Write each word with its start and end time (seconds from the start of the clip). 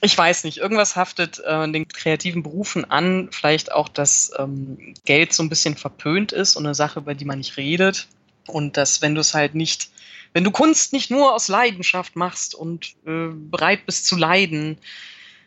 ich 0.00 0.16
weiß 0.16 0.44
nicht, 0.44 0.58
irgendwas 0.58 0.94
haftet 0.94 1.40
äh, 1.40 1.70
den 1.70 1.88
kreativen 1.88 2.42
Berufen 2.42 2.84
an. 2.84 3.28
Vielleicht 3.32 3.72
auch, 3.72 3.88
dass 3.88 4.30
ähm, 4.38 4.94
Geld 5.04 5.32
so 5.32 5.42
ein 5.42 5.48
bisschen 5.48 5.76
verpönt 5.76 6.32
ist 6.32 6.56
und 6.56 6.66
eine 6.66 6.74
Sache, 6.74 7.00
über 7.00 7.14
die 7.14 7.24
man 7.24 7.38
nicht 7.38 7.56
redet. 7.56 8.06
Und 8.46 8.76
dass, 8.76 9.02
wenn 9.02 9.14
du 9.14 9.20
es 9.20 9.34
halt 9.34 9.54
nicht, 9.54 9.90
wenn 10.32 10.44
du 10.44 10.50
Kunst 10.50 10.92
nicht 10.92 11.10
nur 11.10 11.34
aus 11.34 11.48
Leidenschaft 11.48 12.14
machst 12.14 12.54
und 12.54 12.94
äh, 13.06 13.28
bereit 13.32 13.86
bist 13.86 14.06
zu 14.06 14.16
leiden, 14.16 14.78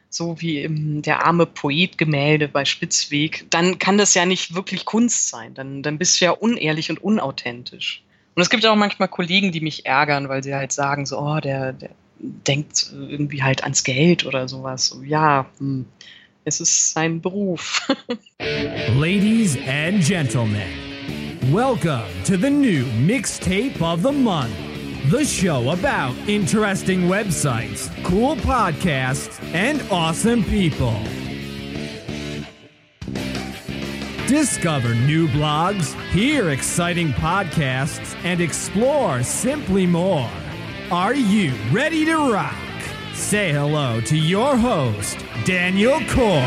so 0.10 0.42
wie 0.42 0.62
im 0.62 1.02
Der 1.02 1.26
arme 1.26 1.46
Poet-Gemälde 1.46 2.50
bei 2.50 2.66
Spitzweg, 2.66 3.46
dann 3.50 3.80
kann 3.80 3.98
das 3.98 4.14
ja 4.14 4.26
nicht 4.26 4.54
wirklich 4.54 4.84
Kunst 4.84 5.30
sein. 5.30 5.54
Dann, 5.54 5.82
dann 5.82 5.98
bist 5.98 6.20
du 6.20 6.26
ja 6.26 6.32
unehrlich 6.32 6.90
und 6.90 7.02
unauthentisch. 7.02 8.04
Und 8.36 8.42
es 8.42 8.50
gibt 8.50 8.66
auch 8.66 8.76
manchmal 8.76 9.08
Kollegen, 9.08 9.54
die 9.54 9.62
mich 9.62 9.86
ärgern, 9.86 10.28
weil 10.28 10.44
sie 10.44 10.54
halt 10.54 10.74
sagen, 10.74 11.06
so, 11.06 11.18
oh, 11.18 11.40
der, 11.40 11.72
der 11.72 11.92
denkt 12.22 12.94
irgendwie 12.94 13.42
halt 13.42 13.64
ans 13.64 13.84
Geld 13.84 14.26
oder 14.26 14.48
sowas. 14.48 14.98
Ja, 15.04 15.48
hm, 15.58 15.86
es 16.46 16.62
ist 16.62 16.94
sein 16.94 17.22
Beruf. 17.22 17.88
Ladies 18.96 19.58
and 19.68 20.04
Gentlemen, 20.04 20.68
welcome 21.52 22.08
to 22.26 22.38
the 22.38 22.50
new 22.50 22.86
Mixtape 23.06 23.82
of 23.82 24.04
the 24.04 24.12
Month. 24.12 24.56
The 25.10 25.26
show 25.26 25.72
about 25.72 26.16
interesting 26.28 27.10
websites, 27.10 27.90
cool 28.04 28.36
podcasts, 28.36 29.42
and 29.54 29.82
awesome 29.90 30.44
people. 30.44 30.94
Discover 34.28 34.94
new 34.94 35.28
blogs, 35.28 35.94
hear 36.12 36.52
exciting 36.52 37.14
podcasts, 37.14 38.16
and 38.24 38.40
explore 38.40 39.24
simply 39.24 39.88
more. 39.88 40.30
Are 40.92 41.16
you 41.16 41.54
ready 41.72 42.04
to 42.04 42.34
rock? 42.34 42.54
Say 43.14 43.54
hello 43.54 44.02
to 44.02 44.14
your 44.14 44.58
host, 44.58 45.20
Daniel 45.46 46.02
Core. 46.14 46.44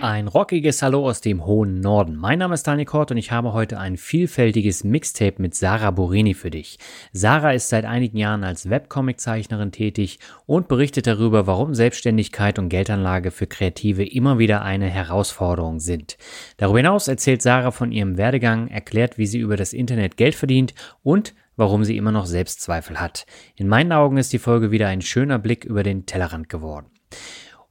Ein 0.00 0.28
rockiges 0.28 0.82
Hallo 0.82 1.08
aus 1.08 1.20
dem 1.20 1.44
hohen 1.44 1.80
Norden. 1.80 2.14
Mein 2.14 2.38
Name 2.38 2.54
ist 2.54 2.64
Daniel 2.64 2.86
Kort 2.86 3.10
und 3.10 3.16
ich 3.16 3.32
habe 3.32 3.54
heute 3.54 3.80
ein 3.80 3.96
vielfältiges 3.96 4.84
Mixtape 4.84 5.42
mit 5.42 5.56
Sarah 5.56 5.90
Borini 5.90 6.34
für 6.34 6.52
dich. 6.52 6.78
Sarah 7.12 7.54
ist 7.54 7.70
seit 7.70 7.84
einigen 7.86 8.18
Jahren 8.18 8.44
als 8.44 8.70
Webcomic-Zeichnerin 8.70 9.72
tätig 9.72 10.20
und 10.46 10.68
berichtet 10.68 11.08
darüber, 11.08 11.48
warum 11.48 11.74
Selbstständigkeit 11.74 12.60
und 12.60 12.68
Geldanlage 12.68 13.32
für 13.32 13.48
Kreative 13.48 14.04
immer 14.04 14.38
wieder 14.38 14.62
eine 14.62 14.88
Herausforderung 14.88 15.80
sind. 15.80 16.18
Darüber 16.56 16.78
hinaus 16.78 17.08
erzählt 17.08 17.42
Sarah 17.42 17.72
von 17.72 17.90
ihrem 17.90 18.16
Werdegang, 18.16 18.68
erklärt, 18.68 19.18
wie 19.18 19.26
sie 19.26 19.40
über 19.40 19.56
das 19.56 19.72
Internet 19.72 20.16
Geld 20.16 20.36
verdient 20.36 20.72
und 21.02 21.34
warum 21.62 21.84
sie 21.84 21.96
immer 21.96 22.10
noch 22.10 22.26
Selbstzweifel 22.26 23.00
hat. 23.00 23.24
In 23.54 23.68
meinen 23.68 23.92
Augen 23.92 24.16
ist 24.16 24.32
die 24.32 24.40
Folge 24.40 24.72
wieder 24.72 24.88
ein 24.88 25.00
schöner 25.00 25.38
Blick 25.38 25.64
über 25.64 25.84
den 25.84 26.06
Tellerrand 26.06 26.48
geworden. 26.48 26.90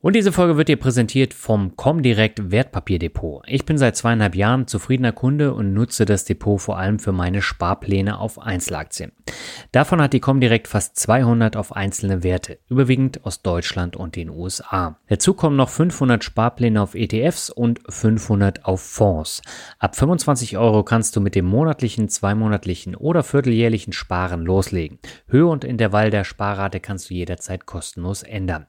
Und 0.03 0.15
diese 0.15 0.31
Folge 0.31 0.57
wird 0.57 0.67
dir 0.67 0.77
präsentiert 0.77 1.31
vom 1.31 1.75
Comdirect 1.75 2.49
Wertpapierdepot. 2.49 3.43
Ich 3.45 3.65
bin 3.65 3.77
seit 3.77 3.95
zweieinhalb 3.95 4.33
Jahren 4.33 4.65
zufriedener 4.65 5.11
Kunde 5.11 5.53
und 5.53 5.75
nutze 5.75 6.05
das 6.05 6.25
Depot 6.25 6.59
vor 6.59 6.79
allem 6.79 6.97
für 6.97 7.11
meine 7.11 7.43
Sparpläne 7.43 8.17
auf 8.17 8.39
Einzelaktien. 8.39 9.11
Davon 9.71 10.01
hat 10.01 10.13
die 10.13 10.19
Comdirect 10.19 10.67
fast 10.67 10.97
200 10.97 11.55
auf 11.55 11.75
einzelne 11.75 12.23
Werte, 12.23 12.57
überwiegend 12.67 13.23
aus 13.27 13.43
Deutschland 13.43 13.95
und 13.95 14.15
den 14.15 14.31
USA. 14.31 14.97
Dazu 15.07 15.35
kommen 15.35 15.55
noch 15.55 15.69
500 15.69 16.23
Sparpläne 16.23 16.81
auf 16.81 16.95
ETFs 16.95 17.51
und 17.51 17.79
500 17.87 18.65
auf 18.65 18.81
Fonds. 18.81 19.43
Ab 19.77 19.95
25 19.95 20.57
Euro 20.57 20.81
kannst 20.81 21.15
du 21.15 21.21
mit 21.21 21.35
dem 21.35 21.45
monatlichen, 21.45 22.09
zweimonatlichen 22.09 22.95
oder 22.95 23.21
vierteljährlichen 23.21 23.93
Sparen 23.93 24.45
loslegen. 24.45 24.97
Höhe 25.27 25.45
und 25.45 25.63
Intervall 25.63 26.09
der 26.09 26.23
Sparrate 26.23 26.79
kannst 26.79 27.11
du 27.11 27.13
jederzeit 27.13 27.67
kostenlos 27.67 28.23
ändern. 28.23 28.65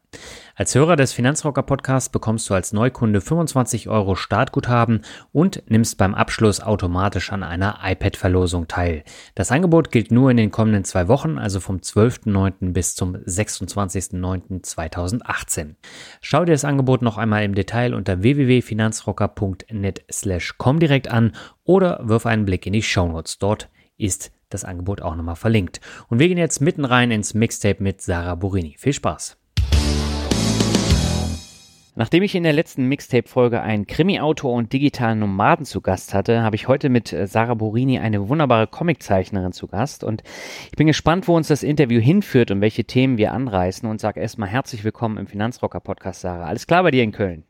Als 0.63 0.77
Hörer 0.77 0.95
des 0.95 1.13
Finanzrocker 1.13 1.65
Podcasts 1.65 2.09
bekommst 2.09 2.49
du 2.49 2.55
als 2.55 2.73
Neukunde 2.73 3.21
25 3.21 3.89
Euro 3.89 4.15
Startguthaben 4.15 5.01
und 5.33 5.65
nimmst 5.67 5.99
beim 5.99 6.15
Abschluss 6.15 6.61
automatisch 6.61 7.33
an 7.33 7.43
einer 7.43 7.81
iPad-Verlosung 7.83 8.69
teil. 8.69 9.03
Das 9.35 9.51
Angebot 9.51 9.91
gilt 9.91 10.13
nur 10.13 10.31
in 10.31 10.37
den 10.37 10.53
kommenden 10.53 10.85
zwei 10.85 11.09
Wochen, 11.09 11.39
also 11.39 11.59
vom 11.59 11.79
12.09. 11.79 12.73
bis 12.73 12.95
zum 12.95 13.17
26.09.2018. 13.17 15.75
Schau 16.21 16.45
dir 16.45 16.53
das 16.53 16.65
Angebot 16.65 17.03
noch 17.03 17.19
einmal 17.19 17.43
im 17.43 17.57
Detail 17.57 17.95
unter 17.95 18.23
www.finanzrocker.net 18.23 20.05
slash 20.13 20.55
direkt 20.81 21.09
an 21.09 21.33
oder 21.65 21.99
wirf 22.05 22.25
einen 22.25 22.45
Blick 22.45 22.67
in 22.67 22.73
die 22.73 22.83
Shownotes. 22.83 23.39
Dort 23.39 23.69
ist 23.97 24.31
das 24.49 24.65
Angebot 24.65 25.03
auch 25.03 25.17
nochmal 25.17 25.35
verlinkt. 25.35 25.81
Und 26.09 26.21
wir 26.21 26.29
gehen 26.29 26.39
jetzt 26.39 26.61
mitten 26.61 26.85
rein 26.85 27.11
ins 27.11 27.35
Mixtape 27.35 27.83
mit 27.83 28.01
Sarah 28.01 28.37
Burini. 28.37 28.77
Viel 28.79 28.93
Spaß! 28.93 29.42
Nachdem 31.95 32.23
ich 32.23 32.35
in 32.35 32.43
der 32.43 32.55
letzten 32.55 32.87
Mixtape-Folge 32.87 33.61
einen 33.61 33.87
Krimi-Autor 33.87 34.55
und 34.55 34.73
digitalen 34.73 35.19
Nomaden 35.19 35.67
zu 35.67 35.83
Gast 35.83 36.15
hatte, 36.15 36.43
habe 36.43 36.57
ich 36.57 36.67
heute 36.67 36.89
mit 36.89 37.13
äh, 37.13 37.27
Sarah 37.27 37.53
Borini 37.53 37.99
eine 37.99 38.31
wunderbare 38.31 38.67
Comiczeichnerin 38.67 39.53
zu 39.53 39.67
Gast 39.67 40.03
und 40.03 40.23
ich 40.71 40.77
bin 40.77 40.87
gespannt, 40.87 41.29
wo 41.29 41.37
uns 41.37 41.49
das 41.49 41.63
Interview 41.63 42.01
hinführt 42.01 42.51
und 42.51 42.63
welche 42.63 42.85
Themen 42.85 43.19
wir 43.19 43.33
anreißen 43.33 43.87
und 43.87 44.01
sage 44.01 44.21
erstmal 44.21 44.49
herzlich 44.49 44.85
willkommen 44.85 45.19
im 45.19 45.27
Finanzrocker-Podcast, 45.27 46.23
Sarah. 46.23 46.47
Alles 46.47 46.67
klar 46.67 46.83
bei 46.83 46.93
dir 46.93 47.03
in 47.03 47.13
Köln? 47.13 47.45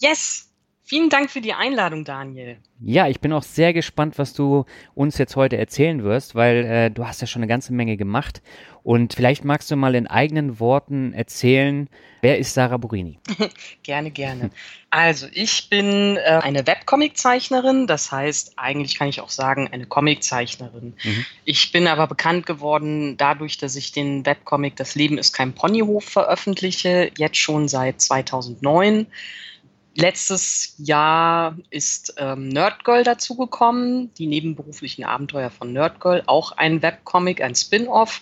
Yes! 0.00 0.53
Vielen 0.86 1.08
Dank 1.08 1.30
für 1.30 1.40
die 1.40 1.54
Einladung, 1.54 2.04
Daniel. 2.04 2.58
Ja, 2.78 3.08
ich 3.08 3.20
bin 3.20 3.32
auch 3.32 3.42
sehr 3.42 3.72
gespannt, 3.72 4.18
was 4.18 4.34
du 4.34 4.66
uns 4.94 5.16
jetzt 5.16 5.34
heute 5.34 5.56
erzählen 5.56 6.04
wirst, 6.04 6.34
weil 6.34 6.56
äh, 6.66 6.90
du 6.90 7.06
hast 7.06 7.22
ja 7.22 7.26
schon 7.26 7.40
eine 7.40 7.48
ganze 7.48 7.72
Menge 7.72 7.96
gemacht. 7.96 8.42
Und 8.82 9.14
vielleicht 9.14 9.46
magst 9.46 9.70
du 9.70 9.76
mal 9.76 9.94
in 9.94 10.06
eigenen 10.06 10.60
Worten 10.60 11.14
erzählen, 11.14 11.88
wer 12.20 12.38
ist 12.38 12.52
Sarah 12.52 12.76
Burini? 12.76 13.18
gerne, 13.82 14.10
gerne. 14.10 14.50
Also, 14.90 15.26
ich 15.32 15.70
bin 15.70 16.18
äh, 16.18 16.40
eine 16.42 16.66
Webcomic-Zeichnerin, 16.66 17.86
das 17.86 18.12
heißt, 18.12 18.52
eigentlich 18.56 18.98
kann 18.98 19.08
ich 19.08 19.22
auch 19.22 19.30
sagen, 19.30 19.70
eine 19.72 19.86
Comic-Zeichnerin. 19.86 20.92
Mhm. 21.02 21.24
Ich 21.46 21.72
bin 21.72 21.86
aber 21.86 22.06
bekannt 22.06 22.44
geworden 22.44 23.16
dadurch, 23.16 23.56
dass 23.56 23.74
ich 23.74 23.92
den 23.92 24.26
Webcomic 24.26 24.76
Das 24.76 24.94
Leben 24.94 25.16
ist 25.16 25.32
kein 25.32 25.54
Ponyhof 25.54 26.04
veröffentliche, 26.04 27.10
jetzt 27.16 27.38
schon 27.38 27.68
seit 27.68 28.02
2009. 28.02 29.06
Letztes 29.96 30.74
Jahr 30.78 31.56
ist 31.70 32.14
ähm, 32.18 32.48
Nerdgirl 32.48 33.04
dazugekommen, 33.04 34.12
die 34.14 34.26
nebenberuflichen 34.26 35.04
Abenteuer 35.04 35.50
von 35.50 35.72
Nerdgirl, 35.72 36.24
auch 36.26 36.52
ein 36.52 36.82
Webcomic, 36.82 37.40
ein 37.40 37.54
Spin-off. 37.54 38.20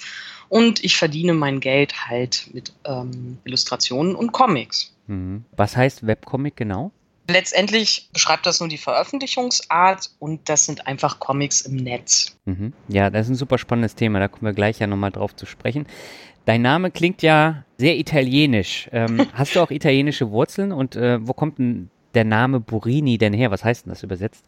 Und 0.49 0.85
ich 0.85 0.99
verdiene 0.99 1.33
mein 1.33 1.61
Geld 1.61 2.09
halt 2.09 2.51
mit 2.53 2.75
ähm, 2.85 3.39
Illustrationen 3.45 4.15
und 4.15 4.33
Comics. 4.33 4.95
Mhm. 5.07 5.45
Was 5.57 5.77
heißt 5.77 6.07
Webcomic 6.07 6.57
genau? 6.57 6.93
Letztendlich 7.29 8.11
beschreibt 8.13 8.45
das 8.45 8.61
nur 8.61 8.69
die 8.69 8.79
Veröffentlichungsart 8.79 10.11
und 10.19 10.49
das 10.49 10.67
sind 10.67 10.87
einfach 10.87 11.21
Comics 11.21 11.63
im 11.63 11.77
Netz. 11.77 12.37
Mhm. 12.45 12.73
Ja, 12.89 13.11
das 13.11 13.27
ist 13.27 13.31
ein 13.31 13.37
super 13.37 13.59
spannendes 13.59 13.95
Thema, 13.95 14.19
da 14.19 14.29
kommen 14.29 14.45
wir 14.45 14.53
gleich 14.53 14.81
ja 14.81 14.87
nochmal 14.87 15.13
drauf 15.13 15.35
zu 15.35 15.47
sprechen. 15.47 15.87
Dein 16.45 16.63
Name 16.63 16.91
klingt 16.91 17.23
ja 17.23 17.65
sehr 17.79 17.99
italienisch. 17.99 18.89
Ähm, 18.93 19.27
hast 19.33 19.55
du 19.57 19.61
auch 19.61 19.71
italienische 19.71 20.31
Wurzeln 20.31 20.73
und 20.73 20.97
äh, 20.97 21.27
wo 21.27 21.33
kommt 21.33 21.59
denn 21.59 21.91
der 22.15 22.25
Name 22.25 22.61
Burini 22.61 23.19
denn 23.19 23.33
her? 23.33 23.51
Was 23.51 23.65
heißt 23.65 23.87
denn 23.87 23.91
das 23.91 24.03
übersetzt? 24.03 24.45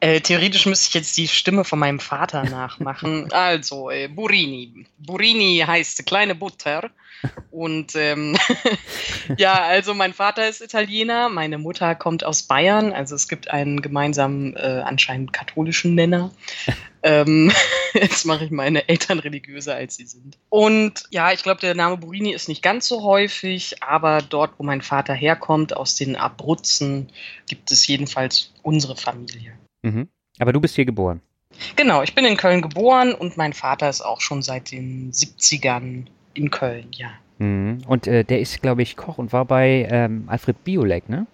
Äh, 0.00 0.20
theoretisch 0.20 0.66
müsste 0.66 0.88
ich 0.88 0.94
jetzt 0.94 1.16
die 1.16 1.28
Stimme 1.28 1.64
von 1.64 1.78
meinem 1.78 2.00
Vater 2.00 2.44
nachmachen. 2.50 3.32
also, 3.32 3.90
äh, 3.90 4.08
Burini. 4.08 4.86
Burini 4.98 5.64
heißt 5.66 6.06
kleine 6.06 6.34
Butter. 6.34 6.90
Und 7.50 7.96
ähm, 7.96 8.36
ja, 9.38 9.54
also 9.54 9.92
mein 9.92 10.12
Vater 10.12 10.48
ist 10.48 10.60
Italiener, 10.60 11.28
meine 11.28 11.58
Mutter 11.58 11.96
kommt 11.96 12.22
aus 12.22 12.44
Bayern. 12.44 12.92
Also 12.92 13.16
es 13.16 13.26
gibt 13.26 13.50
einen 13.50 13.82
gemeinsamen, 13.82 14.54
äh, 14.54 14.82
anscheinend 14.84 15.32
katholischen 15.32 15.96
Nenner. 15.96 16.30
ähm, 17.02 17.50
jetzt 17.94 18.24
mache 18.24 18.44
ich 18.44 18.52
meine 18.52 18.88
Eltern 18.88 19.18
religiöser, 19.18 19.74
als 19.74 19.96
sie 19.96 20.06
sind. 20.06 20.38
Und 20.48 21.04
ja, 21.10 21.32
ich 21.32 21.42
glaube, 21.42 21.60
der 21.60 21.74
Name 21.74 21.96
Burini 21.96 22.32
ist 22.32 22.48
nicht 22.48 22.62
ganz 22.62 22.86
so 22.86 23.02
häufig, 23.02 23.82
aber 23.82 24.22
dort, 24.22 24.52
wo 24.58 24.62
mein 24.62 24.82
Vater 24.82 25.14
herkommt, 25.14 25.76
aus 25.76 25.96
den 25.96 26.14
Abruzzen, 26.14 27.08
gibt 27.48 27.72
es 27.72 27.84
jedenfalls 27.88 28.52
unsere 28.62 28.96
Familie. 28.96 29.58
Mhm. 29.82 30.08
Aber 30.38 30.52
du 30.52 30.60
bist 30.60 30.74
hier 30.76 30.84
geboren. 30.84 31.20
Genau, 31.76 32.02
ich 32.02 32.14
bin 32.14 32.24
in 32.24 32.36
Köln 32.36 32.62
geboren 32.62 33.14
und 33.14 33.36
mein 33.36 33.52
Vater 33.52 33.88
ist 33.88 34.02
auch 34.02 34.20
schon 34.20 34.42
seit 34.42 34.70
den 34.70 35.12
70ern 35.12 36.06
in 36.34 36.50
Köln, 36.50 36.88
ja. 36.92 37.10
Mhm. 37.38 37.82
Und 37.86 38.06
äh, 38.06 38.24
der 38.24 38.40
ist, 38.40 38.60
glaube 38.62 38.82
ich, 38.82 38.96
Koch 38.96 39.18
und 39.18 39.32
war 39.32 39.44
bei 39.44 39.88
ähm, 39.90 40.24
Alfred 40.26 40.62
Biolek, 40.64 41.08
ne? 41.08 41.26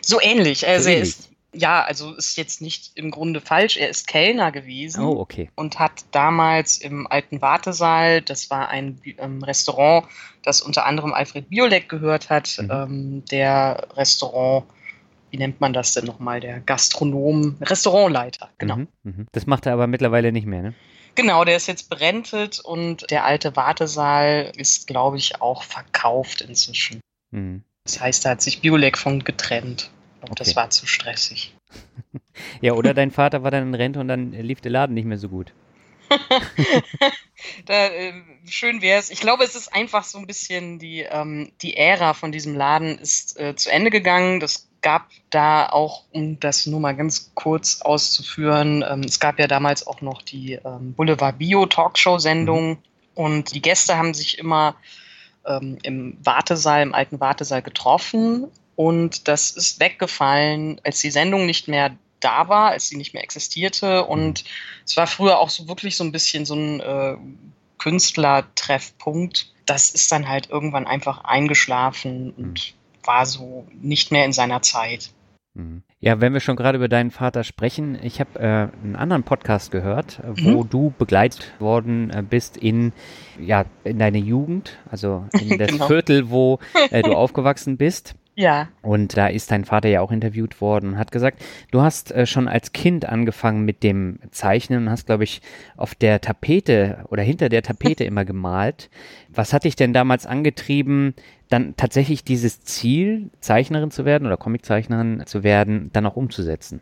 So 0.00 0.20
ähnlich. 0.20 0.66
Also 0.66 0.84
so 0.84 0.90
er 0.90 1.00
ist, 1.00 1.30
ja, 1.52 1.82
also 1.82 2.14
ist 2.14 2.36
jetzt 2.36 2.62
nicht 2.62 2.92
im 2.94 3.10
Grunde 3.10 3.40
falsch. 3.40 3.76
Er 3.76 3.90
ist 3.90 4.06
Kellner 4.06 4.50
gewesen. 4.52 5.04
Oh, 5.04 5.20
okay. 5.20 5.50
Und 5.54 5.78
hat 5.78 6.04
damals 6.10 6.78
im 6.78 7.06
alten 7.06 7.42
Wartesaal, 7.42 8.22
das 8.22 8.50
war 8.50 8.68
ein 8.68 9.00
ähm, 9.18 9.42
Restaurant, 9.42 10.06
das 10.42 10.62
unter 10.62 10.86
anderem 10.86 11.12
Alfred 11.12 11.48
Biolek 11.50 11.88
gehört 11.88 12.30
hat, 12.30 12.58
mhm. 12.60 12.70
ähm, 12.70 13.24
der 13.30 13.86
Restaurant 13.96 14.64
wie 15.32 15.38
nennt 15.38 15.60
man 15.60 15.72
das 15.72 15.94
denn 15.94 16.04
nochmal, 16.04 16.40
der 16.40 16.60
Gastronom, 16.60 17.56
Restaurantleiter, 17.62 18.50
genau. 18.58 18.76
Mhm, 18.76 18.88
mh. 19.02 19.24
Das 19.32 19.46
macht 19.46 19.66
er 19.66 19.72
aber 19.72 19.86
mittlerweile 19.86 20.30
nicht 20.30 20.46
mehr, 20.46 20.62
ne? 20.62 20.74
Genau, 21.14 21.44
der 21.44 21.56
ist 21.56 21.66
jetzt 21.66 21.90
berentet 21.90 22.60
und 22.60 23.10
der 23.10 23.24
alte 23.24 23.56
Wartesaal 23.56 24.52
ist, 24.56 24.86
glaube 24.86 25.16
ich, 25.16 25.40
auch 25.40 25.62
verkauft 25.62 26.42
inzwischen. 26.42 27.00
Mhm. 27.30 27.64
Das 27.84 28.00
heißt, 28.00 28.24
da 28.24 28.30
hat 28.30 28.42
sich 28.42 28.60
Biolek 28.60 28.96
von 28.96 29.24
getrennt. 29.24 29.90
Und 30.20 30.30
okay. 30.30 30.34
das 30.38 30.56
war 30.56 30.70
zu 30.70 30.86
stressig. 30.86 31.54
ja, 32.60 32.74
oder 32.74 32.94
dein 32.94 33.10
Vater 33.10 33.42
war 33.42 33.50
dann 33.50 33.68
in 33.68 33.74
Rente 33.74 34.00
und 34.00 34.08
dann 34.08 34.32
lief 34.32 34.60
der 34.60 34.70
Laden 34.70 34.94
nicht 34.94 35.04
mehr 35.04 35.18
so 35.18 35.28
gut. 35.28 35.52
da, 37.66 37.86
äh, 37.86 38.12
schön 38.46 38.82
wäre 38.82 39.00
es. 39.00 39.10
Ich 39.10 39.20
glaube, 39.20 39.44
es 39.44 39.56
ist 39.56 39.74
einfach 39.74 40.04
so 40.04 40.18
ein 40.18 40.26
bisschen 40.26 40.78
die, 40.78 41.00
ähm, 41.00 41.52
die 41.62 41.76
Ära 41.76 42.14
von 42.14 42.32
diesem 42.32 42.54
Laden 42.54 42.98
ist 42.98 43.38
äh, 43.40 43.56
zu 43.56 43.70
Ende 43.70 43.90
gegangen. 43.90 44.38
Das 44.38 44.68
gab 44.82 45.08
da 45.30 45.68
auch, 45.68 46.04
um 46.12 46.38
das 46.40 46.66
nur 46.66 46.80
mal 46.80 46.96
ganz 46.96 47.32
kurz 47.34 47.80
auszuführen, 47.80 48.84
ähm, 48.88 49.00
es 49.00 49.20
gab 49.20 49.38
ja 49.38 49.46
damals 49.46 49.86
auch 49.86 50.00
noch 50.00 50.22
die 50.22 50.54
ähm, 50.64 50.94
Boulevard 50.94 51.38
Bio 51.38 51.66
Talkshow-Sendung 51.66 52.70
mhm. 52.70 52.78
und 53.14 53.54
die 53.54 53.62
Gäste 53.62 53.96
haben 53.96 54.12
sich 54.12 54.38
immer 54.38 54.74
ähm, 55.46 55.78
im 55.82 56.18
Wartesaal, 56.22 56.82
im 56.82 56.94
alten 56.94 57.20
Wartesaal 57.20 57.62
getroffen 57.62 58.48
und 58.76 59.28
das 59.28 59.50
ist 59.50 59.80
weggefallen, 59.80 60.80
als 60.84 61.00
die 61.00 61.10
Sendung 61.10 61.46
nicht 61.46 61.68
mehr 61.68 61.96
da 62.20 62.48
war, 62.48 62.70
als 62.70 62.88
sie 62.88 62.96
nicht 62.96 63.14
mehr 63.14 63.22
existierte. 63.22 64.04
Und 64.04 64.44
es 64.84 64.96
war 64.96 65.06
früher 65.06 65.38
auch 65.38 65.50
so 65.50 65.68
wirklich 65.68 65.96
so 65.96 66.04
ein 66.04 66.12
bisschen 66.12 66.46
so 66.46 66.54
ein 66.54 66.80
äh, 66.80 67.16
Künstlertreffpunkt. 67.78 69.52
Das 69.66 69.90
ist 69.90 70.10
dann 70.10 70.28
halt 70.28 70.50
irgendwann 70.50 70.86
einfach 70.86 71.24
eingeschlafen 71.24 72.32
und 72.32 72.74
mhm. 72.74 72.81
War 73.04 73.26
so 73.26 73.66
nicht 73.80 74.12
mehr 74.12 74.24
in 74.24 74.32
seiner 74.32 74.62
Zeit. 74.62 75.10
Mhm. 75.54 75.82
Ja, 76.00 76.20
wenn 76.20 76.32
wir 76.32 76.40
schon 76.40 76.56
gerade 76.56 76.78
über 76.78 76.88
deinen 76.88 77.10
Vater 77.10 77.44
sprechen, 77.44 77.98
ich 78.02 78.20
habe 78.20 78.38
äh, 78.38 78.68
einen 78.84 78.96
anderen 78.96 79.22
Podcast 79.22 79.70
gehört, 79.70 80.20
wo 80.26 80.62
mhm. 80.62 80.70
du 80.70 80.94
begleitet 80.98 81.52
worden 81.58 82.10
äh, 82.10 82.22
bist 82.22 82.56
in 82.56 82.92
ja 83.38 83.66
in 83.84 83.98
deine 83.98 84.18
Jugend, 84.18 84.78
also 84.90 85.26
in 85.38 85.58
das 85.58 85.68
genau. 85.68 85.86
Viertel, 85.86 86.30
wo 86.30 86.58
äh, 86.90 87.02
du 87.02 87.12
aufgewachsen 87.16 87.76
bist. 87.76 88.14
Ja. 88.34 88.68
Und 88.80 89.16
da 89.16 89.26
ist 89.26 89.50
dein 89.50 89.66
Vater 89.66 89.88
ja 89.88 90.00
auch 90.00 90.10
interviewt 90.10 90.60
worden 90.62 90.92
und 90.92 90.98
hat 90.98 91.12
gesagt, 91.12 91.42
du 91.70 91.82
hast 91.82 92.12
äh, 92.12 92.26
schon 92.26 92.48
als 92.48 92.72
Kind 92.72 93.04
angefangen 93.04 93.64
mit 93.64 93.82
dem 93.82 94.20
Zeichnen 94.30 94.84
und 94.84 94.90
hast, 94.90 95.06
glaube 95.06 95.24
ich, 95.24 95.42
auf 95.76 95.94
der 95.94 96.20
Tapete 96.22 97.04
oder 97.10 97.22
hinter 97.22 97.50
der 97.50 97.62
Tapete 97.62 98.04
immer 98.04 98.24
gemalt. 98.24 98.88
Was 99.28 99.52
hat 99.52 99.64
dich 99.64 99.76
denn 99.76 99.92
damals 99.92 100.24
angetrieben, 100.24 101.14
dann 101.50 101.76
tatsächlich 101.76 102.24
dieses 102.24 102.62
Ziel, 102.62 103.30
Zeichnerin 103.40 103.90
zu 103.90 104.06
werden 104.06 104.26
oder 104.26 104.38
Comiczeichnerin 104.38 105.24
zu 105.26 105.42
werden, 105.42 105.90
dann 105.92 106.06
auch 106.06 106.16
umzusetzen? 106.16 106.80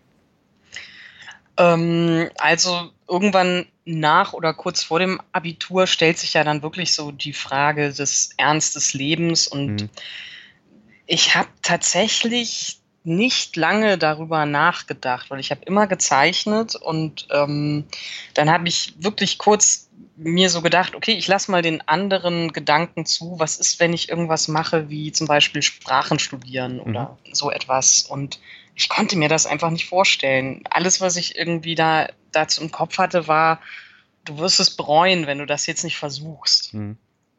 Ähm, 1.57 2.29
also 2.39 2.91
irgendwann 3.09 3.67
nach 3.85 4.35
oder 4.35 4.55
kurz 4.55 4.85
vor 4.85 5.01
dem 5.01 5.21
Abitur 5.33 5.89
stellt 5.89 6.19
sich 6.19 6.35
ja 6.35 6.45
dann 6.45 6.63
wirklich 6.63 6.95
so 6.95 7.11
die 7.11 7.33
Frage 7.33 7.93
des 7.93 8.31
Ernst 8.37 8.77
des 8.77 8.95
Lebens 8.95 9.49
und 9.49 9.83
mhm 9.83 9.89
ich 11.11 11.35
habe 11.35 11.49
tatsächlich 11.63 12.79
nicht 13.03 13.57
lange 13.57 13.99
darüber 13.99 14.47
nachgedacht, 14.47 15.29
weil 15.29 15.41
ich 15.41 15.51
habe 15.51 15.63
immer 15.65 15.89
gezeichnet 15.89 16.77
und 16.77 17.27
ähm, 17.33 17.85
dann 18.35 18.49
habe 18.49 18.69
ich 18.69 18.95
wirklich 18.99 19.37
kurz 19.39 19.89
mir 20.17 20.51
so 20.51 20.63
gedacht, 20.63 20.95
okay, 20.95 21.13
ich 21.13 21.27
lasse 21.27 21.51
mal 21.51 21.63
den 21.63 21.81
anderen 21.89 22.53
Gedanken 22.53 23.07
zu, 23.07 23.35
was 23.39 23.57
ist, 23.57 23.81
wenn 23.81 23.93
ich 23.93 24.09
irgendwas 24.09 24.47
mache, 24.47 24.89
wie 24.89 25.11
zum 25.11 25.27
Beispiel 25.27 25.63
Sprachen 25.63 26.21
studieren 26.21 26.75
mhm. 26.75 26.83
oder 26.83 27.19
so 27.33 27.51
etwas. 27.51 28.03
Und 28.03 28.39
ich 28.77 28.89
konnte 28.89 29.17
mir 29.17 29.29
das 29.29 29.47
einfach 29.47 29.71
nicht 29.71 29.89
vorstellen. 29.89 30.63
Alles, 30.71 31.01
was 31.01 31.17
ich 31.17 31.37
irgendwie 31.37 31.75
da 31.75 32.07
dazu 32.31 32.63
im 32.63 32.71
Kopf 32.71 32.99
hatte, 32.99 33.27
war, 33.27 33.61
du 34.25 34.39
wirst 34.39 34.61
es 34.61 34.77
bereuen, 34.77 35.27
wenn 35.27 35.39
du 35.39 35.47
das 35.47 35.67
jetzt 35.67 35.83
nicht 35.83 35.97
versuchst. 35.97 36.73
Mhm. 36.73 36.99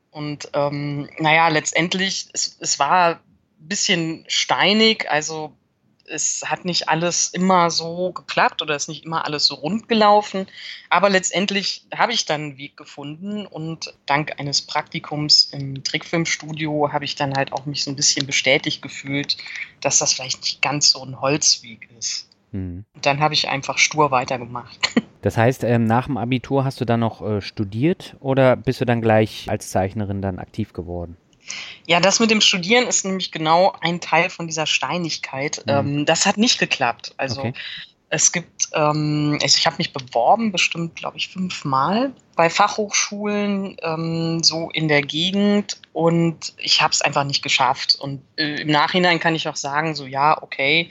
Und 0.09 0.49
ähm, 0.53 1.09
naja, 1.19 1.47
letztendlich, 1.47 2.27
es, 2.33 2.57
es 2.59 2.77
war 2.77 3.21
bisschen 3.67 4.25
steinig, 4.27 5.09
also 5.09 5.53
es 6.11 6.43
hat 6.45 6.65
nicht 6.65 6.89
alles 6.89 7.29
immer 7.29 7.71
so 7.71 8.11
geklappt 8.11 8.61
oder 8.61 8.75
ist 8.75 8.89
nicht 8.89 9.05
immer 9.05 9.25
alles 9.25 9.45
so 9.45 9.55
rund 9.55 9.87
gelaufen. 9.87 10.47
Aber 10.89 11.09
letztendlich 11.09 11.85
habe 11.95 12.11
ich 12.11 12.25
dann 12.25 12.41
einen 12.41 12.57
Weg 12.57 12.77
gefunden 12.77 13.45
und 13.45 13.93
dank 14.05 14.39
eines 14.39 14.61
Praktikums 14.61 15.45
im 15.53 15.83
Trickfilmstudio 15.83 16.91
habe 16.91 17.05
ich 17.05 17.15
dann 17.15 17.33
halt 17.33 17.53
auch 17.53 17.65
mich 17.65 17.83
so 17.83 17.91
ein 17.91 17.95
bisschen 17.95 18.25
bestätigt 18.25 18.81
gefühlt, 18.81 19.37
dass 19.79 19.99
das 19.99 20.13
vielleicht 20.13 20.41
nicht 20.41 20.61
ganz 20.61 20.91
so 20.91 21.03
ein 21.03 21.21
Holzweg 21.21 21.89
ist. 21.97 22.27
Hm. 22.51 22.83
Und 22.93 23.05
dann 23.05 23.21
habe 23.21 23.33
ich 23.33 23.47
einfach 23.47 23.77
stur 23.77 24.11
weitergemacht. 24.11 24.77
Das 25.23 25.37
heißt, 25.37 25.63
ähm, 25.65 25.85
nach 25.85 26.07
dem 26.07 26.17
Abitur 26.17 26.65
hast 26.65 26.81
du 26.81 26.85
dann 26.85 27.01
noch 27.01 27.21
äh, 27.21 27.41
studiert 27.41 28.15
oder 28.21 28.55
bist 28.55 28.81
du 28.81 28.85
dann 28.85 29.01
gleich 29.01 29.45
als 29.47 29.69
Zeichnerin 29.69 30.23
dann 30.23 30.39
aktiv 30.39 30.73
geworden? 30.73 31.15
Ja, 31.87 31.99
das 31.99 32.19
mit 32.19 32.31
dem 32.31 32.41
Studieren 32.41 32.87
ist 32.87 33.05
nämlich 33.05 33.31
genau 33.31 33.73
ein 33.81 33.99
Teil 33.99 34.29
von 34.29 34.47
dieser 34.47 34.65
Steinigkeit. 34.65 35.63
Mhm. 35.65 35.71
Ähm, 35.71 36.05
das 36.05 36.25
hat 36.25 36.37
nicht 36.37 36.59
geklappt. 36.59 37.13
Also 37.17 37.41
okay. 37.41 37.53
es 38.09 38.31
gibt, 38.31 38.69
ähm, 38.73 39.37
also 39.41 39.57
ich 39.57 39.65
habe 39.65 39.77
mich 39.77 39.93
beworben, 39.93 40.51
bestimmt, 40.51 40.95
glaube 40.95 41.17
ich, 41.17 41.29
fünfmal 41.29 42.13
bei 42.35 42.49
Fachhochschulen 42.49 43.77
ähm, 43.81 44.43
so 44.43 44.69
in 44.71 44.87
der 44.87 45.01
Gegend 45.01 45.79
und 45.93 46.53
ich 46.57 46.81
habe 46.81 46.93
es 46.93 47.01
einfach 47.01 47.23
nicht 47.23 47.41
geschafft. 47.41 47.95
Und 47.95 48.21
äh, 48.37 48.61
im 48.61 48.69
Nachhinein 48.69 49.19
kann 49.19 49.35
ich 49.35 49.47
auch 49.47 49.55
sagen, 49.55 49.95
so 49.95 50.05
ja, 50.05 50.41
okay, 50.41 50.89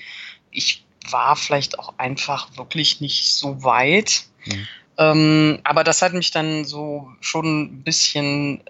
ich 0.51 0.85
war 1.11 1.37
vielleicht 1.37 1.79
auch 1.79 1.95
einfach 1.99 2.57
wirklich 2.57 3.01
nicht 3.01 3.35
so 3.35 3.63
weit. 3.63 4.25
Mhm. 4.45 4.69
Ähm, 4.99 5.61
aber 5.65 5.83
das 5.83 6.03
hat 6.03 6.13
mich 6.13 6.31
dann 6.31 6.65
so 6.65 7.11
schon 7.21 7.63
ein 7.63 7.83
bisschen 7.83 8.63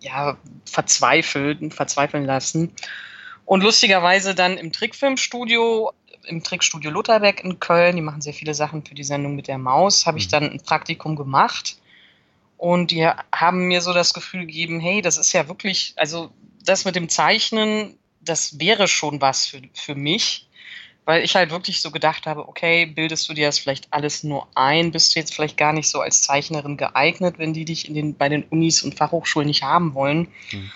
ja, 0.00 0.36
verzweifelt, 0.64 1.72
verzweifeln 1.72 2.24
lassen. 2.24 2.72
Und 3.44 3.62
lustigerweise 3.62 4.34
dann 4.34 4.56
im 4.56 4.72
Trickfilmstudio, 4.72 5.92
im 6.24 6.42
Trickstudio 6.42 6.90
Lutherbeck 6.90 7.42
in 7.42 7.58
Köln, 7.60 7.96
die 7.96 8.02
machen 8.02 8.20
sehr 8.20 8.34
viele 8.34 8.54
Sachen 8.54 8.84
für 8.84 8.94
die 8.94 9.04
Sendung 9.04 9.34
mit 9.34 9.48
der 9.48 9.58
Maus, 9.58 10.06
habe 10.06 10.18
ich 10.18 10.26
mhm. 10.26 10.30
dann 10.30 10.50
ein 10.50 10.60
Praktikum 10.62 11.16
gemacht. 11.16 11.76
Und 12.56 12.90
die 12.90 13.08
haben 13.32 13.68
mir 13.68 13.80
so 13.80 13.94
das 13.94 14.12
Gefühl 14.12 14.40
gegeben, 14.40 14.80
hey, 14.80 15.00
das 15.00 15.16
ist 15.16 15.32
ja 15.32 15.48
wirklich, 15.48 15.94
also 15.96 16.30
das 16.62 16.84
mit 16.84 16.94
dem 16.94 17.08
Zeichnen, 17.08 17.96
das 18.20 18.60
wäre 18.60 18.86
schon 18.86 19.20
was 19.20 19.46
für, 19.46 19.62
für 19.72 19.94
mich 19.94 20.49
weil 21.10 21.24
ich 21.24 21.34
halt 21.34 21.50
wirklich 21.50 21.80
so 21.80 21.90
gedacht 21.90 22.28
habe, 22.28 22.46
okay, 22.46 22.86
bildest 22.86 23.28
du 23.28 23.34
dir 23.34 23.46
das 23.46 23.58
vielleicht 23.58 23.92
alles 23.92 24.22
nur 24.22 24.46
ein, 24.54 24.92
bist 24.92 25.12
du 25.12 25.18
jetzt 25.18 25.34
vielleicht 25.34 25.56
gar 25.56 25.72
nicht 25.72 25.88
so 25.88 26.00
als 26.00 26.22
Zeichnerin 26.22 26.76
geeignet, 26.76 27.34
wenn 27.36 27.52
die 27.52 27.64
dich 27.64 27.88
in 27.88 27.94
den, 27.94 28.14
bei 28.16 28.28
den 28.28 28.44
Unis 28.44 28.84
und 28.84 28.94
Fachhochschulen 28.94 29.48
nicht 29.48 29.64
haben 29.64 29.94
wollen. 29.94 30.28
Mhm. 30.52 30.70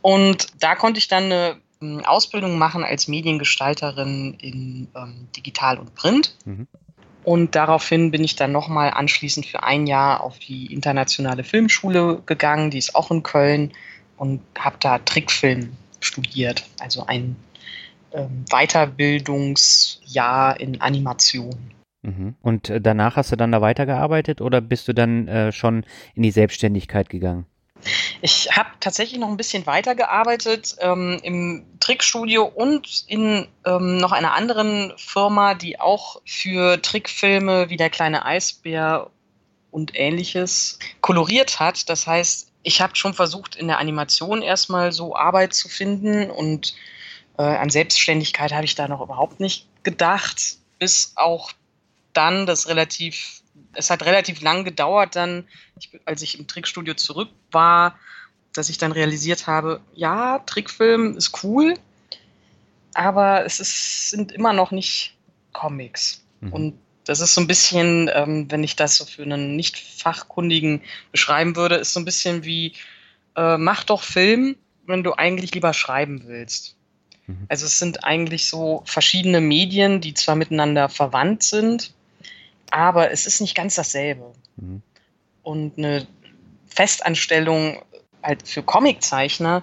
Und 0.00 0.46
da 0.58 0.74
konnte 0.74 0.96
ich 0.96 1.08
dann 1.08 1.24
eine 1.24 1.56
ähm, 1.82 2.02
Ausbildung 2.02 2.56
machen 2.56 2.82
als 2.82 3.08
Mediengestalterin 3.08 4.38
in 4.40 4.88
ähm, 4.96 5.28
Digital 5.36 5.78
und 5.78 5.94
Print. 5.96 6.34
Mhm. 6.46 6.66
Und 7.22 7.54
daraufhin 7.54 8.10
bin 8.10 8.24
ich 8.24 8.36
dann 8.36 8.52
nochmal 8.52 8.92
anschließend 8.92 9.44
für 9.44 9.62
ein 9.62 9.86
Jahr 9.86 10.22
auf 10.22 10.38
die 10.38 10.72
internationale 10.72 11.44
Filmschule 11.44 12.22
gegangen, 12.24 12.70
die 12.70 12.78
ist 12.78 12.94
auch 12.94 13.10
in 13.10 13.22
Köln, 13.22 13.74
und 14.16 14.40
habe 14.58 14.76
da 14.80 14.98
Trickfilm 14.98 15.76
studiert, 16.00 16.64
also 16.80 17.04
ein 17.04 17.36
ähm, 18.14 18.44
Weiterbildungsjahr 18.50 20.60
in 20.60 20.80
Animation. 20.80 21.72
Mhm. 22.02 22.34
Und 22.42 22.68
äh, 22.68 22.80
danach 22.80 23.16
hast 23.16 23.32
du 23.32 23.36
dann 23.36 23.52
da 23.52 23.60
weitergearbeitet 23.60 24.40
oder 24.40 24.60
bist 24.60 24.88
du 24.88 24.92
dann 24.92 25.28
äh, 25.28 25.52
schon 25.52 25.84
in 26.14 26.22
die 26.22 26.30
Selbstständigkeit 26.30 27.08
gegangen? 27.08 27.46
Ich 28.20 28.56
habe 28.56 28.68
tatsächlich 28.78 29.18
noch 29.18 29.28
ein 29.28 29.36
bisschen 29.36 29.66
weitergearbeitet 29.66 30.76
ähm, 30.80 31.18
im 31.22 31.64
Trickstudio 31.80 32.44
und 32.44 33.04
in 33.08 33.48
ähm, 33.64 33.98
noch 33.98 34.12
einer 34.12 34.34
anderen 34.34 34.92
Firma, 34.96 35.54
die 35.54 35.80
auch 35.80 36.20
für 36.24 36.80
Trickfilme 36.80 37.70
wie 37.70 37.76
der 37.76 37.90
kleine 37.90 38.24
Eisbär 38.24 39.10
und 39.72 39.98
ähnliches 39.98 40.78
koloriert 41.00 41.58
hat. 41.58 41.88
Das 41.88 42.06
heißt, 42.06 42.52
ich 42.62 42.80
habe 42.80 42.94
schon 42.94 43.14
versucht, 43.14 43.56
in 43.56 43.66
der 43.66 43.78
Animation 43.78 44.42
erstmal 44.42 44.92
so 44.92 45.16
Arbeit 45.16 45.54
zu 45.54 45.68
finden 45.68 46.30
und 46.30 46.74
äh, 47.38 47.42
an 47.42 47.70
Selbstständigkeit 47.70 48.52
habe 48.52 48.64
ich 48.64 48.74
da 48.74 48.88
noch 48.88 49.00
überhaupt 49.00 49.40
nicht 49.40 49.66
gedacht, 49.82 50.58
bis 50.78 51.12
auch 51.16 51.52
dann 52.12 52.46
das 52.46 52.68
relativ, 52.68 53.42
es 53.74 53.90
hat 53.90 54.04
relativ 54.04 54.40
lang 54.42 54.64
gedauert 54.64 55.16
dann, 55.16 55.48
ich, 55.78 55.90
als 56.04 56.22
ich 56.22 56.38
im 56.38 56.46
Trickstudio 56.46 56.94
zurück 56.94 57.30
war, 57.50 57.98
dass 58.52 58.68
ich 58.68 58.78
dann 58.78 58.92
realisiert 58.92 59.46
habe, 59.46 59.80
ja, 59.94 60.40
Trickfilm 60.40 61.16
ist 61.16 61.42
cool, 61.42 61.74
aber 62.94 63.44
es 63.44 63.60
ist, 63.60 64.10
sind 64.10 64.32
immer 64.32 64.52
noch 64.52 64.70
nicht 64.70 65.16
Comics. 65.52 66.22
Mhm. 66.40 66.52
Und 66.52 66.78
das 67.04 67.20
ist 67.20 67.34
so 67.34 67.40
ein 67.40 67.46
bisschen, 67.46 68.10
ähm, 68.14 68.50
wenn 68.50 68.62
ich 68.62 68.76
das 68.76 68.96
so 68.96 69.04
für 69.04 69.22
einen 69.22 69.56
nicht 69.56 69.78
fachkundigen 69.78 70.82
beschreiben 71.10 71.56
würde, 71.56 71.76
ist 71.76 71.94
so 71.94 72.00
ein 72.00 72.04
bisschen 72.04 72.44
wie, 72.44 72.74
äh, 73.36 73.56
mach 73.56 73.84
doch 73.84 74.02
Film, 74.02 74.56
wenn 74.86 75.02
du 75.02 75.14
eigentlich 75.14 75.54
lieber 75.54 75.72
schreiben 75.72 76.24
willst. 76.26 76.76
Mhm. 77.26 77.46
Also 77.48 77.66
es 77.66 77.78
sind 77.78 78.04
eigentlich 78.04 78.48
so 78.48 78.82
verschiedene 78.84 79.40
Medien, 79.40 80.00
die 80.00 80.14
zwar 80.14 80.36
miteinander 80.36 80.88
verwandt 80.88 81.42
sind, 81.42 81.94
aber 82.70 83.10
es 83.10 83.26
ist 83.26 83.40
nicht 83.40 83.54
ganz 83.54 83.74
dasselbe. 83.74 84.32
Mhm. 84.56 84.82
und 85.42 85.78
eine 85.78 86.06
Festanstellung 86.66 87.82
halt 88.22 88.46
für 88.46 88.62
Comiczeichner, 88.62 89.62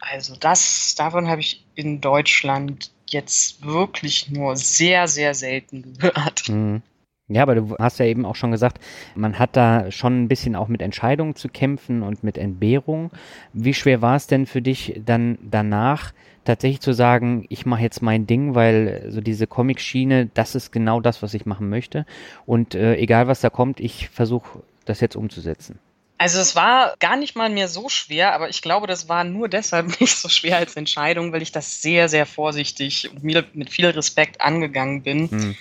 also 0.00 0.36
das, 0.36 0.94
davon 0.96 1.28
habe 1.28 1.40
ich 1.40 1.64
in 1.74 2.00
Deutschland 2.00 2.90
jetzt 3.08 3.64
wirklich 3.64 4.30
nur 4.30 4.56
sehr, 4.56 5.08
sehr 5.08 5.34
selten 5.34 5.94
gehört. 5.98 6.48
Mhm. 6.48 6.82
Ja, 7.30 7.42
aber 7.42 7.56
du 7.56 7.76
hast 7.78 7.98
ja 7.98 8.06
eben 8.06 8.24
auch 8.24 8.36
schon 8.36 8.52
gesagt, 8.52 8.82
man 9.14 9.38
hat 9.38 9.54
da 9.54 9.90
schon 9.90 10.22
ein 10.22 10.28
bisschen 10.28 10.56
auch 10.56 10.68
mit 10.68 10.80
Entscheidungen 10.80 11.34
zu 11.36 11.48
kämpfen 11.48 12.02
und 12.02 12.24
mit 12.24 12.38
Entbehrung. 12.38 13.10
Wie 13.52 13.74
schwer 13.74 14.00
war 14.00 14.16
es 14.16 14.28
denn 14.28 14.46
für 14.46 14.62
dich 14.62 14.98
dann 15.04 15.36
danach 15.42 16.14
tatsächlich 16.48 16.80
zu 16.80 16.92
sagen, 16.92 17.46
ich 17.48 17.66
mache 17.66 17.82
jetzt 17.82 18.02
mein 18.02 18.26
Ding, 18.26 18.54
weil 18.54 19.06
so 19.10 19.20
diese 19.20 19.46
Comic-Schiene, 19.46 20.30
das 20.34 20.54
ist 20.54 20.72
genau 20.72 21.00
das, 21.00 21.22
was 21.22 21.34
ich 21.34 21.46
machen 21.46 21.68
möchte. 21.68 22.06
Und 22.46 22.74
äh, 22.74 22.96
egal 22.96 23.28
was 23.28 23.40
da 23.40 23.50
kommt, 23.50 23.80
ich 23.80 24.08
versuche 24.08 24.62
das 24.84 25.00
jetzt 25.00 25.14
umzusetzen. 25.14 25.78
Also 26.16 26.40
es 26.40 26.56
war 26.56 26.94
gar 26.98 27.16
nicht 27.16 27.36
mal 27.36 27.48
mehr 27.48 27.68
so 27.68 27.88
schwer, 27.88 28.34
aber 28.34 28.48
ich 28.48 28.62
glaube, 28.62 28.88
das 28.88 29.08
war 29.08 29.22
nur 29.22 29.48
deshalb 29.48 29.88
nicht 30.00 30.16
so 30.16 30.28
schwer 30.28 30.56
als 30.56 30.74
Entscheidung, 30.74 31.32
weil 31.32 31.42
ich 31.42 31.52
das 31.52 31.80
sehr, 31.82 32.08
sehr 32.08 32.26
vorsichtig 32.26 33.10
und 33.10 33.22
mir 33.22 33.44
mit 33.52 33.70
viel 33.70 33.86
Respekt 33.86 34.40
angegangen 34.40 35.02
bin. 35.02 35.30
Hm. 35.30 35.56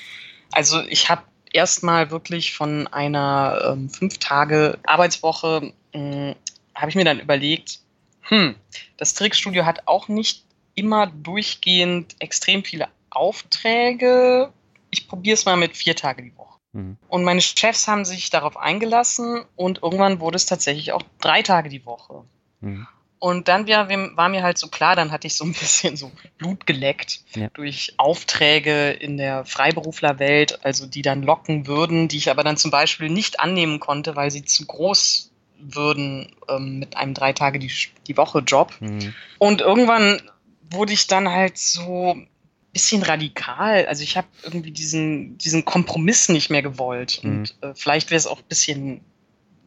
Also 0.51 0.81
ich 0.87 1.09
habe 1.09 1.21
erstmal 1.51 2.09
wirklich 2.09 2.53
von 2.53 2.87
einer 2.87 3.73
ähm, 3.73 3.89
fünf 3.89 4.17
Tage 4.17 4.79
Arbeitswoche 4.83 5.73
hm, 5.93 6.35
habe 6.73 6.89
ich 6.89 6.95
mir 6.95 7.05
dann 7.05 7.19
überlegt, 7.19 7.79
hm, 8.21 8.55
das 8.97 9.13
Trickstudio 9.13 9.65
hat 9.65 9.83
auch 9.85 10.07
nicht 10.07 10.46
immer 10.77 11.07
durchgehend 11.07 12.15
extrem 12.19 12.63
viele 12.63 12.87
Aufträge. 13.09 14.53
Ich 14.91 15.07
probiere 15.07 15.33
es 15.33 15.45
mal 15.45 15.57
mit 15.57 15.75
vier 15.75 15.95
Tage 15.95 16.21
die 16.21 16.37
Woche. 16.37 16.59
Mhm. 16.71 16.97
Und 17.09 17.23
meine 17.23 17.41
Chefs 17.41 17.87
haben 17.87 18.05
sich 18.05 18.29
darauf 18.29 18.55
eingelassen 18.57 19.43
und 19.55 19.81
irgendwann 19.81 20.19
wurde 20.19 20.37
es 20.37 20.45
tatsächlich 20.45 20.93
auch 20.93 21.01
drei 21.19 21.41
Tage 21.41 21.69
die 21.69 21.85
Woche. 21.85 22.23
Mhm. 22.61 22.87
Und 23.19 23.47
dann 23.47 23.67
war, 23.67 23.89
war, 23.89 24.29
mir 24.29 24.43
halt 24.43 24.59
so 24.59 24.67
klar, 24.67 24.95
dann 24.95 25.11
hatte 25.11 25.25
ich 25.25 25.33
so 25.33 25.43
ein 25.43 25.53
bisschen 25.59 25.97
so 25.97 26.11
Blut 26.37 26.67
geleckt 26.67 27.21
ja. 27.35 27.49
durch 27.49 27.95
Aufträge 27.97 28.91
in 28.91 29.17
der 29.17 29.45
Freiberuflerwelt, 29.45 30.63
also 30.63 30.85
die 30.85 31.01
dann 31.01 31.23
locken 31.23 31.65
würden, 31.65 32.07
die 32.07 32.17
ich 32.17 32.29
aber 32.29 32.43
dann 32.43 32.57
zum 32.57 32.69
Beispiel 32.69 33.09
nicht 33.09 33.39
annehmen 33.39 33.79
konnte, 33.79 34.15
weil 34.15 34.29
sie 34.29 34.45
zu 34.45 34.67
groß 34.67 35.31
würden 35.59 36.35
ähm, 36.47 36.77
mit 36.77 36.95
einem 36.97 37.15
drei 37.15 37.33
Tage 37.33 37.57
die, 37.57 37.71
die 38.05 38.15
Woche 38.15 38.39
Job. 38.39 38.73
Mhm. 38.79 39.15
Und 39.39 39.61
irgendwann 39.61 40.21
wurde 40.71 40.93
ich 40.93 41.07
dann 41.07 41.29
halt 41.29 41.57
so 41.57 42.13
ein 42.13 42.27
bisschen 42.73 43.03
radikal. 43.03 43.85
Also 43.87 44.03
ich 44.03 44.17
habe 44.17 44.27
irgendwie 44.43 44.71
diesen, 44.71 45.37
diesen 45.37 45.65
Kompromiss 45.65 46.29
nicht 46.29 46.49
mehr 46.49 46.61
gewollt. 46.61 47.23
Mhm. 47.23 47.29
Und 47.29 47.55
äh, 47.61 47.73
vielleicht 47.75 48.11
wäre 48.11 48.17
es 48.17 48.27
auch 48.27 48.39
ein 48.39 48.47
bisschen 48.47 49.01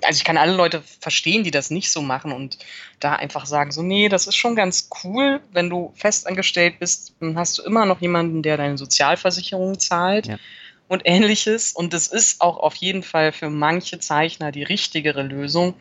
also 0.02 0.16
ich 0.16 0.25
kann 0.25 0.38
alle 0.38 0.54
Leute 0.54 0.83
verstehen, 1.00 1.45
die 1.45 1.50
das 1.50 1.69
nicht 1.71 1.90
so 1.90 2.00
machen 2.00 2.33
und 2.33 2.57
da 3.00 3.16
einfach 3.16 3.45
sagen, 3.45 3.71
so, 3.71 3.83
nee, 3.83 4.09
das 4.09 4.26
ist 4.26 4.37
schon 4.37 4.57
ganz 4.57 4.88
cool, 5.04 5.42
wenn 5.52 5.69
du 5.69 5.92
festangestellt 5.95 6.78
bist, 6.78 7.12
dann 7.21 7.37
hast 7.37 7.59
du 7.59 7.62
immer 7.64 7.85
noch 7.85 8.00
jemanden, 8.00 8.42
der 8.42 8.57
deine 8.57 8.78
Sozialversicherung 8.78 9.78
zahlt. 9.78 10.26
Ja 10.26 10.38
und 10.90 11.02
ähnliches. 11.04 11.73
Und 11.73 11.94
es 11.94 12.09
ist 12.09 12.40
auch 12.40 12.56
auf 12.59 12.75
jeden 12.75 13.04
Fall 13.04 13.30
für 13.30 13.49
manche 13.49 14.00
Zeichner 14.00 14.50
die 14.50 14.64
richtigere 14.64 15.23
Lösung. 15.23 15.75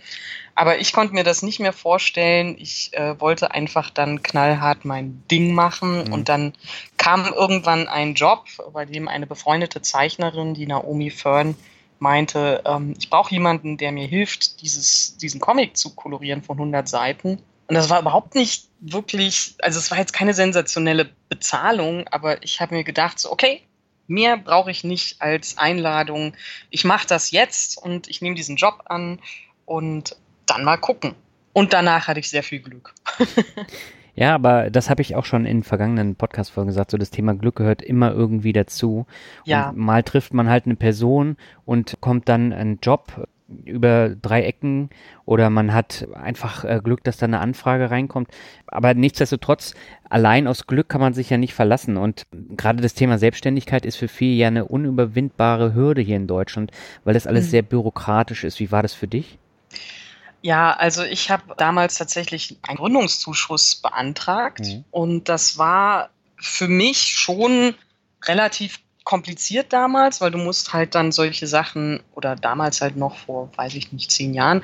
Aber 0.53 0.79
ich 0.79 0.93
konnte 0.93 1.15
mir 1.15 1.23
das 1.23 1.41
nicht 1.41 1.59
mehr 1.59 1.73
vorstellen. 1.73 2.55
Ich 2.59 2.93
äh, 2.93 3.19
wollte 3.19 3.49
einfach 3.51 3.89
dann 3.89 4.21
knallhart 4.21 4.85
mein 4.85 5.23
Ding 5.31 5.53
machen. 5.53 6.05
Mhm. 6.05 6.13
Und 6.13 6.29
dann 6.29 6.53
kam 6.97 7.25
irgendwann 7.25 7.87
ein 7.87 8.13
Job, 8.13 8.45
bei 8.71 8.85
dem 8.85 9.07
eine 9.07 9.25
befreundete 9.25 9.81
Zeichnerin, 9.81 10.53
die 10.53 10.67
Naomi 10.67 11.09
Fern, 11.09 11.55
meinte, 11.97 12.61
ähm, 12.65 12.93
ich 12.99 13.09
brauche 13.09 13.31
jemanden, 13.31 13.77
der 13.77 13.91
mir 13.91 14.05
hilft, 14.05 14.61
dieses, 14.61 15.17
diesen 15.17 15.41
Comic 15.41 15.75
zu 15.75 15.95
kolorieren 15.95 16.43
von 16.43 16.57
100 16.57 16.87
Seiten. 16.87 17.41
Und 17.67 17.75
das 17.75 17.89
war 17.89 17.99
überhaupt 17.99 18.35
nicht 18.35 18.67
wirklich, 18.79 19.55
also 19.59 19.79
es 19.79 19.89
war 19.89 19.97
jetzt 19.97 20.13
keine 20.13 20.35
sensationelle 20.35 21.09
Bezahlung, 21.29 22.07
aber 22.09 22.43
ich 22.43 22.61
habe 22.61 22.75
mir 22.75 22.83
gedacht, 22.83 23.19
so, 23.19 23.31
okay, 23.31 23.63
Mehr 24.09 24.37
brauche 24.37 24.71
ich 24.71 24.83
nicht 24.83 25.21
als 25.21 25.57
Einladung. 25.57 26.33
Ich 26.69 26.83
mache 26.83 27.07
das 27.07 27.31
jetzt 27.31 27.77
und 27.77 28.09
ich 28.09 28.21
nehme 28.21 28.35
diesen 28.35 28.55
Job 28.57 28.83
an 28.85 29.19
und 29.65 30.17
dann 30.45 30.63
mal 30.63 30.77
gucken. 30.77 31.15
Und 31.53 31.73
danach 31.73 32.07
hatte 32.07 32.19
ich 32.19 32.29
sehr 32.29 32.43
viel 32.43 32.59
Glück. 32.59 32.93
Ja, 34.15 34.35
aber 34.35 34.69
das 34.69 34.89
habe 34.89 35.01
ich 35.01 35.15
auch 35.15 35.23
schon 35.23 35.45
in 35.45 35.63
vergangenen 35.63 36.15
Podcast-Folgen 36.15 36.67
gesagt. 36.67 36.91
So 36.91 36.97
das 36.97 37.09
Thema 37.09 37.35
Glück 37.35 37.55
gehört 37.55 37.81
immer 37.81 38.11
irgendwie 38.11 38.51
dazu. 38.51 39.05
Ja. 39.45 39.69
Und 39.69 39.77
mal 39.77 40.03
trifft 40.03 40.33
man 40.33 40.49
halt 40.49 40.65
eine 40.65 40.75
Person 40.75 41.37
und 41.63 42.01
kommt 42.01 42.27
dann 42.27 42.51
ein 42.51 42.79
Job 42.83 43.29
über 43.65 44.09
drei 44.09 44.43
Ecken 44.43 44.89
oder 45.25 45.49
man 45.49 45.73
hat 45.73 46.07
einfach 46.13 46.63
äh, 46.63 46.81
Glück, 46.83 47.03
dass 47.03 47.17
da 47.17 47.25
eine 47.25 47.39
Anfrage 47.39 47.89
reinkommt. 47.91 48.29
Aber 48.67 48.93
nichtsdestotrotz, 48.93 49.73
allein 50.09 50.47
aus 50.47 50.67
Glück 50.67 50.89
kann 50.89 51.01
man 51.01 51.13
sich 51.13 51.29
ja 51.29 51.37
nicht 51.37 51.53
verlassen. 51.53 51.97
Und 51.97 52.27
gerade 52.31 52.81
das 52.81 52.93
Thema 52.93 53.17
Selbstständigkeit 53.17 53.85
ist 53.85 53.97
für 53.97 54.07
viele 54.07 54.35
ja 54.35 54.47
eine 54.47 54.65
unüberwindbare 54.65 55.73
Hürde 55.73 56.01
hier 56.01 56.17
in 56.17 56.27
Deutschland, 56.27 56.71
weil 57.03 57.13
das 57.13 57.27
alles 57.27 57.45
mhm. 57.47 57.49
sehr 57.49 57.61
bürokratisch 57.63 58.43
ist. 58.43 58.59
Wie 58.59 58.71
war 58.71 58.81
das 58.81 58.93
für 58.93 59.07
dich? 59.07 59.37
Ja, 60.41 60.71
also 60.71 61.03
ich 61.03 61.29
habe 61.31 61.43
damals 61.57 61.95
tatsächlich 61.95 62.57
einen 62.67 62.77
Gründungszuschuss 62.77 63.75
beantragt 63.75 64.61
mhm. 64.61 64.85
und 64.91 65.29
das 65.29 65.57
war 65.57 66.11
für 66.37 66.69
mich 66.69 66.99
schon 67.17 67.75
relativ 68.25 68.79
kompliziert 69.09 69.73
damals, 69.73 70.21
weil 70.21 70.29
du 70.29 70.37
musst 70.37 70.71
halt 70.71 70.93
dann 70.93 71.11
solche 71.11 71.47
Sachen 71.47 72.03
oder 72.13 72.35
damals 72.35 72.79
halt 72.79 72.95
noch 72.95 73.17
vor, 73.17 73.49
weiß 73.55 73.73
ich 73.73 73.91
nicht, 73.91 74.11
zehn 74.11 74.35
Jahren, 74.35 74.63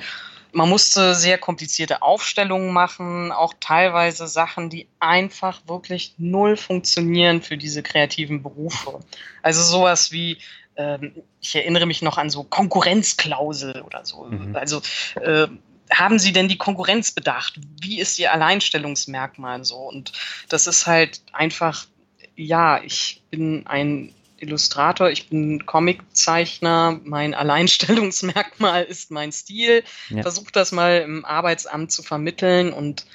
man 0.51 0.69
musste 0.69 1.15
sehr 1.15 1.39
komplizierte 1.39 2.03
Aufstellungen 2.03 2.71
machen, 2.71 3.31
auch 3.31 3.55
teilweise 3.59 4.27
Sachen, 4.27 4.69
die 4.69 4.87
einfach 4.99 5.61
wirklich 5.65 6.13
null 6.19 6.57
funktionieren 6.57 7.41
für 7.41 7.57
diese 7.57 7.81
kreativen 7.81 8.43
Berufe. 8.43 8.99
Also 9.41 9.63
sowas 9.63 10.11
wie, 10.11 10.37
ähm, 10.75 11.13
ich 11.41 11.55
erinnere 11.55 11.87
mich 11.87 12.03
noch 12.03 12.19
an 12.19 12.29
so 12.29 12.43
Konkurrenzklausel 12.43 13.81
oder 13.81 14.05
so. 14.05 14.25
Mhm. 14.25 14.55
Also 14.55 14.79
äh, 15.21 15.47
haben 15.91 16.19
Sie 16.19 16.33
denn 16.33 16.49
die 16.49 16.59
Konkurrenz 16.59 17.11
bedacht? 17.11 17.59
Wie 17.81 17.99
ist 17.99 18.19
Ihr 18.19 18.31
Alleinstellungsmerkmal 18.31 19.65
so? 19.65 19.77
Und 19.77 20.11
das 20.49 20.67
ist 20.67 20.85
halt 20.85 21.23
einfach, 21.33 21.87
ja, 22.35 22.79
ich 22.83 23.23
bin 23.31 23.65
ein 23.65 24.13
Illustrator, 24.45 25.09
ich 25.09 25.29
bin 25.29 25.65
Comiczeichner, 25.65 26.99
mein 27.03 27.33
Alleinstellungsmerkmal 27.33 28.83
ist 28.89 29.11
mein 29.11 29.31
Stil. 29.31 29.83
Ja. 30.09 30.21
Versuche 30.21 30.51
das 30.51 30.71
mal 30.71 31.01
im 31.01 31.25
Arbeitsamt 31.25 31.91
zu 31.91 32.03
vermitteln 32.03 32.71
und 32.73 33.05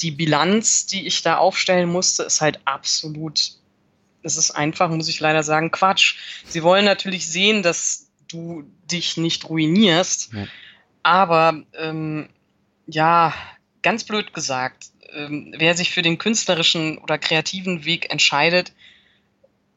die 0.00 0.10
Bilanz, 0.10 0.86
die 0.86 1.06
ich 1.06 1.22
da 1.22 1.38
aufstellen 1.38 1.88
musste, 1.88 2.22
ist 2.22 2.40
halt 2.40 2.60
absolut, 2.64 3.52
es 4.22 4.36
ist 4.36 4.50
einfach, 4.52 4.90
muss 4.90 5.08
ich 5.08 5.20
leider 5.20 5.42
sagen, 5.42 5.70
Quatsch. 5.70 6.16
Sie 6.46 6.62
wollen 6.62 6.84
natürlich 6.84 7.26
sehen, 7.26 7.62
dass 7.62 8.08
du 8.28 8.64
dich 8.90 9.16
nicht 9.16 9.48
ruinierst, 9.48 10.32
ja. 10.32 10.46
aber 11.02 11.62
ähm, 11.74 12.28
ja, 12.86 13.34
ganz 13.82 14.04
blöd 14.04 14.34
gesagt, 14.34 14.86
ähm, 15.12 15.54
wer 15.56 15.76
sich 15.76 15.90
für 15.90 16.02
den 16.02 16.18
künstlerischen 16.18 16.98
oder 16.98 17.18
kreativen 17.18 17.84
Weg 17.84 18.10
entscheidet, 18.10 18.72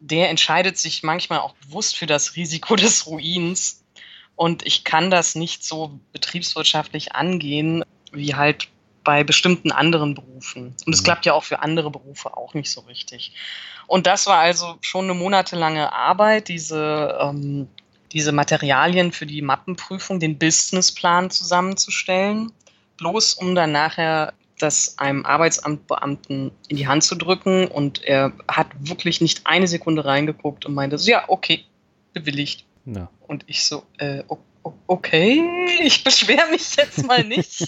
der 0.01 0.29
entscheidet 0.29 0.77
sich 0.77 1.03
manchmal 1.03 1.39
auch 1.39 1.53
bewusst 1.53 1.95
für 1.95 2.07
das 2.07 2.35
Risiko 2.35 2.75
des 2.77 3.07
Ruins. 3.07 3.83
Und 4.35 4.65
ich 4.65 4.83
kann 4.83 5.11
das 5.11 5.35
nicht 5.35 5.63
so 5.63 5.99
betriebswirtschaftlich 6.11 7.13
angehen, 7.13 7.83
wie 8.11 8.35
halt 8.35 8.67
bei 9.03 9.23
bestimmten 9.23 9.71
anderen 9.71 10.15
Berufen. 10.15 10.75
Und 10.85 10.93
es 10.93 11.01
mhm. 11.01 11.05
klappt 11.05 11.25
ja 11.25 11.33
auch 11.33 11.43
für 11.43 11.59
andere 11.59 11.91
Berufe 11.91 12.35
auch 12.35 12.53
nicht 12.53 12.69
so 12.69 12.81
richtig. 12.81 13.33
Und 13.87 14.07
das 14.07 14.27
war 14.27 14.39
also 14.39 14.77
schon 14.81 15.05
eine 15.05 15.13
monatelange 15.13 15.91
Arbeit, 15.93 16.47
diese, 16.47 17.17
ähm, 17.21 17.67
diese 18.11 18.31
Materialien 18.31 19.11
für 19.11 19.25
die 19.25 19.41
Mappenprüfung, 19.41 20.19
den 20.19 20.37
Businessplan 20.37 21.29
zusammenzustellen, 21.29 22.51
bloß 22.97 23.35
um 23.35 23.55
dann 23.55 23.71
nachher 23.71 24.33
das 24.61 24.97
einem 24.97 25.25
Arbeitsamtbeamten 25.25 26.51
in 26.67 26.77
die 26.77 26.87
Hand 26.87 27.03
zu 27.03 27.15
drücken 27.15 27.67
und 27.67 28.03
er 28.03 28.33
hat 28.47 28.67
wirklich 28.79 29.21
nicht 29.21 29.41
eine 29.45 29.67
Sekunde 29.67 30.05
reingeguckt 30.05 30.65
und 30.65 30.73
meinte 30.73 30.97
so, 30.97 31.09
ja, 31.09 31.23
okay, 31.27 31.65
bewilligt. 32.13 32.65
Ja. 32.85 33.09
Und 33.27 33.43
ich 33.47 33.63
so, 33.63 33.83
äh, 33.97 34.23
okay, 34.87 35.41
ich 35.83 36.03
beschwere 36.03 36.49
mich 36.49 36.75
jetzt 36.75 37.05
mal 37.05 37.23
nicht. 37.23 37.67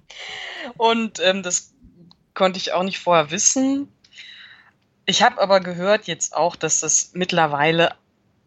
und 0.76 1.20
ähm, 1.20 1.42
das 1.42 1.72
konnte 2.34 2.58
ich 2.58 2.72
auch 2.72 2.82
nicht 2.82 2.98
vorher 2.98 3.30
wissen. 3.30 3.88
Ich 5.04 5.22
habe 5.22 5.40
aber 5.40 5.60
gehört 5.60 6.06
jetzt 6.06 6.34
auch, 6.34 6.56
dass 6.56 6.80
das 6.80 7.10
mittlerweile 7.14 7.94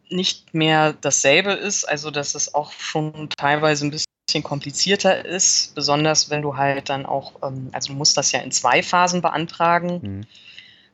nicht 0.10 0.54
mehr 0.54 0.94
dasselbe 0.94 1.52
ist, 1.52 1.84
also 1.86 2.12
dass 2.12 2.36
es 2.36 2.54
auch 2.54 2.72
schon 2.72 3.30
teilweise 3.38 3.86
ein 3.86 3.92
bisschen 3.92 4.15
bisschen 4.26 4.44
komplizierter 4.44 5.24
ist, 5.26 5.76
besonders 5.76 6.30
wenn 6.30 6.42
du 6.42 6.58
halt 6.58 6.90
dann 6.90 7.06
auch, 7.06 7.34
ähm, 7.44 7.70
also 7.72 7.90
du 7.90 7.94
musst 7.94 8.18
das 8.18 8.32
ja 8.32 8.40
in 8.40 8.52
zwei 8.52 8.82
Phasen 8.82 9.22
beantragen. 9.22 10.00
Mhm. 10.02 10.28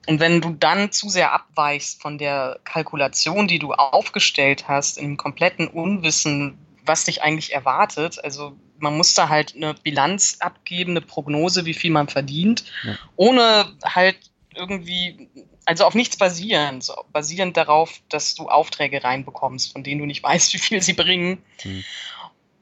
Und 0.08 0.20
wenn 0.20 0.42
du 0.42 0.50
dann 0.52 0.92
zu 0.92 1.10
sehr 1.10 1.32
abweichst 1.32 2.02
von 2.02 2.18
der 2.18 2.60
Kalkulation, 2.64 3.48
die 3.48 3.60
du 3.60 3.74
aufgestellt 3.74 4.68
hast, 4.68 4.98
im 4.98 5.16
kompletten 5.16 5.68
Unwissen, 5.68 6.58
was 6.84 7.06
dich 7.06 7.22
eigentlich 7.22 7.54
erwartet. 7.54 8.24
Also 8.24 8.58
man 8.80 8.98
muss 8.98 9.14
da 9.14 9.30
halt 9.30 9.56
eine 9.56 9.76
Bilanz 9.76 10.38
abgeben, 10.40 10.92
eine 10.92 11.02
Prognose, 11.02 11.66
wie 11.66 11.76
viel 11.76 11.92
man 11.92 12.08
verdient, 12.08 12.64
ja. 12.84 12.98
ohne 13.16 13.72
halt 13.86 14.18
irgendwie, 14.56 15.30
also 15.66 15.86
auf 15.86 15.94
nichts 15.94 16.18
basierend, 16.18 16.84
so 16.84 16.96
basierend 17.14 17.56
darauf, 17.56 18.02
dass 18.10 18.34
du 18.34 18.50
Aufträge 18.50 19.04
reinbekommst, 19.04 19.72
von 19.72 19.84
denen 19.84 20.00
du 20.00 20.08
nicht 20.08 20.24
weißt, 20.24 20.54
wie 20.56 20.60
viel 20.60 20.82
sie 20.82 20.94
bringen. 20.94 21.44
Mhm. 21.64 21.84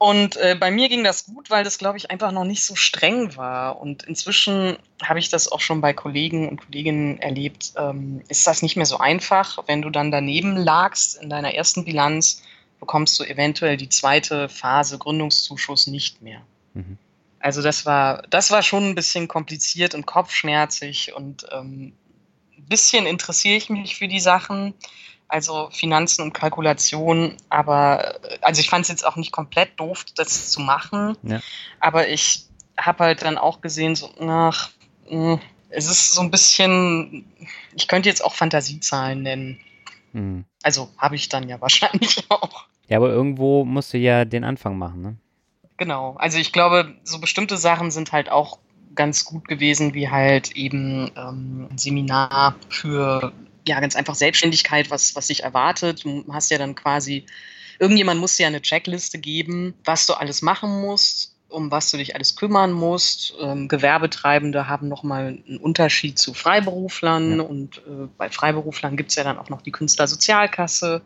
Und 0.00 0.38
äh, 0.38 0.56
bei 0.58 0.70
mir 0.70 0.88
ging 0.88 1.04
das 1.04 1.26
gut, 1.26 1.50
weil 1.50 1.62
das, 1.62 1.76
glaube 1.76 1.98
ich, 1.98 2.10
einfach 2.10 2.32
noch 2.32 2.46
nicht 2.46 2.64
so 2.64 2.74
streng 2.74 3.36
war. 3.36 3.78
Und 3.78 4.04
inzwischen 4.04 4.78
habe 5.02 5.18
ich 5.18 5.28
das 5.28 5.52
auch 5.52 5.60
schon 5.60 5.82
bei 5.82 5.92
Kollegen 5.92 6.48
und 6.48 6.64
Kolleginnen 6.64 7.18
erlebt. 7.18 7.74
Ähm, 7.76 8.22
ist 8.28 8.46
das 8.46 8.62
nicht 8.62 8.76
mehr 8.76 8.86
so 8.86 8.96
einfach, 8.96 9.58
wenn 9.66 9.82
du 9.82 9.90
dann 9.90 10.10
daneben 10.10 10.56
lagst 10.56 11.22
in 11.22 11.28
deiner 11.28 11.52
ersten 11.52 11.84
Bilanz, 11.84 12.42
bekommst 12.78 13.20
du 13.20 13.24
eventuell 13.24 13.76
die 13.76 13.90
zweite 13.90 14.48
Phase 14.48 14.96
Gründungszuschuss 14.96 15.86
nicht 15.86 16.22
mehr. 16.22 16.40
Mhm. 16.72 16.96
Also 17.38 17.60
das 17.60 17.84
war, 17.84 18.22
das 18.30 18.50
war 18.50 18.62
schon 18.62 18.88
ein 18.88 18.94
bisschen 18.94 19.28
kompliziert 19.28 19.94
und 19.94 20.06
kopfschmerzig 20.06 21.12
und 21.14 21.46
ähm, 21.52 21.92
ein 22.56 22.64
bisschen 22.64 23.04
interessiere 23.04 23.58
ich 23.58 23.68
mich 23.68 23.96
für 23.96 24.08
die 24.08 24.20
Sachen 24.20 24.72
also 25.30 25.68
Finanzen 25.72 26.22
und 26.22 26.32
Kalkulation. 26.32 27.36
Aber 27.48 28.20
äh, 28.24 28.38
also 28.42 28.60
ich 28.60 28.68
fand 28.68 28.82
es 28.82 28.88
jetzt 28.88 29.06
auch 29.06 29.16
nicht 29.16 29.32
komplett 29.32 29.78
doof, 29.78 30.04
das 30.16 30.50
zu 30.50 30.60
machen. 30.60 31.16
Ja. 31.22 31.40
Aber 31.78 32.08
ich 32.08 32.46
habe 32.76 33.04
halt 33.04 33.22
dann 33.22 33.38
auch 33.38 33.60
gesehen, 33.60 33.94
so, 33.94 34.10
ach, 34.20 34.70
mh, 35.08 35.34
hm, 35.34 35.40
es 35.70 35.88
ist 35.88 36.12
so 36.12 36.20
ein 36.20 36.30
bisschen, 36.30 37.24
ich 37.74 37.86
könnte 37.86 38.08
jetzt 38.08 38.24
auch 38.24 38.34
Fantasiezahlen 38.34 39.22
nennen. 39.22 39.60
Mhm. 40.12 40.44
Also 40.62 40.90
habe 40.98 41.14
ich 41.14 41.28
dann 41.28 41.48
ja 41.48 41.60
wahrscheinlich 41.60 42.24
auch. 42.28 42.66
Ja, 42.88 42.96
aber 42.96 43.10
irgendwo 43.10 43.64
musst 43.64 43.92
du 43.92 43.98
ja 43.98 44.24
den 44.24 44.42
Anfang 44.42 44.76
machen, 44.76 45.02
ne? 45.02 45.16
Genau. 45.76 46.16
Also 46.18 46.38
ich 46.38 46.52
glaube, 46.52 46.94
so 47.04 47.20
bestimmte 47.20 47.56
Sachen 47.56 47.90
sind 47.90 48.12
halt 48.12 48.30
auch 48.30 48.58
ganz 48.94 49.24
gut 49.24 49.46
gewesen, 49.46 49.94
wie 49.94 50.10
halt 50.10 50.52
eben 50.56 51.10
ähm, 51.16 51.68
ein 51.70 51.78
Seminar 51.78 52.56
für 52.68 53.32
ja, 53.66 53.80
ganz 53.80 53.96
einfach 53.96 54.14
Selbstständigkeit, 54.14 54.90
was, 54.90 55.14
was 55.16 55.26
sich 55.26 55.42
erwartet. 55.42 56.04
Du 56.04 56.24
hast 56.32 56.50
ja 56.50 56.58
dann 56.58 56.74
quasi, 56.74 57.26
irgendjemand 57.78 58.20
muss 58.20 58.36
dir 58.36 58.46
eine 58.46 58.62
Checkliste 58.62 59.18
geben, 59.18 59.74
was 59.84 60.06
du 60.06 60.14
alles 60.14 60.42
machen 60.42 60.80
musst, 60.80 61.34
um 61.48 61.70
was 61.70 61.90
du 61.90 61.96
dich 61.96 62.14
alles 62.14 62.36
kümmern 62.36 62.72
musst. 62.72 63.34
Ähm, 63.40 63.68
Gewerbetreibende 63.68 64.68
haben 64.68 64.88
nochmal 64.88 65.40
einen 65.46 65.58
Unterschied 65.58 66.18
zu 66.18 66.34
Freiberuflern 66.34 67.38
ja. 67.38 67.42
und 67.42 67.78
äh, 67.78 68.08
bei 68.16 68.30
Freiberuflern 68.30 68.96
gibt 68.96 69.10
es 69.10 69.16
ja 69.16 69.24
dann 69.24 69.38
auch 69.38 69.48
noch 69.48 69.62
die 69.62 69.72
Künstlersozialkasse 69.72 71.02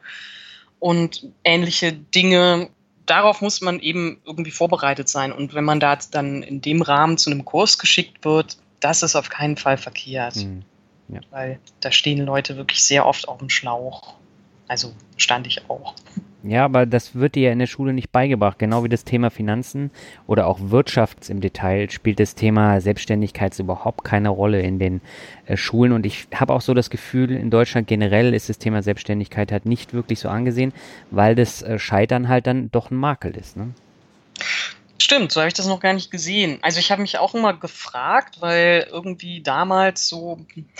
und 0.78 1.28
ähnliche 1.44 1.92
Dinge. 1.92 2.68
Darauf 3.06 3.40
muss 3.40 3.61
man 3.61 3.80
eben 3.80 4.20
irgendwie 4.25 4.50
vorbereitet 4.50 5.08
sein. 5.08 5.32
Und 5.32 5.54
wenn 5.54 5.64
man 5.64 5.80
da 5.80 5.99
dann 6.11 6.42
in 6.42 6.61
dem 6.61 6.82
Rahmen 6.82 7.18
zu 7.18 7.30
einem 7.30 7.44
Kurs 7.44 7.78
geschickt 7.78 8.25
wird, 8.25 8.56
das 8.80 9.02
ist 9.02 9.16
auf 9.16 9.28
keinen 9.30 9.56
Fall 9.56 9.78
verkehrt. 9.78 10.37
Mhm. 10.37 10.64
Ja. 11.08 11.20
Weil 11.30 11.58
da 11.80 11.92
stehen 11.92 12.25
Leute 12.25 12.56
wirklich 12.56 12.82
sehr 12.82 13.06
oft 13.06 13.28
auf 13.28 13.38
dem 13.38 13.50
Schlauch. 13.50 14.14
Also 14.66 14.92
stand 15.16 15.46
ich 15.46 15.68
auch. 15.68 15.94
Ja, 16.46 16.66
aber 16.66 16.84
das 16.84 17.14
wird 17.14 17.37
dir 17.37 17.44
ja 17.44 17.52
in 17.52 17.58
der 17.58 17.66
Schule 17.66 17.94
nicht 17.94 18.12
beigebracht. 18.12 18.58
Genau 18.58 18.84
wie 18.84 18.90
das 18.90 19.04
Thema 19.04 19.30
Finanzen 19.30 19.90
oder 20.26 20.46
auch 20.46 20.58
Wirtschaft 20.61 21.30
im 21.30 21.40
Detail 21.40 21.90
spielt 21.90 22.20
das 22.20 22.34
Thema 22.34 22.82
Selbstständigkeit 22.82 23.58
überhaupt 23.58 24.04
keine 24.04 24.28
Rolle 24.28 24.61
in 24.61 24.78
den 24.78 25.00
äh, 25.46 25.56
Schulen. 25.56 25.92
Und 25.92 26.04
ich 26.04 26.28
habe 26.34 26.52
auch 26.52 26.61
so 26.61 26.75
das 26.75 26.90
Gefühl, 26.90 27.30
in 27.30 27.50
Deutschland 27.50 27.87
generell 27.87 28.34
ist 28.34 28.50
das 28.50 28.58
Thema 28.58 28.82
Selbstständigkeit 28.82 29.52
halt 29.52 29.64
nicht 29.64 29.94
wirklich 29.94 30.18
so 30.18 30.28
angesehen, 30.28 30.75
weil 31.11 31.34
das 31.34 31.62
äh, 31.62 31.78
Scheitern 31.78 32.28
halt 32.28 32.46
dann 32.46 32.70
doch 32.70 32.90
ein 32.90 32.96
Makel 32.96 33.34
ist. 33.37 33.56
Ne? 33.56 33.70
Stimmt, 34.98 35.32
so 35.32 35.40
habe 35.40 35.48
ich 35.48 35.54
das 35.54 35.66
noch 35.66 35.80
gar 35.80 35.92
nicht 35.92 36.10
gesehen. 36.10 36.58
Also 36.62 36.78
ich 36.78 36.90
habe 36.90 37.02
mich 37.02 37.18
auch 37.18 37.34
immer 37.34 37.54
gefragt, 37.54 38.40
weil 38.40 38.86
irgendwie 38.90 39.42
damals 39.42 40.08
so, 40.08 40.38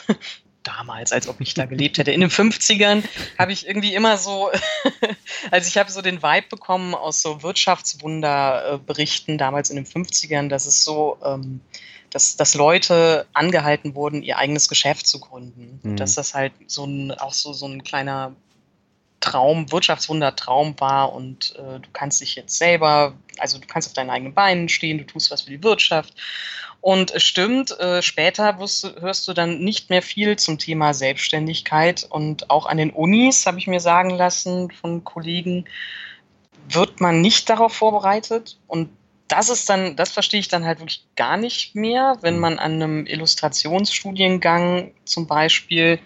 damals, 0.63 1.13
als 1.13 1.29
ob 1.29 1.41
ich 1.41 1.55
da 1.55 1.67
gelebt 1.67 1.99
hätte, 1.99 2.13
in 2.13 2.21
den 2.21 2.31
50ern 2.31 3.03
habe 3.39 3.53
ich 3.53 3.67
irgendwie 3.67 3.95
immer 3.95 4.17
so, 4.17 4.51
also 5.51 5.69
ich 5.69 5.77
habe 5.77 5.91
so 5.91 6.01
den 6.01 6.23
Vibe 6.23 6.47
bekommen 6.49 6.95
aus 6.95 7.23
so 7.23 7.43
Wirtschaftswunderberichten 7.43 9.37
damals 9.37 9.71
in 9.71 9.77
den 9.77 9.87
50ern, 9.87 10.49
dass 10.49 10.67
es 10.67 10.85
so, 10.85 11.19
ähm, 11.25 11.61
dass, 12.11 12.37
dass 12.37 12.55
Leute 12.55 13.27
angehalten 13.33 13.97
wurden, 13.97 14.23
ihr 14.23 14.39
eigenes 14.39 14.69
Geschäft 14.69 15.07
zu 15.07 15.19
gründen. 15.19 15.81
Mhm. 15.83 15.97
Dass 15.97 16.15
das 16.15 16.35
halt 16.35 16.53
so 16.69 16.85
ein, 16.85 17.11
auch 17.13 17.33
so, 17.33 17.53
so 17.53 17.67
ein 17.67 17.83
kleiner 17.83 18.35
Traum, 19.19 19.73
Wirtschaftswundertraum 19.73 20.79
war 20.79 21.13
und 21.13 21.57
äh, 21.57 21.81
du 21.81 21.89
kannst 21.93 22.21
dich 22.21 22.37
jetzt 22.37 22.59
selber, 22.59 23.15
also 23.39 23.59
du 23.59 23.67
kannst 23.67 23.89
auf 23.89 23.95
deinen 23.95 24.11
eigenen 24.11 24.35
Beinen 24.35 24.69
stehen, 24.69 24.99
du 24.99 25.07
tust 25.07 25.31
was 25.31 25.43
für 25.43 25.51
die 25.51 25.63
Wirtschaft. 25.63 26.15
Und 26.81 27.13
es 27.13 27.23
stimmt, 27.23 27.79
äh, 27.81 28.03
später 28.03 28.59
wirst, 28.59 28.85
hörst 29.01 29.27
du 29.27 29.33
dann 29.33 29.61
nicht 29.61 29.89
mehr 29.89 30.03
viel 30.03 30.37
zum 30.37 30.59
Thema 30.59 30.93
Selbstständigkeit. 30.93 32.07
Und 32.11 32.51
auch 32.51 32.67
an 32.67 32.77
den 32.77 32.91
Unis, 32.91 33.47
habe 33.47 33.59
ich 33.59 33.67
mir 33.67 33.81
sagen 33.81 34.11
lassen 34.11 34.71
von 34.71 35.03
Kollegen, 35.03 35.65
wird 36.69 37.01
man 37.01 37.23
nicht 37.23 37.49
darauf 37.49 37.73
vorbereitet. 37.73 38.59
Und 38.67 38.91
das 39.29 39.49
ist 39.49 39.69
dann, 39.71 39.97
das 39.97 40.13
verstehe 40.13 40.41
ich 40.41 40.49
dann 40.49 40.65
halt 40.65 40.81
wirklich 40.81 41.07
gar 41.17 41.37
nicht 41.37 41.75
mehr, 41.75 42.19
wenn 42.21 42.39
man 42.39 42.59
an 42.59 42.75
einem 42.75 43.07
Illustrationsstudiengang 43.07 44.93
zum 45.05 45.27
Beispiel 45.27 45.99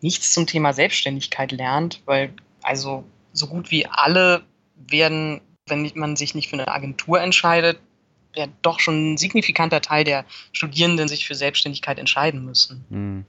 nichts 0.00 0.32
zum 0.32 0.46
Thema 0.46 0.72
Selbstständigkeit 0.72 1.52
lernt, 1.52 2.00
weil 2.06 2.32
also 2.62 3.04
so 3.32 3.46
gut 3.46 3.70
wie 3.70 3.86
alle 3.86 4.42
werden, 4.76 5.40
wenn 5.70 5.90
man 5.94 6.16
sich 6.16 6.34
nicht 6.34 6.48
für 6.48 6.54
eine 6.54 6.68
Agentur 6.68 7.20
entscheidet, 7.20 7.78
ja 8.34 8.46
doch 8.62 8.80
schon 8.80 9.12
ein 9.12 9.16
signifikanter 9.16 9.80
Teil 9.80 10.04
der 10.04 10.24
Studierenden 10.52 11.08
sich 11.08 11.26
für 11.26 11.34
Selbstständigkeit 11.34 11.98
entscheiden 11.98 12.44
müssen. 12.44 12.84
Mhm. 12.90 13.24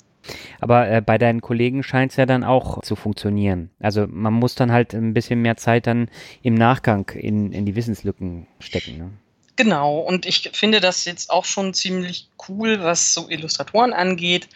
Aber 0.59 0.89
äh, 0.89 1.01
bei 1.01 1.17
deinen 1.17 1.41
Kollegen 1.41 1.81
scheint 1.81 2.11
es 2.11 2.17
ja 2.17 2.25
dann 2.25 2.43
auch 2.43 2.81
zu 2.81 2.95
funktionieren. 2.95 3.69
Also 3.79 4.05
man 4.07 4.33
muss 4.33 4.55
dann 4.55 4.71
halt 4.71 4.93
ein 4.93 5.13
bisschen 5.13 5.41
mehr 5.41 5.57
Zeit 5.57 5.87
dann 5.87 6.09
im 6.41 6.55
Nachgang 6.55 7.09
in, 7.09 7.51
in 7.51 7.65
die 7.65 7.75
Wissenslücken 7.75 8.45
stecken. 8.59 8.97
Ne? 8.97 9.09
Genau, 9.55 9.99
und 9.99 10.25
ich 10.25 10.51
finde 10.53 10.79
das 10.79 11.05
jetzt 11.05 11.29
auch 11.29 11.45
schon 11.45 11.73
ziemlich 11.73 12.29
cool, 12.47 12.81
was 12.81 13.13
so 13.13 13.29
Illustratoren 13.29 13.93
angeht 13.93 14.47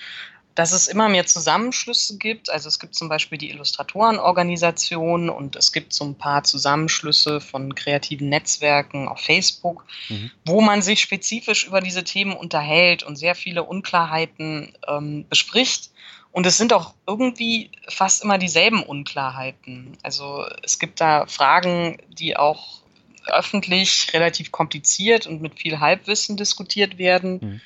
dass 0.55 0.71
es 0.71 0.87
immer 0.87 1.09
mehr 1.09 1.25
Zusammenschlüsse 1.25 2.17
gibt. 2.17 2.49
Also 2.49 2.67
es 2.67 2.79
gibt 2.79 2.95
zum 2.95 3.09
Beispiel 3.09 3.37
die 3.37 3.49
Illustratorenorganisation 3.49 5.29
und 5.29 5.55
es 5.55 5.71
gibt 5.71 5.93
so 5.93 6.05
ein 6.05 6.15
paar 6.15 6.43
Zusammenschlüsse 6.43 7.41
von 7.41 7.73
kreativen 7.75 8.29
Netzwerken 8.29 9.07
auf 9.07 9.19
Facebook, 9.19 9.85
mhm. 10.09 10.31
wo 10.45 10.61
man 10.61 10.81
sich 10.81 11.01
spezifisch 11.01 11.65
über 11.65 11.81
diese 11.81 12.03
Themen 12.03 12.33
unterhält 12.33 13.03
und 13.03 13.15
sehr 13.15 13.35
viele 13.35 13.63
Unklarheiten 13.63 14.73
ähm, 14.87 15.25
bespricht. 15.27 15.89
Und 16.31 16.45
es 16.45 16.57
sind 16.57 16.73
auch 16.73 16.93
irgendwie 17.07 17.69
fast 17.87 18.23
immer 18.23 18.37
dieselben 18.37 18.83
Unklarheiten. 18.83 19.97
Also 20.01 20.45
es 20.63 20.79
gibt 20.79 20.99
da 20.99 21.27
Fragen, 21.27 21.97
die 22.09 22.35
auch 22.37 22.81
öffentlich 23.27 24.09
relativ 24.13 24.51
kompliziert 24.51 25.27
und 25.27 25.41
mit 25.41 25.59
viel 25.59 25.79
Halbwissen 25.79 26.37
diskutiert 26.37 26.97
werden. 26.97 27.39
Mhm. 27.41 27.61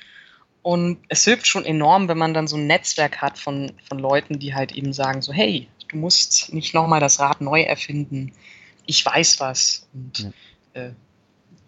Und 0.62 0.98
es 1.08 1.24
hilft 1.24 1.46
schon 1.46 1.64
enorm, 1.64 2.08
wenn 2.08 2.18
man 2.18 2.34
dann 2.34 2.48
so 2.48 2.56
ein 2.56 2.66
Netzwerk 2.66 3.22
hat 3.22 3.38
von, 3.38 3.72
von 3.88 3.98
Leuten, 3.98 4.38
die 4.38 4.54
halt 4.54 4.72
eben 4.72 4.92
sagen, 4.92 5.22
so, 5.22 5.32
hey, 5.32 5.68
du 5.88 5.96
musst 5.96 6.52
nicht 6.52 6.74
nochmal 6.74 7.00
das 7.00 7.20
Rad 7.20 7.40
neu 7.40 7.62
erfinden. 7.62 8.32
Ich 8.86 9.04
weiß 9.04 9.40
was. 9.40 9.88
Und 9.92 10.32
ja. 10.74 10.82
Äh, 10.82 10.92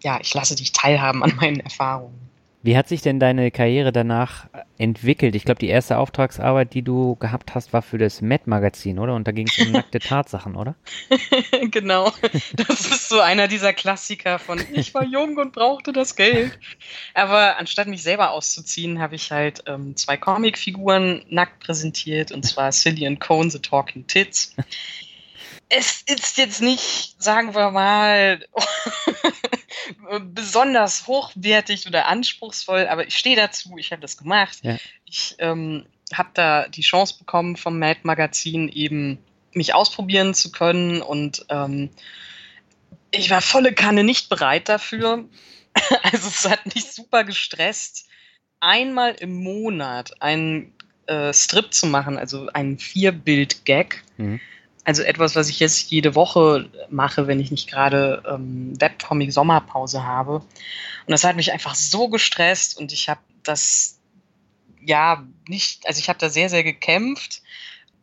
ja, 0.03 0.19
ich 0.19 0.33
lasse 0.33 0.55
dich 0.55 0.71
teilhaben 0.71 1.23
an 1.23 1.35
meinen 1.35 1.59
Erfahrungen. 1.59 2.30
Wie 2.63 2.77
hat 2.77 2.87
sich 2.87 3.01
denn 3.01 3.19
deine 3.19 3.49
Karriere 3.49 3.91
danach 3.91 4.45
entwickelt? 4.77 5.35
Ich 5.35 5.45
glaube, 5.45 5.59
die 5.59 5.67
erste 5.67 5.97
Auftragsarbeit, 5.97 6.73
die 6.75 6.83
du 6.83 7.15
gehabt 7.15 7.55
hast, 7.55 7.73
war 7.73 7.81
für 7.81 7.97
das 7.97 8.21
Met-Magazin, 8.21 8.99
oder? 8.99 9.15
Und 9.15 9.27
da 9.27 9.31
ging 9.31 9.47
es 9.47 9.57
um 9.57 9.71
nackte 9.71 9.99
Tatsachen, 9.99 10.55
oder? 10.55 10.75
genau. 11.71 12.11
Das 12.53 12.81
ist 12.81 13.09
so 13.09 13.19
einer 13.19 13.47
dieser 13.47 13.73
Klassiker 13.73 14.37
von 14.37 14.61
ich 14.73 14.93
war 14.93 15.03
jung 15.03 15.37
und 15.37 15.53
brauchte 15.53 15.91
das 15.91 16.15
Geld. 16.15 16.59
Aber 17.15 17.57
anstatt 17.57 17.87
mich 17.87 18.03
selber 18.03 18.31
auszuziehen, 18.31 18.99
habe 18.99 19.15
ich 19.15 19.31
halt 19.31 19.63
ähm, 19.65 19.95
zwei 19.95 20.17
Comicfiguren 20.17 21.23
nackt 21.29 21.61
präsentiert, 21.61 22.31
und 22.31 22.45
zwar 22.45 22.71
Silly 22.71 23.07
and 23.07 23.19
Cone, 23.19 23.49
The 23.49 23.59
Talking 23.59 24.05
Tits 24.05 24.55
es 25.73 26.03
ist 26.05 26.37
jetzt 26.37 26.61
nicht, 26.61 27.15
sagen 27.17 27.55
wir 27.55 27.71
mal, 27.71 28.45
besonders 30.19 31.07
hochwertig 31.07 31.87
oder 31.87 32.07
anspruchsvoll, 32.07 32.87
aber 32.87 33.07
ich 33.07 33.17
stehe 33.17 33.35
dazu, 33.35 33.75
ich 33.77 33.91
habe 33.91 34.01
das 34.01 34.17
gemacht. 34.17 34.59
Ja. 34.61 34.77
Ich 35.05 35.35
ähm, 35.39 35.85
habe 36.13 36.29
da 36.33 36.67
die 36.67 36.81
Chance 36.81 37.15
bekommen 37.19 37.57
vom 37.57 37.79
Mad 37.79 38.01
Magazin 38.03 38.69
eben 38.69 39.19
mich 39.53 39.73
ausprobieren 39.73 40.33
zu 40.33 40.51
können 40.51 41.01
und 41.01 41.45
ähm, 41.49 41.89
ich 43.11 43.29
war 43.29 43.41
volle 43.41 43.73
Kanne 43.73 44.03
nicht 44.03 44.29
bereit 44.29 44.69
dafür. 44.69 45.25
also 46.03 46.27
es 46.27 46.49
hat 46.49 46.73
mich 46.73 46.91
super 46.91 47.23
gestresst, 47.23 48.07
einmal 48.59 49.13
im 49.15 49.43
Monat 49.43 50.21
einen 50.21 50.73
äh, 51.07 51.33
Strip 51.33 51.73
zu 51.73 51.87
machen, 51.87 52.17
also 52.17 52.47
einen 52.53 52.79
Vierbild-Gag. 52.79 54.03
Mhm 54.17 54.39
Also 54.83 55.03
etwas, 55.03 55.35
was 55.35 55.49
ich 55.49 55.59
jetzt 55.59 55.91
jede 55.91 56.15
Woche 56.15 56.69
mache, 56.89 57.27
wenn 57.27 57.39
ich 57.39 57.51
nicht 57.51 57.69
gerade 57.69 58.23
ähm, 58.27 58.73
Webcomic-Sommerpause 58.79 60.03
habe. 60.03 60.35
Und 60.35 60.43
das 61.07 61.23
hat 61.23 61.35
mich 61.35 61.51
einfach 61.51 61.75
so 61.75 62.09
gestresst 62.09 62.77
und 62.79 62.91
ich 62.91 63.07
habe 63.07 63.21
das 63.43 63.99
ja 64.83 65.23
nicht, 65.47 65.87
also 65.87 65.99
ich 65.99 66.09
habe 66.09 66.19
da 66.19 66.29
sehr, 66.29 66.49
sehr 66.49 66.63
gekämpft. 66.63 67.41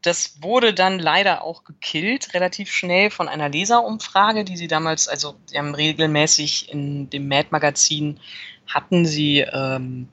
Das 0.02 0.40
wurde 0.40 0.72
dann 0.72 1.00
leider 1.00 1.42
auch 1.42 1.64
gekillt, 1.64 2.32
relativ 2.34 2.70
schnell 2.70 3.10
von 3.10 3.28
einer 3.28 3.48
Leserumfrage, 3.48 4.44
die 4.44 4.56
sie 4.56 4.68
damals, 4.68 5.08
also 5.08 5.34
sie 5.46 5.58
haben 5.58 5.74
regelmäßig 5.74 6.72
in 6.72 7.10
dem 7.10 7.26
Mad-Magazin 7.26 8.20
hatten 8.68 9.06
sie 9.06 9.40
ähm, 9.40 10.08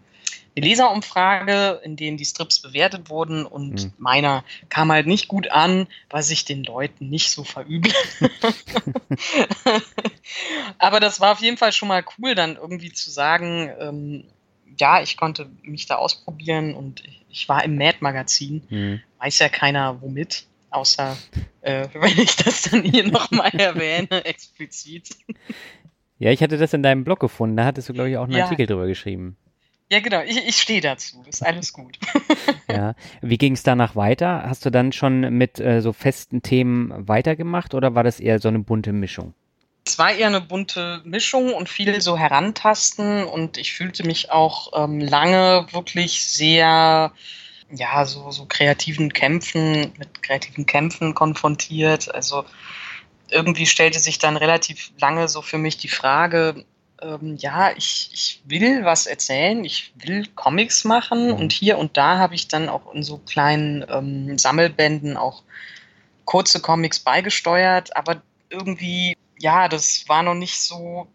Leserumfrage, 0.61 1.81
in 1.83 1.95
denen 1.95 2.17
die 2.17 2.25
Strips 2.25 2.59
bewertet 2.61 3.09
wurden 3.09 3.45
und 3.45 3.81
hm. 3.81 3.93
meiner 3.97 4.43
kam 4.69 4.91
halt 4.91 5.07
nicht 5.07 5.27
gut 5.27 5.51
an, 5.51 5.87
was 6.09 6.29
ich 6.29 6.45
den 6.45 6.63
Leuten 6.63 7.09
nicht 7.09 7.31
so 7.31 7.43
verüble. 7.43 7.91
Aber 10.77 10.99
das 10.99 11.19
war 11.19 11.33
auf 11.33 11.41
jeden 11.41 11.57
Fall 11.57 11.73
schon 11.73 11.89
mal 11.89 12.03
cool, 12.17 12.35
dann 12.35 12.55
irgendwie 12.55 12.93
zu 12.93 13.09
sagen, 13.09 13.69
ähm, 13.79 14.23
ja, 14.79 15.01
ich 15.01 15.17
konnte 15.17 15.49
mich 15.61 15.85
da 15.85 15.95
ausprobieren 15.95 16.73
und 16.73 17.03
ich 17.29 17.47
war 17.49 17.63
im 17.63 17.77
Mad-Magazin. 17.77 18.63
Hm. 18.69 19.01
Weiß 19.19 19.39
ja 19.39 19.49
keiner 19.49 20.01
womit, 20.01 20.45
außer 20.69 21.17
äh, 21.61 21.87
wenn 21.93 22.17
ich 22.17 22.35
das 22.37 22.63
dann 22.63 22.83
hier 22.83 23.07
nochmal 23.09 23.49
erwähne, 23.53 24.23
explizit. 24.25 25.09
Ja, 26.17 26.31
ich 26.31 26.41
hatte 26.41 26.57
das 26.57 26.73
in 26.73 26.83
deinem 26.83 27.03
Blog 27.03 27.19
gefunden, 27.19 27.57
da 27.57 27.65
hattest 27.65 27.89
du, 27.89 27.93
glaube 27.93 28.09
ich, 28.09 28.17
auch 28.17 28.23
einen 28.23 28.37
ja. 28.37 28.45
Artikel 28.45 28.67
drüber 28.67 28.87
geschrieben. 28.87 29.37
Ja, 29.95 30.01
genau, 30.01 30.21
ich, 30.23 30.45
ich 30.45 30.57
stehe 30.57 30.81
dazu, 30.81 31.23
ist 31.25 31.41
alles 31.41 31.71
gut. 31.71 31.97
ja, 32.69 32.95
wie 33.21 33.37
ging 33.37 33.53
es 33.53 33.63
danach 33.63 33.95
weiter? 33.95 34.43
Hast 34.45 34.65
du 34.65 34.69
dann 34.69 34.91
schon 34.91 35.21
mit 35.37 35.57
äh, 35.61 35.79
so 35.79 35.93
festen 35.93 36.41
Themen 36.41 37.07
weitergemacht 37.07 37.73
oder 37.73 37.95
war 37.95 38.03
das 38.03 38.19
eher 38.19 38.39
so 38.39 38.49
eine 38.49 38.59
bunte 38.59 38.91
Mischung? 38.91 39.33
Es 39.85 39.97
war 39.97 40.11
eher 40.11 40.27
eine 40.27 40.41
bunte 40.41 41.01
Mischung 41.05 41.53
und 41.53 41.69
viel 41.69 42.01
so 42.01 42.17
herantasten 42.17 43.23
und 43.23 43.57
ich 43.57 43.71
fühlte 43.71 44.05
mich 44.05 44.31
auch 44.31 44.73
ähm, 44.75 44.99
lange 44.99 45.65
wirklich 45.71 46.25
sehr, 46.25 47.13
ja, 47.71 48.05
so, 48.05 48.31
so 48.31 48.47
kreativen 48.49 49.13
Kämpfen, 49.13 49.93
mit 49.97 50.21
kreativen 50.21 50.65
Kämpfen 50.65 51.15
konfrontiert. 51.15 52.13
Also 52.13 52.43
irgendwie 53.29 53.65
stellte 53.65 53.99
sich 53.99 54.19
dann 54.19 54.35
relativ 54.35 54.91
lange 54.99 55.29
so 55.29 55.41
für 55.41 55.57
mich 55.57 55.77
die 55.77 55.87
Frage, 55.87 56.65
ähm, 57.05 57.37
ja, 57.37 57.71
ich, 57.75 58.09
ich 58.13 58.41
will 58.45 58.83
was 58.83 59.05
erzählen, 59.05 59.63
ich 59.63 59.93
will 59.95 60.27
Comics 60.35 60.83
machen 60.83 61.27
mhm. 61.27 61.33
und 61.33 61.51
hier 61.51 61.77
und 61.77 61.97
da 61.97 62.17
habe 62.17 62.35
ich 62.35 62.47
dann 62.47 62.69
auch 62.69 62.93
in 62.93 63.03
so 63.03 63.17
kleinen 63.19 63.85
ähm, 63.89 64.37
Sammelbänden 64.37 65.17
auch 65.17 65.43
kurze 66.25 66.59
Comics 66.59 66.99
beigesteuert, 66.99 67.95
aber 67.95 68.21
irgendwie, 68.49 69.15
ja, 69.37 69.67
das 69.67 70.07
war 70.07 70.23
noch 70.23 70.33
nicht 70.33 70.57
so 70.57 71.07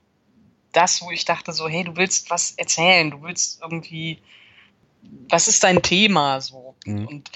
das, 0.72 1.02
wo 1.02 1.10
ich 1.10 1.24
dachte 1.24 1.52
so, 1.52 1.68
hey, 1.68 1.82
du 1.82 1.96
willst 1.96 2.30
was 2.30 2.52
erzählen, 2.52 3.10
du 3.10 3.22
willst 3.22 3.60
irgendwie, 3.60 4.20
was 5.28 5.48
ist 5.48 5.64
dein 5.64 5.82
Thema 5.82 6.40
so? 6.40 6.76
Mhm. 6.86 7.06
Und 7.08 7.30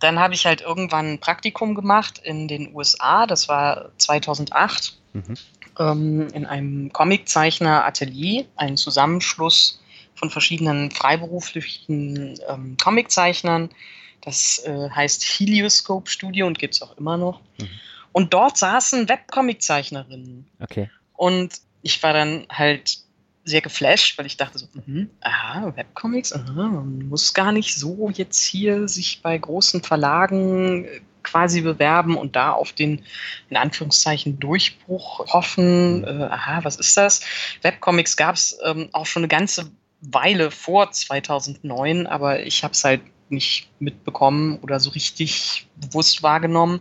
dann 0.00 0.18
habe 0.18 0.34
ich 0.34 0.44
halt 0.44 0.60
irgendwann 0.60 1.14
ein 1.14 1.18
Praktikum 1.18 1.74
gemacht 1.74 2.18
in 2.22 2.46
den 2.46 2.74
USA, 2.74 3.26
das 3.26 3.48
war 3.48 3.90
2008. 3.96 4.98
Mhm 5.14 5.36
ähm, 5.78 6.28
in 6.32 6.46
einem 6.46 6.92
Comiczeichner-Atelier, 6.92 8.46
ein 8.56 8.76
Zusammenschluss 8.76 9.80
von 10.14 10.30
verschiedenen 10.30 10.90
freiberuflichen 10.90 12.38
ähm, 12.48 12.76
Comiczeichnern. 12.82 13.70
Das 14.20 14.62
äh, 14.64 14.90
heißt 14.90 15.22
Helioscope 15.22 16.10
Studio 16.10 16.46
und 16.46 16.58
gibt 16.58 16.74
es 16.74 16.82
auch 16.82 16.96
immer 16.98 17.16
noch. 17.16 17.40
Mhm. 17.58 17.68
Und 18.12 18.34
dort 18.34 18.56
saßen 18.56 19.08
Webcomic-Zeichnerinnen. 19.08 20.46
Okay. 20.60 20.90
Und 21.14 21.60
ich 21.82 22.02
war 22.02 22.12
dann 22.12 22.46
halt 22.50 22.98
sehr 23.44 23.60
geflasht, 23.60 24.18
weil 24.18 24.26
ich 24.26 24.36
dachte 24.36 24.58
so, 24.58 24.66
mh, 24.86 25.06
aha, 25.20 25.72
Webcomics, 25.74 26.32
aha, 26.32 26.52
man 26.52 27.08
muss 27.08 27.32
gar 27.32 27.52
nicht 27.52 27.76
so 27.76 28.10
jetzt 28.10 28.44
hier 28.44 28.88
sich 28.88 29.22
bei 29.22 29.38
großen 29.38 29.82
Verlagen 29.82 30.86
quasi 31.30 31.60
bewerben 31.60 32.16
und 32.16 32.36
da 32.36 32.52
auf 32.52 32.72
den, 32.72 33.04
in 33.50 33.56
Anführungszeichen, 33.56 34.38
Durchbruch 34.38 35.32
hoffen. 35.32 36.04
Äh, 36.04 36.28
aha, 36.30 36.64
was 36.64 36.76
ist 36.76 36.96
das? 36.96 37.22
Webcomics 37.62 38.16
gab 38.16 38.34
es 38.34 38.58
ähm, 38.64 38.88
auch 38.92 39.06
schon 39.06 39.20
eine 39.20 39.28
ganze 39.28 39.70
Weile 40.00 40.50
vor 40.50 40.90
2009, 40.90 42.06
aber 42.06 42.44
ich 42.44 42.62
habe 42.62 42.72
es 42.72 42.84
halt 42.84 43.02
nicht 43.30 43.68
mitbekommen 43.78 44.58
oder 44.60 44.80
so 44.80 44.90
richtig 44.90 45.66
bewusst 45.76 46.22
wahrgenommen. 46.22 46.80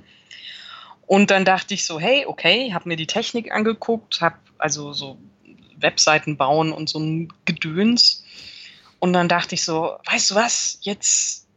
Und 1.05 1.31
dann 1.31 1.45
dachte 1.45 1.73
ich 1.73 1.85
so, 1.85 1.99
hey, 1.99 2.25
okay, 2.25 2.73
habe 2.73 2.89
mir 2.89 2.97
die 2.97 3.07
Technik 3.07 3.51
angeguckt, 3.51 4.21
habe 4.21 4.37
also 4.57 4.93
so 4.93 5.17
Webseiten 5.77 6.37
bauen 6.37 6.71
und 6.71 6.89
so 6.89 6.99
ein 6.99 7.33
Gedöns. 7.45 8.23
Und 8.99 9.13
dann 9.13 9.29
dachte 9.29 9.55
ich 9.55 9.63
so, 9.63 9.97
weißt 10.05 10.31
du 10.31 10.35
was, 10.35 10.79
jetzt 10.81 11.47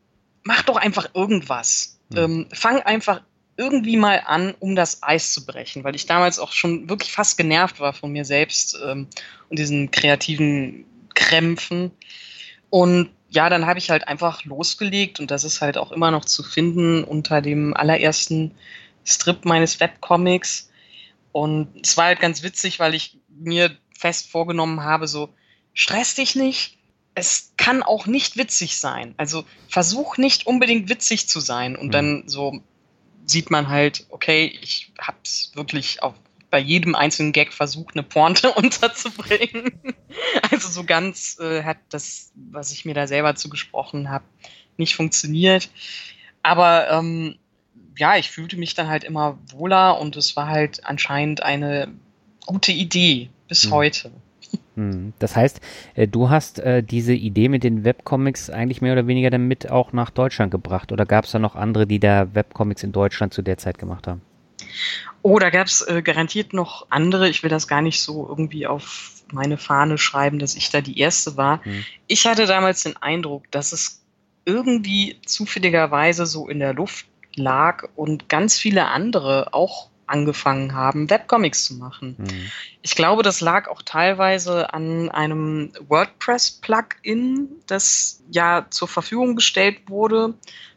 mach 0.42 0.62
doch 0.62 0.76
einfach 0.76 1.14
irgendwas. 1.14 1.99
Mhm. 2.10 2.18
Ähm, 2.18 2.48
fang 2.52 2.80
einfach 2.82 3.22
irgendwie 3.56 3.96
mal 3.96 4.22
an, 4.24 4.54
um 4.58 4.74
das 4.74 5.02
Eis 5.02 5.32
zu 5.32 5.44
brechen, 5.44 5.84
weil 5.84 5.94
ich 5.94 6.06
damals 6.06 6.38
auch 6.38 6.52
schon 6.52 6.88
wirklich 6.88 7.12
fast 7.12 7.36
genervt 7.36 7.78
war 7.78 7.92
von 7.92 8.10
mir 8.10 8.24
selbst 8.24 8.76
ähm, 8.82 9.06
und 9.48 9.58
diesen 9.58 9.90
kreativen 9.90 10.86
Krämpfen. 11.14 11.90
Und 12.70 13.10
ja, 13.28 13.48
dann 13.50 13.66
habe 13.66 13.78
ich 13.78 13.90
halt 13.90 14.08
einfach 14.08 14.44
losgelegt 14.44 15.20
und 15.20 15.30
das 15.30 15.44
ist 15.44 15.60
halt 15.60 15.76
auch 15.76 15.92
immer 15.92 16.10
noch 16.10 16.24
zu 16.24 16.42
finden 16.42 17.04
unter 17.04 17.42
dem 17.42 17.74
allerersten 17.74 18.54
Strip 19.04 19.44
meines 19.44 19.78
Webcomics. 19.78 20.70
Und 21.32 21.68
es 21.82 21.96
war 21.96 22.06
halt 22.06 22.20
ganz 22.20 22.42
witzig, 22.42 22.80
weil 22.80 22.94
ich 22.94 23.18
mir 23.28 23.76
fest 23.96 24.30
vorgenommen 24.30 24.82
habe, 24.82 25.06
so 25.06 25.28
stress 25.74 26.14
dich 26.14 26.34
nicht, 26.34 26.78
es 27.14 27.52
kann 27.56 27.82
auch 27.82 28.06
nicht 28.06 28.36
witzig 28.36 28.78
sein. 28.78 29.14
Also 29.16 29.44
versuch 29.68 30.16
nicht 30.16 30.46
unbedingt 30.46 30.88
witzig 30.88 31.28
zu 31.28 31.40
sein. 31.40 31.76
Und 31.76 31.88
mhm. 31.88 31.92
dann 31.92 32.22
so 32.26 32.60
sieht 33.26 33.50
man 33.50 33.68
halt, 33.68 34.06
okay, 34.10 34.58
ich 34.62 34.92
hab's 34.98 35.52
wirklich 35.54 36.02
auf 36.02 36.14
bei 36.50 36.58
jedem 36.58 36.96
einzelnen 36.96 37.32
Gag 37.32 37.52
versucht, 37.52 37.94
eine 37.94 38.02
Pointe 38.02 38.50
unterzubringen. 38.54 39.72
Also 40.50 40.68
so 40.68 40.84
ganz 40.84 41.38
äh, 41.38 41.62
hat 41.62 41.78
das, 41.90 42.32
was 42.34 42.72
ich 42.72 42.84
mir 42.84 42.94
da 42.94 43.06
selber 43.06 43.36
zugesprochen 43.36 44.10
habe, 44.10 44.24
nicht 44.76 44.96
funktioniert. 44.96 45.70
Aber 46.42 46.90
ähm, 46.90 47.38
ja, 47.96 48.16
ich 48.16 48.30
fühlte 48.30 48.56
mich 48.56 48.74
dann 48.74 48.88
halt 48.88 49.04
immer 49.04 49.38
wohler 49.52 50.00
und 50.00 50.16
es 50.16 50.34
war 50.36 50.48
halt 50.48 50.84
anscheinend 50.84 51.42
eine 51.42 51.92
gute 52.46 52.72
Idee 52.72 53.30
bis 53.46 53.66
mhm. 53.66 53.70
heute. 53.70 54.10
Hm. 54.76 55.12
Das 55.18 55.36
heißt, 55.36 55.60
äh, 55.94 56.06
du 56.06 56.30
hast 56.30 56.58
äh, 56.60 56.82
diese 56.82 57.12
Idee 57.12 57.48
mit 57.48 57.64
den 57.64 57.84
Webcomics 57.84 58.50
eigentlich 58.50 58.80
mehr 58.80 58.92
oder 58.92 59.06
weniger 59.06 59.30
dann 59.30 59.48
mit 59.48 59.70
auch 59.70 59.92
nach 59.92 60.10
Deutschland 60.10 60.50
gebracht 60.50 60.92
oder 60.92 61.06
gab 61.06 61.24
es 61.24 61.32
da 61.32 61.38
noch 61.38 61.56
andere, 61.56 61.86
die 61.86 61.98
da 61.98 62.34
Webcomics 62.34 62.82
in 62.82 62.92
Deutschland 62.92 63.34
zu 63.34 63.42
der 63.42 63.58
Zeit 63.58 63.78
gemacht 63.78 64.06
haben? 64.06 64.22
Oh, 65.22 65.38
da 65.38 65.50
gab 65.50 65.66
es 65.66 65.82
äh, 65.82 66.02
garantiert 66.02 66.52
noch 66.52 66.86
andere. 66.90 67.28
Ich 67.28 67.42
will 67.42 67.50
das 67.50 67.68
gar 67.68 67.82
nicht 67.82 68.00
so 68.00 68.26
irgendwie 68.28 68.66
auf 68.66 69.12
meine 69.32 69.58
Fahne 69.58 69.98
schreiben, 69.98 70.38
dass 70.38 70.56
ich 70.56 70.70
da 70.70 70.80
die 70.80 70.98
Erste 70.98 71.36
war. 71.36 71.64
Hm. 71.64 71.84
Ich 72.06 72.26
hatte 72.26 72.46
damals 72.46 72.82
den 72.82 72.96
Eindruck, 72.96 73.50
dass 73.50 73.72
es 73.72 74.02
irgendwie 74.44 75.18
zufälligerweise 75.26 76.26
so 76.26 76.48
in 76.48 76.58
der 76.58 76.74
Luft 76.74 77.06
lag 77.34 77.88
und 77.96 78.28
ganz 78.28 78.58
viele 78.58 78.86
andere 78.86 79.52
auch 79.52 79.89
angefangen 80.10 80.74
haben, 80.74 81.08
Webcomics 81.08 81.64
zu 81.64 81.74
machen. 81.74 82.16
Mhm. 82.18 82.50
Ich 82.82 82.94
glaube, 82.94 83.22
das 83.22 83.40
lag 83.40 83.68
auch 83.68 83.82
teilweise 83.82 84.72
an 84.74 85.08
einem 85.10 85.72
WordPress-Plugin, 85.88 87.48
das 87.66 88.22
ja 88.30 88.66
zur 88.70 88.88
Verfügung 88.88 89.36
gestellt 89.36 89.88
wurde, 89.88 90.34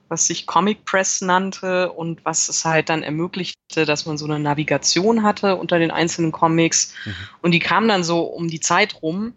was 0.08 0.28
sich 0.28 0.46
Comic 0.46 0.86
Press 0.86 1.22
nannte 1.22 1.91
und 1.91 2.24
was 2.24 2.48
es 2.48 2.65
halt 2.65 2.89
dann 2.89 3.04
ermöglichte, 3.04 3.86
dass 3.86 4.06
man 4.06 4.17
so 4.17 4.26
eine 4.26 4.39
Navigation 4.39 5.24
hatte 5.24 5.56
unter 5.56 5.80
den 5.80 5.91
einzelnen 5.91 6.32
Comics. 6.32 6.93
Mhm. 7.06 7.15
Und 7.41 7.52
die 7.52 7.60
kamen 7.60 7.88
dann 7.88 8.04
so 8.04 8.22
um 8.22 8.48
die 8.48 8.60
Zeit 8.60 9.02
rum. 9.02 9.34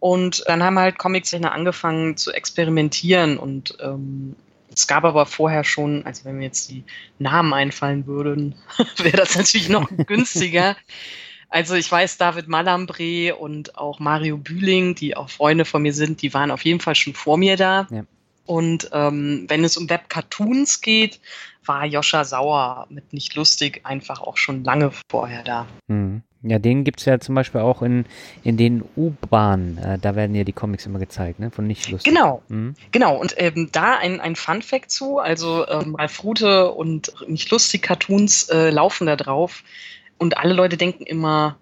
Und 0.00 0.42
dann 0.46 0.62
haben 0.62 0.78
halt 0.78 0.98
Comiczeichner 0.98 1.52
angefangen 1.52 2.16
zu 2.16 2.32
experimentieren 2.32 3.36
und 3.36 3.76
ähm, 3.80 4.34
es 4.72 4.86
gab 4.86 5.04
aber 5.04 5.26
vorher 5.26 5.64
schon, 5.64 6.04
also 6.06 6.24
wenn 6.24 6.38
mir 6.38 6.44
jetzt 6.44 6.70
die 6.70 6.84
Namen 7.18 7.52
einfallen 7.52 8.06
würden, 8.06 8.54
wäre 8.98 9.16
das 9.16 9.36
natürlich 9.36 9.68
noch 9.68 9.88
günstiger. 10.06 10.76
Also 11.52 11.74
ich 11.74 11.90
weiß, 11.90 12.16
David 12.16 12.46
Malambre 12.46 13.34
und 13.34 13.76
auch 13.76 13.98
Mario 13.98 14.36
Bühling, 14.36 14.94
die 14.94 15.16
auch 15.16 15.28
Freunde 15.28 15.64
von 15.64 15.82
mir 15.82 15.92
sind, 15.92 16.22
die 16.22 16.32
waren 16.32 16.52
auf 16.52 16.64
jeden 16.64 16.78
Fall 16.78 16.94
schon 16.94 17.12
vor 17.12 17.38
mir 17.38 17.56
da. 17.56 17.88
Ja. 17.90 18.04
Und 18.46 18.88
ähm, 18.92 19.46
wenn 19.48 19.64
es 19.64 19.76
um 19.76 19.90
Web-Cartoons 19.90 20.80
geht, 20.80 21.18
war 21.64 21.84
Joscha 21.84 22.24
Sauer 22.24 22.86
mit 22.88 23.12
Nicht 23.12 23.34
lustig 23.34 23.80
einfach 23.82 24.20
auch 24.20 24.36
schon 24.36 24.62
lange 24.62 24.92
vorher 25.08 25.42
da. 25.42 25.66
Mhm. 25.88 26.22
Ja, 26.42 26.58
den 26.58 26.84
gibt 26.84 27.00
es 27.00 27.06
ja 27.06 27.20
zum 27.20 27.34
Beispiel 27.34 27.60
auch 27.60 27.82
in, 27.82 28.06
in 28.42 28.56
den 28.56 28.82
U-Bahnen. 28.96 29.76
Äh, 29.76 29.98
da 29.98 30.16
werden 30.16 30.34
ja 30.34 30.44
die 30.44 30.54
Comics 30.54 30.86
immer 30.86 30.98
gezeigt, 30.98 31.38
ne? 31.38 31.50
Von 31.50 31.66
nicht 31.66 31.90
lustig. 31.90 32.12
Genau, 32.12 32.42
mhm. 32.48 32.74
genau. 32.92 33.16
Und 33.16 33.34
ähm, 33.36 33.68
da 33.72 33.98
ein, 33.98 34.20
ein 34.20 34.36
Fun-Fact 34.36 34.90
zu: 34.90 35.18
Also, 35.18 35.68
ähm, 35.68 35.94
Ralf 35.96 36.24
Rute 36.24 36.70
und 36.72 37.12
nicht 37.28 37.50
lustig 37.50 37.82
Cartoons 37.82 38.48
äh, 38.48 38.70
laufen 38.70 39.06
da 39.06 39.16
drauf. 39.16 39.62
Und 40.16 40.38
alle 40.38 40.54
Leute 40.54 40.78
denken 40.78 41.04
immer, 41.04 41.56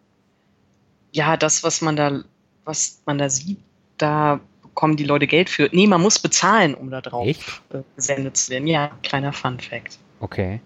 ja, 1.13 1.37
das, 1.37 1.65
was 1.65 1.81
man 1.81 1.97
da, 1.97 2.23
was 2.65 3.03
man 3.05 3.19
da 3.19 3.31
sieht, 3.31 3.59
da 3.97 4.41
bekommen 4.63 4.97
die 4.97 5.05
Leute 5.05 5.27
Geld 5.27 5.51
für. 5.51 5.69
Nee, 5.73 5.89
man 5.89 6.01
muss 6.01 6.21
bezahlen, 6.21 6.75
um 6.77 6.91
da 6.91 7.01
drauf 7.01 7.63
äh, 7.73 7.79
gesendet 7.97 8.37
zu 8.37 8.53
werden. 8.53 8.69
Ja, 8.69 8.93
kleiner 9.03 9.33
Fun-Fact. 9.33 9.99
Okay. 10.21 10.61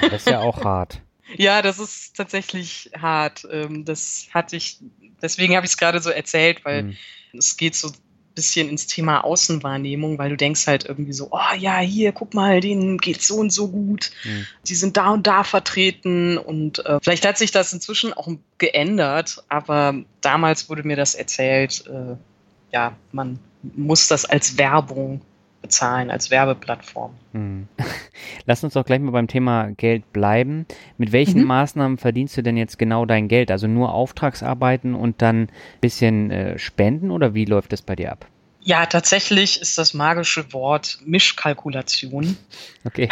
Das 0.00 0.26
ist 0.26 0.30
ja 0.30 0.40
auch 0.40 0.64
hart. 0.64 1.02
Ja, 1.34 1.62
das 1.62 1.78
ist 1.78 2.16
tatsächlich 2.16 2.90
hart. 2.96 3.46
Ähm, 3.50 3.84
das 3.84 4.28
hatte 4.32 4.56
ich, 4.56 4.78
deswegen 5.20 5.56
habe 5.56 5.66
ich 5.66 5.72
es 5.72 5.78
gerade 5.78 6.00
so 6.00 6.10
erzählt, 6.10 6.64
weil 6.64 6.84
mhm. 6.84 6.96
es 7.32 7.56
geht 7.56 7.74
so 7.74 7.88
ein 7.88 7.94
bisschen 8.34 8.68
ins 8.68 8.86
Thema 8.86 9.24
Außenwahrnehmung, 9.24 10.18
weil 10.18 10.30
du 10.30 10.36
denkst 10.36 10.66
halt 10.66 10.84
irgendwie 10.84 11.12
so, 11.12 11.28
oh 11.32 11.56
ja, 11.58 11.78
hier, 11.78 12.12
guck 12.12 12.34
mal, 12.34 12.60
denen 12.60 12.98
geht 12.98 13.22
so 13.22 13.36
und 13.36 13.50
so 13.50 13.68
gut. 13.68 14.12
Mhm. 14.24 14.46
Die 14.68 14.74
sind 14.74 14.96
da 14.96 15.10
und 15.10 15.26
da 15.26 15.42
vertreten 15.42 16.38
und 16.38 16.84
äh, 16.84 16.98
vielleicht 17.02 17.26
hat 17.26 17.38
sich 17.38 17.50
das 17.50 17.72
inzwischen 17.72 18.12
auch 18.12 18.28
geändert, 18.58 19.42
aber 19.48 19.94
damals 20.20 20.68
wurde 20.68 20.84
mir 20.84 20.96
das 20.96 21.14
erzählt, 21.14 21.84
äh, 21.86 22.16
ja, 22.72 22.94
man 23.12 23.38
muss 23.62 24.06
das 24.06 24.26
als 24.26 24.58
Werbung 24.58 25.22
bezahlen 25.66 26.12
als 26.12 26.30
Werbeplattform. 26.30 27.12
Hm. 27.32 27.66
Lass 28.46 28.62
uns 28.62 28.74
doch 28.74 28.84
gleich 28.84 29.00
mal 29.00 29.10
beim 29.10 29.26
Thema 29.26 29.72
Geld 29.76 30.12
bleiben. 30.12 30.64
Mit 30.96 31.10
welchen 31.10 31.40
mhm. 31.40 31.48
Maßnahmen 31.48 31.98
verdienst 31.98 32.36
du 32.36 32.42
denn 32.42 32.56
jetzt 32.56 32.78
genau 32.78 33.04
dein 33.04 33.26
Geld? 33.26 33.50
Also 33.50 33.66
nur 33.66 33.92
Auftragsarbeiten 33.92 34.94
und 34.94 35.22
dann 35.22 35.42
ein 35.42 35.50
bisschen 35.80 36.30
äh, 36.30 36.58
spenden 36.58 37.10
oder 37.10 37.34
wie 37.34 37.46
läuft 37.46 37.72
das 37.72 37.82
bei 37.82 37.96
dir 37.96 38.12
ab? 38.12 38.26
Ja, 38.60 38.86
tatsächlich 38.86 39.60
ist 39.60 39.76
das 39.76 39.92
magische 39.92 40.52
Wort 40.52 40.98
Mischkalkulation. 41.04 42.36
Okay. 42.84 43.08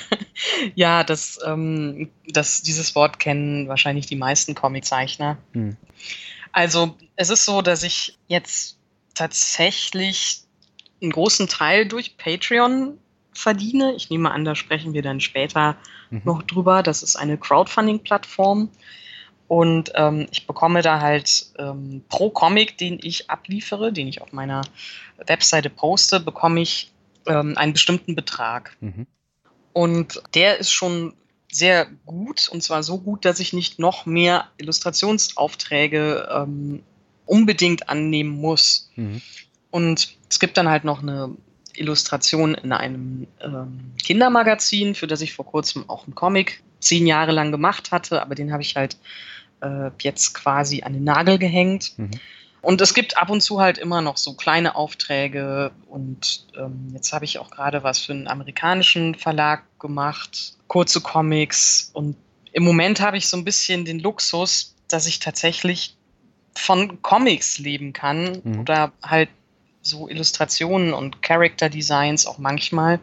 ja, 0.74 1.04
das, 1.04 1.38
ähm, 1.46 2.10
das, 2.26 2.62
dieses 2.62 2.96
Wort 2.96 3.20
kennen 3.20 3.68
wahrscheinlich 3.68 4.06
die 4.06 4.16
meisten 4.16 4.56
Comiczeichner. 4.56 5.38
Hm. 5.52 5.76
Also 6.50 6.96
es 7.14 7.30
ist 7.30 7.44
so, 7.44 7.62
dass 7.62 7.84
ich 7.84 8.18
jetzt 8.26 8.76
tatsächlich 9.14 10.47
einen 11.00 11.12
großen 11.12 11.48
Teil 11.48 11.86
durch 11.86 12.16
Patreon 12.16 12.98
verdiene. 13.32 13.94
Ich 13.94 14.10
nehme 14.10 14.30
an, 14.30 14.44
da 14.44 14.54
sprechen 14.54 14.92
wir 14.92 15.02
dann 15.02 15.20
später 15.20 15.76
mhm. 16.10 16.22
noch 16.24 16.42
drüber. 16.42 16.82
Das 16.82 17.02
ist 17.02 17.16
eine 17.16 17.38
Crowdfunding-Plattform. 17.38 18.70
Und 19.46 19.92
ähm, 19.94 20.26
ich 20.30 20.46
bekomme 20.46 20.82
da 20.82 21.00
halt 21.00 21.46
ähm, 21.58 22.02
pro 22.08 22.28
Comic, 22.30 22.76
den 22.76 22.98
ich 23.02 23.30
abliefere, 23.30 23.92
den 23.92 24.06
ich 24.06 24.20
auf 24.20 24.32
meiner 24.32 24.62
Webseite 25.26 25.70
poste, 25.70 26.20
bekomme 26.20 26.60
ich 26.60 26.92
ähm, 27.26 27.56
einen 27.56 27.72
bestimmten 27.72 28.14
Betrag. 28.14 28.76
Mhm. 28.80 29.06
Und 29.72 30.22
der 30.34 30.58
ist 30.58 30.72
schon 30.72 31.14
sehr 31.50 31.86
gut, 32.04 32.48
und 32.48 32.62
zwar 32.62 32.82
so 32.82 32.98
gut, 32.98 33.24
dass 33.24 33.40
ich 33.40 33.54
nicht 33.54 33.78
noch 33.78 34.04
mehr 34.04 34.48
Illustrationsaufträge 34.58 36.28
ähm, 36.30 36.82
unbedingt 37.24 37.88
annehmen 37.88 38.38
muss. 38.38 38.90
Mhm. 38.96 39.22
Und 39.70 40.16
es 40.30 40.40
gibt 40.40 40.56
dann 40.56 40.68
halt 40.68 40.84
noch 40.84 41.02
eine 41.02 41.34
Illustration 41.74 42.54
in 42.54 42.72
einem 42.72 43.26
ähm, 43.40 43.92
Kindermagazin, 44.02 44.94
für 44.94 45.06
das 45.06 45.20
ich 45.20 45.32
vor 45.32 45.46
kurzem 45.46 45.88
auch 45.88 46.04
einen 46.04 46.14
Comic 46.14 46.62
zehn 46.80 47.06
Jahre 47.06 47.32
lang 47.32 47.52
gemacht 47.52 47.90
hatte, 47.90 48.22
aber 48.22 48.34
den 48.34 48.52
habe 48.52 48.62
ich 48.62 48.76
halt 48.76 48.96
äh, 49.60 49.90
jetzt 50.00 50.34
quasi 50.34 50.82
an 50.82 50.92
den 50.92 51.04
Nagel 51.04 51.38
gehängt. 51.38 51.92
Mhm. 51.96 52.10
Und 52.60 52.80
es 52.80 52.92
gibt 52.92 53.16
ab 53.16 53.30
und 53.30 53.40
zu 53.40 53.60
halt 53.60 53.78
immer 53.78 54.00
noch 54.00 54.16
so 54.16 54.34
kleine 54.34 54.74
Aufträge 54.74 55.70
und 55.86 56.46
ähm, 56.56 56.88
jetzt 56.92 57.12
habe 57.12 57.24
ich 57.24 57.38
auch 57.38 57.50
gerade 57.50 57.84
was 57.84 58.00
für 58.00 58.12
einen 58.12 58.26
amerikanischen 58.26 59.14
Verlag 59.14 59.62
gemacht, 59.78 60.56
kurze 60.66 61.00
Comics 61.00 61.90
und 61.92 62.16
im 62.52 62.64
Moment 62.64 63.00
habe 63.00 63.16
ich 63.16 63.28
so 63.28 63.36
ein 63.36 63.44
bisschen 63.44 63.84
den 63.84 64.00
Luxus, 64.00 64.74
dass 64.88 65.06
ich 65.06 65.20
tatsächlich 65.20 65.96
von 66.54 67.00
Comics 67.02 67.58
leben 67.58 67.92
kann 67.92 68.40
mhm. 68.42 68.60
oder 68.60 68.92
halt 69.02 69.28
so 69.82 70.08
Illustrationen 70.08 70.92
und 70.92 71.22
Character 71.22 71.68
Designs 71.68 72.26
auch 72.26 72.38
manchmal. 72.38 73.00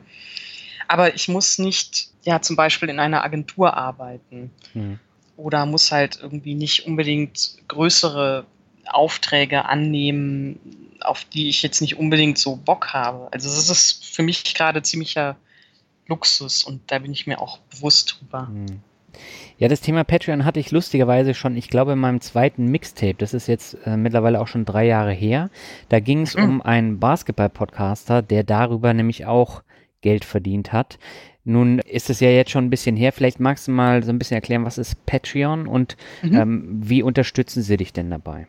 Aber 0.87 1.15
ich 1.15 1.27
muss 1.27 1.57
nicht, 1.57 2.09
ja, 2.23 2.41
zum 2.41 2.55
Beispiel 2.55 2.89
in 2.89 2.99
einer 2.99 3.23
Agentur 3.23 3.75
arbeiten. 3.75 4.51
Mhm. 4.73 4.99
Oder 5.37 5.65
muss 5.65 5.91
halt 5.91 6.19
irgendwie 6.21 6.55
nicht 6.55 6.85
unbedingt 6.85 7.55
größere 7.67 8.45
Aufträge 8.85 9.65
annehmen, 9.65 10.59
auf 11.01 11.25
die 11.25 11.49
ich 11.49 11.61
jetzt 11.61 11.81
nicht 11.81 11.97
unbedingt 11.97 12.37
so 12.37 12.55
Bock 12.55 12.93
habe. 12.93 13.27
Also 13.31 13.49
das 13.49 13.69
ist 13.69 14.05
für 14.05 14.23
mich 14.23 14.53
gerade 14.53 14.81
ziemlicher 14.81 15.35
Luxus 16.07 16.63
und 16.63 16.81
da 16.91 16.99
bin 16.99 17.11
ich 17.11 17.27
mir 17.27 17.41
auch 17.41 17.57
bewusst 17.59 18.17
drüber. 18.19 18.43
Mhm. 18.43 18.81
Ja, 19.57 19.67
das 19.67 19.81
Thema 19.81 20.03
Patreon 20.03 20.43
hatte 20.43 20.59
ich 20.59 20.71
lustigerweise 20.71 21.33
schon, 21.33 21.55
ich 21.55 21.69
glaube, 21.69 21.93
in 21.93 21.99
meinem 21.99 22.21
zweiten 22.21 22.67
Mixtape. 22.67 23.15
Das 23.15 23.33
ist 23.33 23.47
jetzt 23.47 23.77
äh, 23.85 23.95
mittlerweile 23.95 24.41
auch 24.41 24.47
schon 24.47 24.65
drei 24.65 24.85
Jahre 24.85 25.13
her. 25.13 25.49
Da 25.89 25.99
ging 25.99 26.21
es 26.21 26.35
mhm. 26.35 26.43
um 26.43 26.61
einen 26.61 26.99
Basketball-Podcaster, 26.99 28.21
der 28.21 28.43
darüber 28.43 28.93
nämlich 28.93 29.25
auch 29.25 29.63
Geld 30.01 30.25
verdient 30.25 30.73
hat. 30.73 30.99
Nun 31.45 31.79
ist 31.79 32.09
es 32.09 32.19
ja 32.19 32.29
jetzt 32.29 32.51
schon 32.51 32.65
ein 32.65 32.69
bisschen 32.69 32.95
her. 32.95 33.13
Vielleicht 33.13 33.39
magst 33.39 33.67
du 33.67 33.71
mal 33.71 34.03
so 34.03 34.09
ein 34.09 34.17
bisschen 34.17 34.35
erklären, 34.35 34.65
was 34.65 34.77
ist 34.77 35.05
Patreon 35.05 35.67
und 35.67 35.95
mhm. 36.23 36.33
ähm, 36.33 36.69
wie 36.83 37.03
unterstützen 37.03 37.61
sie 37.61 37.77
dich 37.77 37.93
denn 37.93 38.09
dabei? 38.09 38.47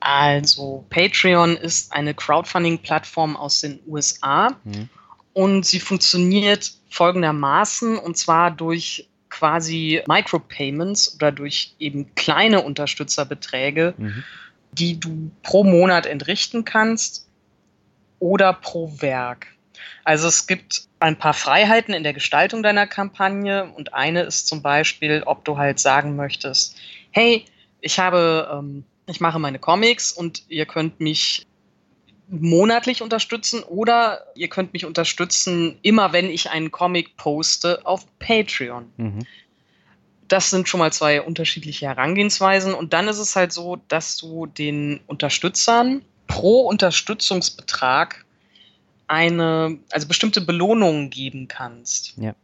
Also, 0.00 0.86
Patreon 0.88 1.56
ist 1.56 1.92
eine 1.92 2.14
Crowdfunding-Plattform 2.14 3.36
aus 3.36 3.60
den 3.60 3.80
USA 3.86 4.56
mhm. 4.64 4.88
und 5.34 5.66
sie 5.66 5.78
funktioniert 5.78 6.72
folgendermaßen 6.88 7.98
und 7.98 8.16
zwar 8.16 8.50
durch 8.50 9.09
quasi 9.30 10.02
Micropayments 10.06 11.14
oder 11.14 11.32
durch 11.32 11.74
eben 11.78 12.14
kleine 12.14 12.62
Unterstützerbeträge, 12.62 13.94
mhm. 13.96 14.24
die 14.72 15.00
du 15.00 15.30
pro 15.42 15.64
Monat 15.64 16.06
entrichten 16.06 16.64
kannst 16.64 17.28
oder 18.18 18.52
pro 18.52 18.92
Werk. 19.00 19.46
Also 20.04 20.28
es 20.28 20.46
gibt 20.46 20.82
ein 20.98 21.16
paar 21.16 21.34
Freiheiten 21.34 21.94
in 21.94 22.02
der 22.02 22.12
Gestaltung 22.12 22.62
deiner 22.62 22.86
Kampagne 22.86 23.72
und 23.72 23.94
eine 23.94 24.22
ist 24.22 24.46
zum 24.46 24.62
Beispiel, 24.62 25.22
ob 25.24 25.44
du 25.44 25.56
halt 25.56 25.78
sagen 25.78 26.16
möchtest, 26.16 26.76
hey, 27.10 27.44
ich 27.80 27.98
habe, 27.98 28.50
ähm, 28.52 28.84
ich 29.06 29.20
mache 29.20 29.38
meine 29.38 29.58
Comics 29.58 30.12
und 30.12 30.42
ihr 30.48 30.66
könnt 30.66 31.00
mich 31.00 31.46
monatlich 32.30 33.02
unterstützen 33.02 33.62
oder 33.64 34.24
ihr 34.34 34.48
könnt 34.48 34.72
mich 34.72 34.86
unterstützen, 34.86 35.78
immer 35.82 36.12
wenn 36.12 36.30
ich 36.30 36.50
einen 36.50 36.70
Comic 36.70 37.16
poste 37.16 37.84
auf 37.84 38.06
Patreon. 38.18 38.90
Mhm. 38.96 39.26
Das 40.28 40.50
sind 40.50 40.68
schon 40.68 40.78
mal 40.78 40.92
zwei 40.92 41.22
unterschiedliche 41.22 41.86
Herangehensweisen. 41.86 42.72
Und 42.72 42.92
dann 42.92 43.08
ist 43.08 43.18
es 43.18 43.34
halt 43.34 43.52
so, 43.52 43.80
dass 43.88 44.16
du 44.16 44.46
den 44.46 45.00
Unterstützern 45.08 46.02
pro 46.28 46.68
Unterstützungsbetrag 46.68 48.24
eine, 49.08 49.78
also 49.90 50.06
bestimmte 50.06 50.40
Belohnungen 50.40 51.10
geben 51.10 51.48
kannst. 51.48 52.14
Ja. 52.16 52.36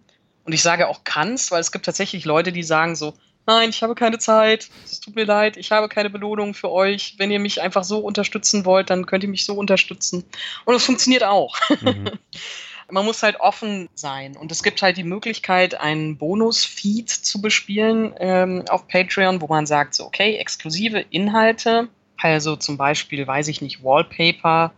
Und 0.45 0.53
ich 0.53 0.63
sage 0.63 0.89
auch 0.89 1.03
kannst, 1.05 1.53
weil 1.53 1.61
es 1.61 1.71
gibt 1.71 1.87
tatsächlich 1.87 2.25
Leute, 2.25 2.51
die 2.51 2.65
sagen 2.65 2.97
so, 2.97 3.15
nein, 3.47 3.71
ich 3.71 3.83
habe 3.83 3.95
keine 3.95 4.19
Zeit, 4.19 4.69
es 4.85 5.01
tut 5.01 5.15
mir 5.15 5.25
leid, 5.25 5.57
ich 5.57 5.71
habe 5.73 5.89
keine 5.89 6.11
Belohnung 6.11 6.55
für 6.55 6.71
euch. 6.71 7.15
Wenn 7.19 7.31
ihr 7.31 7.41
mich 7.41 7.63
einfach 7.63 7.85
so 7.85 7.99
unterstützen 7.99 8.65
wollt, 8.65 8.91
dann 8.91 9.07
könnt 9.07 9.25
ihr 9.25 9.31
mich 9.31 9.45
so 9.45 9.55
unterstützen. 9.55 10.25
Und 10.65 10.75
es 10.75 10.85
funktioniert 10.85 11.25
auch. 11.25 11.57
Mhm. 11.81 12.11
Man 12.89 13.05
muss 13.05 13.25
halt 13.25 13.41
offen 13.41 13.89
sein. 13.95 14.37
Und 14.37 14.53
es 14.53 14.63
gibt 14.63 14.81
halt 14.81 14.97
die 14.97 15.03
Möglichkeit, 15.03 15.75
einen 15.75 16.19
Bonus-Feed 16.19 17.11
zu 17.11 17.41
bespielen 17.41 18.15
ähm, 18.19 18.63
auf 18.69 18.87
Patreon, 18.87 19.41
wo 19.41 19.49
man 19.49 19.67
sagt, 19.67 19.95
so, 19.95 20.05
okay, 20.05 20.37
exklusive 20.37 21.01
Inhalte, 21.11 21.89
also 22.17 22.55
zum 22.55 22.77
Beispiel, 22.77 23.27
weiß 23.27 23.49
ich 23.49 23.61
nicht, 23.61 23.83
Wallpaper 23.83 24.73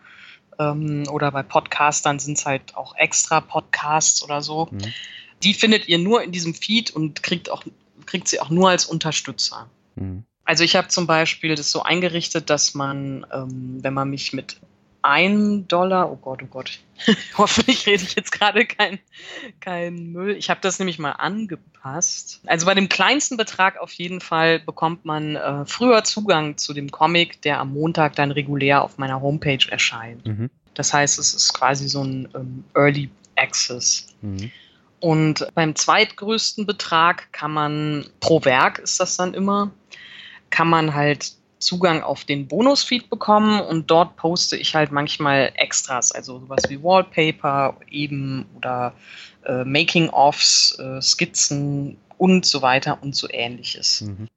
ähm, 0.58 1.04
oder 1.10 1.30
bei 1.30 1.42
Podcastern 1.42 2.18
sind 2.18 2.38
es 2.38 2.46
halt 2.46 2.74
auch 2.76 2.96
extra 2.96 3.40
Podcasts 3.40 4.22
oder 4.22 4.42
so. 4.42 4.68
Mhm. 4.70 4.94
Die 5.42 5.54
findet 5.54 5.86
ihr 5.88 5.98
nur 5.98 6.22
in 6.22 6.32
diesem 6.32 6.54
Feed 6.54 6.90
und 6.90 7.22
kriegt 7.22 7.50
auch 7.50 7.62
kriegt 8.08 8.26
sie 8.26 8.40
auch 8.40 8.50
nur 8.50 8.70
als 8.70 8.86
Unterstützer. 8.86 9.68
Mhm. 9.94 10.24
Also 10.44 10.64
ich 10.64 10.76
habe 10.76 10.88
zum 10.88 11.06
Beispiel 11.06 11.54
das 11.54 11.70
so 11.70 11.82
eingerichtet, 11.82 12.48
dass 12.48 12.74
man, 12.74 13.26
ähm, 13.32 13.78
wenn 13.82 13.92
man 13.92 14.08
mich 14.08 14.32
mit 14.32 14.56
einem 15.02 15.68
Dollar, 15.68 16.10
oh 16.10 16.16
Gott, 16.16 16.42
oh 16.42 16.46
Gott, 16.46 16.78
hoffentlich 17.38 17.86
rede 17.86 18.02
ich 18.02 18.14
jetzt 18.14 18.32
gerade 18.32 18.64
kein, 18.64 18.98
kein 19.60 20.10
Müll. 20.12 20.36
Ich 20.36 20.48
habe 20.48 20.60
das 20.62 20.78
nämlich 20.78 20.98
mal 20.98 21.12
angepasst. 21.12 22.40
Also 22.46 22.66
bei 22.66 22.74
dem 22.74 22.88
kleinsten 22.88 23.36
Betrag 23.36 23.78
auf 23.78 23.92
jeden 23.92 24.20
Fall 24.20 24.58
bekommt 24.58 25.04
man 25.04 25.36
äh, 25.36 25.66
früher 25.66 26.02
Zugang 26.04 26.56
zu 26.56 26.72
dem 26.72 26.90
Comic, 26.90 27.42
der 27.42 27.60
am 27.60 27.74
Montag 27.74 28.16
dann 28.16 28.30
regulär 28.30 28.82
auf 28.82 28.96
meiner 28.98 29.20
Homepage 29.20 29.70
erscheint. 29.70 30.26
Mhm. 30.26 30.50
Das 30.74 30.94
heißt, 30.94 31.18
es 31.18 31.34
ist 31.34 31.52
quasi 31.52 31.88
so 31.88 32.02
ein 32.02 32.28
ähm, 32.34 32.64
Early 32.74 33.10
Access. 33.36 34.08
Mhm. 34.22 34.50
Und 35.00 35.46
beim 35.54 35.76
zweitgrößten 35.76 36.66
Betrag 36.66 37.32
kann 37.32 37.52
man, 37.52 38.06
pro 38.20 38.44
Werk 38.44 38.78
ist 38.78 38.98
das 38.98 39.16
dann 39.16 39.34
immer, 39.34 39.70
kann 40.50 40.68
man 40.68 40.94
halt 40.94 41.32
Zugang 41.58 42.02
auf 42.02 42.24
den 42.24 42.46
Bonusfeed 42.46 43.10
bekommen 43.10 43.60
und 43.60 43.90
dort 43.90 44.16
poste 44.16 44.56
ich 44.56 44.74
halt 44.74 44.92
manchmal 44.92 45.52
Extras, 45.56 46.12
also 46.12 46.38
sowas 46.38 46.62
wie 46.68 46.82
Wallpaper 46.82 47.76
eben 47.90 48.46
oder 48.56 48.94
äh, 49.44 49.64
Making-ofs, 49.64 50.78
äh, 50.78 51.02
Skizzen 51.02 51.96
und 52.16 52.46
so 52.46 52.62
weiter 52.62 53.02
und 53.02 53.14
so 53.14 53.28
ähnliches. 53.30 54.02
Mhm. 54.02 54.28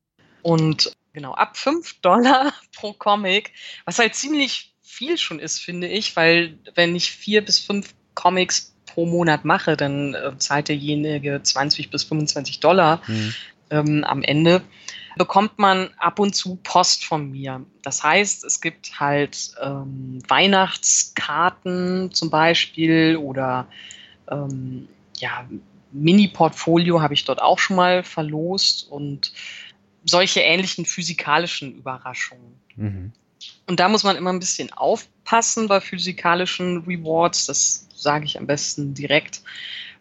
Und 0.42 0.96
genau, 1.14 1.34
ab 1.34 1.58
5 1.58 2.02
Dollar 2.02 2.54
pro 2.76 2.94
Comic, 2.94 3.54
was 3.86 4.00
halt 4.00 4.16
ziemlich 4.16 4.74
viel 4.82 5.18
schon 5.18 5.40
ist, 5.40 5.60
finde 5.60 5.88
ich, 5.88 6.16
weil 6.16 6.58
wenn 6.76 6.96
ich 6.96 7.12
vier 7.12 7.44
bis 7.44 7.60
fünf 7.60 7.94
Comics 8.14 8.71
pro 8.94 9.06
Monat 9.06 9.46
mache, 9.46 9.78
dann 9.78 10.14
äh, 10.14 10.38
zahlt 10.38 10.68
derjenige 10.68 11.42
20 11.42 11.90
bis 11.90 12.04
25 12.04 12.60
Dollar 12.60 13.02
mhm. 13.08 13.34
ähm, 13.70 14.04
am 14.04 14.24
Ende 14.24 14.62
bekommt 15.18 15.60
man 15.60 15.90
ab 15.98 16.20
und 16.20 16.36
zu 16.36 16.56
Post 16.64 17.06
von 17.06 17.32
mir. 17.32 17.66
Das 17.84 18.04
heißt, 18.04 18.46
es 18.46 18.62
gibt 18.62 19.00
halt 19.00 19.52
ähm, 19.62 20.20
Weihnachtskarten 20.28 22.12
zum 22.14 22.30
Beispiel 22.30 23.18
oder 23.18 23.68
ähm, 24.30 24.88
ja, 25.18 25.46
Mini-Portfolio 25.92 27.02
habe 27.02 27.14
ich 27.14 27.26
dort 27.26 27.42
auch 27.42 27.60
schon 27.60 27.76
mal 27.76 28.04
verlost 28.04 28.90
und 28.90 29.34
solche 30.06 30.40
ähnlichen 30.40 30.86
physikalischen 30.86 31.76
Überraschungen. 31.76 32.56
Mhm. 32.76 33.12
Und 33.68 33.80
da 33.80 33.90
muss 33.90 34.04
man 34.04 34.16
immer 34.16 34.32
ein 34.32 34.40
bisschen 34.40 34.72
aufpassen 34.74 35.68
bei 35.68 35.82
physikalischen 35.82 36.84
Rewards. 36.86 37.46
Das 37.48 37.88
sage 38.02 38.26
ich 38.26 38.38
am 38.38 38.48
besten 38.48 38.94
direkt, 38.94 39.42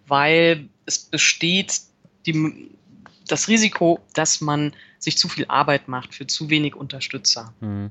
weil 0.06 0.68
es 0.86 0.98
besteht 0.98 1.80
die, 2.26 2.70
das 3.28 3.48
Risiko, 3.48 4.00
dass 4.14 4.40
man 4.40 4.72
sich 4.98 5.16
zu 5.16 5.28
viel 5.28 5.46
Arbeit 5.48 5.88
macht 5.88 6.14
für 6.14 6.26
zu 6.26 6.50
wenig 6.50 6.74
Unterstützer. 6.74 7.52
Mhm. 7.60 7.90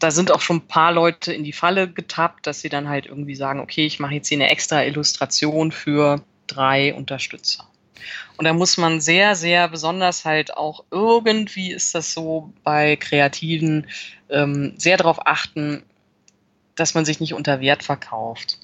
Da 0.00 0.10
sind 0.10 0.30
auch 0.30 0.40
schon 0.40 0.58
ein 0.58 0.68
paar 0.68 0.92
Leute 0.92 1.32
in 1.32 1.42
die 1.42 1.52
Falle 1.52 1.90
getappt, 1.90 2.46
dass 2.46 2.60
sie 2.60 2.68
dann 2.68 2.88
halt 2.88 3.06
irgendwie 3.06 3.34
sagen, 3.34 3.60
okay, 3.60 3.84
ich 3.84 3.98
mache 3.98 4.14
jetzt 4.14 4.28
hier 4.28 4.38
eine 4.38 4.50
extra 4.50 4.84
Illustration 4.84 5.72
für 5.72 6.22
drei 6.46 6.94
Unterstützer. 6.94 7.68
Und 8.36 8.44
da 8.44 8.52
muss 8.52 8.76
man 8.76 9.00
sehr, 9.00 9.34
sehr 9.34 9.68
besonders 9.68 10.24
halt 10.24 10.56
auch 10.56 10.84
irgendwie 10.92 11.72
ist 11.72 11.94
das 11.96 12.12
so 12.12 12.52
bei 12.62 12.94
Kreativen 12.96 13.88
ähm, 14.30 14.74
sehr 14.76 14.96
darauf 14.96 15.26
achten, 15.26 15.82
dass 16.76 16.94
man 16.94 17.04
sich 17.04 17.18
nicht 17.18 17.34
unter 17.34 17.60
Wert 17.60 17.82
verkauft. 17.82 18.58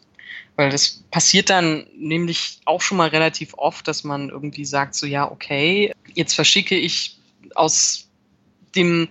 Weil 0.56 0.70
das 0.70 1.02
passiert 1.10 1.50
dann 1.50 1.86
nämlich 1.96 2.60
auch 2.64 2.80
schon 2.80 2.96
mal 2.98 3.08
relativ 3.08 3.54
oft, 3.54 3.88
dass 3.88 4.04
man 4.04 4.28
irgendwie 4.28 4.64
sagt, 4.64 4.94
so 4.94 5.06
ja, 5.06 5.30
okay, 5.30 5.92
jetzt 6.14 6.34
verschicke 6.34 6.76
ich 6.76 7.18
aus 7.54 8.08
dem 8.74 9.08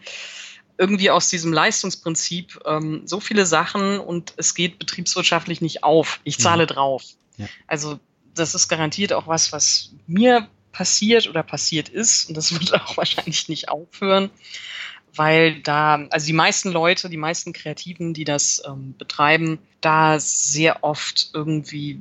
irgendwie 0.78 1.12
aus 1.12 1.30
diesem 1.30 1.54
Leistungsprinzip 1.54 2.60
ähm, 2.66 3.04
so 3.06 3.20
viele 3.20 3.46
Sachen 3.46 4.00
und 4.00 4.34
es 4.38 4.56
geht 4.56 4.80
betriebswirtschaftlich 4.80 5.62
nicht 5.62 5.84
auf. 5.84 6.20
Ich 6.24 6.40
zahle 6.40 6.64
ja. 6.64 6.68
drauf. 6.68 7.04
Ja. 7.38 7.48
Also 7.68 8.00
das 8.34 8.56
ist 8.56 8.68
garantiert 8.70 9.14
auch 9.14 9.28
was, 9.28 9.52
was 9.52 9.92
mir 10.08 10.48
passiert 10.72 11.28
oder 11.30 11.44
passiert 11.44 11.90
ist 11.90 12.28
und 12.28 12.36
das 12.36 12.52
wird 12.60 12.74
auch 12.74 12.98
wahrscheinlich 12.98 13.48
nicht 13.50 13.70
aufhören, 13.70 14.30
weil 15.16 15.62
da, 15.62 16.06
also 16.10 16.26
die 16.26 16.34
meisten 16.34 16.72
Leute, 16.72 17.10
die 17.10 17.18
meisten 17.18 17.54
Kreativen, 17.54 18.14
die 18.14 18.24
das 18.24 18.62
ähm, 18.66 18.96
betreiben, 18.98 19.60
da 19.82 20.20
sehr 20.20 20.84
oft 20.84 21.30
irgendwie 21.34 22.00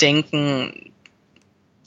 denken, 0.00 0.92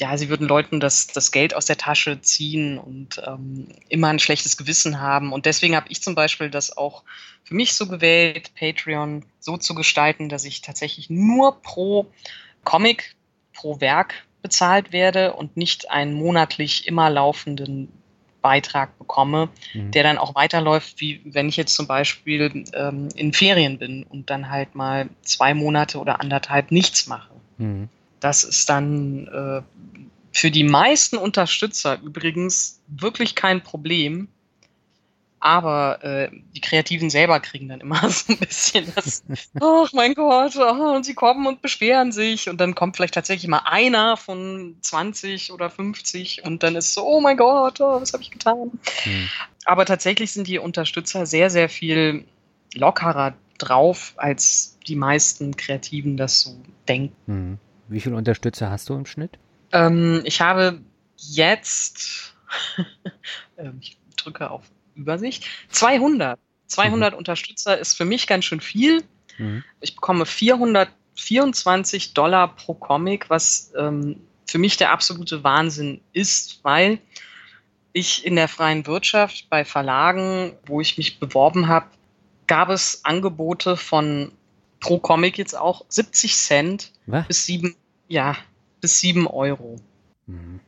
ja, 0.01 0.17
sie 0.17 0.29
würden 0.29 0.47
Leuten 0.47 0.79
das, 0.79 1.07
das 1.07 1.31
Geld 1.31 1.55
aus 1.55 1.65
der 1.65 1.77
Tasche 1.77 2.21
ziehen 2.21 2.79
und 2.79 3.21
ähm, 3.25 3.67
immer 3.87 4.07
ein 4.07 4.17
schlechtes 4.17 4.57
Gewissen 4.57 4.99
haben. 4.99 5.31
Und 5.31 5.45
deswegen 5.45 5.75
habe 5.75 5.85
ich 5.89 6.01
zum 6.01 6.15
Beispiel 6.15 6.49
das 6.49 6.75
auch 6.75 7.03
für 7.43 7.53
mich 7.53 7.75
so 7.75 7.87
gewählt, 7.87 8.51
Patreon 8.55 9.23
so 9.39 9.57
zu 9.57 9.75
gestalten, 9.75 10.27
dass 10.27 10.43
ich 10.43 10.61
tatsächlich 10.61 11.11
nur 11.11 11.61
pro 11.61 12.07
Comic, 12.63 13.15
pro 13.53 13.79
Werk 13.79 14.15
bezahlt 14.41 14.91
werde 14.91 15.33
und 15.33 15.55
nicht 15.55 15.91
einen 15.91 16.13
monatlich 16.13 16.87
immer 16.87 17.11
laufenden 17.11 17.89
Beitrag 18.41 18.97
bekomme, 18.97 19.49
mhm. 19.73 19.91
der 19.91 20.03
dann 20.03 20.17
auch 20.17 20.35
weiterläuft, 20.35 20.99
wie 20.99 21.21
wenn 21.25 21.49
ich 21.49 21.57
jetzt 21.57 21.75
zum 21.75 21.87
Beispiel 21.87 22.65
ähm, 22.73 23.09
in 23.15 23.33
Ferien 23.33 23.77
bin 23.77 24.03
und 24.03 24.29
dann 24.29 24.49
halt 24.49 24.75
mal 24.75 25.09
zwei 25.21 25.53
Monate 25.53 25.99
oder 25.99 26.19
anderthalb 26.21 26.71
nichts 26.71 27.07
mache. 27.07 27.31
Mhm. 27.57 27.89
Das 28.19 28.43
ist 28.43 28.69
dann 28.69 29.27
äh, 29.27 29.61
für 30.31 30.51
die 30.51 30.63
meisten 30.63 31.17
Unterstützer 31.17 31.99
übrigens 32.01 32.81
wirklich 32.87 33.35
kein 33.35 33.61
Problem. 33.61 34.27
Aber 35.43 36.03
äh, 36.03 36.29
die 36.55 36.61
Kreativen 36.61 37.09
selber 37.09 37.39
kriegen 37.39 37.67
dann 37.67 37.81
immer 37.81 37.99
so 38.09 38.31
ein 38.31 38.37
bisschen 38.37 38.93
das, 38.93 39.23
oh 39.59 39.87
mein 39.91 40.13
Gott, 40.13 40.55
oh, 40.55 40.95
und 40.95 41.03
sie 41.03 41.15
kommen 41.15 41.47
und 41.47 41.63
beschweren 41.63 42.11
sich 42.11 42.47
und 42.47 42.61
dann 42.61 42.75
kommt 42.75 42.95
vielleicht 42.95 43.15
tatsächlich 43.15 43.49
mal 43.49 43.63
einer 43.65 44.17
von 44.17 44.77
20 44.81 45.51
oder 45.51 45.71
50 45.71 46.45
und 46.45 46.61
dann 46.61 46.75
ist 46.75 46.93
so, 46.93 47.03
oh 47.03 47.21
mein 47.21 47.37
Gott, 47.37 47.81
oh, 47.81 47.99
was 47.99 48.13
habe 48.13 48.21
ich 48.21 48.29
getan? 48.29 48.71
Hm. 49.03 49.29
Aber 49.65 49.85
tatsächlich 49.85 50.31
sind 50.31 50.47
die 50.47 50.59
Unterstützer 50.59 51.25
sehr, 51.25 51.49
sehr 51.49 51.69
viel 51.69 52.25
lockerer 52.75 53.33
drauf, 53.57 54.13
als 54.17 54.77
die 54.87 54.95
meisten 54.95 55.55
Kreativen 55.55 56.17
das 56.17 56.41
so 56.41 56.55
denken. 56.87 57.15
Hm. 57.25 57.57
Wie 57.87 57.99
viele 57.99 58.15
Unterstützer 58.15 58.69
hast 58.69 58.89
du 58.89 58.93
im 58.93 59.07
Schnitt? 59.07 59.39
Ähm, 59.71 60.21
ich 60.23 60.39
habe 60.39 60.81
jetzt, 61.17 62.35
ähm, 63.57 63.79
ich 63.81 63.97
drücke 64.17 64.51
auf 64.51 64.63
Übersicht, 64.95 65.45
200. 65.69 66.39
200 66.67 67.13
mhm. 67.13 67.17
Unterstützer 67.17 67.77
ist 67.77 67.95
für 67.95 68.05
mich 68.05 68.27
ganz 68.27 68.45
schön 68.45 68.61
viel. 68.61 69.03
Mhm. 69.37 69.63
Ich 69.81 69.95
bekomme 69.95 70.25
424 70.25 72.13
Dollar 72.13 72.55
pro 72.55 72.73
Comic, 72.73 73.29
was 73.29 73.71
ähm, 73.77 74.21
für 74.45 74.57
mich 74.57 74.77
der 74.77 74.91
absolute 74.91 75.43
Wahnsinn 75.43 76.01
ist, 76.13 76.59
weil 76.63 76.99
ich 77.93 78.25
in 78.25 78.35
der 78.35 78.47
freien 78.47 78.87
Wirtschaft 78.87 79.49
bei 79.49 79.65
Verlagen, 79.65 80.53
wo 80.65 80.79
ich 80.79 80.97
mich 80.97 81.19
beworben 81.19 81.67
habe, 81.67 81.87
gab 82.47 82.69
es 82.69 83.03
Angebote 83.03 83.75
von 83.77 84.31
pro 84.79 84.97
Comic 84.97 85.37
jetzt 85.37 85.57
auch 85.57 85.85
70 85.89 86.35
Cent 86.35 86.91
Was? 87.05 87.27
bis 87.27 87.45
7 87.45 87.75
ja, 88.07 88.35
bis 88.81 88.99
sieben 88.99 89.25
Euro. 89.25 89.77
Mhm. 90.27 90.59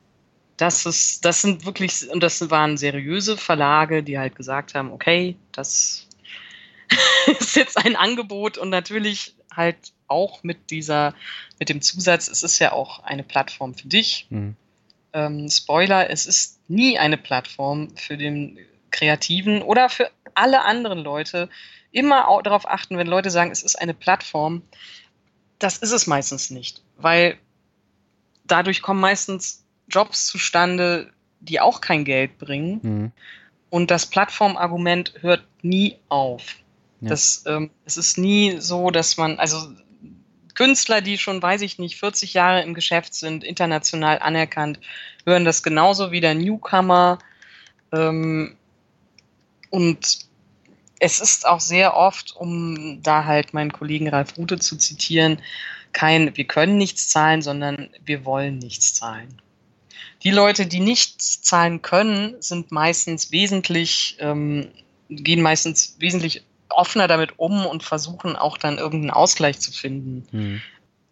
Das 0.57 0.85
ist, 0.85 1.25
das 1.25 1.41
sind 1.41 1.65
wirklich, 1.65 2.09
und 2.09 2.21
das 2.21 2.49
waren 2.49 2.77
seriöse 2.77 3.37
Verlage, 3.37 4.03
die 4.03 4.19
halt 4.19 4.35
gesagt 4.35 4.75
haben, 4.75 4.91
okay, 4.91 5.35
das 5.51 6.07
ist 7.39 7.55
jetzt 7.55 7.77
ein 7.77 7.95
Angebot 7.95 8.57
und 8.57 8.69
natürlich 8.69 9.35
halt 9.51 9.77
auch 10.07 10.43
mit 10.43 10.69
dieser, 10.69 11.15
mit 11.59 11.69
dem 11.69 11.81
Zusatz, 11.81 12.27
es 12.27 12.43
ist 12.43 12.59
ja 12.59 12.71
auch 12.71 13.03
eine 13.03 13.23
Plattform 13.23 13.73
für 13.73 13.87
dich. 13.87 14.27
Mhm. 14.29 14.55
Ähm, 15.13 15.49
Spoiler, 15.49 16.09
es 16.09 16.25
ist 16.25 16.59
nie 16.69 16.97
eine 16.97 17.17
Plattform 17.17 17.95
für 17.95 18.17
den 18.17 18.59
Kreativen 18.91 19.61
oder 19.61 19.89
für 19.89 20.11
alle 20.35 20.63
anderen 20.63 20.99
Leute. 20.99 21.49
Immer 21.91 22.41
darauf 22.43 22.67
achten, 22.67 22.97
wenn 22.97 23.07
Leute 23.07 23.29
sagen, 23.29 23.51
es 23.51 23.63
ist 23.63 23.75
eine 23.75 23.93
Plattform, 23.93 24.63
das 25.59 25.77
ist 25.77 25.91
es 25.91 26.07
meistens 26.07 26.49
nicht, 26.49 26.81
weil 26.97 27.37
dadurch 28.45 28.81
kommen 28.81 28.99
meistens 28.99 29.62
Jobs 29.87 30.27
zustande, 30.27 31.11
die 31.39 31.59
auch 31.59 31.81
kein 31.81 32.05
Geld 32.05 32.37
bringen. 32.37 32.79
Mhm. 32.81 33.11
Und 33.69 33.91
das 33.91 34.05
Plattformargument 34.05 35.13
hört 35.21 35.43
nie 35.61 35.97
auf. 36.09 36.55
Ja. 37.01 37.09
Das, 37.09 37.43
ähm, 37.47 37.69
es 37.85 37.97
ist 37.97 38.17
nie 38.17 38.57
so, 38.59 38.91
dass 38.91 39.17
man, 39.17 39.39
also 39.39 39.57
Künstler, 40.55 41.01
die 41.01 41.17
schon, 41.17 41.41
weiß 41.41 41.61
ich 41.61 41.79
nicht, 41.79 41.97
40 41.97 42.33
Jahre 42.33 42.61
im 42.61 42.73
Geschäft 42.73 43.13
sind, 43.13 43.43
international 43.43 44.19
anerkannt, 44.19 44.79
hören 45.25 45.45
das 45.45 45.63
genauso 45.63 46.11
wie 46.11 46.21
der 46.21 46.35
Newcomer. 46.35 47.19
Ähm, 47.91 48.55
und 49.69 50.19
es 50.99 51.19
ist 51.19 51.47
auch 51.47 51.59
sehr 51.59 51.97
oft, 51.97 52.35
um 52.35 53.01
da 53.01 53.25
halt 53.25 53.53
meinen 53.53 53.73
Kollegen 53.73 54.07
Ralf 54.07 54.37
Rute 54.37 54.59
zu 54.59 54.77
zitieren, 54.77 55.41
kein 55.91 56.35
wir 56.37 56.45
können 56.45 56.77
nichts 56.77 57.09
zahlen, 57.09 57.41
sondern 57.41 57.89
wir 58.03 58.25
wollen 58.25 58.57
nichts 58.57 58.93
zahlen. 58.93 59.41
Die 60.23 60.31
Leute, 60.31 60.65
die 60.65 60.79
nichts 60.79 61.41
zahlen 61.41 61.81
können, 61.81 62.35
sind 62.39 62.71
meistens 62.71 63.31
wesentlich, 63.31 64.17
ähm, 64.19 64.69
gehen 65.09 65.41
meistens 65.41 65.97
wesentlich 65.99 66.45
offener 66.69 67.07
damit 67.07 67.37
um 67.37 67.65
und 67.65 67.83
versuchen 67.83 68.35
auch 68.35 68.57
dann 68.57 68.77
irgendeinen 68.77 69.11
Ausgleich 69.11 69.59
zu 69.59 69.71
finden. 69.71 70.25
Hm. 70.31 70.61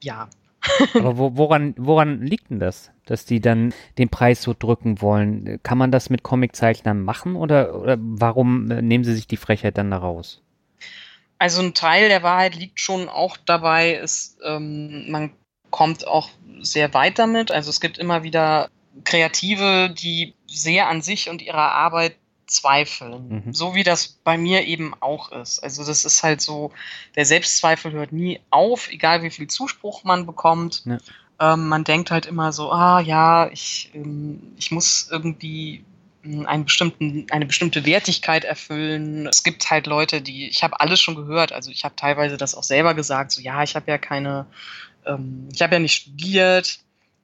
Ja. 0.01 0.29
Aber 0.93 1.17
wo, 1.17 1.35
woran, 1.35 1.73
woran 1.77 2.21
liegt 2.21 2.51
denn 2.51 2.59
das, 2.59 2.91
dass 3.05 3.25
die 3.25 3.41
dann 3.41 3.73
den 3.97 4.09
Preis 4.09 4.41
so 4.41 4.55
drücken 4.57 5.01
wollen? 5.01 5.59
Kann 5.63 5.77
man 5.77 5.91
das 5.91 6.09
mit 6.09 6.23
Comiczeichnern 6.23 7.01
machen 7.01 7.35
oder, 7.35 7.75
oder 7.79 7.97
warum 7.99 8.69
äh, 8.69 8.81
nehmen 8.81 9.03
sie 9.03 9.13
sich 9.13 9.27
die 9.27 9.37
Frechheit 9.37 9.77
dann 9.77 9.91
da 9.91 9.97
raus? 9.97 10.41
Also 11.39 11.61
ein 11.61 11.73
Teil 11.73 12.09
der 12.09 12.21
Wahrheit 12.21 12.55
liegt 12.55 12.79
schon 12.79 13.09
auch 13.09 13.35
dabei, 13.37 13.95
ist, 13.95 14.37
ähm, 14.45 15.09
man 15.09 15.31
kommt 15.71 16.07
auch 16.07 16.29
sehr 16.61 16.93
weit 16.93 17.17
damit. 17.17 17.51
Also 17.51 17.71
es 17.71 17.81
gibt 17.81 17.97
immer 17.97 18.21
wieder 18.21 18.69
Kreative, 19.03 19.89
die 19.89 20.33
sehr 20.47 20.87
an 20.87 21.01
sich 21.01 21.29
und 21.29 21.41
ihrer 21.41 21.71
Arbeit 21.71 22.15
zweifeln. 22.51 23.43
Mhm. 23.45 23.53
So 23.53 23.73
wie 23.75 23.83
das 23.83 24.19
bei 24.23 24.37
mir 24.37 24.65
eben 24.65 24.93
auch 24.99 25.31
ist. 25.31 25.59
Also 25.59 25.85
das 25.85 26.05
ist 26.05 26.21
halt 26.21 26.41
so, 26.41 26.71
der 27.15 27.25
Selbstzweifel 27.25 27.93
hört 27.93 28.11
nie 28.11 28.41
auf, 28.49 28.91
egal 28.91 29.23
wie 29.23 29.29
viel 29.29 29.47
Zuspruch 29.47 30.03
man 30.03 30.25
bekommt. 30.25 30.83
Ja. 30.85 30.97
Ähm, 31.39 31.69
man 31.69 31.83
denkt 31.83 32.11
halt 32.11 32.25
immer 32.25 32.51
so, 32.51 32.71
ah 32.71 32.99
ja, 32.99 33.49
ich, 33.49 33.91
ähm, 33.93 34.53
ich 34.57 34.69
muss 34.71 35.07
irgendwie 35.09 35.83
einen 36.23 36.65
bestimmten, 36.65 37.25
eine 37.31 37.47
bestimmte 37.47 37.85
Wertigkeit 37.85 38.43
erfüllen. 38.43 39.25
Es 39.27 39.41
gibt 39.43 39.71
halt 39.71 39.87
Leute, 39.87 40.21
die, 40.21 40.47
ich 40.47 40.63
habe 40.63 40.79
alles 40.79 41.01
schon 41.01 41.15
gehört, 41.15 41.51
also 41.51 41.71
ich 41.71 41.83
habe 41.83 41.95
teilweise 41.95 42.37
das 42.37 42.53
auch 42.53 42.63
selber 42.63 42.93
gesagt, 42.93 43.31
so 43.31 43.41
ja, 43.41 43.63
ich 43.63 43.75
habe 43.75 43.89
ja 43.89 43.97
keine, 43.97 44.45
ähm, 45.05 45.49
ich 45.51 45.61
habe 45.61 45.73
ja 45.73 45.79
nicht 45.79 45.95
studiert, 45.95 46.79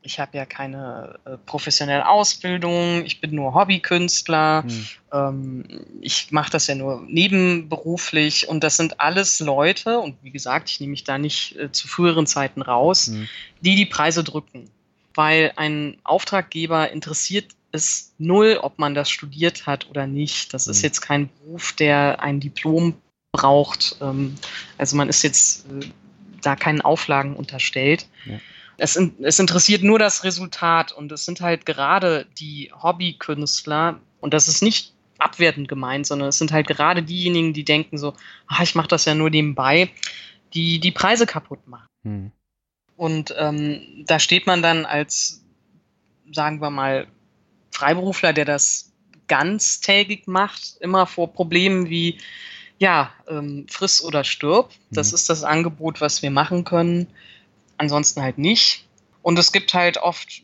ich 0.08 0.20
habe 0.20 0.38
ja 0.38 0.46
keine 0.46 1.20
äh, 1.26 1.38
professionelle 1.46 2.08
Ausbildung, 2.08 3.06
ich 3.06 3.22
bin 3.22 3.36
nur 3.36 3.54
Hobbykünstler, 3.54 4.64
hm. 4.64 4.88
ähm, 5.14 5.86
ich 6.02 6.32
mache 6.32 6.50
das 6.50 6.68
ja 6.68 6.76
nur 6.76 7.04
nebenberuflich 7.08 8.48
und 8.48 8.64
das 8.64 8.78
sind 8.78 9.00
alles 9.00 9.40
Leute, 9.40 10.00
und 10.00 10.16
wie 10.24 10.32
gesagt, 10.32 10.70
ich 10.70 10.80
nehme 10.80 10.92
mich 10.92 11.04
da 11.04 11.18
nicht 11.18 11.58
äh, 11.58 11.72
zu 11.72 11.88
früheren 11.88 12.26
Zeiten 12.26 12.62
raus, 12.62 13.08
hm. 13.08 13.28
die 13.62 13.76
die 13.76 13.86
Preise 13.86 14.24
drücken. 14.24 14.70
Weil 15.14 15.52
ein 15.56 15.98
Auftraggeber 16.04 16.92
interessiert 16.92 17.48
es 17.72 18.14
null, 18.18 18.60
ob 18.62 18.80
man 18.80 18.94
das 18.94 19.10
studiert 19.10 19.66
hat 19.66 19.90
oder 19.90 20.08
nicht. 20.08 20.54
Das 20.54 20.68
mhm. 20.68 20.72
ist 20.72 20.82
jetzt 20.84 21.02
kein 21.02 21.30
Beruf, 21.30 21.74
der 21.74 22.22
ein 22.22 22.40
Diplom 22.40 22.94
braucht. 23.32 23.98
Ähm, 24.00 24.36
also 24.78 24.96
man 24.96 25.10
ist 25.10 25.24
jetzt 25.24 25.66
äh, 25.66 25.88
da 26.42 26.56
keinen 26.56 26.82
Auflagen 26.82 27.36
unterstellt. 27.36 28.08
Ja. 28.26 28.40
Es, 28.78 28.96
es, 28.96 29.40
interessiert 29.40 29.84
nur 29.84 29.98
das 29.98 30.24
Resultat 30.24 30.92
und 30.92 31.12
es 31.12 31.26
sind 31.26 31.42
halt 31.42 31.66
gerade 31.66 32.28
die 32.40 32.72
Hobbykünstler 32.82 34.00
und 34.20 34.34
das 34.34 34.48
ist 34.48 34.62
nicht 34.62 34.94
abwertend 35.18 35.68
gemeint, 35.68 36.06
sondern 36.06 36.30
es 36.30 36.38
sind 36.38 36.52
halt 36.52 36.68
gerade 36.68 37.02
diejenigen, 37.02 37.54
die 37.54 37.66
denken 37.66 37.98
so, 37.98 38.14
ah, 38.48 38.62
ich 38.62 38.76
mache 38.76 38.88
das 38.88 39.06
ja 39.06 39.16
nur 39.16 39.30
nebenbei, 39.30 39.90
die 40.54 40.80
die 40.80 40.92
Preise 40.92 41.26
kaputt 41.26 41.68
machen. 41.68 41.88
Mhm. 42.04 42.32
Und 42.96 43.34
ähm, 43.38 43.82
da 44.06 44.20
steht 44.20 44.48
man 44.48 44.62
dann 44.62 44.86
als, 44.86 45.44
sagen 46.32 46.62
wir 46.62 46.70
mal, 46.70 47.08
Freiberufler, 47.72 48.34
der 48.34 48.46
das 48.46 48.92
ganztägig 49.28 50.28
macht, 50.28 50.78
immer 50.80 51.06
vor 51.06 51.32
Problemen 51.32 51.90
wie, 51.90 52.18
ja, 52.80 53.12
ähm, 53.28 53.66
friss 53.70 54.04
oder 54.04 54.24
stirb. 54.24 54.72
Das 54.92 55.12
mhm. 55.12 55.16
ist 55.16 55.30
das 55.30 55.44
Angebot, 55.44 56.02
was 56.02 56.22
wir 56.22 56.32
machen 56.32 56.64
können. 56.64 57.08
Ansonsten 57.78 58.22
halt 58.22 58.38
nicht. 58.38 58.86
Und 59.22 59.38
es 59.38 59.52
gibt 59.52 59.74
halt 59.74 59.98
oft 59.98 60.44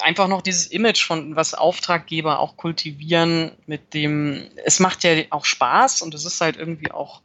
einfach 0.00 0.28
noch 0.28 0.42
dieses 0.42 0.66
Image 0.66 1.04
von, 1.04 1.36
was 1.36 1.54
Auftraggeber 1.54 2.38
auch 2.38 2.56
kultivieren, 2.56 3.52
mit 3.66 3.94
dem, 3.94 4.48
es 4.64 4.80
macht 4.80 5.04
ja 5.04 5.12
auch 5.30 5.44
Spaß 5.44 6.02
und 6.02 6.14
es 6.14 6.24
ist 6.24 6.40
halt 6.40 6.56
irgendwie 6.56 6.90
auch 6.90 7.22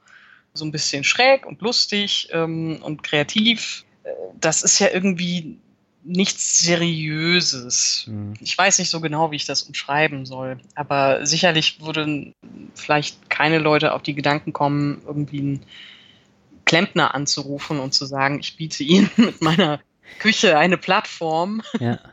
so 0.54 0.66
ein 0.66 0.72
bisschen 0.72 1.04
schräg 1.04 1.46
und 1.46 1.62
lustig 1.62 2.30
ähm, 2.32 2.80
und 2.82 3.04
kreativ. 3.04 3.86
Äh, 4.04 4.12
das 4.40 4.62
ist 4.62 4.80
ja 4.80 4.90
irgendwie 4.92 5.58
nichts 6.04 6.60
Seriöses. 6.60 8.06
Mhm. 8.08 8.34
Ich 8.40 8.58
weiß 8.58 8.80
nicht 8.80 8.90
so 8.90 9.00
genau, 9.00 9.32
wie 9.32 9.36
ich 9.36 9.46
das 9.46 9.64
umschreiben 9.64 10.26
soll, 10.26 10.60
aber 10.76 11.26
sicherlich 11.26 11.82
würden 11.82 12.34
vielleicht 12.76 13.30
keine 13.30 13.60
Leute 13.60 13.94
auf 13.94 14.02
die 14.02 14.16
Gedanken 14.16 14.54
kommen, 14.54 15.02
irgendwie 15.06 15.40
einen 15.40 15.66
Klempner 16.70 17.16
anzurufen 17.16 17.80
und 17.80 17.96
zu 17.96 18.06
sagen, 18.06 18.40
ich 18.40 18.56
biete 18.56 18.84
Ihnen 18.84 19.10
mit 19.18 19.42
meiner 19.42 19.80
Küche 20.20 20.56
eine 20.58 20.78
Plattform. 20.78 21.64
Ja. 21.80 22.00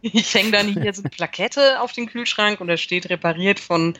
Ich 0.00 0.34
hänge 0.34 0.50
dann 0.50 0.66
hier 0.66 0.92
so 0.92 1.02
eine 1.02 1.10
Plakette 1.10 1.80
auf 1.80 1.92
den 1.92 2.06
Kühlschrank 2.06 2.60
und 2.60 2.66
da 2.66 2.76
steht 2.76 3.10
repariert 3.10 3.60
von 3.60 3.94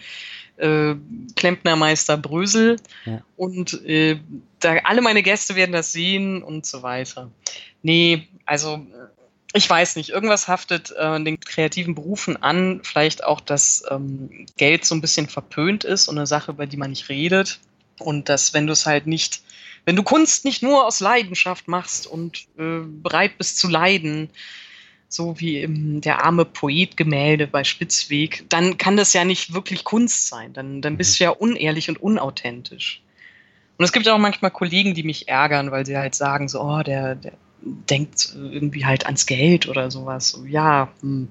äh, 0.57 0.95
Klempnermeister 1.37 2.17
Brösel. 2.17 2.77
Ja. 3.05 3.21
Und 3.37 3.85
äh, 3.85 4.19
da, 4.59 4.77
alle 4.85 5.03
meine 5.03 5.23
Gäste 5.23 5.55
werden 5.55 5.73
das 5.73 5.93
sehen 5.93 6.43
und 6.43 6.67
so 6.67 6.83
weiter. 6.83 7.31
Nee, 7.83 8.27
also 8.45 8.85
ich 9.53 9.71
weiß 9.71 9.95
nicht, 9.97 10.11
irgendwas 10.11 10.49
haftet 10.49 10.93
äh, 10.97 11.23
den 11.23 11.39
kreativen 11.39 11.95
Berufen 11.95 12.43
an, 12.43 12.81
vielleicht 12.83 13.23
auch, 13.23 13.41
dass 13.41 13.85
ähm, 13.89 14.47
Geld 14.57 14.85
so 14.85 14.97
ein 14.97 15.01
bisschen 15.01 15.29
verpönt 15.29 15.85
ist 15.85 16.09
und 16.09 16.19
eine 16.19 16.27
Sache, 16.27 16.53
über 16.53 16.67
die 16.67 16.77
man 16.77 16.91
nicht 16.91 17.09
redet. 17.09 17.61
Und 17.99 18.29
dass, 18.29 18.55
wenn 18.55 18.67
du 18.67 18.73
es 18.73 18.87
halt 18.87 19.07
nicht, 19.07 19.43
wenn 19.85 19.97
du 19.97 20.03
Kunst 20.03 20.45
nicht 20.45 20.63
nur 20.63 20.87
aus 20.87 21.01
Leidenschaft 21.01 21.69
machst 21.69 22.07
und 22.07 22.47
äh, 22.59 22.81
bereit 22.85 23.39
bist 23.39 23.59
zu 23.59 23.69
leiden, 23.69 24.31
so 25.09 25.39
wie 25.39 25.61
im 25.61 26.01
Der 26.01 26.25
arme 26.25 26.45
Poet-Gemälde 26.45 27.47
bei 27.47 27.63
Spitzweg, 27.63 28.45
dann 28.49 28.79
kann 28.79 28.97
das 28.97 29.13
ja 29.13 29.25
nicht 29.25 29.55
wirklich 29.55 29.85
Kunst 29.85 30.27
sein. 30.27 30.53
Dann, 30.53 30.83
dann 30.83 30.97
bist 30.97 31.21
du 31.21 31.25
ja 31.25 31.31
unehrlich 31.31 31.89
und 31.89 32.03
unauthentisch. 32.03 33.03
Und 33.77 33.85
es 33.85 33.93
gibt 33.93 34.09
auch 34.09 34.19
manchmal 34.19 34.51
Kollegen, 34.51 34.95
die 34.95 35.03
mich 35.03 35.29
ärgern, 35.29 35.71
weil 35.71 35.87
sie 35.87 35.97
halt 35.97 36.15
sagen, 36.15 36.49
so, 36.49 36.61
oh, 36.61 36.83
der, 36.83 37.15
der 37.15 37.33
denkt 37.65 38.35
irgendwie 38.37 38.85
halt 38.85 39.07
ans 39.07 39.27
Geld 39.27 39.69
oder 39.69 39.91
sowas. 39.91 40.31
So, 40.31 40.45
ja, 40.45 40.93
hm, 41.01 41.29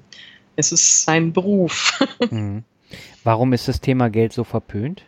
es 0.56 0.72
ist 0.72 1.04
sein 1.04 1.34
Beruf. 1.34 2.00
Mhm. 2.32 2.64
Warum 3.24 3.54
ist 3.54 3.68
das 3.68 3.82
Thema 3.82 4.10
Geld 4.10 4.34
so 4.34 4.44
verpönt? 4.44 5.04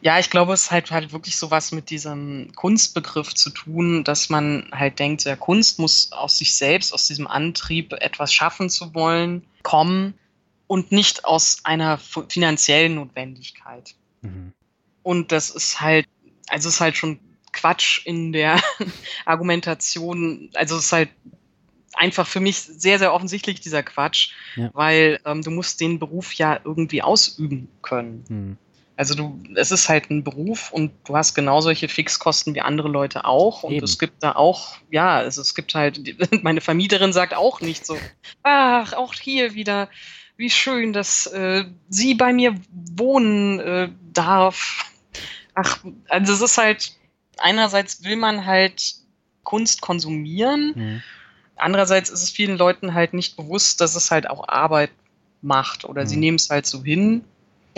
Ja, 0.00 0.18
ich 0.18 0.30
glaube, 0.30 0.52
es 0.52 0.70
hat 0.70 0.90
halt 0.90 1.12
wirklich 1.12 1.36
sowas 1.36 1.72
mit 1.72 1.90
diesem 1.90 2.52
Kunstbegriff 2.54 3.34
zu 3.34 3.50
tun, 3.50 4.04
dass 4.04 4.28
man 4.28 4.68
halt 4.72 4.98
denkt, 4.98 5.24
ja, 5.24 5.34
Kunst 5.34 5.78
muss 5.78 6.12
aus 6.12 6.38
sich 6.38 6.54
selbst, 6.54 6.92
aus 6.92 7.06
diesem 7.06 7.26
Antrieb, 7.26 7.92
etwas 7.92 8.32
schaffen 8.32 8.70
zu 8.70 8.94
wollen, 8.94 9.44
kommen 9.62 10.14
und 10.68 10.92
nicht 10.92 11.24
aus 11.24 11.58
einer 11.64 11.98
finanziellen 11.98 12.94
Notwendigkeit. 12.94 13.94
Mhm. 14.22 14.52
Und 15.02 15.32
das 15.32 15.50
ist 15.50 15.80
halt, 15.80 16.06
also 16.48 16.68
es 16.68 16.76
ist 16.76 16.80
halt 16.80 16.96
schon 16.96 17.18
Quatsch 17.52 18.06
in 18.06 18.32
der 18.32 18.60
Argumentation. 19.24 20.50
Also 20.54 20.76
es 20.76 20.86
ist 20.86 20.92
halt 20.92 21.10
einfach 21.94 22.26
für 22.26 22.40
mich 22.40 22.58
sehr, 22.58 22.98
sehr 22.98 23.12
offensichtlich 23.12 23.60
dieser 23.60 23.82
Quatsch, 23.82 24.32
ja. 24.54 24.70
weil 24.74 25.20
ähm, 25.24 25.42
du 25.42 25.50
musst 25.50 25.80
den 25.80 25.98
Beruf 25.98 26.34
ja 26.34 26.60
irgendwie 26.64 27.02
ausüben 27.02 27.68
können. 27.82 28.24
Mhm. 28.28 28.56
Also 28.98 29.14
du, 29.14 29.40
es 29.54 29.70
ist 29.70 29.88
halt 29.88 30.10
ein 30.10 30.24
Beruf 30.24 30.72
und 30.72 30.90
du 31.06 31.16
hast 31.16 31.36
genau 31.36 31.60
solche 31.60 31.88
Fixkosten 31.88 32.56
wie 32.56 32.62
andere 32.62 32.88
Leute 32.88 33.26
auch. 33.26 33.62
Und 33.62 33.74
Eben. 33.74 33.84
es 33.84 33.96
gibt 33.96 34.24
da 34.24 34.32
auch, 34.32 34.76
ja, 34.90 35.18
also 35.18 35.40
es 35.40 35.54
gibt 35.54 35.72
halt, 35.76 36.00
meine 36.42 36.60
Vermieterin 36.60 37.12
sagt 37.12 37.32
auch 37.32 37.60
nicht 37.60 37.86
so, 37.86 37.96
ach, 38.42 38.94
auch 38.94 39.14
hier 39.14 39.54
wieder, 39.54 39.88
wie 40.36 40.50
schön, 40.50 40.92
dass 40.92 41.26
äh, 41.26 41.66
sie 41.88 42.14
bei 42.14 42.32
mir 42.32 42.56
wohnen 42.72 43.60
äh, 43.60 43.88
darf. 44.12 44.90
Ach, 45.54 45.78
also 46.08 46.32
es 46.32 46.40
ist 46.40 46.58
halt, 46.58 46.90
einerseits 47.36 48.02
will 48.02 48.16
man 48.16 48.46
halt 48.46 48.96
Kunst 49.44 49.80
konsumieren, 49.80 50.72
mhm. 50.74 51.02
andererseits 51.54 52.10
ist 52.10 52.24
es 52.24 52.30
vielen 52.30 52.58
Leuten 52.58 52.94
halt 52.94 53.14
nicht 53.14 53.36
bewusst, 53.36 53.80
dass 53.80 53.94
es 53.94 54.10
halt 54.10 54.28
auch 54.28 54.48
Arbeit 54.48 54.90
macht 55.40 55.84
oder 55.84 56.02
mhm. 56.02 56.06
sie 56.08 56.16
nehmen 56.16 56.36
es 56.36 56.50
halt 56.50 56.66
so 56.66 56.82
hin. 56.82 57.22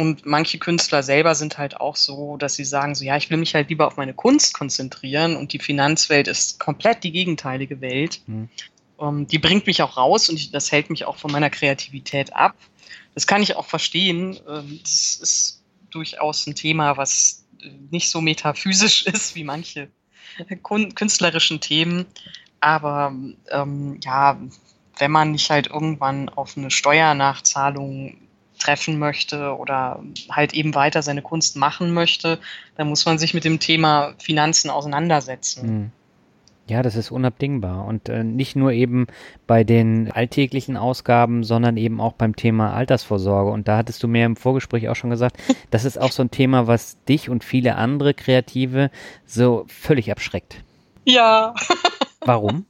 Und 0.01 0.24
manche 0.24 0.59
Künstler 0.59 1.03
selber 1.03 1.34
sind 1.34 1.59
halt 1.59 1.78
auch 1.78 1.94
so, 1.94 2.38
dass 2.38 2.55
sie 2.55 2.64
sagen 2.64 2.94
so, 2.94 3.05
ja, 3.05 3.18
ich 3.18 3.28
will 3.28 3.36
mich 3.36 3.55
halt 3.55 3.68
lieber 3.68 3.86
auf 3.86 3.98
meine 3.98 4.14
Kunst 4.14 4.55
konzentrieren 4.55 5.36
und 5.36 5.53
die 5.53 5.59
Finanzwelt 5.59 6.26
ist 6.26 6.59
komplett 6.59 7.05
die 7.05 7.12
gegenteilige 7.12 7.82
Welt. 7.82 8.22
Mhm. 8.26 8.48
Um, 8.96 9.18
ähm, 9.18 9.26
die 9.26 9.38
bringt 9.38 9.66
mich 9.66 9.82
auch 9.82 9.98
raus 9.98 10.30
und 10.30 10.36
ich, 10.36 10.53
das 10.53 10.72
hält 10.72 10.88
mich 10.88 11.05
auch 11.05 11.18
von 11.18 11.30
meiner 11.30 11.51
Kreativität 11.51 12.34
ab. 12.34 12.57
Das 13.14 13.26
kann 13.26 13.42
ich 13.42 13.57
auch 13.57 13.66
verstehen. 13.66 14.40
Ähm, 14.48 14.80
das 14.82 15.18
ist 15.20 15.62
durchaus 15.90 16.46
ein 16.46 16.55
Thema, 16.55 16.96
was 16.96 17.44
nicht 17.90 18.09
so 18.09 18.22
metaphysisch 18.22 19.05
ist 19.07 19.34
wie 19.34 19.44
manche 19.44 19.90
künstlerischen 20.94 21.61
Themen. 21.61 22.07
Aber 22.61 23.14
ähm, 23.51 24.01
ja, 24.03 24.40
wenn 24.96 25.11
man 25.11 25.32
nicht 25.32 25.51
halt 25.51 25.66
irgendwann 25.66 26.30
auf 26.30 26.57
eine 26.57 26.70
Steuernachzahlung 26.70 28.16
treffen 28.61 28.99
möchte 28.99 29.57
oder 29.57 30.03
halt 30.31 30.55
eben 30.55 30.75
weiter 30.75 31.03
seine 31.03 31.23
Kunst 31.23 31.57
machen 31.57 31.93
möchte, 31.93 32.39
dann 32.77 32.89
muss 32.89 33.05
man 33.07 33.19
sich 33.19 33.35
mit 33.35 33.45
dem 33.45 33.59
Thema 33.59 34.15
Finanzen 34.19 34.71
auseinandersetzen. 34.71 35.67
Mhm. 35.67 35.93
Ja, 36.71 36.85
das 36.85 36.95
ist 36.95 37.11
unabdingbar. 37.11 37.85
Und 37.85 38.09
äh, 38.09 38.23
nicht 38.23 38.55
nur 38.55 38.71
eben 38.71 39.09
bei 39.49 39.65
den 39.65 40.13
alltäglichen 40.13 40.77
Ausgaben, 40.77 41.43
sondern 41.43 41.77
eben 41.77 42.01
auch 42.01 42.13
beim 42.13 42.37
Thema 42.37 42.73
Altersvorsorge. 42.73 43.51
Und 43.51 43.67
da 43.67 43.77
hattest 43.77 44.01
du 44.05 44.07
mir 44.07 44.25
im 44.25 44.37
Vorgespräch 44.37 44.89
auch 44.89 44.95
schon 44.95 45.11
gesagt, 45.11 45.37
das 45.71 45.85
ist 45.85 46.01
auch 46.01 46.13
so 46.13 46.23
ein 46.23 46.31
Thema, 46.31 46.69
was 46.69 47.03
dich 47.07 47.29
und 47.29 47.43
viele 47.43 47.75
andere 47.75 48.15
Kreative 48.15 48.93
so 49.27 49.65
völlig 49.67 50.13
abschreckt. 50.13 50.63
Ja. 51.05 51.57
Warum? 52.21 52.67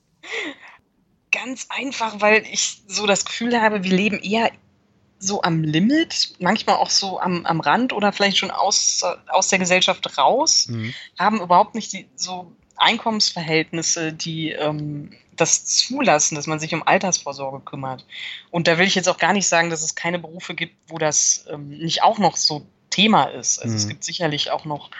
Ganz 1.30 1.66
einfach, 1.68 2.22
weil 2.22 2.42
ich 2.50 2.80
so 2.86 3.06
das 3.06 3.26
Gefühl 3.26 3.60
habe, 3.60 3.84
wir 3.84 3.92
leben 3.94 4.18
eher 4.18 4.50
so 5.20 5.42
am 5.42 5.62
Limit, 5.62 6.32
manchmal 6.40 6.76
auch 6.76 6.90
so 6.90 7.20
am, 7.20 7.44
am 7.46 7.60
Rand 7.60 7.92
oder 7.92 8.12
vielleicht 8.12 8.38
schon 8.38 8.50
aus, 8.50 9.02
aus 9.28 9.48
der 9.48 9.58
Gesellschaft 9.58 10.18
raus, 10.18 10.66
mhm. 10.68 10.94
haben 11.18 11.40
überhaupt 11.40 11.74
nicht 11.74 11.92
die 11.92 12.08
so 12.16 12.50
Einkommensverhältnisse, 12.76 14.12
die 14.12 14.52
ähm, 14.52 15.12
das 15.36 15.66
zulassen, 15.66 16.34
dass 16.34 16.46
man 16.46 16.58
sich 16.58 16.74
um 16.74 16.86
Altersvorsorge 16.86 17.60
kümmert. 17.60 18.06
Und 18.50 18.66
da 18.66 18.78
will 18.78 18.86
ich 18.86 18.94
jetzt 18.94 19.08
auch 19.08 19.18
gar 19.18 19.32
nicht 19.32 19.46
sagen, 19.46 19.70
dass 19.70 19.82
es 19.82 19.94
keine 19.94 20.18
Berufe 20.18 20.54
gibt, 20.54 20.76
wo 20.88 20.98
das 20.98 21.44
ähm, 21.50 21.68
nicht 21.68 22.02
auch 22.02 22.18
noch 22.18 22.36
so 22.36 22.66
Thema 22.88 23.24
ist. 23.24 23.58
Also 23.58 23.72
mhm. 23.72 23.76
es 23.76 23.88
gibt 23.88 24.04
sicherlich 24.04 24.50
auch 24.50 24.64
noch 24.64 24.90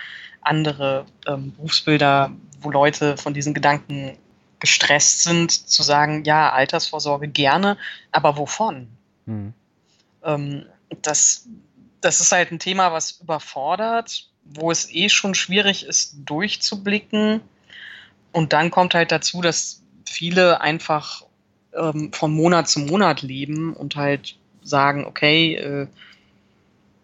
andere 0.42 1.06
ähm, 1.26 1.52
Berufsbilder, 1.52 2.32
wo 2.60 2.70
Leute 2.70 3.16
von 3.16 3.34
diesen 3.34 3.54
Gedanken 3.54 4.16
gestresst 4.58 5.22
sind, 5.22 5.50
zu 5.50 5.82
sagen, 5.82 6.24
ja, 6.24 6.50
Altersvorsorge 6.52 7.28
gerne, 7.28 7.78
aber 8.12 8.36
wovon? 8.36 8.88
Mhm. 9.26 9.54
Ähm, 10.24 10.66
das, 11.02 11.46
das 12.00 12.20
ist 12.20 12.32
halt 12.32 12.50
ein 12.50 12.58
Thema, 12.58 12.92
was 12.92 13.20
überfordert, 13.20 14.28
wo 14.44 14.70
es 14.70 14.92
eh 14.92 15.08
schon 15.08 15.34
schwierig 15.34 15.84
ist, 15.86 16.16
durchzublicken. 16.24 17.40
Und 18.32 18.52
dann 18.52 18.70
kommt 18.70 18.94
halt 18.94 19.12
dazu, 19.12 19.40
dass 19.40 19.82
viele 20.04 20.60
einfach 20.60 21.24
ähm, 21.74 22.12
von 22.12 22.32
Monat 22.32 22.68
zu 22.68 22.80
Monat 22.80 23.22
leben 23.22 23.74
und 23.74 23.96
halt 23.96 24.36
sagen, 24.62 25.06
okay, 25.06 25.54
äh, 25.54 25.86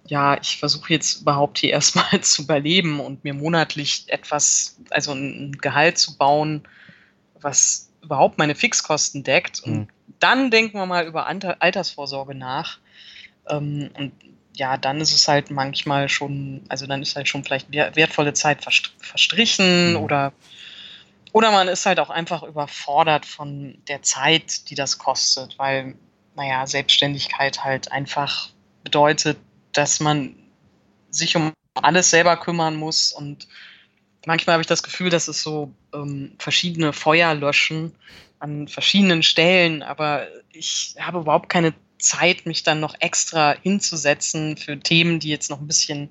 ja, 0.08 0.38
ich 0.40 0.58
versuche 0.58 0.92
jetzt 0.92 1.22
überhaupt 1.22 1.58
hier 1.58 1.70
erstmal 1.72 2.20
zu 2.20 2.42
überleben 2.42 3.00
und 3.00 3.24
mir 3.24 3.34
monatlich 3.34 4.04
etwas, 4.08 4.78
also 4.90 5.12
ein 5.12 5.52
Gehalt 5.52 5.98
zu 5.98 6.16
bauen, 6.16 6.62
was 7.40 7.90
überhaupt 8.02 8.38
meine 8.38 8.54
Fixkosten 8.54 9.24
deckt. 9.24 9.60
Und 9.60 9.74
mhm. 9.74 9.88
dann 10.20 10.50
denken 10.50 10.78
wir 10.78 10.86
mal 10.86 11.06
über 11.06 11.26
Altersvorsorge 11.26 12.34
nach. 12.34 12.78
Ähm, 13.48 13.90
und 13.94 14.12
ja, 14.56 14.76
dann 14.76 15.00
ist 15.00 15.12
es 15.12 15.28
halt 15.28 15.50
manchmal 15.50 16.08
schon, 16.08 16.64
also 16.68 16.86
dann 16.86 17.02
ist 17.02 17.16
halt 17.16 17.28
schon 17.28 17.44
vielleicht 17.44 17.72
wertvolle 17.72 18.32
Zeit 18.32 18.62
verstrichen 18.62 19.92
mhm. 19.92 19.96
oder, 19.96 20.32
oder 21.32 21.50
man 21.50 21.68
ist 21.68 21.86
halt 21.86 22.00
auch 22.00 22.10
einfach 22.10 22.42
überfordert 22.42 23.26
von 23.26 23.78
der 23.88 24.02
Zeit, 24.02 24.70
die 24.70 24.74
das 24.74 24.98
kostet, 24.98 25.58
weil, 25.58 25.94
naja, 26.34 26.66
Selbstständigkeit 26.66 27.64
halt 27.64 27.92
einfach 27.92 28.48
bedeutet, 28.82 29.38
dass 29.72 30.00
man 30.00 30.34
sich 31.10 31.36
um 31.36 31.52
alles 31.74 32.10
selber 32.10 32.36
kümmern 32.38 32.76
muss 32.76 33.12
und 33.12 33.46
manchmal 34.26 34.54
habe 34.54 34.62
ich 34.62 34.66
das 34.66 34.82
Gefühl, 34.82 35.10
dass 35.10 35.28
es 35.28 35.42
so 35.42 35.72
ähm, 35.94 36.32
verschiedene 36.38 36.92
Feuer 36.92 37.34
löschen 37.34 37.92
an 38.38 38.68
verschiedenen 38.68 39.22
Stellen, 39.22 39.82
aber 39.82 40.26
ich 40.52 40.94
habe 40.98 41.20
überhaupt 41.20 41.48
keine 41.48 41.74
Zeit, 41.98 42.46
mich 42.46 42.62
dann 42.62 42.80
noch 42.80 42.94
extra 43.00 43.56
hinzusetzen 43.62 44.56
für 44.56 44.78
Themen, 44.78 45.20
die 45.20 45.28
jetzt 45.28 45.50
noch 45.50 45.60
ein 45.60 45.66
bisschen, 45.66 46.10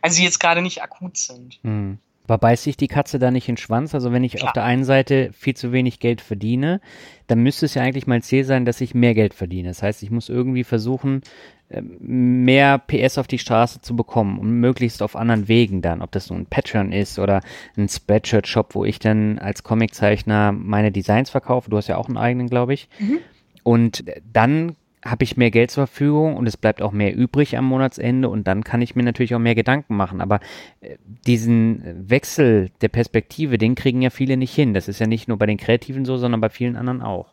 also 0.00 0.18
die 0.18 0.24
jetzt 0.24 0.40
gerade 0.40 0.62
nicht 0.62 0.82
akut 0.82 1.16
sind. 1.16 1.58
Hm. 1.62 1.98
Aber 2.24 2.38
beißt 2.38 2.62
sich 2.64 2.76
die 2.76 2.88
Katze 2.88 3.18
da 3.18 3.30
nicht 3.30 3.48
in 3.48 3.56
den 3.56 3.60
Schwanz? 3.60 3.94
Also 3.94 4.12
wenn 4.12 4.24
ich 4.24 4.34
Klar. 4.34 4.48
auf 4.48 4.52
der 4.52 4.64
einen 4.64 4.84
Seite 4.84 5.32
viel 5.32 5.54
zu 5.54 5.72
wenig 5.72 5.98
Geld 5.98 6.20
verdiene, 6.20 6.80
dann 7.26 7.40
müsste 7.40 7.66
es 7.66 7.74
ja 7.74 7.82
eigentlich 7.82 8.06
mein 8.06 8.22
Ziel 8.22 8.44
sein, 8.44 8.64
dass 8.64 8.80
ich 8.80 8.94
mehr 8.94 9.14
Geld 9.14 9.34
verdiene. 9.34 9.68
Das 9.68 9.82
heißt, 9.82 10.02
ich 10.02 10.10
muss 10.10 10.28
irgendwie 10.28 10.64
versuchen, 10.64 11.22
ähm, 11.68 12.44
mehr 12.44 12.78
PS 12.78 13.18
auf 13.18 13.26
die 13.26 13.38
Straße 13.38 13.80
zu 13.80 13.96
bekommen 13.96 14.38
und 14.38 14.50
möglichst 14.50 15.02
auf 15.02 15.16
anderen 15.16 15.48
Wegen 15.48 15.82
dann, 15.82 16.00
ob 16.00 16.12
das 16.12 16.26
so 16.26 16.34
ein 16.34 16.46
Patreon 16.46 16.92
ist 16.92 17.18
oder 17.18 17.40
ein 17.76 17.88
Spreadshirt-Shop, 17.88 18.74
wo 18.74 18.84
ich 18.84 18.98
dann 18.98 19.38
als 19.38 19.62
Comiczeichner 19.62 20.52
meine 20.52 20.92
Designs 20.92 21.28
verkaufe. 21.28 21.70
Du 21.70 21.76
hast 21.76 21.88
ja 21.88 21.96
auch 21.96 22.08
einen 22.08 22.18
eigenen, 22.18 22.48
glaube 22.48 22.72
ich. 22.72 22.88
Mhm. 22.98 23.18
Und 23.64 24.04
dann 24.32 24.76
habe 25.04 25.24
ich 25.24 25.36
mehr 25.36 25.50
Geld 25.50 25.70
zur 25.70 25.86
Verfügung 25.86 26.36
und 26.36 26.46
es 26.46 26.56
bleibt 26.56 26.80
auch 26.80 26.92
mehr 26.92 27.14
übrig 27.14 27.56
am 27.56 27.64
Monatsende 27.64 28.28
und 28.28 28.46
dann 28.46 28.62
kann 28.62 28.82
ich 28.82 28.94
mir 28.94 29.02
natürlich 29.02 29.34
auch 29.34 29.40
mehr 29.40 29.54
Gedanken 29.54 29.96
machen. 29.96 30.20
Aber 30.20 30.40
äh, 30.80 30.96
diesen 31.26 32.08
Wechsel 32.08 32.70
der 32.80 32.88
Perspektive, 32.88 33.58
den 33.58 33.74
kriegen 33.74 34.02
ja 34.02 34.10
viele 34.10 34.36
nicht 34.36 34.54
hin. 34.54 34.74
Das 34.74 34.88
ist 34.88 35.00
ja 35.00 35.06
nicht 35.06 35.28
nur 35.28 35.38
bei 35.38 35.46
den 35.46 35.58
Kreativen 35.58 36.04
so, 36.04 36.16
sondern 36.16 36.40
bei 36.40 36.50
vielen 36.50 36.76
anderen 36.76 37.02
auch. 37.02 37.32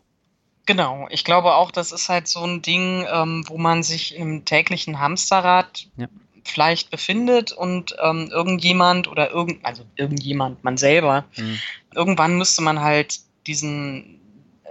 Genau, 0.66 1.08
ich 1.10 1.24
glaube 1.24 1.56
auch, 1.56 1.72
das 1.72 1.92
ist 1.92 2.10
halt 2.10 2.28
so 2.28 2.44
ein 2.44 2.62
Ding, 2.62 3.06
ähm, 3.12 3.44
wo 3.48 3.58
man 3.58 3.82
sich 3.82 4.16
im 4.16 4.46
täglichen 4.46 5.00
Hamsterrad 5.00 5.88
ja. 5.98 6.08
vielleicht 6.44 6.92
befindet 6.92 7.52
und 7.52 7.96
ähm, 8.04 8.30
irgendjemand 8.32 9.08
oder 9.08 9.32
irgend, 9.32 9.66
also 9.66 9.84
irgendjemand, 9.96 10.64
man 10.64 10.78
selber, 10.78 11.26
mhm. 11.38 11.58
irgendwann 11.96 12.38
müsste 12.38 12.62
man 12.62 12.82
halt 12.82 13.20
diesen 13.48 14.20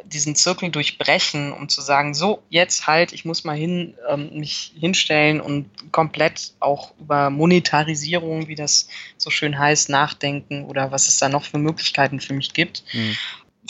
diesen 0.04 0.34
Zirkel 0.34 0.70
durchbrechen, 0.70 1.52
um 1.52 1.68
zu 1.68 1.80
sagen, 1.80 2.14
so, 2.14 2.42
jetzt 2.48 2.86
halt, 2.86 3.12
ich 3.12 3.24
muss 3.24 3.44
mal 3.44 3.56
hin, 3.56 3.94
ähm, 4.08 4.30
mich 4.38 4.72
hinstellen 4.78 5.40
und 5.40 5.92
komplett 5.92 6.52
auch 6.60 6.92
über 6.98 7.30
Monetarisierung, 7.30 8.48
wie 8.48 8.54
das 8.54 8.88
so 9.16 9.30
schön 9.30 9.58
heißt, 9.58 9.88
nachdenken 9.88 10.64
oder 10.64 10.92
was 10.92 11.08
es 11.08 11.18
da 11.18 11.28
noch 11.28 11.44
für 11.44 11.58
Möglichkeiten 11.58 12.20
für 12.20 12.34
mich 12.34 12.52
gibt. 12.52 12.84
Mhm. 12.92 13.16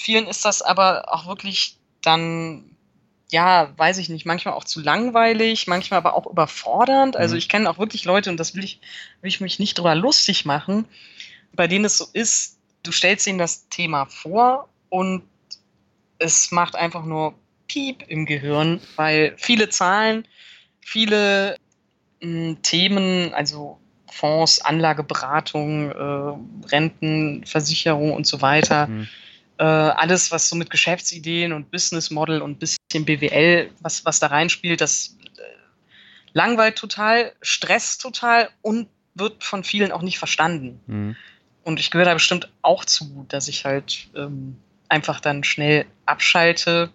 Vielen 0.00 0.26
ist 0.26 0.44
das 0.44 0.62
aber 0.62 1.12
auch 1.12 1.26
wirklich 1.26 1.76
dann 2.02 2.76
ja, 3.30 3.72
weiß 3.76 3.98
ich 3.98 4.08
nicht, 4.08 4.24
manchmal 4.24 4.54
auch 4.54 4.64
zu 4.64 4.80
langweilig, 4.80 5.66
manchmal 5.66 5.98
aber 5.98 6.14
auch 6.14 6.26
überfordernd. 6.26 7.16
Also 7.16 7.34
mhm. 7.34 7.38
ich 7.38 7.48
kenne 7.48 7.68
auch 7.68 7.78
wirklich 7.78 8.04
Leute, 8.04 8.30
und 8.30 8.38
das 8.38 8.54
will 8.54 8.64
ich, 8.64 8.80
will 9.20 9.28
ich 9.28 9.40
mich 9.40 9.58
nicht 9.58 9.76
drüber 9.76 9.94
lustig 9.94 10.44
machen, 10.44 10.86
bei 11.52 11.66
denen 11.66 11.84
es 11.84 11.98
so 11.98 12.06
ist, 12.12 12.58
du 12.82 12.92
stellst 12.92 13.26
ihnen 13.26 13.38
das 13.38 13.68
Thema 13.68 14.06
vor 14.06 14.68
und 14.88 15.22
es 16.18 16.50
macht 16.50 16.76
einfach 16.76 17.04
nur 17.04 17.34
Piep 17.68 18.02
im 18.08 18.26
Gehirn, 18.26 18.80
weil 18.96 19.34
viele 19.36 19.68
Zahlen, 19.68 20.26
viele 20.80 21.56
hm, 22.20 22.58
Themen, 22.62 23.32
also 23.34 23.78
Fonds, 24.10 24.60
Anlageberatung, 24.60 25.90
äh, 25.90 26.66
Renten, 26.68 27.44
Versicherung 27.44 28.12
und 28.12 28.26
so 28.26 28.40
weiter, 28.40 28.86
mhm. 28.86 29.08
äh, 29.58 29.64
alles, 29.64 30.32
was 30.32 30.48
so 30.48 30.56
mit 30.56 30.70
Geschäftsideen 30.70 31.52
und 31.52 31.70
Business 31.70 32.10
Model 32.10 32.42
und 32.42 32.58
bisschen 32.58 33.04
BWL, 33.04 33.70
was, 33.80 34.04
was 34.04 34.18
da 34.18 34.28
reinspielt, 34.28 34.80
das 34.80 35.16
äh, 35.36 35.42
langweilt 36.32 36.76
total, 36.76 37.32
stresst 37.42 38.00
total 38.00 38.48
und 38.62 38.88
wird 39.14 39.44
von 39.44 39.62
vielen 39.62 39.92
auch 39.92 40.02
nicht 40.02 40.18
verstanden. 40.18 40.80
Mhm. 40.86 41.16
Und 41.64 41.78
ich 41.80 41.90
gehöre 41.90 42.06
da 42.06 42.14
bestimmt 42.14 42.50
auch 42.62 42.84
zu, 42.84 43.26
dass 43.28 43.46
ich 43.46 43.66
halt 43.66 44.08
ähm, 44.16 44.56
einfach 44.88 45.20
dann 45.20 45.44
schnell 45.44 45.86
abschalte. 46.06 46.90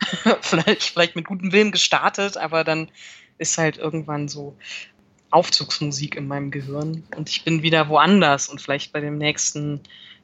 vielleicht, 0.42 0.82
vielleicht 0.82 1.16
mit 1.16 1.26
gutem 1.26 1.52
Willen 1.52 1.72
gestartet, 1.72 2.36
aber 2.36 2.62
dann 2.64 2.90
ist 3.38 3.58
halt 3.58 3.78
irgendwann 3.78 4.28
so 4.28 4.56
Aufzugsmusik 5.30 6.16
in 6.16 6.26
meinem 6.26 6.50
Gehirn 6.50 7.02
und 7.16 7.28
ich 7.28 7.44
bin 7.44 7.62
wieder 7.62 7.88
woanders 7.88 8.48
und 8.48 8.62
vielleicht 8.62 8.92
bei 8.92 9.00
dem 9.00 9.18
nächsten 9.18 9.80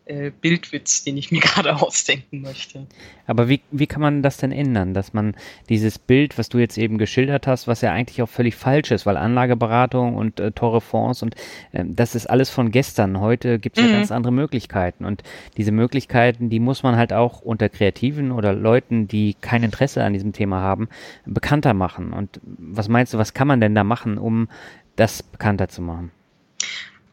äh, 0.07 0.31
Bildwitz, 0.31 1.05
den 1.05 1.17
ich 1.17 1.31
mir 1.33 1.41
gerade 1.43 1.81
ausdenken 1.81 2.43
möchte. 2.43 2.87
Aber 3.27 3.49
wie, 3.49 3.63
wie 3.71 3.87
kann 3.87 4.03
man 4.03 4.23
das 4.23 4.37
denn 4.37 4.53
ändern, 4.53 4.95
dass 4.95 5.15
man 5.15 5.35
dieses 5.69 5.99
Bild, 5.99 6.37
was 6.39 6.49
du 6.49 6.59
jetzt 6.59 6.77
eben 6.77 6.99
geschildert 6.99 7.47
hast, 7.47 7.67
was 7.67 7.81
ja 7.81 7.93
eigentlich 7.93 8.21
auch 8.23 8.29
völlig 8.29 8.55
falsch 8.55 8.91
ist, 8.91 9.07
weil 9.07 9.17
Anlageberatung 9.17 10.17
und 10.17 10.41
äh, 10.41 10.53
teure 10.53 10.81
Fonds 10.81 11.23
und 11.23 11.35
äh, 11.73 11.85
das 11.87 12.15
ist 12.15 12.27
alles 12.27 12.51
von 12.51 12.71
gestern. 12.71 13.21
Heute 13.21 13.59
gibt 13.59 13.79
es 13.79 13.85
mhm. 13.85 13.91
ja 13.91 13.97
ganz 13.97 14.13
andere 14.13 14.33
Möglichkeiten 14.33 15.05
und 15.05 15.23
diese 15.57 15.73
Möglichkeiten, 15.73 16.51
die 16.51 16.61
muss 16.61 16.83
man 16.83 16.97
halt 16.97 17.13
auch 17.13 17.41
unter 17.41 17.69
Kreativen 17.69 18.33
oder 18.33 18.53
Leuten, 18.53 19.09
die 19.09 19.35
kein 19.41 19.63
Interesse 19.63 20.05
an 20.05 20.13
diesem 20.13 20.33
Thema 20.33 20.61
haben, 20.61 20.89
bekannter 21.25 21.75
machen. 21.75 22.13
Und 22.13 22.41
was 22.45 22.89
meinst 22.89 23.15
du, 23.15 23.19
was 23.19 23.35
kann 23.35 23.49
man 23.49 23.61
denn 23.61 23.75
da 23.75 23.85
machen, 23.85 24.19
um 24.19 24.49
das 24.97 25.23
bekannter 25.23 25.69
zu 25.69 25.83
machen? 25.83 26.11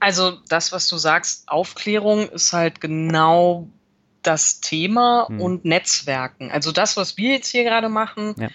Also 0.02 0.40
das, 0.50 0.72
was 0.72 0.88
du 0.88 0.98
sagst, 0.98 1.48
Aufklärung 1.48 2.28
ist 2.30 2.54
halt 2.54 2.82
genau 2.82 3.70
das 4.24 4.60
Thema 4.60 5.28
hm. 5.28 5.40
und 5.40 5.64
Netzwerken. 5.64 6.50
Also 6.50 6.72
das, 6.72 6.98
was 6.98 7.18
wir 7.18 7.34
jetzt 7.34 7.50
hier 7.50 7.64
gerade 7.64 7.88
machen, 7.88 8.34
ja. 8.38 8.50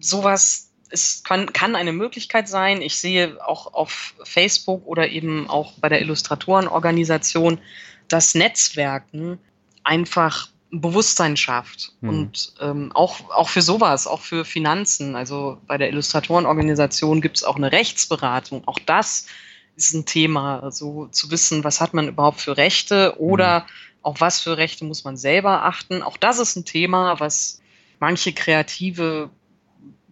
sowas 0.00 0.72
ist, 0.90 1.24
kann, 1.24 1.52
kann 1.52 1.76
eine 1.76 1.92
Möglichkeit 1.92 2.48
sein. 2.48 2.82
Ich 2.82 2.96
sehe 2.96 3.38
auch 3.46 3.72
auf 3.72 4.14
Facebook 4.24 4.84
oder 4.84 5.08
eben 5.08 5.48
auch 5.48 5.74
bei 5.78 5.88
der 5.88 6.00
Illustratorenorganisation, 6.00 7.60
dass 8.08 8.34
Netzwerken 8.34 9.38
einfach 9.84 10.48
Bewusstsein 10.72 11.36
schafft. 11.36 11.92
Hm. 12.00 12.08
Und 12.08 12.54
ähm, 12.60 12.90
auch, 12.92 13.30
auch 13.30 13.50
für 13.50 13.62
sowas, 13.62 14.08
auch 14.08 14.20
für 14.20 14.44
Finanzen. 14.44 15.14
Also 15.14 15.58
bei 15.68 15.78
der 15.78 15.90
Illustratorenorganisation 15.90 17.20
gibt 17.20 17.36
es 17.36 17.44
auch 17.44 17.54
eine 17.54 17.70
Rechtsberatung. 17.70 18.66
Auch 18.66 18.80
das 18.80 19.28
ist 19.76 19.94
ein 19.94 20.04
Thema, 20.04 20.58
so 20.58 20.64
also 20.64 21.06
zu 21.06 21.30
wissen, 21.30 21.64
was 21.64 21.80
hat 21.80 21.94
man 21.94 22.08
überhaupt 22.08 22.40
für 22.40 22.56
Rechte 22.56 23.18
oder 23.18 23.60
mhm. 23.60 23.64
auf 24.02 24.20
was 24.20 24.40
für 24.40 24.56
Rechte 24.56 24.84
muss 24.84 25.04
man 25.04 25.16
selber 25.16 25.64
achten. 25.64 26.02
Auch 26.02 26.16
das 26.16 26.38
ist 26.38 26.56
ein 26.56 26.64
Thema, 26.64 27.18
was 27.20 27.60
manche 27.98 28.32
Kreative 28.32 29.30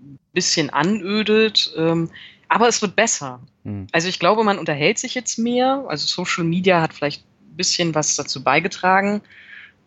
ein 0.01 0.19
bisschen 0.33 0.71
anödet, 0.71 1.73
ähm, 1.77 2.11
aber 2.49 2.69
es 2.69 2.83
wird 2.83 2.97
besser. 2.97 3.41
Mhm. 3.65 3.87
Also 3.93 4.09
ich 4.09 4.19
glaube, 4.19 4.45
man 4.45 4.59
unterhält 4.59 4.99
sich 4.99 5.15
jetzt 5.15 5.39
mehr. 5.39 5.85
Also 5.89 6.07
Social 6.07 6.45
Media 6.45 6.81
hat 6.81 6.95
vielleicht 6.95 7.23
ein 7.23 7.57
bisschen 7.57 7.95
was 7.95 8.17
dazu 8.17 8.43
beigetragen. 8.43 9.23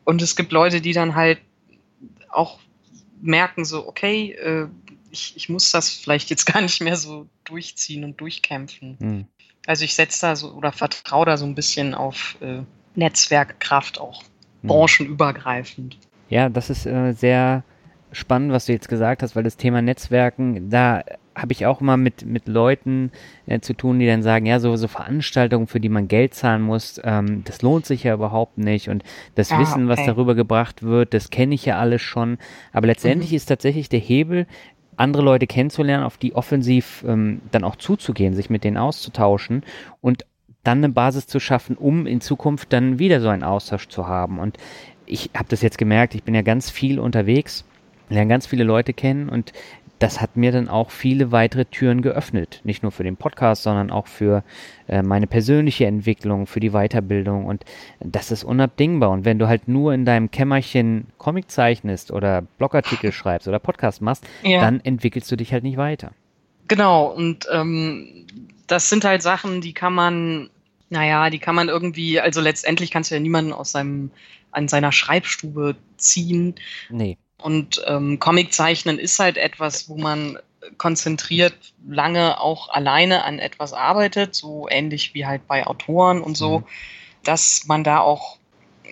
Und 0.06 0.22
es 0.22 0.36
gibt 0.36 0.52
Leute, 0.52 0.82
die 0.82 0.94
dann 0.94 1.16
halt 1.16 1.40
auch 2.30 2.60
merken, 3.22 3.66
so, 3.66 3.88
okay, 3.88 4.32
äh, 4.32 4.68
ich, 5.12 5.34
ich 5.36 5.50
muss 5.50 5.72
das 5.72 5.90
vielleicht 5.90 6.30
jetzt 6.30 6.46
gar 6.52 6.62
nicht 6.62 6.82
mehr 6.82 6.98
so 6.98 7.28
durchziehen 7.44 8.04
und 8.04 8.20
durchkämpfen. 8.20 8.98
Mhm. 9.00 9.28
Also 9.66 9.86
ich 9.86 9.96
setze 9.96 10.22
da 10.22 10.36
so 10.36 10.52
oder 10.52 10.72
vertraue 10.72 11.26
da 11.26 11.38
so 11.38 11.46
ein 11.46 11.56
bisschen 11.56 11.94
auf 11.96 12.38
äh, 12.42 12.62
Netzwerkkraft, 12.96 14.00
auch 14.00 14.24
mhm. 14.62 14.68
branchenübergreifend. 14.68 15.98
Ja, 16.30 16.50
das 16.50 16.70
ist 16.70 16.86
äh, 16.86 17.14
sehr 17.14 17.64
spannend, 18.12 18.52
was 18.52 18.66
du 18.66 18.74
jetzt 18.74 18.90
gesagt 18.90 19.24
hast, 19.24 19.36
weil 19.36 19.44
das 19.44 19.58
Thema 19.58 19.82
Netzwerken, 19.82 20.70
da 20.70 21.04
habe 21.36 21.52
ich 21.52 21.66
auch 21.66 21.82
immer 21.82 21.98
mit, 21.98 22.26
mit 22.26 22.48
Leuten 22.48 23.12
äh, 23.48 23.60
zu 23.60 23.74
tun, 23.74 24.00
die 24.00 24.06
dann 24.06 24.22
sagen, 24.22 24.46
ja, 24.46 24.60
so, 24.60 24.76
so 24.76 24.88
Veranstaltungen, 24.88 25.68
für 25.68 25.80
die 25.80 25.90
man 25.90 26.08
Geld 26.08 26.36
zahlen 26.36 26.62
muss, 26.62 27.02
ähm, 27.04 27.44
das 27.46 27.62
lohnt 27.62 27.86
sich 27.86 28.04
ja 28.04 28.14
überhaupt 28.14 28.58
nicht. 28.58 28.90
Und 28.90 29.04
das 29.36 29.52
ah, 29.52 29.60
Wissen, 29.60 29.90
okay. 29.90 29.98
was 29.98 30.06
darüber 30.06 30.36
gebracht 30.36 30.84
wird, 30.84 31.14
das 31.14 31.32
kenne 31.32 31.56
ich 31.56 31.66
ja 31.66 31.80
alles 31.80 32.02
schon. 32.02 32.38
Aber 32.72 32.88
letztendlich 32.88 33.32
mhm. 33.32 33.38
ist 33.38 33.46
tatsächlich 33.46 33.90
der 33.90 34.00
Hebel, 34.00 34.46
andere 34.98 35.24
Leute 35.24 35.48
kennenzulernen, 35.48 36.04
auf 36.04 36.18
die 36.18 36.36
offensiv 36.36 37.04
ähm, 37.08 37.42
dann 37.52 37.64
auch 37.64 37.76
zuzugehen, 37.76 38.34
sich 38.34 38.50
mit 38.50 38.64
denen 38.64 38.78
auszutauschen 38.78 39.64
und 40.02 40.26
dann 40.64 40.78
eine 40.80 40.90
Basis 40.90 41.28
zu 41.28 41.40
schaffen, 41.40 41.76
um 41.76 42.08
in 42.08 42.22
Zukunft 42.22 42.72
dann 42.72 43.00
wieder 43.00 43.20
so 43.20 43.30
einen 43.30 43.44
Austausch 43.44 43.88
zu 43.90 44.08
haben. 44.08 44.40
Und 44.40 44.58
ich 45.06 45.32
habe 45.36 45.50
das 45.50 45.62
jetzt 45.62 45.78
gemerkt, 45.78 46.16
ich 46.16 46.24
bin 46.24 46.36
ja 46.36 46.42
ganz 46.42 46.70
viel 46.70 47.00
unterwegs, 47.00 47.66
lerne 48.10 48.30
ganz 48.30 48.48
viele 48.48 48.64
Leute 48.64 48.94
kennen 48.94 49.30
und 49.30 49.52
das 50.04 50.20
hat 50.20 50.36
mir 50.36 50.52
dann 50.52 50.68
auch 50.68 50.92
viele 50.92 51.32
weitere 51.32 51.64
Türen 51.64 52.02
geöffnet. 52.02 52.60
Nicht 52.66 52.84
nur 52.84 52.92
für 52.92 53.06
den 53.06 53.16
Podcast, 53.16 53.64
sondern 53.64 53.90
auch 53.90 54.08
für 54.08 54.44
äh, 54.90 55.02
meine 55.02 55.28
persönliche 55.28 55.86
Entwicklung, 55.86 56.46
für 56.46 56.60
die 56.60 56.72
Weiterbildung. 56.72 57.46
Und 57.46 57.64
das 58.02 58.30
ist 58.30 58.44
unabdingbar. 58.44 59.12
Und 59.12 59.24
wenn 59.24 59.40
du 59.40 59.48
halt 59.48 59.70
nur 59.70 59.94
in 59.94 60.04
deinem 60.04 60.30
Kämmerchen 60.30 61.08
Comic 61.18 61.50
zeichnest 61.50 62.12
oder 62.12 62.42
Blogartikel 62.42 63.14
schreibst 63.14 63.48
oder 63.48 63.60
Podcast 63.60 64.02
machst, 64.02 64.28
ja. 64.44 64.60
dann 64.60 64.82
entwickelst 64.82 65.32
du 65.32 65.38
dich 65.38 65.54
halt 65.54 65.64
nicht 65.64 65.78
weiter. 65.78 66.12
Genau. 66.68 67.06
Und 67.06 67.48
ähm, 67.50 68.28
das 68.68 68.90
sind 68.90 69.06
halt 69.06 69.22
Sachen, 69.22 69.62
die 69.62 69.74
kann 69.74 69.94
man, 69.94 70.50
naja, 70.90 71.30
die 71.30 71.40
kann 71.40 71.56
man 71.56 71.70
irgendwie, 71.70 72.20
also 72.20 72.42
letztendlich 72.42 72.92
kannst 72.92 73.10
du 73.10 73.16
ja 73.16 73.22
niemanden 73.22 73.54
aus 73.54 73.72
seinem, 73.72 74.12
an 74.52 74.68
seiner 74.68 74.92
Schreibstube 74.92 75.78
ziehen. 75.96 76.56
Nee. 76.90 77.18
Und 77.44 77.84
ähm, 77.88 78.20
Comiczeichnen 78.20 78.98
ist 78.98 79.20
halt 79.20 79.36
etwas, 79.36 79.90
wo 79.90 79.98
man 79.98 80.40
konzentriert 80.78 81.74
lange 81.86 82.40
auch 82.40 82.70
alleine 82.70 83.26
an 83.26 83.38
etwas 83.38 83.74
arbeitet, 83.74 84.34
so 84.34 84.68
ähnlich 84.70 85.14
wie 85.14 85.26
halt 85.26 85.46
bei 85.46 85.68
Autoren 85.68 86.22
und 86.22 86.38
so, 86.38 86.60
mhm. 86.60 86.66
dass 87.26 87.66
man 87.66 87.84
da 87.84 88.00
auch 88.00 88.38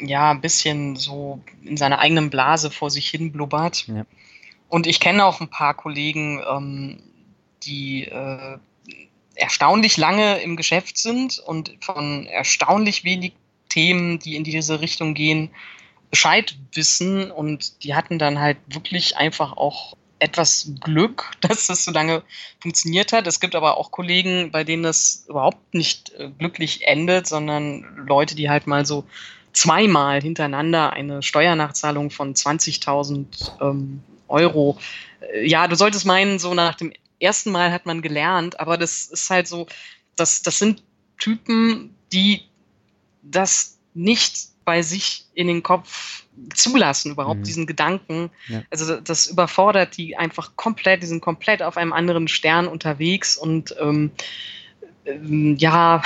ja 0.02 0.32
ein 0.32 0.41
bisschen 0.41 0.97
so 0.97 1.39
in 1.64 1.78
seiner 1.78 1.99
eigenen 1.99 2.30
Blase 2.30 2.72
vor 2.72 2.89
sich 2.89 3.10
hin 3.10 3.32
blubbert. 3.32 3.88
Ja. 3.88 4.06
Und 4.68 4.86
ich 4.86 4.99
kenne 4.99 5.24
auch 5.26 5.39
ein 5.39 5.49
paar 5.49 5.74
Kollegen, 5.74 6.41
ähm, 6.45 7.04
die 7.64 8.04
äh, 8.04 8.58
erstaunlich 9.36 9.95
lange 9.95 10.39
im 10.39 10.58
Geschäft 10.58 10.97
sind 10.97 11.39
und 11.39 11.78
von 11.80 12.26
erstaunlich 12.26 13.06
wenig 13.06 13.32
Themen, 13.70 14.20
die 14.20 14.36
in 14.36 14.43
diese 14.43 14.82
Richtung 14.82 15.14
gehen, 15.14 15.52
Bescheid 16.12 16.55
wissen 16.74 17.32
und 17.32 17.84
die 17.84 17.95
hatten 17.95 18.20
dann 18.20 18.39
halt 18.39 18.57
wirklich 18.68 19.18
einfach 19.18 19.53
auch 19.53 19.95
etwas 20.20 20.72
Glück, 20.80 21.32
dass 21.41 21.68
das 21.68 21.86
so 21.86 21.91
lange 21.91 22.22
funktioniert 22.59 23.12
hat. 23.12 23.26
Es 23.28 23.39
gibt 23.39 23.55
aber 23.55 23.78
auch 23.78 23.91
Kollegen, 23.91 24.51
bei 24.51 24.64
denen 24.64 24.84
das 24.84 25.26
überhaupt 25.28 25.74
nicht 25.74 26.12
äh, 26.14 26.30
glücklich 26.38 26.88
endet, 26.88 27.28
sondern 27.28 28.05
Leute, 28.05 28.36
die 28.36 28.49
halt 28.49 28.68
mal 28.68 28.86
so 28.86 29.05
zweimal 29.53 30.22
hintereinander 30.22 30.93
eine 30.93 31.24
Steuernachzahlung 31.24 32.12
von 32.12 32.36
20.000 32.36 33.62
ähm, 33.62 34.03
Euro. 34.28 34.78
Äh, 35.34 35.47
ja, 35.47 35.68
du 35.68 35.76
solltest 35.76 36.05
meinen, 36.05 36.39
so 36.39 36.53
nach 36.53 36.76
dem 36.76 36.93
ersten 37.20 37.51
Mal 37.51 37.72
hat 37.72 37.86
man 37.86 38.01
gelernt, 38.01 38.59
aber 38.59 38.78
das 38.78 39.07
ist 39.07 39.30
halt 39.30 39.47
so, 39.47 39.68
das, 40.16 40.41
das 40.41 40.59
sind 40.59 40.84
Typen, 41.18 41.95
die 42.12 42.43
das 43.22 43.78
nicht 43.93 44.51
bei 44.66 44.82
sich 44.82 45.26
in 45.34 45.47
den 45.47 45.64
Kopf 45.64 46.26
zulassen, 46.53 47.12
überhaupt 47.12 47.39
mhm. 47.39 47.43
diesen 47.43 47.66
Gedanken. 47.66 48.30
Ja. 48.47 48.64
Also 48.70 48.99
das 48.99 49.28
überfordert 49.28 49.97
die 49.97 50.18
einfach 50.18 50.55
komplett, 50.55 51.03
die 51.03 51.07
sind 51.07 51.22
komplett 51.22 51.62
auf 51.62 51.78
einem 51.78 51.93
anderen 51.93 52.28
Stern 52.28 52.68
unterwegs 52.68 53.38
und 53.38 53.76
ähm, 53.80 54.12
ähm, 55.05 55.57
ja, 55.57 56.01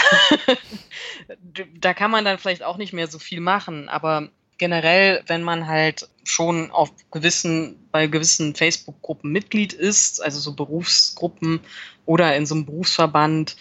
da 1.80 1.94
kann 1.94 2.12
man 2.12 2.26
dann 2.26 2.38
vielleicht 2.38 2.64
auch 2.64 2.78
nicht 2.78 2.94
mehr 2.94 3.08
so 3.08 3.20
viel 3.20 3.40
machen, 3.40 3.90
aber 3.90 4.30
generell, 4.58 5.22
wenn 5.28 5.44
man 5.44 5.68
halt 5.68 6.08
schon 6.24 6.72
auf 6.72 6.92
gewissen, 7.12 7.88
bei 7.92 8.08
gewissen 8.08 8.56
Facebook-Gruppen 8.56 9.32
Mitglied 9.32 9.74
ist, 9.74 10.24
also 10.24 10.40
so 10.40 10.54
Berufsgruppen 10.54 11.60
oder 12.06 12.36
in 12.36 12.46
so 12.46 12.56
einem 12.56 12.66
Berufsverband, 12.66 13.58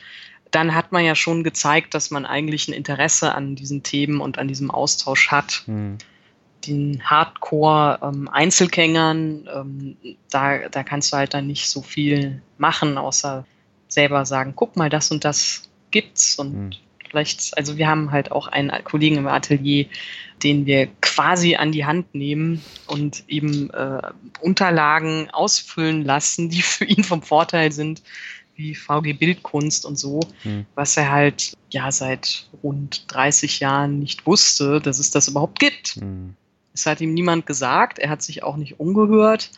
dann 0.55 0.75
hat 0.75 0.93
man 0.93 1.03
ja 1.05 1.15
schon 1.15 1.43
gezeigt, 1.43 1.95
dass 1.95 2.11
man 2.11 2.27
eigentlich 2.27 2.69
ein 2.69 2.75
Interesse 2.75 3.35
an 3.35 3.57
diesen 3.57 3.83
Themen 3.83 4.21
und 4.21 4.37
an 4.39 4.47
diesem 4.49 4.71
Austausch 4.71 5.31
hat. 5.31 5.63
Mhm. 5.67 5.97
Den 6.67 7.03
Hardcore-Einzelgängern, 7.05 9.47
ähm, 9.53 9.97
ähm, 10.03 10.17
da, 10.31 10.67
da 10.69 10.83
kannst 10.83 11.13
du 11.13 11.19
halt 11.19 11.35
dann 11.35 11.47
nicht 11.47 11.69
so 11.69 11.83
viel 11.83 12.41
machen, 12.57 12.97
außer 12.97 13.45
selber 13.89 14.25
sagen, 14.25 14.55
guck 14.57 14.77
mal, 14.77 14.89
das 14.89 15.11
und 15.11 15.25
das 15.25 15.69
gibt's 15.91 16.37
und 16.37 16.55
mhm. 16.55 16.71
vielleicht, 17.09 17.59
also 17.59 17.77
wir 17.77 17.87
haben 17.89 18.13
halt 18.13 18.33
auch 18.33 18.47
einen 18.47 18.73
Kollegen 18.85 19.17
im 19.17 19.27
Atelier, 19.27 19.85
den 20.43 20.65
wir 20.67 20.89
quasi 21.01 21.57
an 21.57 21.73
die 21.73 21.85
Hand 21.85 22.15
nehmen 22.15 22.63
und 22.87 23.25
eben 23.29 23.71
äh, 23.71 24.13
Unterlagen 24.41 25.29
ausfüllen 25.31 26.05
lassen, 26.05 26.49
die 26.49 26.63
für 26.63 26.85
ihn 26.85 27.03
vom 27.05 27.23
Vorteil 27.23 27.73
sind, 27.73 28.03
wie 28.57 28.75
VG 28.75 29.13
Bildkunst 29.19 29.85
und 29.85 29.99
so, 29.99 30.21
hm. 30.43 30.67
was 30.75 30.97
er 30.97 31.11
halt 31.11 31.55
ja 31.71 31.91
seit 31.91 32.49
rund 32.63 33.05
30 33.09 33.61
Jahren 33.61 33.99
nicht 33.99 34.27
wusste, 34.27 34.81
dass 34.81 34.99
es 34.99 35.11
das 35.11 35.29
überhaupt 35.29 35.59
gibt. 35.59 35.97
Hm. 36.01 36.35
Es 36.73 36.87
hat 36.87 37.01
ihm 37.01 37.15
niemand 37.15 37.47
gesagt, 37.47 37.99
er 37.99 38.11
hat 38.11 38.23
sich 38.23 38.43
auch 38.43 38.57
nicht 38.57 38.81
umgehört, 38.81 39.51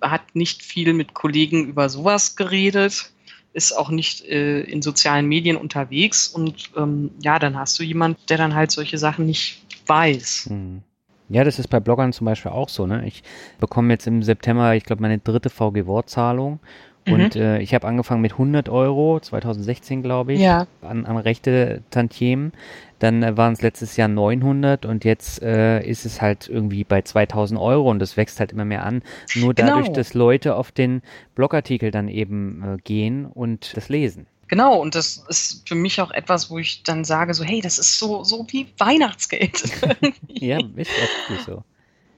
hat 0.00 0.34
nicht 0.34 0.62
viel 0.62 0.92
mit 0.92 1.14
Kollegen 1.14 1.66
über 1.66 1.88
sowas 1.88 2.36
geredet, 2.36 3.10
ist 3.54 3.72
auch 3.72 3.90
nicht 3.90 4.24
äh, 4.24 4.60
in 4.60 4.82
sozialen 4.82 5.26
Medien 5.26 5.56
unterwegs 5.56 6.28
und 6.28 6.70
ähm, 6.76 7.10
ja, 7.22 7.38
dann 7.38 7.56
hast 7.56 7.78
du 7.78 7.82
jemand, 7.82 8.28
der 8.28 8.36
dann 8.36 8.54
halt 8.54 8.70
solche 8.70 8.98
Sachen 8.98 9.26
nicht 9.26 9.62
weiß. 9.86 10.46
Hm. 10.48 10.82
Ja, 11.28 11.42
das 11.42 11.58
ist 11.58 11.68
bei 11.68 11.80
Bloggern 11.80 12.12
zum 12.12 12.26
Beispiel 12.26 12.50
auch 12.50 12.68
so. 12.68 12.86
Ne? 12.86 13.06
Ich 13.06 13.22
bekomme 13.58 13.92
jetzt 13.92 14.06
im 14.06 14.22
September, 14.22 14.74
ich 14.74 14.84
glaube, 14.84 15.02
meine 15.02 15.18
dritte 15.18 15.48
VG-Wortzahlung 15.48 16.60
und 17.06 17.34
mhm. 17.34 17.40
äh, 17.40 17.60
ich 17.60 17.74
habe 17.74 17.86
angefangen 17.86 18.22
mit 18.22 18.32
100 18.32 18.68
Euro, 18.68 19.20
2016 19.20 20.02
glaube 20.02 20.34
ich, 20.34 20.40
ja. 20.40 20.66
an, 20.82 21.04
an 21.04 21.16
rechte 21.16 21.82
Tantiemen. 21.90 22.52
Dann 22.98 23.22
äh, 23.22 23.36
waren 23.36 23.52
es 23.52 23.62
letztes 23.62 23.96
Jahr 23.96 24.08
900 24.08 24.86
und 24.86 25.04
jetzt 25.04 25.42
äh, 25.42 25.84
ist 25.84 26.06
es 26.06 26.22
halt 26.22 26.48
irgendwie 26.48 26.84
bei 26.84 27.02
2000 27.02 27.60
Euro 27.60 27.90
und 27.90 27.98
das 27.98 28.16
wächst 28.16 28.40
halt 28.40 28.52
immer 28.52 28.64
mehr 28.64 28.84
an. 28.84 29.02
Nur 29.34 29.52
dadurch, 29.52 29.86
genau. 29.86 29.96
dass 29.96 30.14
Leute 30.14 30.56
auf 30.56 30.72
den 30.72 31.02
Blogartikel 31.34 31.90
dann 31.90 32.08
eben 32.08 32.62
äh, 32.62 32.76
gehen 32.82 33.26
und 33.26 33.76
das 33.76 33.88
lesen. 33.88 34.26
Genau, 34.48 34.80
und 34.80 34.94
das 34.94 35.24
ist 35.28 35.68
für 35.68 35.74
mich 35.74 36.00
auch 36.00 36.10
etwas, 36.10 36.50
wo 36.50 36.58
ich 36.58 36.82
dann 36.82 37.04
sage, 37.04 37.34
so, 37.34 37.44
hey, 37.44 37.60
das 37.60 37.78
ist 37.78 37.98
so, 37.98 38.24
so 38.24 38.46
wie 38.50 38.68
Weihnachtsgeld. 38.78 39.62
ja, 40.28 40.58
ist 40.76 40.90
oft 41.30 41.44
so. 41.46 41.64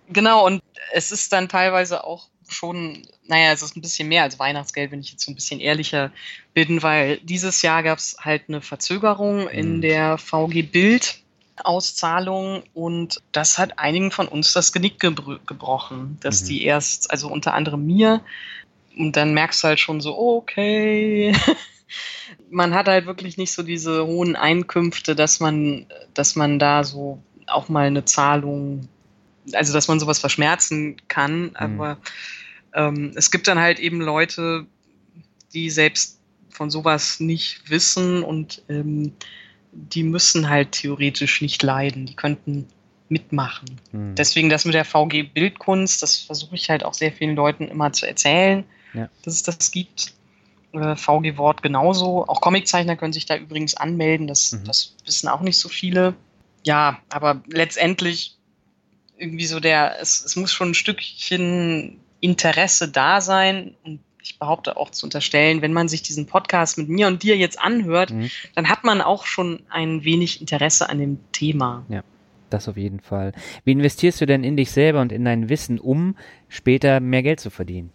Genau, 0.09 0.47
und 0.47 0.63
es 0.93 1.13
ist 1.13 1.33
dann 1.33 1.49
teilweise 1.49 2.05
auch 2.05 2.29
schon, 2.49 3.07
naja, 3.27 3.53
es 3.53 3.63
ist 3.63 3.77
ein 3.77 3.81
bisschen 3.81 4.09
mehr 4.09 4.23
als 4.23 4.39
Weihnachtsgeld, 4.39 4.91
wenn 4.91 5.01
ich 5.01 5.13
jetzt 5.13 5.25
so 5.25 5.33
ein 5.33 5.35
bisschen 5.35 5.61
ehrlicher 5.61 6.11
bin, 6.55 6.83
weil 6.83 7.19
dieses 7.19 7.63
Jahr 7.63 7.83
gab 7.83 7.99
es 7.99 8.17
halt 8.21 8.45
eine 8.49 8.61
Verzögerung 8.61 9.49
in 9.49 9.77
mhm. 9.77 9.81
der 9.83 10.19
VG 10.19 10.63
Bild. 10.63 11.21
Auszahlung 11.65 12.65
und 12.75 13.23
das 13.33 13.57
hat 13.57 13.79
einigen 13.79 14.11
von 14.11 14.29
uns 14.29 14.53
das 14.53 14.75
Genick 14.75 15.01
gebr 15.01 15.41
gebrochen, 15.47 16.19
dass 16.21 16.43
mhm. 16.43 16.47
die 16.49 16.65
erst, 16.65 17.11
also 17.11 17.29
unter 17.29 17.55
anderem 17.55 17.87
mir, 17.87 18.21
und 18.97 19.17
dann 19.17 19.35
merkst 19.35 19.63
du 19.63 19.69
halt 19.69 19.81
schon 19.81 20.01
so, 20.01 20.19
okay, 20.19 21.35
man 22.51 22.75
hat 22.75 22.89
halt 22.89 23.07
wirklich 23.07 23.37
nicht 23.37 23.53
so 23.53 23.63
diese 23.63 24.07
hohen 24.07 24.37
Einkünfte, 24.37 25.15
dass 25.15 25.41
man, 25.41 25.87
dass 26.15 26.37
man 26.37 26.59
da 26.59 26.83
so 26.85 27.23
auch 27.47 27.69
mal 27.69 27.87
eine 27.87 28.05
Zahlung 28.05 28.89
also 29.53 29.73
dass 29.73 29.89
man 29.89 30.01
sowas 30.01 30.19
verschmerzen 30.19 30.97
kann, 31.09 31.45
mhm. 31.45 31.57
aber 31.57 31.99
ähm, 32.75 33.13
es 33.15 33.31
gibt 33.31 33.49
dann 33.49 33.59
halt 33.59 33.79
eben 33.79 34.01
Leute, 34.01 34.67
die 35.53 35.71
selbst 35.71 36.21
von 36.51 36.71
sowas 36.71 37.21
nicht 37.21 37.71
wissen 37.71 38.23
und 38.23 38.63
ähm, 38.69 39.13
die 39.73 40.03
müssen 40.03 40.49
halt 40.49 40.73
theoretisch 40.73 41.43
nicht 41.43 41.63
leiden, 41.63 42.07
die 42.07 42.17
könnten 42.17 42.67
mitmachen. 43.09 43.81
Mhm. 43.93 44.15
Deswegen 44.15 44.49
das 44.49 44.65
mit 44.65 44.75
der 44.75 44.85
VG 44.85 45.23
Bildkunst, 45.33 46.03
das 46.03 46.19
versuche 46.19 46.55
ich 46.55 46.71
halt 46.71 46.85
auch 46.85 46.95
sehr 46.95 47.13
vielen 47.13 47.37
Leuten 47.37 47.69
immer 47.69 47.93
zu 47.93 48.07
erzählen, 48.07 48.65
ja. 48.95 49.09
dass 49.23 49.35
es 49.35 49.43
das 49.43 49.71
gibt. 49.71 50.15
Äh, 50.73 50.97
VG 50.97 51.37
Wort 51.37 51.63
genauso. 51.63 52.27
Auch 52.27 52.41
Comiczeichner 52.41 52.97
können 52.97 53.13
sich 53.13 53.27
da 53.27 53.37
übrigens 53.37 53.77
anmelden, 53.77 54.27
das, 54.27 54.53
mhm. 54.53 54.65
das 54.65 54.97
wissen 55.05 55.29
auch 55.29 55.41
nicht 55.41 55.59
so 55.59 55.69
viele. 55.69 56.15
Ja, 56.65 56.99
aber 57.11 57.43
letztendlich 57.47 58.36
irgendwie 59.19 59.47
so 59.47 59.61
der, 59.61 60.01
es, 60.01 60.25
es 60.25 60.37
muss 60.37 60.53
schon 60.53 60.71
ein 60.71 60.75
Stückchen 60.75 62.01
Interesse 62.21 62.89
da 62.89 63.21
sein 63.21 63.75
und 63.85 64.01
ich 64.23 64.39
behaupte 64.39 64.77
auch 64.77 64.91
zu 64.91 65.07
unterstellen, 65.07 65.63
wenn 65.63 65.73
man 65.73 65.89
sich 65.89 66.03
diesen 66.03 66.27
Podcast 66.27 66.79
mit 66.79 66.89
mir 66.89 67.07
und 67.07 67.23
dir 67.23 67.37
jetzt 67.37 67.61
anhört, 67.61 68.11
mhm. 68.11 68.31
dann 68.55 68.69
hat 68.69 68.83
man 68.83 69.01
auch 69.01 69.25
schon 69.25 69.63
ein 69.71 70.05
wenig 70.05 70.41
Interesse 70.41 70.89
an 70.89 70.99
dem 70.99 71.21
Thema. 71.31 71.87
Ja, 71.89 72.03
das 72.51 72.69
auf 72.69 72.77
jeden 72.77 73.01
Fall. 73.01 73.33
Wie 73.65 73.73
investierst 73.73 74.21
du 74.21 74.27
denn 74.27 74.43
in 74.43 74.57
dich 74.57 74.73
selber 74.73 75.01
und 75.01 75.13
in 75.13 75.25
dein 75.25 75.49
Wissen, 75.49 75.79
um 75.79 76.17
später 76.49 76.99
mehr 76.99 77.23
Geld 77.23 77.39
zu 77.39 77.51
verdienen? 77.51 77.93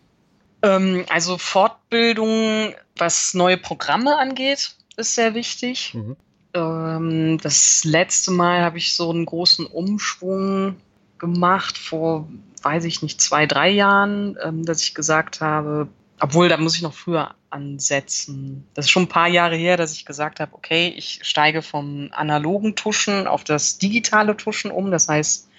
Ähm, 0.64 1.06
also 1.10 1.38
Fortbildung, 1.38 2.74
was 2.96 3.34
neue 3.34 3.58
Programme 3.58 4.18
angeht, 4.18 4.76
ist 4.96 5.16
sehr 5.16 5.34
wichtig. 5.34 5.94
Mhm. 5.94 6.16
Ähm, 6.54 7.38
das 7.42 7.84
letzte 7.84 8.32
Mal 8.32 8.62
habe 8.62 8.78
ich 8.78 8.94
so 8.94 9.10
einen 9.10 9.26
großen 9.26 9.66
Umschwung 9.66 10.78
gemacht 11.22 11.78
vor, 11.78 12.28
weiß 12.64 12.84
ich 12.84 13.02
nicht, 13.02 13.22
zwei, 13.22 13.46
drei 13.46 13.70
Jahren, 13.70 14.38
ähm, 14.44 14.66
dass 14.66 14.82
ich 14.82 14.94
gesagt 14.94 15.40
habe, 15.40 15.88
obwohl, 16.20 16.50
da 16.50 16.58
muss 16.58 16.76
ich 16.76 16.82
noch 16.82 16.94
früher 16.94 17.36
ansetzen. 17.50 18.68
Das 18.74 18.86
ist 18.86 18.92
schon 18.92 19.04
ein 19.04 19.10
paar 19.10 19.28
Jahre 19.28 19.56
her, 19.56 19.78
dass 19.78 19.94
ich 19.94 20.06
gesagt 20.06 20.40
habe, 20.40 20.54
okay, 20.54 20.94
ich 20.96 21.20
steige 21.24 21.62
vom 21.62 22.10
analogen 22.12 22.76
Tuschen 22.76 23.28
auf 23.28 23.44
das 23.44 23.78
digitale 23.78 24.36
Tuschen 24.36 24.72
um. 24.72 24.92
Das 24.92 25.08
heißt, 25.08 25.50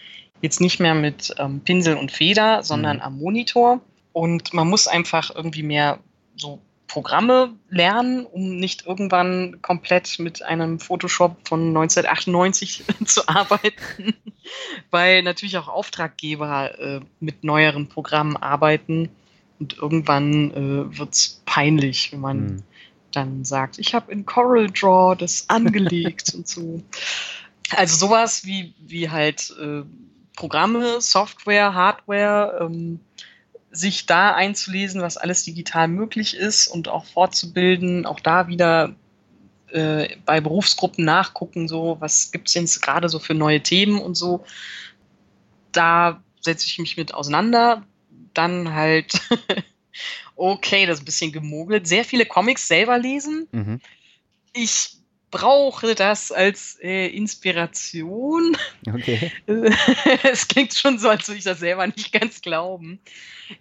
jetzt 0.41 0.61
nicht 0.61 0.81
mehr 0.81 0.95
mit 0.95 1.35
ähm, 1.39 1.61
Pinsel 1.61 1.97
und 1.97 2.13
Feder, 2.13 2.63
sondern 2.63 2.99
mhm. 2.99 3.03
am 3.03 3.19
Monitor. 3.19 3.81
Und 4.13 4.53
man 4.53 4.69
muss 4.69 4.87
einfach 4.87 5.35
irgendwie 5.35 5.63
mehr 5.63 5.99
so 6.37 6.61
Programme 6.93 7.55
lernen, 7.71 8.27
um 8.27 8.59
nicht 8.59 8.85
irgendwann 8.85 9.63
komplett 9.63 10.19
mit 10.19 10.43
einem 10.43 10.79
Photoshop 10.79 11.49
von 11.49 11.69
1998 11.69 12.85
zu 13.07 13.27
arbeiten, 13.29 14.13
weil 14.91 15.23
natürlich 15.23 15.57
auch 15.57 15.69
Auftraggeber 15.69 16.79
äh, 16.79 17.01
mit 17.19 17.45
neueren 17.45 17.89
Programmen 17.89 18.37
arbeiten 18.37 19.09
und 19.59 19.79
irgendwann 19.79 20.51
äh, 20.51 20.99
wird 20.99 21.15
es 21.15 21.41
peinlich, 21.47 22.13
wenn 22.13 22.21
man 22.21 22.39
hm. 22.39 22.63
dann 23.13 23.45
sagt, 23.47 23.79
ich 23.79 23.95
habe 23.95 24.13
in 24.13 24.27
Coral 24.27 24.67
Draw 24.67 25.15
das 25.17 25.49
angelegt 25.49 26.35
und 26.35 26.47
so. 26.47 26.83
Also 27.75 27.97
sowas 27.97 28.45
wie, 28.45 28.75
wie 28.79 29.09
halt 29.09 29.51
äh, 29.59 29.83
Programme, 30.37 31.01
Software, 31.01 31.73
Hardware, 31.73 32.59
ähm, 32.61 33.01
sich 33.73 34.07
da 34.07 34.35
einzulesen, 34.35 35.01
was 35.01 35.17
alles 35.17 35.45
digital 35.45 35.89
möglich 35.89 36.37
ist 36.37 36.69
und 36.69 36.89
auch 36.89 37.07
fortzubilden, 37.07 38.07
auch 38.07 38.21
da 38.21 38.47
wieder 38.47 38.95
äh, 39.71 40.17
bei 40.27 40.41
Berufsgruppen 40.41 41.05
nachgucken, 41.05 41.67
so 41.67 41.97
was 41.99 42.31
gibt 42.31 42.49
es 42.49 42.55
jetzt 42.55 42.83
gerade 42.83 43.09
so 43.09 43.19
für 43.19 43.35
neue 43.35 43.63
Themen 43.63 43.99
und 43.99 44.15
so. 44.15 44.45
Da 45.73 46.23
setze 46.41 46.67
ich 46.67 46.79
mich 46.79 46.99
mit 46.99 47.15
auseinander, 47.15 47.87
dann 48.35 48.75
halt, 48.75 49.15
okay, 50.37 50.85
das 50.85 50.99
ist 50.99 51.03
ein 51.03 51.07
bisschen 51.07 51.33
gemogelt, 51.33 51.89
sehr 51.89 52.05
viele 52.05 52.27
Comics 52.27 52.69
selber 52.69 52.99
lesen. 52.99 53.49
Mhm. 53.53 53.81
Ich 54.53 54.99
brauche 55.33 55.97
das 55.97 56.31
als 56.31 56.79
äh, 56.81 57.09
Inspiration. 57.09 58.57
Okay. 58.87 59.33
es 60.23 60.47
klingt 60.47 60.75
schon 60.75 61.01
so, 61.01 61.09
als 61.09 61.27
würde 61.27 61.39
ich 61.39 61.45
das 61.45 61.59
selber 61.59 61.85
nicht 61.89 62.13
ganz 62.13 62.41
glauben. 62.41 63.01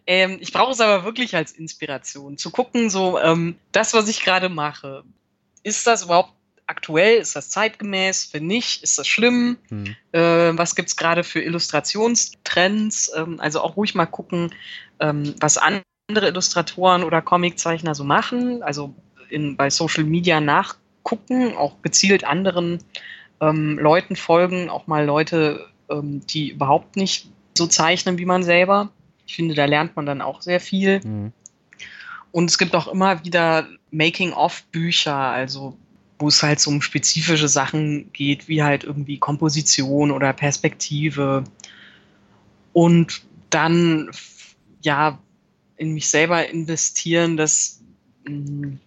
Ähm, 0.06 0.38
ich 0.40 0.54
brauche 0.54 0.74
es 0.74 0.80
aber 0.80 1.04
wirklich 1.04 1.36
als 1.36 1.54
Inspiration, 1.54 2.38
zu 2.38 2.52
gucken, 2.52 2.92
so 2.92 3.20
ähm, 3.20 3.56
das, 3.72 3.96
was 3.96 4.08
ich 4.08 4.24
gerade 4.24 4.50
mache, 4.50 5.04
ist 5.64 5.88
das 5.88 6.04
überhaupt 6.04 6.34
aktuell? 6.68 7.18
Ist 7.18 7.36
das 7.36 7.50
zeitgemäß? 7.50 8.34
Wenn 8.34 8.48
nicht, 8.48 8.84
ist 8.84 9.00
das 9.00 9.08
schlimm? 9.08 9.58
Hm. 9.70 9.96
Äh, 10.12 10.58
was 10.58 10.76
gibt 10.76 10.90
es 10.90 10.96
gerade 10.96 11.24
für 11.24 11.42
Illustrationstrends? 11.42 13.12
Ähm, 13.16 13.40
also 13.40 13.62
auch 13.62 13.76
ruhig 13.78 13.96
mal 13.96 14.06
gucken, 14.06 14.54
ähm, 15.00 15.36
was 15.40 15.58
andere 15.58 15.84
Illustratoren 16.28 17.04
oder 17.04 17.22
Comiczeichner 17.22 17.96
so 17.96 18.04
machen. 18.04 18.62
Also 18.62 18.94
in, 19.30 19.56
bei 19.58 19.70
Social 19.70 20.04
Media 20.04 20.42
nachgucken, 21.02 21.56
auch 21.56 21.82
gezielt 21.82 22.24
anderen 22.24 22.80
ähm, 23.39 23.80
Leuten 23.80 24.16
folgen, 24.16 24.70
auch 24.70 24.88
mal 24.88 25.06
Leute, 25.06 25.68
ähm, 25.89 26.22
die 26.28 26.52
überhaupt 26.52 26.95
nicht 26.95 27.30
so 27.58 27.68
zeichnen 27.68 28.18
wie 28.18 28.26
man 28.26 28.43
selber. 28.43 28.89
Ich 29.26 29.36
finde, 29.36 29.56
da 29.56 29.66
lernt 29.66 29.95
man 29.95 30.06
dann 30.06 30.22
auch 30.22 30.41
sehr 30.41 30.60
viel. 30.60 31.02
Mhm. 31.04 31.32
Und 32.32 32.49
es 32.49 32.58
gibt 32.58 32.76
auch 32.76 32.88
immer 32.88 33.26
wieder 33.26 33.68
Making-of-Bücher, 33.91 35.16
also 35.16 35.78
wo 36.18 36.28
es 36.28 36.43
halt 36.43 36.60
so 36.60 36.70
um 36.70 36.82
spezifische 36.82 37.47
Sachen 37.47 38.14
geht, 38.14 38.47
wie 38.47 38.64
halt 38.64 38.84
irgendwie 38.84 39.18
Komposition 39.18 40.12
oder 40.12 40.32
Perspektive. 40.34 41.43
Und 42.74 43.24
dann, 43.49 44.12
ja, 44.82 45.20
in 45.78 45.93
mich 45.93 46.08
selber 46.10 46.47
investieren, 46.47 47.38
das 47.38 47.82
mh, 48.26 48.34
hm, 48.34 48.80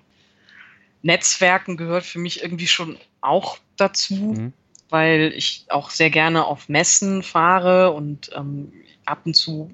Netzwerken 1.04 1.76
gehört 1.76 2.04
für 2.04 2.18
mich 2.18 2.42
irgendwie 2.42 2.66
schon 2.66 2.98
auch 3.20 3.58
dazu, 3.76 4.14
mhm. 4.14 4.52
weil 4.88 5.32
ich 5.36 5.66
auch 5.68 5.90
sehr 5.90 6.10
gerne 6.10 6.44
auf 6.46 6.68
Messen 6.68 7.22
fahre 7.22 7.92
und 7.92 8.30
ähm, 8.34 8.72
ab 9.04 9.20
und 9.24 9.34
zu 9.34 9.70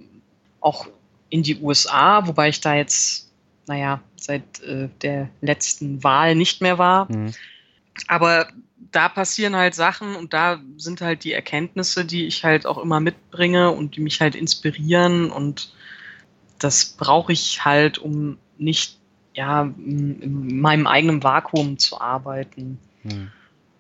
auch 0.61 0.89
in 1.31 1.43
die 1.43 1.61
USA, 1.61 2.27
wobei 2.27 2.49
ich 2.49 2.61
da 2.61 2.75
jetzt 2.75 3.31
naja, 3.71 4.01
seit 4.17 4.61
äh, 4.63 4.89
der 5.01 5.31
letzten 5.41 6.03
Wahl 6.03 6.35
nicht 6.35 6.61
mehr 6.61 6.77
war. 6.79 7.11
Mhm. 7.11 7.33
Aber 8.09 8.49
da 8.91 9.09
passieren 9.09 9.55
halt 9.55 9.77
Sachen 9.77 10.17
und 10.17 10.33
da 10.33 10.61
sind 10.77 11.01
halt 11.01 11.23
die 11.23 11.33
Erkenntnisse, 11.33 12.05
die 12.05 12.27
ich 12.27 12.43
halt 12.43 12.67
auch 12.67 12.79
immer 12.79 12.99
mitbringe 12.99 13.71
und 13.71 13.95
die 13.95 14.01
mich 14.01 14.21
halt 14.21 14.35
inspirieren 14.35 15.31
und 15.31 15.73
das 16.59 16.85
brauche 16.85 17.33
ich 17.33 17.65
halt, 17.65 17.99
um 17.99 18.39
nicht 18.59 18.99
ja 19.41 19.63
in 19.63 20.61
meinem 20.61 20.87
eigenen 20.87 21.23
Vakuum 21.23 21.79
zu 21.79 22.01
arbeiten. 22.01 22.79
Mhm. 23.03 23.31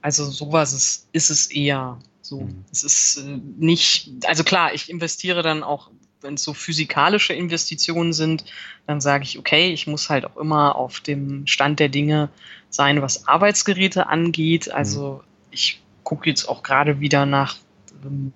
Also 0.02 0.24
sowas 0.24 0.72
ist, 0.72 1.08
ist 1.12 1.30
es 1.30 1.50
eher 1.50 1.98
so. 2.22 2.40
Mhm. 2.40 2.64
Es 2.72 2.82
ist 2.82 3.18
äh, 3.18 3.38
nicht, 3.58 4.10
also 4.24 4.44
klar, 4.44 4.72
ich 4.74 4.90
investiere 4.90 5.42
dann 5.42 5.62
auch 5.62 5.90
wenn 6.22 6.34
es 6.34 6.42
so 6.42 6.52
physikalische 6.52 7.32
Investitionen 7.32 8.12
sind, 8.12 8.44
dann 8.86 9.00
sage 9.00 9.24
ich, 9.24 9.38
okay, 9.38 9.72
ich 9.72 9.86
muss 9.86 10.10
halt 10.10 10.26
auch 10.26 10.36
immer 10.36 10.76
auf 10.76 11.00
dem 11.00 11.46
Stand 11.46 11.80
der 11.80 11.88
Dinge 11.88 12.28
sein, 12.68 13.00
was 13.00 13.26
Arbeitsgeräte 13.26 14.06
angeht. 14.08 14.70
Also 14.70 15.22
mhm. 15.22 15.48
ich 15.50 15.82
gucke 16.04 16.28
jetzt 16.28 16.46
auch 16.46 16.62
gerade 16.62 17.00
wieder 17.00 17.24
nach 17.24 17.56
ähm, 18.04 18.32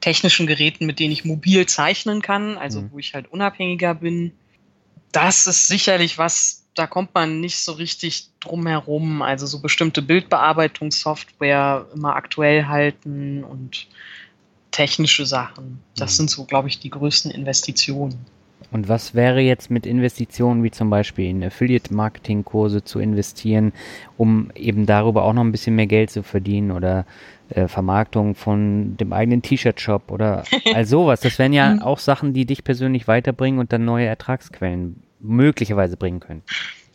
technischen 0.00 0.46
Geräten, 0.46 0.86
mit 0.86 0.98
denen 0.98 1.12
ich 1.12 1.24
mobil 1.24 1.66
zeichnen 1.66 2.22
kann, 2.22 2.58
also 2.58 2.82
mhm. 2.82 2.92
wo 2.92 2.98
ich 2.98 3.14
halt 3.14 3.30
unabhängiger 3.30 3.94
bin. 3.94 4.32
Das 5.12 5.46
ist 5.46 5.68
sicherlich 5.68 6.18
was, 6.18 6.64
da 6.74 6.86
kommt 6.86 7.14
man 7.14 7.40
nicht 7.40 7.58
so 7.58 7.72
richtig 7.72 8.28
drum 8.40 8.66
herum. 8.66 9.22
Also 9.22 9.46
so 9.46 9.60
bestimmte 9.60 10.02
Bildbearbeitungssoftware 10.02 11.86
immer 11.94 12.16
aktuell 12.16 12.66
halten 12.66 13.44
und 13.44 13.86
technische 14.70 15.26
Sachen. 15.26 15.80
Das 15.96 16.12
mhm. 16.12 16.16
sind 16.16 16.30
so, 16.30 16.44
glaube 16.44 16.68
ich, 16.68 16.78
die 16.78 16.90
größten 16.90 17.30
Investitionen. 17.30 18.24
Und 18.70 18.88
was 18.88 19.14
wäre 19.14 19.40
jetzt 19.40 19.70
mit 19.70 19.84
Investitionen 19.84 20.62
wie 20.62 20.70
zum 20.70 20.88
Beispiel 20.88 21.28
in 21.28 21.44
Affiliate-Marketing-Kurse 21.44 22.82
zu 22.82 23.00
investieren, 23.00 23.72
um 24.16 24.50
eben 24.54 24.86
darüber 24.86 25.24
auch 25.24 25.34
noch 25.34 25.42
ein 25.42 25.52
bisschen 25.52 25.76
mehr 25.76 25.86
Geld 25.86 26.10
zu 26.10 26.22
verdienen 26.22 26.70
oder 26.70 27.04
äh, 27.54 27.68
Vermarktung 27.68 28.34
von 28.34 28.96
dem 28.96 29.12
eigenen 29.12 29.42
T-Shirt-Shop 29.42 30.10
oder 30.10 30.44
all 30.74 30.84
sowas? 30.84 31.20
Das 31.20 31.38
wären 31.38 31.52
ja 31.52 31.74
mhm. 31.74 31.82
auch 31.82 31.98
Sachen, 31.98 32.34
die 32.34 32.46
dich 32.46 32.64
persönlich 32.64 33.08
weiterbringen 33.08 33.60
und 33.60 33.72
dann 33.72 33.84
neue 33.84 34.06
Ertragsquellen 34.06 35.02
möglicherweise 35.20 35.96
bringen 35.96 36.20
können. 36.20 36.42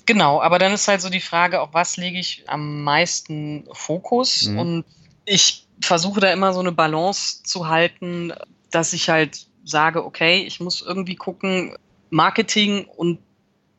Genau, 0.06 0.42
aber 0.42 0.58
dann 0.58 0.74
ist 0.74 0.88
halt 0.88 1.02
so 1.02 1.10
die 1.10 1.20
Frage, 1.20 1.62
auf 1.62 1.70
was 1.74 1.98
lege 1.98 2.18
ich 2.18 2.46
am 2.48 2.84
meisten 2.84 3.66
Fokus? 3.74 4.48
Mhm. 4.48 4.60
Und 4.60 4.86
ich 5.26 5.68
versuche 5.82 6.22
da 6.22 6.32
immer 6.32 6.54
so 6.54 6.62
eine 6.62 6.72
Balance 6.72 7.44
zu 7.44 7.68
halten, 7.68 8.34
dass 8.72 8.94
ich 8.94 9.10
halt 9.10 9.48
sage, 9.64 10.06
okay, 10.06 10.44
ich 10.44 10.60
muss 10.60 10.82
irgendwie 10.82 11.16
gucken, 11.16 11.76
Marketing 12.10 12.86
und 12.86 13.20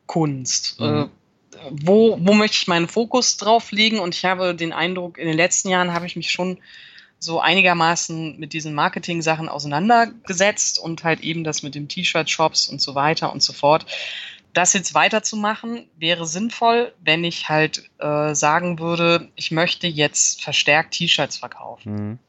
Kunst. 0.05 0.79
Mhm. 0.79 1.09
Wo, 1.69 2.17
wo 2.21 2.33
möchte 2.33 2.57
ich 2.57 2.67
meinen 2.67 2.87
Fokus 2.87 3.37
drauf 3.37 3.71
legen? 3.71 3.99
Und 3.99 4.15
ich 4.15 4.25
habe 4.25 4.55
den 4.55 4.73
Eindruck, 4.73 5.17
in 5.17 5.27
den 5.27 5.37
letzten 5.37 5.69
Jahren 5.69 5.93
habe 5.93 6.05
ich 6.05 6.15
mich 6.15 6.31
schon 6.31 6.57
so 7.19 7.39
einigermaßen 7.41 8.39
mit 8.39 8.53
diesen 8.53 8.73
Marketing-Sachen 8.73 9.49
auseinandergesetzt 9.49 10.79
und 10.79 11.03
halt 11.03 11.19
eben 11.19 11.43
das 11.43 11.63
mit 11.63 11.75
dem 11.75 11.87
T-Shirt-Shops 11.87 12.69
und 12.69 12.81
so 12.81 12.95
weiter 12.95 13.33
und 13.33 13.43
so 13.43 13.51
fort 13.51 13.85
das 14.53 14.73
jetzt 14.73 14.93
weiterzumachen 14.93 15.85
wäre 15.97 16.25
sinnvoll, 16.25 16.93
wenn 17.03 17.23
ich 17.23 17.49
halt 17.49 17.89
äh, 17.99 18.33
sagen 18.33 18.79
würde, 18.79 19.29
ich 19.35 19.51
möchte 19.51 19.87
jetzt 19.87 20.43
verstärkt 20.43 20.95
T-Shirts 20.95 21.37
verkaufen. 21.37 21.93
Mhm. 21.93 22.19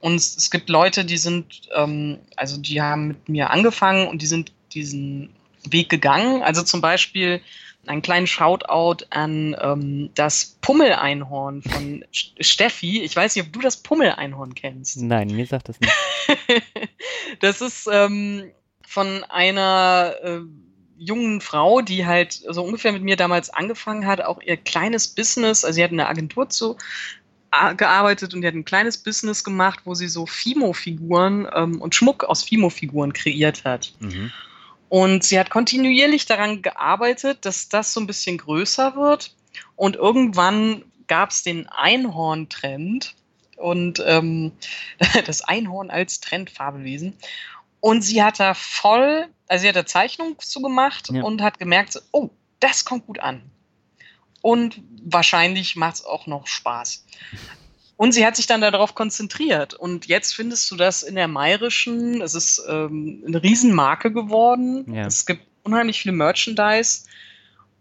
Und 0.00 0.16
es 0.16 0.50
gibt 0.50 0.68
Leute, 0.68 1.04
die 1.04 1.16
sind, 1.16 1.62
ähm, 1.74 2.18
also 2.36 2.58
die 2.58 2.82
haben 2.82 3.08
mit 3.08 3.28
mir 3.28 3.50
angefangen 3.50 4.08
und 4.08 4.20
die 4.20 4.26
sind 4.26 4.52
diesen 4.72 5.30
Weg 5.68 5.88
gegangen. 5.88 6.42
Also 6.42 6.62
zum 6.62 6.80
Beispiel 6.80 7.40
einen 7.88 8.02
kleinen 8.02 8.26
Shoutout 8.26 9.04
an 9.10 9.56
ähm, 9.60 10.10
das 10.14 10.58
Pummeleinhorn 10.60 11.62
von 11.62 12.04
Steffi. 12.12 13.02
Ich 13.02 13.14
weiß 13.14 13.36
nicht, 13.36 13.46
ob 13.46 13.52
du 13.52 13.60
das 13.60 13.82
Pummeleinhorn 13.82 14.54
kennst. 14.54 15.00
Nein, 15.00 15.28
mir 15.28 15.46
sagt 15.46 15.68
das 15.68 15.80
nicht. 15.80 15.92
das 17.40 17.60
ist 17.60 17.88
ähm, 17.90 18.50
von 18.86 19.24
einer 19.24 20.14
äh, 20.22 20.40
jungen 20.96 21.40
Frau, 21.40 21.80
die 21.80 22.06
halt 22.06 22.32
so 22.32 22.62
ungefähr 22.62 22.92
mit 22.92 23.02
mir 23.02 23.16
damals 23.16 23.50
angefangen 23.50 24.06
hat, 24.06 24.20
auch 24.20 24.40
ihr 24.40 24.56
kleines 24.56 25.08
Business, 25.08 25.64
also 25.64 25.74
sie 25.74 25.84
hat 25.84 25.90
in 25.90 26.00
einer 26.00 26.08
Agentur 26.08 26.48
zu 26.48 26.76
gearbeitet 27.76 28.34
und 28.34 28.40
die 28.40 28.48
hat 28.48 28.54
ein 28.54 28.64
kleines 28.64 28.98
Business 28.98 29.44
gemacht, 29.44 29.80
wo 29.84 29.94
sie 29.94 30.08
so 30.08 30.26
Fimo-Figuren 30.26 31.46
ähm, 31.54 31.80
und 31.80 31.94
Schmuck 31.94 32.24
aus 32.24 32.42
Fimo-Figuren 32.42 33.12
kreiert 33.12 33.64
hat. 33.64 33.92
Mhm. 34.00 34.32
Und 34.94 35.24
sie 35.24 35.40
hat 35.40 35.50
kontinuierlich 35.50 36.24
daran 36.24 36.62
gearbeitet, 36.62 37.44
dass 37.44 37.68
das 37.68 37.92
so 37.92 37.98
ein 37.98 38.06
bisschen 38.06 38.38
größer 38.38 38.94
wird. 38.94 39.34
Und 39.74 39.96
irgendwann 39.96 40.84
gab 41.08 41.30
es 41.30 41.42
den 41.42 41.68
Einhorn-Trend 41.68 43.16
und 43.56 44.00
ähm, 44.06 44.52
das 45.26 45.42
Einhorn 45.42 45.90
als 45.90 46.20
Trendfabelwesen. 46.20 47.16
Und 47.80 48.02
sie 48.02 48.22
hat 48.22 48.38
da 48.38 48.54
voll, 48.54 49.26
also 49.48 49.62
sie 49.62 49.68
hat 49.68 49.74
da 49.74 49.84
Zeichnung 49.84 50.38
zugemacht 50.38 51.10
ja. 51.10 51.24
und 51.24 51.42
hat 51.42 51.58
gemerkt, 51.58 52.00
oh, 52.12 52.30
das 52.60 52.84
kommt 52.84 53.06
gut 53.08 53.18
an. 53.18 53.42
Und 54.42 54.80
wahrscheinlich 55.02 55.74
macht 55.74 55.96
es 55.96 56.04
auch 56.04 56.28
noch 56.28 56.46
Spaß. 56.46 57.04
Und 57.96 58.12
sie 58.12 58.26
hat 58.26 58.36
sich 58.36 58.46
dann 58.46 58.60
darauf 58.60 58.94
konzentriert. 58.94 59.74
Und 59.74 60.06
jetzt 60.06 60.34
findest 60.34 60.70
du 60.70 60.76
das 60.76 61.02
in 61.02 61.14
der 61.14 61.28
Mayrischen. 61.28 62.20
Es 62.22 62.34
ist 62.34 62.62
ähm, 62.68 63.22
eine 63.26 63.42
Riesenmarke 63.42 64.12
geworden. 64.12 64.92
Ja. 64.92 65.06
Es 65.06 65.26
gibt 65.26 65.42
unheimlich 65.62 66.00
viel 66.00 66.12
Merchandise. 66.12 67.04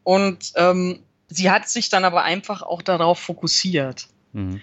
Und 0.04 0.54
ähm, 0.56 1.00
sie 1.30 1.50
hat 1.50 1.68
sich 1.68 1.90
dann 1.90 2.06
aber 2.06 2.24
einfach 2.24 2.62
auch 2.62 2.82
darauf 2.82 3.20
fokussiert. 3.20 4.08
Mhm 4.34 4.62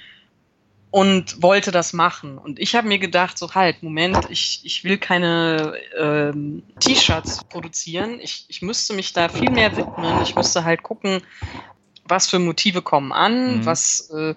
und 0.90 1.40
wollte 1.40 1.70
das 1.70 1.92
machen. 1.92 2.36
Und 2.36 2.58
ich 2.58 2.74
habe 2.74 2.88
mir 2.88 2.98
gedacht, 2.98 3.38
so 3.38 3.54
halt, 3.54 3.82
Moment, 3.82 4.18
ich, 4.28 4.60
ich 4.64 4.82
will 4.82 4.98
keine 4.98 5.74
ähm, 5.96 6.62
T-Shirts 6.80 7.44
produzieren. 7.44 8.18
Ich, 8.20 8.46
ich 8.48 8.60
müsste 8.60 8.94
mich 8.94 9.12
da 9.12 9.28
viel 9.28 9.50
mehr 9.50 9.76
widmen. 9.76 10.22
Ich 10.22 10.34
müsste 10.34 10.64
halt 10.64 10.82
gucken, 10.82 11.22
was 12.04 12.28
für 12.28 12.40
Motive 12.40 12.82
kommen 12.82 13.12
an, 13.12 13.58
mhm. 13.58 13.66
was, 13.66 14.10
äh, 14.10 14.34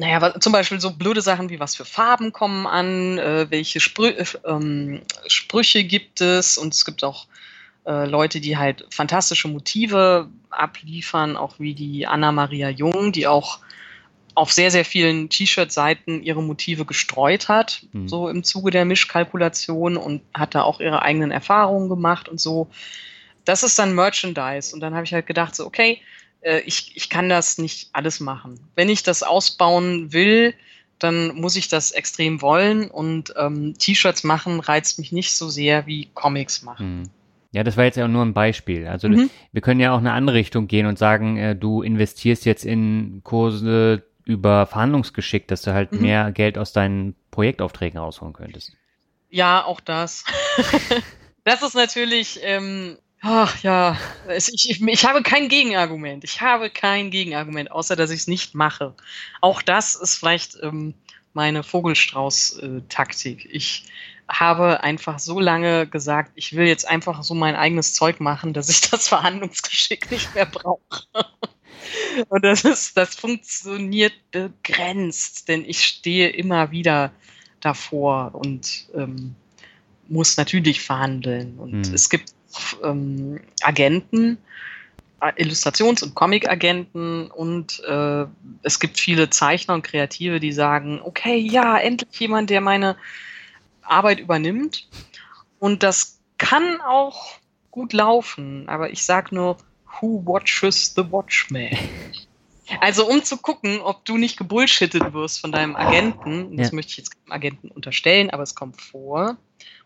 naja, 0.00 0.22
was, 0.22 0.40
zum 0.40 0.52
Beispiel 0.52 0.80
so 0.80 0.92
blöde 0.92 1.20
Sachen 1.20 1.50
wie 1.50 1.60
was 1.60 1.76
für 1.76 1.84
Farben 1.84 2.32
kommen 2.32 2.66
an, 2.66 3.18
äh, 3.18 3.50
welche 3.50 3.80
Sprü 3.80 4.08
äh, 4.08 4.24
ähm, 4.46 5.02
Sprüche 5.26 5.84
gibt 5.84 6.22
es 6.22 6.56
und 6.56 6.72
es 6.72 6.86
gibt 6.86 7.04
auch 7.04 7.26
äh, 7.84 8.06
Leute, 8.06 8.40
die 8.40 8.56
halt 8.56 8.86
fantastische 8.90 9.48
Motive 9.48 10.28
abliefern, 10.48 11.36
auch 11.36 11.58
wie 11.58 11.74
die 11.74 12.06
Anna 12.06 12.32
Maria 12.32 12.70
Jung, 12.70 13.12
die 13.12 13.26
auch 13.26 13.58
auf 14.34 14.52
sehr, 14.52 14.70
sehr 14.70 14.86
vielen 14.86 15.28
T-Shirt-Seiten 15.28 16.22
ihre 16.22 16.42
Motive 16.42 16.86
gestreut 16.86 17.48
hat, 17.48 17.82
mhm. 17.92 18.08
so 18.08 18.30
im 18.30 18.42
Zuge 18.42 18.70
der 18.70 18.86
Mischkalkulation 18.86 19.98
und 19.98 20.22
hat 20.32 20.54
da 20.54 20.62
auch 20.62 20.80
ihre 20.80 21.02
eigenen 21.02 21.30
Erfahrungen 21.30 21.90
gemacht 21.90 22.26
und 22.26 22.40
so. 22.40 22.68
Das 23.44 23.62
ist 23.62 23.78
dann 23.78 23.94
Merchandise. 23.94 24.72
Und 24.72 24.80
dann 24.80 24.94
habe 24.94 25.04
ich 25.04 25.12
halt 25.12 25.26
gedacht, 25.26 25.54
so, 25.54 25.66
okay, 25.66 26.00
äh, 26.40 26.60
ich, 26.60 26.96
ich 26.96 27.10
kann 27.10 27.28
das 27.28 27.58
nicht 27.58 27.90
alles 27.92 28.20
machen. 28.20 28.60
Wenn 28.74 28.88
ich 28.88 29.02
das 29.02 29.22
ausbauen 29.22 30.12
will, 30.12 30.54
dann 30.98 31.34
muss 31.34 31.56
ich 31.56 31.68
das 31.68 31.92
extrem 31.92 32.42
wollen 32.42 32.90
und 32.90 33.34
ähm, 33.36 33.74
T-Shirts 33.78 34.22
machen 34.24 34.60
reizt 34.60 34.98
mich 34.98 35.12
nicht 35.12 35.32
so 35.32 35.48
sehr 35.48 35.86
wie 35.86 36.10
Comics 36.14 36.62
machen. 36.62 37.00
Mhm. 37.00 37.10
Ja, 37.52 37.64
das 37.64 37.76
war 37.76 37.84
jetzt 37.84 37.96
ja 37.96 38.06
nur 38.06 38.24
ein 38.24 38.34
Beispiel. 38.34 38.86
Also 38.86 39.08
mhm. 39.08 39.28
wir 39.50 39.60
können 39.60 39.80
ja 39.80 39.92
auch 39.92 39.98
eine 39.98 40.12
andere 40.12 40.36
Richtung 40.36 40.68
gehen 40.68 40.86
und 40.86 40.98
sagen, 40.98 41.36
äh, 41.36 41.56
du 41.56 41.82
investierst 41.82 42.44
jetzt 42.44 42.64
in 42.64 43.22
Kurse 43.24 44.04
über 44.24 44.66
Verhandlungsgeschick, 44.66 45.48
dass 45.48 45.62
du 45.62 45.72
halt 45.72 45.92
mhm. 45.92 46.02
mehr 46.02 46.32
Geld 46.32 46.58
aus 46.58 46.72
deinen 46.72 47.16
Projektaufträgen 47.30 47.98
rausholen 47.98 48.34
könntest. 48.34 48.76
Ja, 49.30 49.64
auch 49.64 49.80
das. 49.80 50.24
das 51.44 51.62
ist 51.62 51.74
natürlich, 51.74 52.40
ähm, 52.42 52.98
ach 53.20 53.62
ja, 53.62 53.96
ich, 54.34 54.70
ich, 54.70 54.80
ich 54.82 55.04
habe 55.04 55.22
kein 55.22 55.48
Gegenargument. 55.48 56.24
Ich 56.24 56.40
habe 56.40 56.70
kein 56.70 57.10
Gegenargument, 57.10 57.70
außer 57.70 57.96
dass 57.96 58.10
ich 58.10 58.20
es 58.20 58.26
nicht 58.26 58.54
mache. 58.54 58.94
Auch 59.40 59.62
das 59.62 59.94
ist 59.94 60.16
vielleicht 60.16 60.58
ähm, 60.62 60.94
meine 61.32 61.62
Vogelstrauß-Taktik. 61.62 63.48
Ich 63.50 63.84
habe 64.28 64.82
einfach 64.82 65.18
so 65.18 65.40
lange 65.40 65.86
gesagt, 65.86 66.32
ich 66.34 66.54
will 66.54 66.66
jetzt 66.66 66.88
einfach 66.88 67.22
so 67.22 67.34
mein 67.34 67.56
eigenes 67.56 67.94
Zeug 67.94 68.20
machen, 68.20 68.52
dass 68.52 68.68
ich 68.68 68.88
das 68.90 69.08
Verhandlungsgeschick 69.08 70.10
nicht 70.10 70.34
mehr 70.34 70.46
brauche. 70.46 70.80
Und 72.28 72.44
das 72.44 72.64
ist, 72.64 72.96
das 72.96 73.14
funktioniert 73.14 74.12
begrenzt, 74.30 75.48
denn 75.48 75.64
ich 75.64 75.84
stehe 75.84 76.28
immer 76.28 76.70
wieder 76.70 77.12
davor 77.60 78.34
und 78.34 78.86
ähm, 78.94 79.34
muss 80.08 80.36
natürlich 80.36 80.82
verhandeln. 80.82 81.58
Und 81.58 81.86
hm. 81.86 81.94
es 81.94 82.08
gibt 82.08 82.32
ähm, 82.82 83.40
Agenten, 83.62 84.38
äh, 85.20 85.32
Illustrations- 85.36 86.02
und 86.02 86.14
Comic-Agenten 86.14 87.30
und 87.30 87.82
äh, 87.84 88.26
es 88.62 88.80
gibt 88.80 88.98
viele 88.98 89.30
Zeichner 89.30 89.74
und 89.74 89.82
Kreative, 89.82 90.40
die 90.40 90.52
sagen, 90.52 91.00
okay, 91.02 91.36
ja, 91.36 91.78
endlich 91.78 92.18
jemand, 92.18 92.50
der 92.50 92.60
meine 92.60 92.96
Arbeit 93.82 94.20
übernimmt. 94.20 94.88
Und 95.58 95.82
das 95.82 96.20
kann 96.38 96.80
auch 96.80 97.34
gut 97.70 97.92
laufen, 97.92 98.68
aber 98.68 98.90
ich 98.90 99.04
sage 99.04 99.34
nur, 99.34 99.58
Who 100.00 100.22
Watches 100.24 100.94
the 100.94 101.04
Watchman? 101.10 101.76
Also 102.78 103.04
um 103.04 103.24
zu 103.24 103.36
gucken, 103.36 103.80
ob 103.80 104.04
du 104.04 104.16
nicht 104.16 104.36
gebullshittet 104.36 105.12
wirst 105.12 105.40
von 105.40 105.50
deinem 105.50 105.74
Agenten, 105.74 106.56
das 106.56 106.68
ja. 106.70 106.74
möchte 106.76 106.92
ich 106.92 106.98
jetzt 106.98 107.14
dem 107.26 107.32
Agenten 107.32 107.68
unterstellen, 107.68 108.30
aber 108.30 108.44
es 108.44 108.54
kommt 108.54 108.80
vor, 108.80 109.36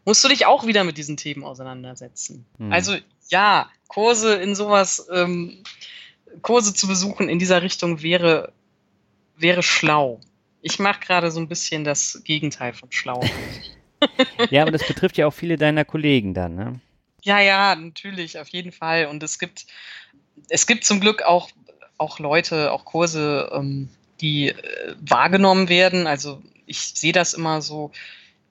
musst 0.05 0.23
du 0.25 0.29
dich 0.29 0.47
auch 0.47 0.67
wieder 0.67 0.85
mit 0.85 0.99
diesen 0.99 1.17
Themen 1.17 1.45
auseinandersetzen. 1.45 2.47
Hm. 2.59 2.73
Also 2.73 2.97
ja, 3.29 3.71
Kurse 3.89 4.35
in 4.35 4.55
sowas, 4.55 5.09
ähm, 5.13 5.63
Kurse 6.43 6.75
zu 6.75 6.87
besuchen 6.87 7.29
in 7.29 7.39
dieser 7.39 7.63
Richtung 7.63 8.03
wäre, 8.03 8.53
wäre 9.37 9.63
schlau. 9.63 10.21
Ich 10.63 10.79
mache 10.79 11.01
gerade 11.01 11.31
so 11.31 11.41
ein 11.41 11.49
bisschen 11.49 11.85
das 11.85 12.23
Gegenteil 12.25 12.73
von 12.73 12.91
schlau. 12.91 13.23
ja, 14.51 14.63
aber 14.63 14.73
das 14.73 14.87
betrifft 14.87 15.17
ja 15.17 15.27
auch 15.27 15.35
viele 15.35 15.57
deiner 15.57 15.85
Kollegen 15.85 16.35
dann, 16.35 16.55
ne? 16.55 16.81
Ja, 17.23 17.41
ja, 17.41 17.75
natürlich, 17.75 18.39
auf 18.39 18.49
jeden 18.49 18.73
Fall. 18.73 19.07
Und 19.07 19.23
es 19.23 19.39
gibt, 19.39 19.67
es 20.49 20.67
gibt 20.67 20.85
zum 20.85 21.01
Glück 21.01 21.23
auch, 21.23 21.49
auch 21.97 22.19
Leute, 22.19 22.71
auch 22.71 22.85
Kurse, 22.85 23.51
ähm, 23.55 23.89
die 24.21 24.49
äh, 24.49 24.95
wahrgenommen 25.01 25.71
werden. 25.71 26.07
Also 26.07 26.43
ich 26.67 26.81
sehe 26.81 27.13
das 27.13 27.33
immer 27.33 27.63
so 27.63 27.93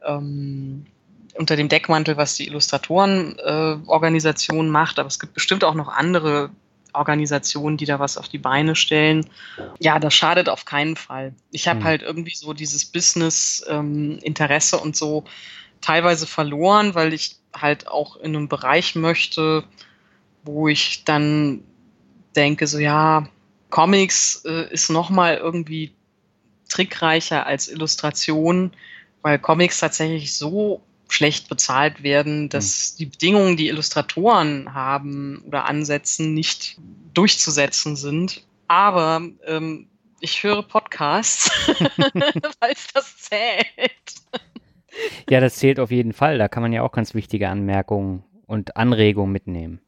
ähm, 0.04 0.88
unter 1.36 1.56
dem 1.56 1.70
Deckmantel, 1.70 2.18
was 2.18 2.36
die 2.36 2.48
Illustratorenorganisation 2.48 4.68
äh, 4.68 4.70
macht, 4.70 5.00
aber 5.00 5.08
es 5.08 5.20
gibt 5.20 5.34
bestimmt 5.34 5.64
auch 5.64 5.74
noch 5.74 5.88
andere 5.88 6.52
Organisationen, 6.94 7.78
die 7.78 7.86
da 7.86 8.00
was 8.00 8.18
auf 8.18 8.30
die 8.30 8.38
Beine 8.38 8.76
stellen. 8.76 9.26
Ja, 9.80 10.00
das 10.00 10.14
schadet 10.14 10.48
auf 10.48 10.66
keinen 10.66 10.96
Fall. 10.96 11.34
Ich 11.52 11.68
habe 11.68 11.80
mhm. 11.80 11.84
halt 11.86 12.02
irgendwie 12.04 12.36
so 12.36 12.54
dieses 12.54 12.86
Business-Interesse 12.86 14.78
ähm, 14.78 14.84
und 14.84 14.96
so 14.96 15.24
teilweise 15.82 16.28
verloren, 16.28 16.96
weil 16.96 17.14
ich 17.14 17.38
halt 17.54 17.88
auch 17.88 18.16
in 18.18 18.36
einem 18.36 18.48
Bereich 18.48 18.96
möchte, 18.96 19.64
wo 20.44 20.68
ich 20.68 21.04
dann 21.04 21.64
denke, 22.36 22.68
so 22.68 22.80
ja, 22.80 23.28
Comics 23.70 24.44
äh, 24.46 24.72
ist 24.72 24.90
nochmal 24.90 25.38
irgendwie 25.38 25.94
trickreicher 26.70 27.46
als 27.46 27.68
Illustration, 27.68 28.72
weil 29.22 29.40
Comics 29.40 29.80
tatsächlich 29.80 30.36
so 30.36 30.82
schlecht 31.14 31.48
bezahlt 31.48 32.02
werden, 32.02 32.50
dass 32.50 32.94
mhm. 32.94 32.98
die 32.98 33.06
Bedingungen, 33.06 33.58
die 33.58 33.68
Illustratoren 33.68 34.74
haben 34.74 35.44
oder 35.46 35.66
ansetzen, 35.66 36.34
nicht 36.34 36.78
durchzusetzen 37.14 37.96
sind. 37.96 38.44
Aber 38.68 39.22
ähm, 39.46 39.88
ich 40.20 40.42
höre 40.44 40.64
Podcasts, 40.64 41.52
weil 42.60 42.72
es 42.72 42.88
das 42.94 43.18
zählt. 43.18 44.16
Ja, 45.30 45.40
das 45.40 45.56
zählt 45.56 45.80
auf 45.80 45.92
jeden 45.92 46.14
Fall. 46.14 46.38
Da 46.38 46.48
kann 46.48 46.64
man 46.64 46.74
ja 46.74 46.82
auch 46.82 46.92
ganz 46.92 47.14
wichtige 47.14 47.50
Anmerkungen 47.50 48.24
und 48.48 48.76
Anregungen 48.76 49.32
mitnehmen. 49.32 49.80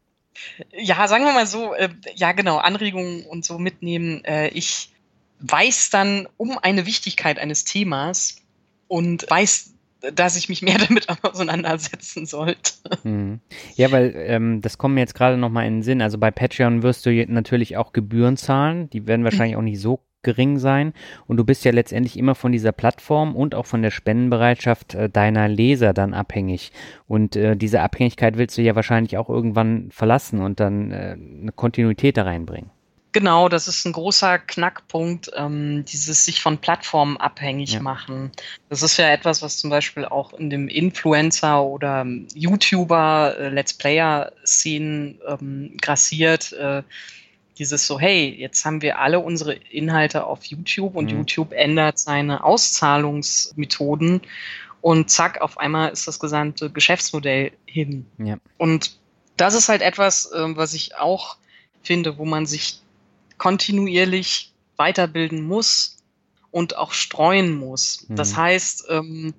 Ja, 0.72 1.08
sagen 1.08 1.26
wir 1.26 1.34
mal 1.34 1.48
so, 1.48 1.74
äh, 1.74 1.90
ja 2.16 2.34
genau, 2.34 2.58
Anregungen 2.58 3.26
und 3.26 3.46
so 3.46 3.58
mitnehmen. 3.58 4.24
Äh, 4.26 4.50
ich 4.50 4.92
weiß 5.40 5.90
dann 5.90 6.28
um 6.38 6.58
eine 6.60 6.86
Wichtigkeit 6.86 7.40
eines 7.40 7.64
Themas 7.64 8.42
und 8.88 9.30
weiß, 9.30 9.75
dass 10.14 10.36
ich 10.36 10.50
mich 10.50 10.62
mehr 10.62 10.78
damit 10.88 11.08
auseinandersetzen 11.24 12.26
sollte. 12.26 12.74
Hm. 13.04 13.40
Ja, 13.76 13.92
weil 13.92 14.14
ähm, 14.16 14.62
das 14.62 14.78
kommt 14.78 14.96
mir 14.96 15.02
jetzt 15.02 15.16
gerade 15.16 15.38
nochmal 15.38 15.68
in 15.68 15.78
den 15.78 15.84
Sinn. 15.84 16.02
Also 16.02 16.18
bei 16.18 16.32
Patreon 16.32 16.84
wirst 16.84 17.06
du 17.06 17.26
natürlich 17.28 17.78
auch 17.78 17.94
Gebühren 17.94 18.38
zahlen. 18.38 18.90
Die 18.90 19.08
werden 19.08 19.24
wahrscheinlich 19.24 19.54
hm. 19.54 19.60
auch 19.60 19.64
nicht 19.64 19.80
so 19.80 20.00
gering 20.26 20.58
sein. 20.58 20.94
Und 21.28 21.38
du 21.38 21.46
bist 21.46 21.64
ja 21.64 21.72
letztendlich 21.72 22.18
immer 22.18 22.36
von 22.36 22.52
dieser 22.52 22.74
Plattform 22.74 23.36
und 23.36 23.56
auch 23.56 23.66
von 23.66 23.82
der 23.82 23.92
Spendenbereitschaft 23.92 24.96
äh, 24.96 25.10
deiner 25.10 25.48
Leser 25.48 25.94
dann 25.94 26.14
abhängig. 26.14 26.74
Und 27.08 27.38
äh, 27.38 27.56
diese 27.56 27.82
Abhängigkeit 27.82 28.38
willst 28.38 28.58
du 28.58 28.62
ja 28.62 28.76
wahrscheinlich 28.76 29.18
auch 29.18 29.30
irgendwann 29.30 29.90
verlassen 29.92 30.42
und 30.42 30.60
dann 30.60 30.92
äh, 30.92 31.16
eine 31.42 31.52
Kontinuität 31.54 32.18
da 32.18 32.24
reinbringen. 32.24 32.72
Genau, 33.16 33.48
das 33.48 33.70
ist 33.70 33.86
ein 33.86 33.94
großer 33.94 34.40
Knackpunkt, 34.40 35.32
ähm, 35.38 35.86
dieses 35.86 36.26
sich 36.26 36.42
von 36.42 36.58
Plattformen 36.58 37.16
abhängig 37.16 37.72
ja. 37.72 37.80
machen. 37.80 38.30
Das 38.68 38.84
ist 38.84 38.98
ja 38.98 39.10
etwas, 39.10 39.42
was 39.42 39.58
zum 39.58 39.70
Beispiel 39.70 40.04
auch 40.04 40.34
in 40.34 40.50
dem 40.50 40.68
Influencer 40.68 41.64
oder 41.64 42.06
YouTuber, 42.34 43.38
äh, 43.40 43.48
Let's 43.48 43.72
Player-Szenen 43.72 45.18
ähm, 45.30 45.78
grassiert. 45.80 46.52
Äh, 46.52 46.84
dieses 47.58 47.88
so, 47.88 47.98
hey, 47.98 48.36
jetzt 48.38 48.66
haben 48.66 48.82
wir 48.82 49.00
alle 49.00 49.22
unsere 49.22 49.54
Inhalte 49.54 50.26
auf 50.26 50.44
YouTube 50.44 50.98
und 50.98 51.06
mhm. 51.10 51.20
YouTube 51.20 51.54
ändert 51.54 51.98
seine 51.98 52.44
Auszahlungsmethoden 52.44 54.24
und 54.82 55.10
zack, 55.10 55.40
auf 55.40 55.58
einmal 55.58 55.90
ist 55.94 56.06
das 56.06 56.20
gesamte 56.20 56.70
Geschäftsmodell 56.70 57.54
hin. 57.66 58.08
Ja. 58.18 58.36
Und 58.58 59.00
das 59.38 59.54
ist 59.54 59.70
halt 59.70 59.82
etwas, 59.82 60.30
äh, 60.34 60.58
was 60.58 60.74
ich 60.74 60.98
auch 60.98 61.38
finde, 61.82 62.18
wo 62.18 62.26
man 62.26 62.46
sich 62.46 62.82
kontinuierlich 63.38 64.54
weiterbilden 64.78 65.46
muss 65.46 65.98
und 66.52 66.78
auch 66.78 66.94
streuen 66.94 67.54
muss. 67.56 68.06
Mhm. 68.08 68.16
Das 68.16 68.36
heißt, 68.36 68.88
ähm, 68.90 69.34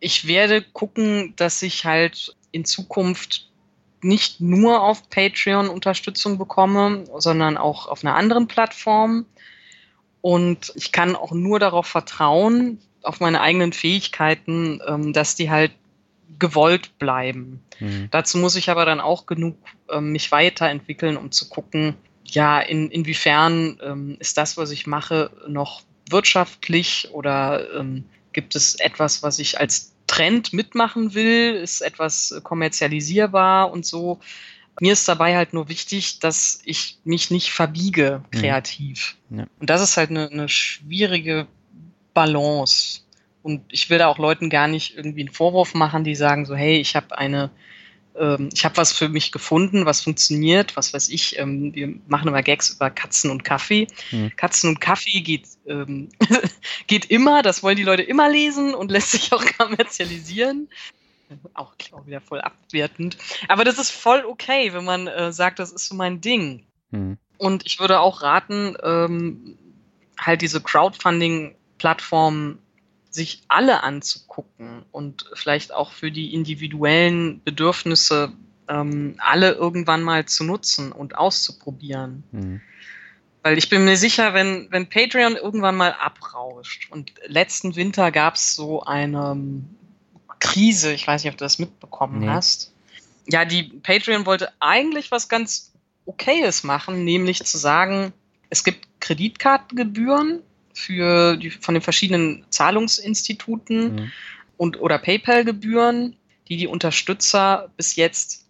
ich 0.00 0.26
werde 0.26 0.62
gucken, 0.62 1.34
dass 1.36 1.62
ich 1.62 1.84
halt 1.84 2.36
in 2.52 2.64
Zukunft 2.64 3.48
nicht 4.02 4.40
nur 4.40 4.82
auf 4.82 5.08
Patreon 5.08 5.68
Unterstützung 5.68 6.36
bekomme, 6.36 7.04
sondern 7.16 7.56
auch 7.56 7.88
auf 7.88 8.04
einer 8.04 8.14
anderen 8.14 8.46
Plattform. 8.46 9.24
Und 10.20 10.72
ich 10.74 10.92
kann 10.92 11.16
auch 11.16 11.32
nur 11.32 11.58
darauf 11.58 11.86
vertrauen, 11.86 12.78
auf 13.02 13.20
meine 13.20 13.40
eigenen 13.40 13.72
Fähigkeiten, 13.72 14.80
ähm, 14.86 15.12
dass 15.12 15.36
die 15.36 15.50
halt 15.50 15.72
gewollt 16.38 16.98
bleiben. 16.98 17.62
Mhm. 17.78 18.08
Dazu 18.10 18.38
muss 18.38 18.56
ich 18.56 18.70
aber 18.70 18.84
dann 18.84 19.00
auch 19.00 19.26
genug 19.26 19.56
ähm, 19.90 20.12
mich 20.12 20.32
weiterentwickeln, 20.32 21.16
um 21.16 21.30
zu 21.30 21.48
gucken, 21.48 21.94
ja, 22.24 22.60
in, 22.60 22.90
inwiefern 22.90 23.78
ähm, 23.82 24.16
ist 24.18 24.38
das, 24.38 24.56
was 24.56 24.70
ich 24.70 24.86
mache, 24.86 25.30
noch 25.46 25.82
wirtschaftlich 26.08 27.08
oder 27.12 27.74
ähm, 27.74 28.04
gibt 28.32 28.56
es 28.56 28.74
etwas, 28.76 29.22
was 29.22 29.38
ich 29.38 29.60
als 29.60 29.94
Trend 30.06 30.52
mitmachen 30.52 31.14
will? 31.14 31.54
Ist 31.54 31.80
etwas 31.80 32.40
kommerzialisierbar 32.42 33.70
und 33.70 33.86
so? 33.86 34.20
Mir 34.80 34.92
ist 34.92 35.08
dabei 35.08 35.36
halt 35.36 35.52
nur 35.52 35.68
wichtig, 35.68 36.18
dass 36.18 36.60
ich 36.64 36.98
mich 37.04 37.30
nicht 37.30 37.52
verbiege 37.52 38.22
mhm. 38.32 38.38
kreativ. 38.38 39.16
Ja. 39.30 39.46
Und 39.60 39.70
das 39.70 39.80
ist 39.80 39.96
halt 39.96 40.10
eine, 40.10 40.28
eine 40.30 40.48
schwierige 40.48 41.46
Balance. 42.12 43.00
Und 43.42 43.62
ich 43.70 43.90
will 43.90 43.98
da 43.98 44.08
auch 44.08 44.18
Leuten 44.18 44.50
gar 44.50 44.68
nicht 44.68 44.96
irgendwie 44.96 45.20
einen 45.20 45.32
Vorwurf 45.32 45.74
machen, 45.74 46.02
die 46.02 46.16
sagen 46.16 46.46
so, 46.46 46.56
hey, 46.56 46.78
ich 46.78 46.96
habe 46.96 47.16
eine 47.16 47.50
ich 48.52 48.64
habe 48.64 48.76
was 48.76 48.92
für 48.92 49.08
mich 49.08 49.32
gefunden, 49.32 49.86
was 49.86 50.02
funktioniert, 50.02 50.76
was 50.76 50.94
weiß 50.94 51.08
ich. 51.08 51.38
Ähm, 51.38 51.74
wir 51.74 51.94
machen 52.06 52.28
immer 52.28 52.42
Gags 52.42 52.70
über 52.70 52.88
Katzen 52.88 53.30
und 53.30 53.42
Kaffee. 53.42 53.88
Mhm. 54.12 54.30
Katzen 54.36 54.70
und 54.70 54.80
Kaffee 54.80 55.20
geht, 55.20 55.48
ähm, 55.66 56.10
geht 56.86 57.06
immer, 57.06 57.42
das 57.42 57.64
wollen 57.64 57.76
die 57.76 57.82
Leute 57.82 58.02
immer 58.02 58.28
lesen 58.28 58.74
und 58.74 58.92
lässt 58.92 59.10
sich 59.10 59.32
auch 59.32 59.44
kommerzialisieren. 59.58 60.68
Auch, 61.54 61.74
auch 61.90 62.06
wieder 62.06 62.20
voll 62.20 62.40
abwertend. 62.40 63.16
Aber 63.48 63.64
das 63.64 63.78
ist 63.78 63.90
voll 63.90 64.24
okay, 64.24 64.72
wenn 64.72 64.84
man 64.84 65.08
äh, 65.08 65.32
sagt, 65.32 65.58
das 65.58 65.72
ist 65.72 65.88
so 65.88 65.96
mein 65.96 66.20
Ding. 66.20 66.64
Mhm. 66.92 67.18
Und 67.38 67.66
ich 67.66 67.80
würde 67.80 67.98
auch 67.98 68.22
raten, 68.22 68.76
ähm, 68.84 69.58
halt 70.18 70.40
diese 70.40 70.60
Crowdfunding-Plattformen 70.60 72.60
sich 73.14 73.42
alle 73.46 73.84
anzugucken 73.84 74.84
und 74.90 75.30
vielleicht 75.34 75.72
auch 75.72 75.92
für 75.92 76.10
die 76.10 76.34
individuellen 76.34 77.40
Bedürfnisse 77.44 78.32
ähm, 78.68 79.14
alle 79.18 79.52
irgendwann 79.52 80.02
mal 80.02 80.26
zu 80.26 80.42
nutzen 80.42 80.90
und 80.90 81.16
auszuprobieren. 81.16 82.24
Mhm. 82.32 82.60
Weil 83.44 83.56
ich 83.56 83.68
bin 83.68 83.84
mir 83.84 83.96
sicher, 83.96 84.34
wenn, 84.34 84.66
wenn 84.70 84.88
Patreon 84.88 85.36
irgendwann 85.36 85.76
mal 85.76 85.92
abrauscht 85.92 86.90
und 86.90 87.12
letzten 87.26 87.76
Winter 87.76 88.10
gab 88.10 88.34
es 88.34 88.56
so 88.56 88.82
eine 88.82 89.32
ähm, 89.32 89.68
Krise, 90.40 90.92
ich 90.92 91.06
weiß 91.06 91.22
nicht, 91.22 91.32
ob 91.32 91.38
du 91.38 91.44
das 91.44 91.60
mitbekommen 91.60 92.20
nee. 92.20 92.28
hast. 92.28 92.72
Ja, 93.26 93.44
die 93.44 93.62
Patreon 93.62 94.26
wollte 94.26 94.50
eigentlich 94.58 95.12
was 95.12 95.28
ganz 95.28 95.72
Okayes 96.04 96.64
machen, 96.64 97.04
nämlich 97.04 97.44
zu 97.44 97.58
sagen, 97.58 98.12
es 98.50 98.64
gibt 98.64 98.88
Kreditkartengebühren 99.00 100.42
für 100.74 101.36
die, 101.36 101.50
von 101.50 101.74
den 101.74 101.82
verschiedenen 101.82 102.44
Zahlungsinstituten 102.50 103.94
mhm. 103.94 104.12
und 104.56 104.80
oder 104.80 104.98
PayPal-Gebühren, 104.98 106.16
die 106.48 106.56
die 106.56 106.66
Unterstützer 106.66 107.70
bis 107.76 107.96
jetzt 107.96 108.46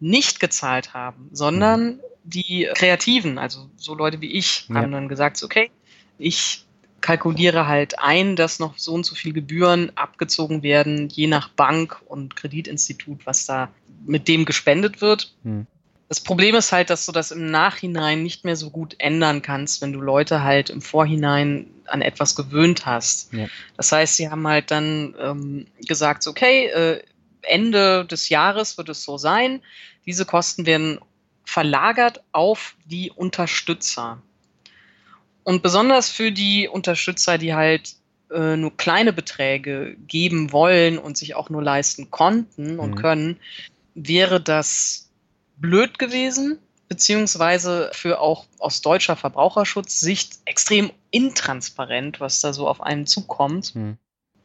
nicht 0.00 0.40
gezahlt 0.40 0.94
haben, 0.94 1.28
sondern 1.32 1.84
mhm. 1.84 2.00
die 2.24 2.68
Kreativen, 2.74 3.38
also 3.38 3.70
so 3.76 3.94
Leute 3.94 4.20
wie 4.20 4.32
ich, 4.32 4.66
ja. 4.68 4.76
haben 4.76 4.92
dann 4.92 5.08
gesagt, 5.08 5.42
okay, 5.42 5.70
ich 6.18 6.64
kalkuliere 7.00 7.66
halt 7.66 7.98
ein, 7.98 8.36
dass 8.36 8.58
noch 8.58 8.78
so 8.78 8.92
und 8.92 9.06
so 9.06 9.14
viel 9.14 9.32
Gebühren 9.32 9.92
abgezogen 9.96 10.62
werden, 10.62 11.08
je 11.08 11.26
nach 11.26 11.48
Bank 11.48 12.00
und 12.06 12.36
Kreditinstitut, 12.36 13.26
was 13.26 13.46
da 13.46 13.70
mit 14.06 14.28
dem 14.28 14.44
gespendet 14.44 15.00
wird. 15.00 15.34
Mhm. 15.42 15.66
Das 16.10 16.18
Problem 16.18 16.56
ist 16.56 16.72
halt, 16.72 16.90
dass 16.90 17.06
du 17.06 17.12
das 17.12 17.30
im 17.30 17.52
Nachhinein 17.52 18.24
nicht 18.24 18.44
mehr 18.44 18.56
so 18.56 18.70
gut 18.70 18.96
ändern 18.98 19.42
kannst, 19.42 19.80
wenn 19.80 19.92
du 19.92 20.00
Leute 20.00 20.42
halt 20.42 20.68
im 20.68 20.82
Vorhinein 20.82 21.70
an 21.86 22.02
etwas 22.02 22.34
gewöhnt 22.34 22.84
hast. 22.84 23.32
Ja. 23.32 23.46
Das 23.76 23.92
heißt, 23.92 24.16
sie 24.16 24.28
haben 24.28 24.44
halt 24.48 24.72
dann 24.72 25.14
ähm, 25.20 25.66
gesagt, 25.86 26.26
okay, 26.26 26.66
äh, 26.66 27.02
Ende 27.42 28.04
des 28.06 28.28
Jahres 28.28 28.76
wird 28.76 28.88
es 28.88 29.04
so 29.04 29.18
sein. 29.18 29.62
Diese 30.04 30.24
Kosten 30.24 30.66
werden 30.66 30.98
verlagert 31.44 32.24
auf 32.32 32.74
die 32.86 33.12
Unterstützer. 33.12 34.20
Und 35.44 35.62
besonders 35.62 36.10
für 36.10 36.32
die 36.32 36.66
Unterstützer, 36.66 37.38
die 37.38 37.54
halt 37.54 37.94
äh, 38.32 38.56
nur 38.56 38.76
kleine 38.76 39.12
Beträge 39.12 39.96
geben 40.08 40.50
wollen 40.50 40.98
und 40.98 41.16
sich 41.16 41.36
auch 41.36 41.50
nur 41.50 41.62
leisten 41.62 42.10
konnten 42.10 42.80
und 42.80 42.90
mhm. 42.90 42.96
können, 42.96 43.40
wäre 43.94 44.40
das 44.40 45.09
blöd 45.60 45.98
gewesen, 45.98 46.58
beziehungsweise 46.88 47.90
für 47.92 48.20
auch 48.20 48.46
aus 48.58 48.82
deutscher 48.82 49.16
Verbraucherschutzsicht 49.16 50.40
extrem 50.44 50.90
intransparent, 51.10 52.20
was 52.20 52.40
da 52.40 52.52
so 52.52 52.66
auf 52.66 52.80
einen 52.80 53.06
zukommt. 53.06 53.74
Hm. 53.74 53.96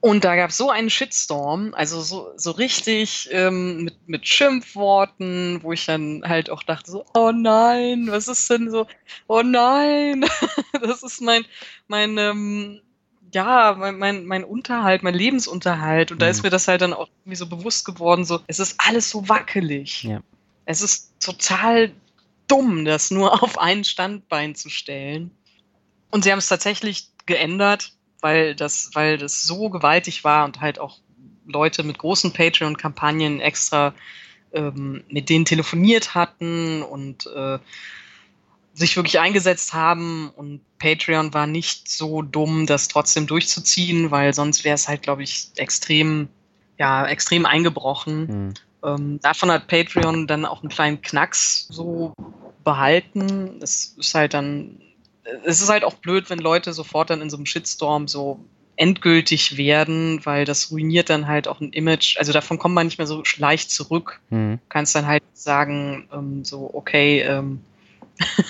Und 0.05 0.23
da 0.23 0.35
gab 0.35 0.51
es 0.51 0.57
so 0.57 0.69
einen 0.69 0.91
Shitstorm, 0.91 1.73
also 1.73 1.99
so, 1.99 2.31
so 2.35 2.51
richtig 2.51 3.27
ähm, 3.31 3.85
mit, 3.85 4.07
mit 4.07 4.27
Schimpfworten, 4.27 5.63
wo 5.63 5.73
ich 5.73 5.87
dann 5.87 6.21
halt 6.23 6.51
auch 6.51 6.61
dachte 6.61 6.91
so, 6.91 7.05
oh 7.15 7.31
nein, 7.31 8.05
was 8.11 8.27
ist 8.27 8.47
denn 8.51 8.69
so, 8.69 8.85
oh 9.25 9.41
nein, 9.41 10.23
das 10.79 11.01
ist 11.01 11.21
mein, 11.21 11.43
mein, 11.87 12.19
ähm, 12.19 12.81
ja, 13.33 13.75
mein, 13.75 13.97
mein, 13.97 14.25
mein 14.25 14.43
Unterhalt, 14.43 15.01
mein 15.01 15.15
Lebensunterhalt. 15.15 16.11
Und 16.11 16.21
da 16.21 16.27
ist 16.27 16.37
mhm. 16.37 16.43
mir 16.43 16.49
das 16.51 16.67
halt 16.67 16.81
dann 16.81 16.93
auch 16.93 17.09
irgendwie 17.23 17.37
so 17.37 17.47
bewusst 17.47 17.83
geworden, 17.83 18.25
so, 18.25 18.41
es 18.45 18.59
ist 18.59 18.75
alles 18.77 19.09
so 19.09 19.27
wackelig. 19.27 20.03
Ja. 20.03 20.21
Es 20.65 20.81
ist 20.81 21.13
total 21.19 21.91
dumm, 22.47 22.85
das 22.85 23.11
nur 23.11 23.43
auf 23.43 23.57
ein 23.57 23.83
Standbein 23.83 24.55
zu 24.55 24.69
stellen. 24.69 25.31
Und 26.11 26.23
sie 26.23 26.31
haben 26.31 26.39
es 26.39 26.47
tatsächlich 26.47 27.09
geändert, 27.25 27.93
weil 28.21 28.55
das, 28.55 28.91
weil 28.93 29.17
das 29.17 29.43
so 29.43 29.69
gewaltig 29.69 30.23
war 30.23 30.45
und 30.45 30.61
halt 30.61 30.79
auch 30.79 30.99
Leute 31.47 31.83
mit 31.83 31.97
großen 31.97 32.33
Patreon-Kampagnen 32.33 33.39
extra 33.39 33.93
ähm, 34.53 35.03
mit 35.09 35.29
denen 35.29 35.45
telefoniert 35.45 36.15
hatten 36.15 36.81
und 36.81 37.27
äh, 37.27 37.59
sich 38.73 38.95
wirklich 38.95 39.19
eingesetzt 39.19 39.73
haben. 39.73 40.29
Und 40.29 40.61
Patreon 40.79 41.33
war 41.33 41.47
nicht 41.47 41.89
so 41.89 42.21
dumm, 42.21 42.65
das 42.65 42.87
trotzdem 42.87 43.27
durchzuziehen, 43.27 44.11
weil 44.11 44.33
sonst 44.33 44.63
wäre 44.63 44.75
es 44.75 44.87
halt, 44.87 45.01
glaube 45.01 45.23
ich, 45.23 45.49
extrem, 45.55 46.29
ja, 46.77 47.05
extrem 47.05 47.45
eingebrochen. 47.45 48.25
Mhm. 48.25 48.53
Ähm, 48.83 49.19
davon 49.21 49.51
hat 49.51 49.67
Patreon 49.67 50.27
dann 50.27 50.45
auch 50.45 50.61
einen 50.61 50.69
kleinen 50.69 51.01
Knacks 51.01 51.67
so 51.69 52.13
behalten. 52.63 53.59
Es 53.61 53.95
ist 53.97 54.15
halt 54.15 54.33
dann, 54.33 54.81
es 55.43 55.61
ist 55.61 55.69
halt 55.69 55.83
auch 55.83 55.95
blöd, 55.95 56.29
wenn 56.29 56.39
Leute 56.39 56.73
sofort 56.73 57.09
dann 57.09 57.21
in 57.21 57.29
so 57.29 57.37
einem 57.37 57.45
Shitstorm 57.45 58.07
so 58.07 58.39
endgültig 58.77 59.57
werden, 59.57 60.25
weil 60.25 60.45
das 60.45 60.71
ruiniert 60.71 61.09
dann 61.09 61.27
halt 61.27 61.47
auch 61.47 61.61
ein 61.61 61.71
Image. 61.71 62.17
Also 62.17 62.33
davon 62.33 62.59
kommt 62.59 62.75
man 62.75 62.87
nicht 62.87 62.97
mehr 62.97 63.07
so 63.07 63.23
leicht 63.37 63.71
zurück. 63.71 64.19
Mhm. 64.29 64.57
Du 64.57 64.69
kannst 64.69 64.95
dann 64.95 65.07
halt 65.07 65.23
sagen, 65.33 66.09
ähm, 66.11 66.43
so, 66.43 66.69
okay, 66.73 67.21
ähm, 67.21 67.61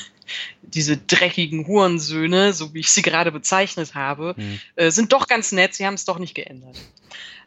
diese 0.64 0.98
dreckigen 0.98 1.68
Hurensöhne, 1.68 2.54
so 2.54 2.74
wie 2.74 2.80
ich 2.80 2.92
sie 2.92 3.02
gerade 3.02 3.32
bezeichnet 3.32 3.94
habe, 3.94 4.34
mhm. 4.38 4.60
äh, 4.76 4.90
sind 4.90 5.14
doch 5.14 5.28
ganz 5.28 5.52
nett, 5.52 5.76
sie 5.76 5.86
haben 5.86 5.94
es 5.94 6.06
doch 6.06 6.18
nicht 6.18 6.34
geändert. 6.34 6.78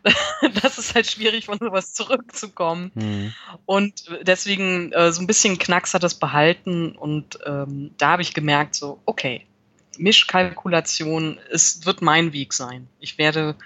das 0.62 0.78
ist 0.78 0.94
halt 0.94 1.06
schwierig, 1.06 1.46
von 1.46 1.58
sowas 1.58 1.92
zurückzukommen. 1.92 2.90
Mhm. 2.94 3.34
Und 3.66 4.04
deswegen 4.22 4.92
äh, 4.92 5.12
so 5.12 5.20
ein 5.20 5.26
bisschen 5.26 5.58
Knacks 5.58 5.94
hat 5.94 6.02
das 6.02 6.14
behalten 6.14 6.92
und 6.92 7.38
ähm, 7.46 7.92
da 7.98 8.10
habe 8.10 8.22
ich 8.22 8.34
gemerkt, 8.34 8.74
so, 8.74 9.00
okay, 9.04 9.46
Mischkalkulation 9.98 11.38
ist, 11.50 11.86
wird 11.86 12.02
mein 12.02 12.32
Weg 12.32 12.52
sein. 12.52 12.88
Ich 13.00 13.18
werde 13.18 13.56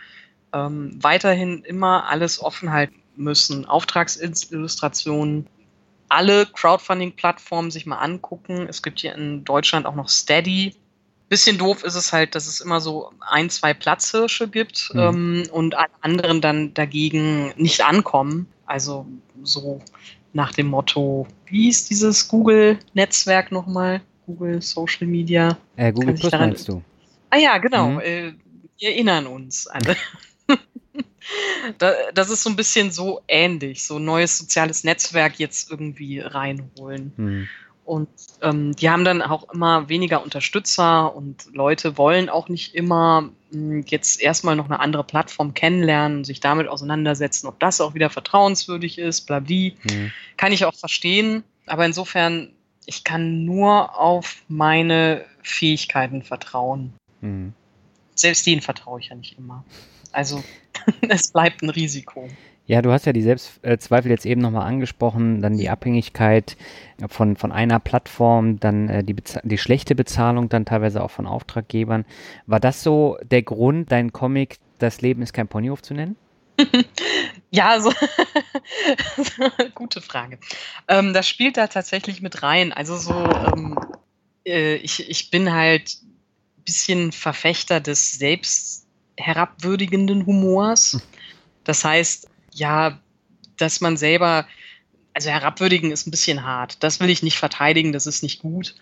ähm, 0.52 0.98
weiterhin 1.02 1.62
immer 1.64 2.08
alles 2.08 2.42
offen 2.42 2.72
halten 2.72 3.02
müssen. 3.16 3.66
Auftragsillustrationen, 3.66 5.46
alle 6.08 6.46
Crowdfunding-Plattformen 6.46 7.70
sich 7.70 7.86
mal 7.86 7.98
angucken. 7.98 8.66
Es 8.68 8.82
gibt 8.82 9.00
hier 9.00 9.14
in 9.14 9.44
Deutschland 9.44 9.86
auch 9.86 9.94
noch 9.94 10.08
Steady. 10.08 10.74
Bisschen 11.32 11.56
doof 11.56 11.82
ist 11.82 11.94
es 11.94 12.12
halt, 12.12 12.34
dass 12.34 12.46
es 12.46 12.60
immer 12.60 12.82
so 12.82 13.10
ein, 13.20 13.48
zwei 13.48 13.72
Platzhirsche 13.72 14.48
gibt 14.48 14.90
mhm. 14.92 15.00
ähm, 15.00 15.42
und 15.50 15.74
alle 15.74 15.88
anderen 16.02 16.42
dann 16.42 16.74
dagegen 16.74 17.54
nicht 17.56 17.82
ankommen. 17.82 18.46
Also 18.66 19.06
so 19.42 19.80
nach 20.34 20.52
dem 20.52 20.66
Motto, 20.66 21.26
wie 21.46 21.70
ist 21.70 21.88
dieses 21.88 22.28
Google-Netzwerk 22.28 23.50
nochmal? 23.50 24.02
Google 24.26 24.60
Social 24.60 25.06
Media. 25.06 25.56
Äh, 25.76 25.94
Google 25.94 26.16
Plus 26.16 26.32
meinst 26.32 26.68
du? 26.68 26.82
Ah 27.30 27.38
ja, 27.38 27.56
genau. 27.56 27.92
Mhm. 27.92 28.00
Äh, 28.00 28.32
wir 28.78 28.90
erinnern 28.90 29.26
uns 29.26 29.66
alle. 29.68 29.96
das 32.12 32.28
ist 32.28 32.42
so 32.42 32.50
ein 32.50 32.56
bisschen 32.56 32.92
so 32.92 33.22
ähnlich, 33.26 33.84
so 33.84 33.96
ein 33.96 34.04
neues 34.04 34.36
soziales 34.36 34.84
Netzwerk 34.84 35.38
jetzt 35.38 35.70
irgendwie 35.70 36.20
reinholen. 36.20 37.14
Mhm. 37.16 37.48
Und 37.84 38.08
ähm, 38.42 38.76
die 38.76 38.90
haben 38.90 39.04
dann 39.04 39.22
auch 39.22 39.52
immer 39.52 39.88
weniger 39.88 40.22
Unterstützer 40.22 41.14
und 41.14 41.46
Leute 41.52 41.98
wollen 41.98 42.28
auch 42.28 42.48
nicht 42.48 42.74
immer 42.74 43.22
mh, 43.22 43.30
hm, 43.50 43.84
jetzt 43.88 44.20
erstmal 44.20 44.54
noch 44.54 44.66
eine 44.66 44.78
andere 44.78 45.04
Plattform 45.04 45.52
kennenlernen, 45.52 46.24
sich 46.24 46.40
damit 46.40 46.68
auseinandersetzen, 46.68 47.48
ob 47.48 47.58
das 47.58 47.80
auch 47.80 47.94
wieder 47.94 48.08
vertrauenswürdig 48.08 48.98
ist, 48.98 49.22
blabli. 49.22 49.76
Mhm. 49.82 50.12
Kann 50.36 50.52
ich 50.52 50.64
auch 50.64 50.74
verstehen. 50.74 51.42
Aber 51.66 51.84
insofern, 51.84 52.52
ich 52.86 53.04
kann 53.04 53.44
nur 53.44 53.98
auf 53.98 54.42
meine 54.48 55.24
Fähigkeiten 55.42 56.22
vertrauen. 56.22 56.92
Mhm. 57.20 57.52
Selbst 58.14 58.46
denen 58.46 58.60
vertraue 58.60 59.00
ich 59.00 59.08
ja 59.08 59.16
nicht 59.16 59.38
immer. 59.38 59.64
Also 60.12 60.42
es 61.08 61.32
bleibt 61.32 61.62
ein 61.62 61.70
Risiko. 61.70 62.28
Ja, 62.66 62.80
du 62.80 62.92
hast 62.92 63.06
ja 63.06 63.12
die 63.12 63.22
Selbstzweifel 63.22 64.10
jetzt 64.10 64.24
eben 64.24 64.40
nochmal 64.40 64.68
angesprochen, 64.68 65.42
dann 65.42 65.56
die 65.56 65.68
Abhängigkeit 65.68 66.56
von, 67.08 67.36
von 67.36 67.50
einer 67.50 67.80
Plattform, 67.80 68.60
dann 68.60 68.88
äh, 68.88 69.04
die, 69.04 69.16
die 69.42 69.58
schlechte 69.58 69.94
Bezahlung 69.94 70.48
dann 70.48 70.64
teilweise 70.64 71.02
auch 71.02 71.10
von 71.10 71.26
Auftraggebern. 71.26 72.04
War 72.46 72.60
das 72.60 72.82
so 72.82 73.18
der 73.22 73.42
Grund, 73.42 73.90
dein 73.90 74.12
Comic 74.12 74.58
Das 74.78 75.00
Leben 75.00 75.22
ist 75.22 75.32
kein 75.32 75.48
Ponyhof 75.48 75.82
zu 75.82 75.94
nennen? 75.94 76.16
ja, 77.50 77.80
so 77.80 77.92
gute 79.74 80.00
Frage. 80.00 80.38
Ähm, 80.86 81.12
das 81.14 81.28
spielt 81.28 81.56
da 81.56 81.66
tatsächlich 81.66 82.22
mit 82.22 82.44
rein. 82.44 82.72
Also 82.72 82.96
so, 82.96 83.12
ähm, 83.12 83.76
äh, 84.46 84.76
ich, 84.76 85.08
ich 85.10 85.30
bin 85.30 85.52
halt 85.52 85.98
ein 86.02 86.64
bisschen 86.64 87.12
Verfechter 87.12 87.80
des 87.80 88.12
selbst 88.12 88.86
herabwürdigenden 89.16 90.26
Humors. 90.26 90.92
Hm. 90.92 91.00
Das 91.64 91.84
heißt, 91.84 92.28
ja, 92.52 92.98
dass 93.56 93.80
man 93.80 93.96
selber, 93.96 94.46
also 95.14 95.30
herabwürdigen 95.30 95.90
ist 95.90 96.06
ein 96.06 96.10
bisschen 96.10 96.44
hart. 96.44 96.82
Das 96.82 97.00
will 97.00 97.10
ich 97.10 97.22
nicht 97.22 97.38
verteidigen, 97.38 97.92
das 97.92 98.06
ist 98.06 98.22
nicht 98.22 98.40
gut. 98.40 98.74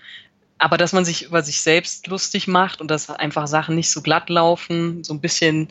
Aber 0.59 0.77
dass 0.77 0.93
man 0.93 1.05
sich 1.05 1.25
über 1.25 1.43
sich 1.43 1.61
selbst 1.61 2.07
lustig 2.07 2.47
macht 2.47 2.81
und 2.81 2.91
dass 2.91 3.09
einfach 3.09 3.47
Sachen 3.47 3.77
nicht 3.77 3.91
so 3.91 4.03
glatt 4.03 4.29
laufen, 4.29 5.03
so 5.05 5.15
ein 5.15 5.21
bisschen 5.21 5.69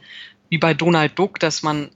wie 0.50 0.58
bei 0.58 0.74
Donald 0.74 1.18
Duck, 1.18 1.40
dass 1.40 1.62
man 1.62 1.92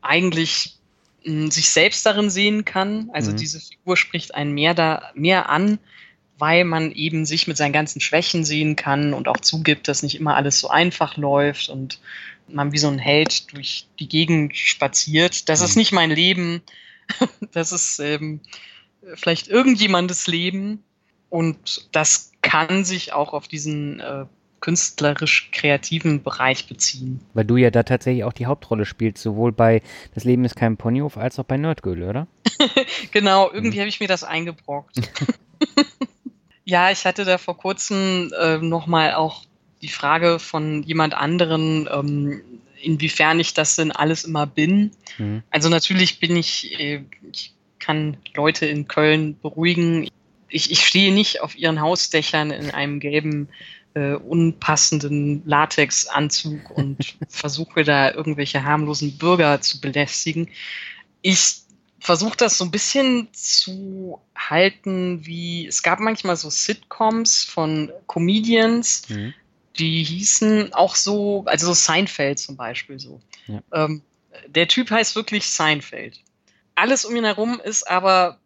eigentlich 0.00 0.76
mh, 1.24 1.42
hm, 1.42 1.50
sich 1.50 1.68
selbst 1.68 2.06
darin 2.06 2.30
sehen 2.30 2.64
kann. 2.64 3.10
Also 3.12 3.32
mhm. 3.32 3.36
diese 3.36 3.60
Figur 3.60 3.96
spricht 3.96 4.34
einen 4.34 4.52
mehr 4.52 4.74
da 4.74 5.10
mehr 5.14 5.50
an, 5.50 5.78
weil 6.38 6.64
man 6.64 6.92
eben 6.92 7.26
sich 7.26 7.48
mit 7.48 7.56
seinen 7.56 7.72
ganzen 7.72 8.00
Schwächen 8.00 8.44
sehen 8.44 8.76
kann 8.76 9.12
und 9.12 9.28
auch 9.28 9.38
zugibt, 9.38 9.88
dass 9.88 10.02
nicht 10.02 10.18
immer 10.18 10.36
alles 10.36 10.58
so 10.60 10.68
einfach 10.68 11.16
läuft 11.16 11.68
und 11.68 12.00
man 12.48 12.72
wie 12.72 12.78
so 12.78 12.88
ein 12.88 12.98
Held 12.98 13.52
durch 13.52 13.88
die 13.98 14.08
Gegend 14.08 14.56
spaziert. 14.56 15.48
Das 15.48 15.60
ist 15.60 15.76
mhm. 15.76 15.80
nicht 15.80 15.92
mein 15.92 16.10
Leben. 16.10 16.62
Das 17.52 17.72
ist 17.72 18.00
ähm, 18.00 18.40
vielleicht 19.14 19.48
irgendjemandes 19.48 20.26
Leben. 20.26 20.84
Und 21.30 21.88
das 21.92 22.32
kann 22.42 22.84
sich 22.84 23.14
auch 23.14 23.32
auf 23.32 23.48
diesen 23.48 24.00
äh, 24.00 24.26
künstlerisch-kreativen 24.60 26.22
Bereich 26.22 26.66
beziehen. 26.66 27.20
Weil 27.34 27.44
du 27.44 27.56
ja 27.56 27.70
da 27.70 27.82
tatsächlich 27.82 28.24
auch 28.24 28.32
die 28.32 28.46
Hauptrolle 28.46 28.84
spielst, 28.84 29.22
sowohl 29.22 29.52
bei 29.52 29.82
Das 30.14 30.24
Leben 30.24 30.44
ist 30.44 30.56
kein 30.56 30.76
Ponyhof 30.76 31.16
als 31.16 31.38
auch 31.38 31.44
bei 31.44 31.56
Nerdgirl, 31.56 32.02
oder? 32.02 32.26
genau, 33.12 33.50
irgendwie 33.50 33.76
mhm. 33.76 33.80
habe 33.80 33.88
ich 33.88 34.00
mir 34.00 34.08
das 34.08 34.24
eingebrockt. 34.24 35.00
ja, 36.64 36.90
ich 36.90 37.04
hatte 37.04 37.24
da 37.24 37.38
vor 37.38 37.56
kurzem 37.56 38.32
äh, 38.38 38.58
nochmal 38.58 39.14
auch 39.14 39.44
die 39.82 39.88
Frage 39.88 40.38
von 40.38 40.82
jemand 40.82 41.14
anderen, 41.14 41.88
ähm, 41.92 42.42
inwiefern 42.82 43.40
ich 43.40 43.54
das 43.54 43.76
denn 43.76 43.92
alles 43.92 44.24
immer 44.24 44.46
bin. 44.46 44.90
Mhm. 45.18 45.42
Also 45.50 45.68
natürlich 45.68 46.20
bin 46.20 46.36
ich, 46.36 46.78
äh, 46.78 47.02
ich 47.32 47.54
kann 47.78 48.16
Leute 48.34 48.66
in 48.66 48.88
Köln 48.88 49.38
beruhigen. 49.40 50.08
Ich, 50.48 50.70
ich 50.70 50.86
stehe 50.86 51.12
nicht 51.12 51.40
auf 51.42 51.56
ihren 51.56 51.80
Hausdächern 51.80 52.50
in 52.50 52.70
einem 52.70 53.00
gelben, 53.00 53.48
äh, 53.94 54.14
unpassenden 54.14 55.42
Latexanzug 55.46 56.70
und 56.76 57.16
versuche 57.28 57.84
da 57.84 58.12
irgendwelche 58.12 58.64
harmlosen 58.64 59.18
Bürger 59.18 59.60
zu 59.60 59.80
belästigen. 59.80 60.48
Ich 61.22 61.62
versuche 62.00 62.36
das 62.36 62.58
so 62.58 62.64
ein 62.64 62.70
bisschen 62.70 63.28
zu 63.32 64.20
halten, 64.36 65.26
wie 65.26 65.66
es 65.66 65.82
gab 65.82 65.98
manchmal 65.98 66.36
so 66.36 66.48
Sitcoms 66.48 67.42
von 67.42 67.90
Comedians, 68.06 69.08
mhm 69.08 69.34
die 69.78 70.02
hießen 70.02 70.72
auch 70.72 70.96
so, 70.96 71.44
also 71.46 71.68
so 71.68 71.72
Seinfeld 71.74 72.38
zum 72.38 72.56
Beispiel 72.56 72.98
so. 72.98 73.20
Ja. 73.46 73.62
Ähm, 73.72 74.02
der 74.46 74.68
Typ 74.68 74.90
heißt 74.90 75.14
wirklich 75.16 75.48
Seinfeld. 75.48 76.20
Alles 76.74 77.04
um 77.04 77.14
ihn 77.16 77.24
herum 77.24 77.60
ist 77.62 77.88
aber, 77.88 78.38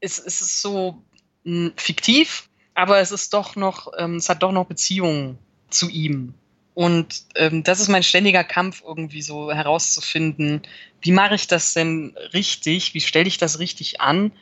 es, 0.00 0.18
es 0.18 0.40
ist 0.40 0.62
so 0.62 1.02
mh, 1.44 1.68
hm, 1.68 1.72
fiktiv, 1.76 2.48
aber 2.74 2.98
es 3.00 3.12
ist 3.12 3.34
doch 3.34 3.56
noch, 3.56 3.92
ähm, 3.98 4.16
es 4.16 4.28
hat 4.28 4.42
doch 4.42 4.52
noch 4.52 4.66
Beziehungen 4.66 5.38
zu 5.68 5.88
ihm. 5.88 6.34
Und 6.74 7.24
ähm, 7.34 7.62
das 7.62 7.80
ist 7.80 7.88
mein 7.88 8.02
ständiger 8.02 8.44
Kampf, 8.44 8.82
irgendwie 8.86 9.20
so 9.20 9.52
herauszufinden, 9.52 10.62
wie 11.02 11.12
mache 11.12 11.34
ich 11.34 11.46
das 11.46 11.74
denn 11.74 12.16
richtig, 12.32 12.94
wie 12.94 13.00
stelle 13.00 13.28
ich 13.28 13.36
das 13.36 13.58
richtig 13.58 14.00
an, 14.00 14.32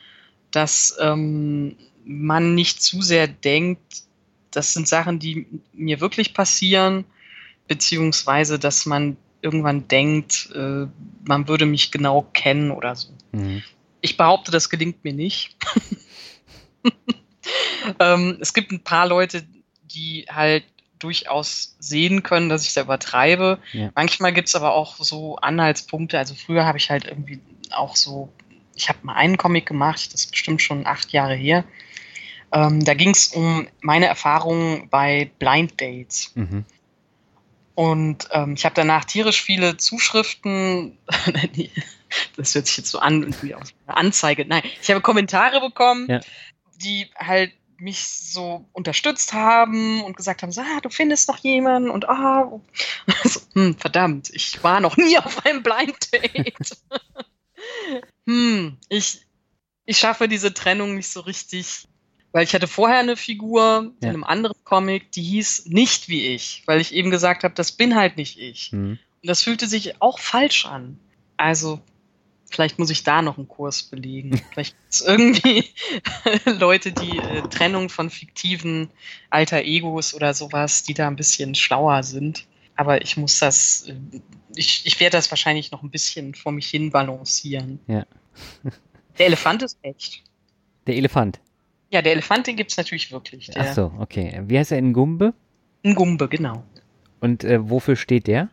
dass 0.49 0.95
ähm, 1.01 1.75
man 2.05 2.55
nicht 2.55 2.81
zu 2.81 3.01
sehr 3.01 3.27
denkt, 3.27 4.03
das 4.51 4.73
sind 4.73 4.87
Sachen, 4.87 5.19
die 5.19 5.47
mir 5.73 6.01
wirklich 6.01 6.33
passieren, 6.33 7.05
beziehungsweise 7.67 8.59
dass 8.59 8.85
man 8.85 9.17
irgendwann 9.41 9.87
denkt, 9.87 10.49
äh, 10.53 10.87
man 11.25 11.47
würde 11.47 11.65
mich 11.65 11.91
genau 11.91 12.27
kennen 12.33 12.71
oder 12.71 12.95
so. 12.95 13.09
Mhm. 13.31 13.63
Ich 14.01 14.17
behaupte, 14.17 14.51
das 14.51 14.69
gelingt 14.69 15.03
mir 15.03 15.13
nicht. 15.13 15.55
ähm, 17.99 18.37
es 18.39 18.53
gibt 18.53 18.71
ein 18.71 18.83
paar 18.83 19.07
Leute, 19.07 19.43
die 19.83 20.25
halt 20.29 20.63
durchaus 20.99 21.75
sehen 21.79 22.23
können, 22.23 22.49
dass 22.49 22.65
ich 22.65 22.73
da 22.73 22.81
übertreibe. 22.81 23.59
Ja. 23.73 23.91
Manchmal 23.95 24.33
gibt 24.33 24.47
es 24.47 24.55
aber 24.55 24.73
auch 24.73 24.97
so 24.97 25.35
Anhaltspunkte. 25.37 26.17
Also 26.17 26.35
früher 26.35 26.65
habe 26.65 26.77
ich 26.77 26.89
halt 26.89 27.05
irgendwie 27.05 27.39
auch 27.71 27.95
so, 27.95 28.31
ich 28.75 28.89
habe 28.89 28.99
mal 29.03 29.15
einen 29.15 29.37
Comic 29.37 29.65
gemacht, 29.65 30.13
das 30.13 30.25
ist 30.25 30.31
bestimmt 30.31 30.61
schon 30.61 30.85
acht 30.85 31.11
Jahre 31.11 31.35
her. 31.35 31.63
Ähm, 32.53 32.83
da 32.83 32.93
ging 32.93 33.11
es 33.11 33.27
um 33.27 33.67
meine 33.81 34.07
Erfahrungen 34.07 34.89
bei 34.89 35.31
Blind 35.39 35.79
Dates. 35.79 36.31
Mhm. 36.35 36.65
Und 37.75 38.27
ähm, 38.31 38.53
ich 38.53 38.65
habe 38.65 38.75
danach 38.75 39.05
tierisch 39.05 39.41
viele 39.41 39.77
Zuschriften, 39.77 40.97
das 42.35 42.53
hört 42.53 42.67
sich 42.67 42.77
jetzt 42.77 42.91
so 42.91 42.99
an, 42.99 43.33
wie 43.41 43.55
aus 43.55 43.73
einer 43.87 43.97
Anzeige. 43.97 44.45
Nein, 44.45 44.63
ich 44.81 44.89
habe 44.89 45.01
Kommentare 45.01 45.61
bekommen, 45.61 46.07
ja. 46.09 46.19
die 46.83 47.09
halt 47.15 47.53
mich 47.77 48.07
so 48.07 48.65
unterstützt 48.73 49.33
haben 49.33 50.03
und 50.03 50.15
gesagt 50.15 50.43
haben, 50.43 50.51
so, 50.51 50.61
ah, 50.61 50.79
du 50.81 50.89
findest 50.89 51.27
noch 51.27 51.39
jemanden 51.39 51.89
und 51.89 52.07
ah, 52.07 52.51
so, 53.23 53.39
hm, 53.53 53.75
verdammt, 53.77 54.29
ich 54.31 54.63
war 54.63 54.79
noch 54.79 54.97
nie 54.97 55.17
auf 55.17 55.45
einem 55.45 55.63
Blind 55.63 56.13
Date. 56.13 56.77
hm, 58.27 58.77
ich, 58.89 59.25
ich 59.85 59.97
schaffe 59.97 60.27
diese 60.27 60.53
Trennung 60.53 60.95
nicht 60.95 61.09
so 61.09 61.21
richtig 61.21 61.87
weil 62.31 62.43
ich 62.43 62.53
hatte 62.53 62.67
vorher 62.67 62.99
eine 62.99 63.17
Figur 63.17 63.93
in 64.01 64.09
einem 64.09 64.23
anderen 64.23 64.55
Comic, 64.63 65.11
die 65.11 65.21
hieß 65.21 65.65
nicht 65.67 66.07
wie 66.07 66.27
ich, 66.27 66.63
weil 66.65 66.79
ich 66.79 66.93
eben 66.93 67.11
gesagt 67.11 67.43
habe, 67.43 67.53
das 67.53 67.71
bin 67.71 67.95
halt 67.95 68.17
nicht 68.17 68.39
ich. 68.39 68.71
Mhm. 68.71 68.99
Und 69.21 69.27
das 69.27 69.43
fühlte 69.43 69.67
sich 69.67 70.01
auch 70.01 70.19
falsch 70.19 70.65
an. 70.65 70.97
Also 71.37 71.81
vielleicht 72.49 72.79
muss 72.79 72.89
ich 72.89 73.03
da 73.03 73.21
noch 73.21 73.37
einen 73.37 73.47
Kurs 73.47 73.83
belegen. 73.83 74.41
vielleicht 74.51 74.77
gibt 74.77 74.93
es 74.93 75.01
irgendwie 75.01 75.65
Leute, 76.45 76.91
die 76.91 77.17
äh, 77.17 77.41
Trennung 77.49 77.89
von 77.89 78.09
fiktiven 78.09 78.89
alter 79.29 79.63
Egos 79.63 80.13
oder 80.13 80.33
sowas, 80.33 80.83
die 80.83 80.93
da 80.93 81.07
ein 81.07 81.15
bisschen 81.15 81.55
schlauer 81.55 82.03
sind. 82.03 82.45
Aber 82.75 83.01
ich 83.01 83.17
muss 83.17 83.39
das, 83.39 83.87
äh, 83.87 83.95
ich, 84.55 84.85
ich 84.85 84.99
werde 84.99 85.17
das 85.17 85.31
wahrscheinlich 85.31 85.71
noch 85.71 85.83
ein 85.83 85.91
bisschen 85.91 86.33
vor 86.33 86.51
mich 86.51 86.67
hin 86.67 86.91
balancieren. 86.91 87.79
Ja. 87.87 88.05
Der 89.17 89.25
Elefant 89.25 89.63
ist 89.63 89.77
echt. 89.81 90.23
Der 90.87 90.95
Elefant. 90.95 91.39
Ja, 91.91 92.01
der 92.01 92.13
Elefant, 92.13 92.47
den 92.47 92.55
gibt 92.55 92.71
es 92.71 92.77
natürlich 92.77 93.11
wirklich. 93.11 93.47
Der, 93.47 93.63
Ach 93.63 93.73
so, 93.73 93.91
okay. 93.99 94.41
Wie 94.47 94.57
heißt 94.57 94.71
er? 94.71 94.81
Ngumbe? 94.81 95.33
Ngumbe, 95.85 96.27
genau. 96.29 96.63
Und 97.19 97.43
äh, 97.43 97.69
wofür 97.69 97.95
steht 97.95 98.27
der? 98.27 98.49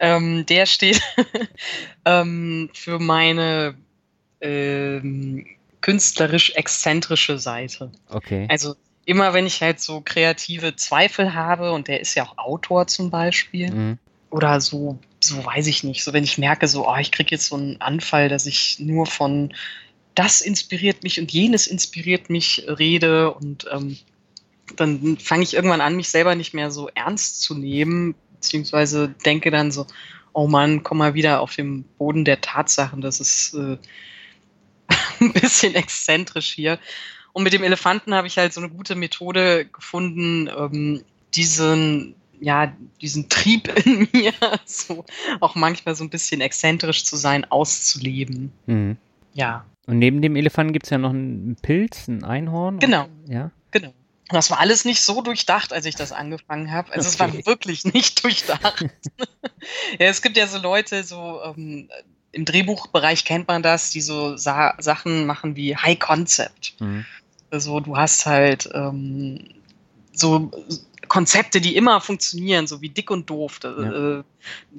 Ähm, 0.00 0.46
der 0.46 0.66
steht 0.66 1.02
ähm, 2.04 2.70
für 2.72 2.98
meine 3.00 3.74
ähm, 4.40 5.46
künstlerisch 5.80 6.52
exzentrische 6.54 7.38
Seite. 7.38 7.90
Okay. 8.08 8.46
Also 8.48 8.76
immer 9.04 9.32
wenn 9.32 9.46
ich 9.46 9.60
halt 9.62 9.80
so 9.80 10.00
kreative 10.04 10.76
Zweifel 10.76 11.34
habe, 11.34 11.72
und 11.72 11.88
der 11.88 12.00
ist 12.00 12.14
ja 12.14 12.24
auch 12.24 12.38
Autor 12.38 12.86
zum 12.86 13.10
Beispiel, 13.10 13.72
Mhm. 13.72 13.98
oder 14.30 14.60
so, 14.60 14.98
so 15.20 15.44
weiß 15.44 15.66
ich 15.66 15.82
nicht, 15.82 16.04
so 16.04 16.12
wenn 16.12 16.24
ich 16.24 16.38
merke, 16.38 16.68
so, 16.68 16.86
oh, 16.88 16.96
ich 17.00 17.10
kriege 17.10 17.30
jetzt 17.32 17.46
so 17.46 17.56
einen 17.56 17.80
Anfall, 17.80 18.28
dass 18.28 18.46
ich 18.46 18.78
nur 18.78 19.06
von 19.06 19.52
das 20.18 20.40
inspiriert 20.40 21.04
mich 21.04 21.20
und 21.20 21.30
jenes 21.30 21.68
inspiriert 21.68 22.28
mich 22.28 22.64
rede 22.66 23.32
und 23.32 23.66
ähm, 23.70 23.96
dann 24.74 25.16
fange 25.16 25.44
ich 25.44 25.54
irgendwann 25.54 25.80
an, 25.80 25.94
mich 25.94 26.08
selber 26.08 26.34
nicht 26.34 26.54
mehr 26.54 26.72
so 26.72 26.88
ernst 26.92 27.40
zu 27.40 27.54
nehmen, 27.54 28.16
beziehungsweise 28.34 29.14
denke 29.24 29.52
dann 29.52 29.70
so, 29.70 29.86
oh 30.32 30.48
Mann, 30.48 30.82
komm 30.82 30.98
mal 30.98 31.14
wieder 31.14 31.40
auf 31.40 31.54
den 31.54 31.84
Boden 31.84 32.24
der 32.24 32.40
Tatsachen, 32.40 33.00
das 33.00 33.20
ist 33.20 33.54
äh, 33.54 33.78
ein 35.20 35.32
bisschen 35.32 35.76
exzentrisch 35.76 36.52
hier. 36.52 36.80
Und 37.32 37.44
mit 37.44 37.52
dem 37.52 37.62
Elefanten 37.62 38.12
habe 38.12 38.26
ich 38.26 38.38
halt 38.38 38.52
so 38.52 38.60
eine 38.60 38.70
gute 38.70 38.96
Methode 38.96 39.66
gefunden, 39.66 40.48
ähm, 40.48 41.04
diesen, 41.34 42.16
ja, 42.40 42.74
diesen 43.00 43.28
Trieb 43.28 43.68
in 43.86 44.08
mir, 44.12 44.32
so 44.64 45.04
auch 45.38 45.54
manchmal 45.54 45.94
so 45.94 46.02
ein 46.02 46.10
bisschen 46.10 46.40
exzentrisch 46.40 47.04
zu 47.04 47.14
sein, 47.14 47.44
auszuleben. 47.44 48.50
Mhm. 48.66 48.96
Ja, 49.32 49.64
Und 49.88 49.98
neben 49.98 50.20
dem 50.22 50.36
Elefanten 50.36 50.72
gibt 50.72 50.86
es 50.86 50.90
ja 50.90 50.98
noch 50.98 51.10
einen 51.10 51.56
Pilz, 51.62 52.08
ein 52.08 52.22
Einhorn. 52.22 52.78
Genau. 52.78 53.08
Ja. 53.26 53.50
genau. 53.70 53.88
Und 53.88 54.34
das 54.34 54.50
war 54.50 54.60
alles 54.60 54.84
nicht 54.84 55.00
so 55.00 55.22
durchdacht, 55.22 55.72
als 55.72 55.86
ich 55.86 55.94
das 55.96 56.12
angefangen 56.12 56.70
habe. 56.70 56.92
Also 56.92 57.08
es 57.08 57.18
war 57.18 57.28
Okay. 57.28 57.46
wirklich 57.46 57.84
nicht 57.94 58.22
durchdacht. 58.22 58.84
ja, 59.98 60.06
es 60.06 60.20
gibt 60.20 60.36
ja 60.36 60.46
so 60.46 60.58
Leute, 60.58 61.02
so 61.04 61.40
ähm, 61.42 61.88
im 62.32 62.44
Drehbuchbereich 62.44 63.24
kennt 63.24 63.48
man 63.48 63.62
das, 63.62 63.90
die 63.90 64.02
so 64.02 64.36
Sa 64.36 64.74
Sachen 64.78 65.24
machen 65.24 65.56
wie 65.56 65.74
High 65.74 65.98
Concept. 65.98 66.74
Mhm. 66.80 67.06
Also 67.50 67.80
du 67.80 67.96
hast 67.96 68.26
halt 68.26 68.68
ähm, 68.74 69.48
so 70.12 70.50
Konzepte, 71.08 71.62
die 71.62 71.74
immer 71.74 72.02
funktionieren, 72.02 72.66
so 72.66 72.82
wie 72.82 72.90
dick 72.90 73.10
und 73.10 73.30
doof, 73.30 73.60
Ja. 73.64 74.18
äh, 74.18 74.22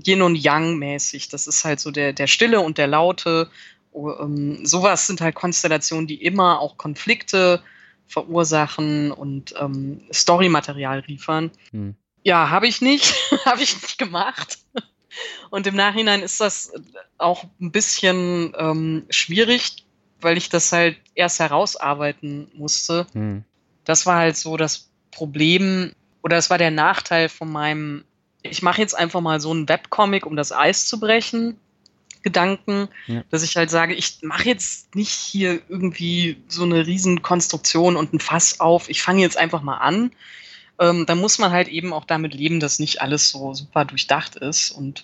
Yin 0.06 0.22
und 0.22 0.36
Yang 0.36 0.77
mäßig. 0.77 1.30
Das 1.30 1.48
ist 1.48 1.65
halt 1.65 1.80
so 1.80 1.90
der, 1.90 2.14
der 2.14 2.27
Stille 2.27 2.61
und 2.61 2.77
der 2.77 2.86
Laute. 2.86 3.49
Oh, 3.91 4.11
ähm, 4.19 4.65
sowas 4.65 5.07
sind 5.07 5.21
halt 5.21 5.35
Konstellationen, 5.35 6.07
die 6.07 6.23
immer 6.23 6.59
auch 6.59 6.77
Konflikte 6.77 7.61
verursachen 8.07 9.11
und 9.11 9.53
ähm, 9.59 10.01
Storymaterial 10.11 11.03
liefern. 11.05 11.51
Mhm. 11.71 11.95
Ja, 12.23 12.49
habe 12.49 12.67
ich 12.67 12.81
nicht, 12.81 13.13
habe 13.45 13.61
ich 13.61 13.81
nicht 13.81 13.97
gemacht. 13.97 14.59
Und 15.49 15.67
im 15.67 15.75
Nachhinein 15.75 16.21
ist 16.21 16.39
das 16.39 16.71
auch 17.17 17.45
ein 17.59 17.71
bisschen 17.71 18.53
ähm, 18.57 19.05
schwierig, 19.09 19.85
weil 20.21 20.37
ich 20.37 20.49
das 20.49 20.71
halt 20.71 20.97
erst 21.15 21.39
herausarbeiten 21.39 22.51
musste. 22.53 23.07
Mhm. 23.13 23.43
Das 23.85 24.05
war 24.05 24.17
halt 24.17 24.37
so 24.37 24.57
das 24.57 24.89
Problem 25.11 25.91
oder 26.21 26.37
es 26.37 26.49
war 26.49 26.57
der 26.57 26.71
Nachteil 26.71 27.29
von 27.29 27.51
meinem, 27.51 28.03
ich 28.43 28.61
mache 28.61 28.81
jetzt 28.81 28.97
einfach 28.97 29.21
mal 29.21 29.39
so 29.39 29.51
einen 29.51 29.67
Webcomic, 29.69 30.25
um 30.25 30.35
das 30.35 30.51
Eis 30.51 30.87
zu 30.87 30.99
brechen. 30.99 31.57
Gedanken, 32.21 32.89
Ja. 33.07 33.23
dass 33.29 33.43
ich 33.43 33.55
halt 33.55 33.69
sage, 33.69 33.93
ich 33.93 34.19
mache 34.21 34.45
jetzt 34.45 34.95
nicht 34.95 35.11
hier 35.11 35.61
irgendwie 35.69 36.41
so 36.47 36.63
eine 36.63 36.85
Riesenkonstruktion 36.85 37.95
und 37.95 38.13
ein 38.13 38.19
Fass 38.19 38.59
auf. 38.59 38.89
Ich 38.89 39.01
fange 39.01 39.21
jetzt 39.21 39.37
einfach 39.37 39.61
mal 39.61 39.77
an. 39.77 40.11
Ähm, 40.79 41.05
da 41.05 41.15
muss 41.15 41.39
man 41.39 41.51
halt 41.51 41.67
eben 41.67 41.93
auch 41.93 42.05
damit 42.05 42.33
leben, 42.33 42.59
dass 42.59 42.79
nicht 42.79 43.01
alles 43.01 43.29
so 43.29 43.53
super 43.53 43.85
durchdacht 43.85 44.35
ist 44.35 44.71
und 44.71 45.03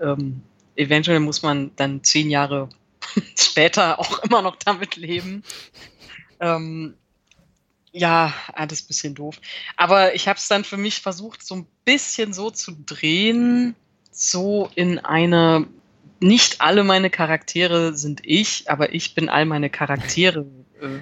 ähm, 0.00 0.42
eventuell 0.76 1.20
muss 1.20 1.42
man 1.42 1.70
dann 1.76 2.02
zehn 2.04 2.30
Jahre 2.30 2.68
später 3.38 3.98
auch 3.98 4.18
immer 4.20 4.42
noch 4.42 4.56
damit 4.56 4.96
leben. 4.96 5.42
Ähm, 6.40 6.94
ja, 7.92 8.32
alles 8.52 8.82
ein 8.82 8.86
bisschen 8.86 9.14
doof. 9.14 9.40
Aber 9.76 10.14
ich 10.14 10.28
habe 10.28 10.38
es 10.38 10.48
dann 10.48 10.64
für 10.64 10.76
mich 10.76 11.00
versucht, 11.00 11.44
so 11.44 11.56
ein 11.56 11.66
bisschen 11.84 12.32
so 12.32 12.50
zu 12.50 12.72
drehen, 12.86 13.74
so 14.12 14.70
in 14.74 14.98
eine, 15.00 15.66
nicht 16.20 16.60
alle 16.60 16.84
meine 16.84 17.10
Charaktere 17.10 17.96
sind 17.96 18.20
ich, 18.24 18.70
aber 18.70 18.94
ich 18.94 19.14
bin 19.14 19.28
all 19.28 19.46
meine 19.46 19.70
Charaktere 19.70 20.46
äh, 20.80 21.00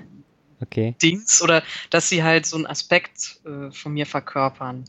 Okay. 0.61 0.95
Dings 1.01 1.41
oder 1.41 1.63
dass 1.91 2.09
sie 2.09 2.23
halt 2.23 2.47
so 2.47 2.57
einen 2.57 2.67
Aspekt 2.67 3.41
äh, 3.45 3.71
von 3.71 3.93
mir 3.93 4.07
verkörpern. 4.07 4.85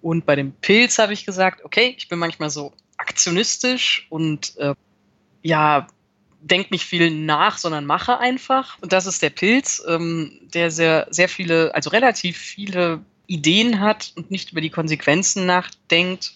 Und 0.00 0.26
bei 0.26 0.34
dem 0.34 0.52
Pilz 0.52 0.98
habe 0.98 1.12
ich 1.12 1.24
gesagt, 1.24 1.64
okay, 1.64 1.94
ich 1.96 2.08
bin 2.08 2.18
manchmal 2.18 2.50
so 2.50 2.72
aktionistisch 2.96 4.06
und 4.10 4.56
äh, 4.58 4.74
ja, 5.42 5.86
denk 6.40 6.72
nicht 6.72 6.84
viel 6.84 7.10
nach, 7.10 7.58
sondern 7.58 7.86
mache 7.86 8.18
einfach. 8.18 8.78
Und 8.80 8.92
das 8.92 9.06
ist 9.06 9.22
der 9.22 9.30
Pilz, 9.30 9.82
ähm, 9.86 10.40
der 10.52 10.72
sehr, 10.72 11.06
sehr 11.10 11.28
viele, 11.28 11.72
also 11.74 11.90
relativ 11.90 12.36
viele 12.36 13.00
Ideen 13.28 13.78
hat 13.78 14.12
und 14.16 14.32
nicht 14.32 14.50
über 14.50 14.60
die 14.60 14.70
Konsequenzen 14.70 15.46
nachdenkt. 15.46 16.34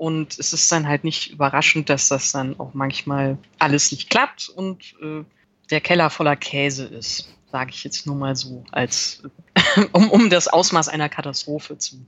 Und 0.00 0.38
es 0.38 0.54
ist 0.54 0.72
dann 0.72 0.88
halt 0.88 1.04
nicht 1.04 1.30
überraschend, 1.30 1.90
dass 1.90 2.08
das 2.08 2.32
dann 2.32 2.58
auch 2.58 2.72
manchmal 2.72 3.36
alles 3.58 3.92
nicht 3.92 4.08
klappt 4.08 4.48
und 4.48 4.94
äh, 5.02 5.24
der 5.68 5.82
Keller 5.82 6.08
voller 6.08 6.36
Käse 6.36 6.86
ist, 6.86 7.28
sage 7.52 7.72
ich 7.74 7.84
jetzt 7.84 8.06
nur 8.06 8.16
mal 8.16 8.34
so, 8.34 8.64
als 8.72 9.22
um, 9.92 10.10
um 10.10 10.30
das 10.30 10.48
Ausmaß 10.48 10.88
einer 10.88 11.10
Katastrophe 11.10 11.76
zu 11.76 12.02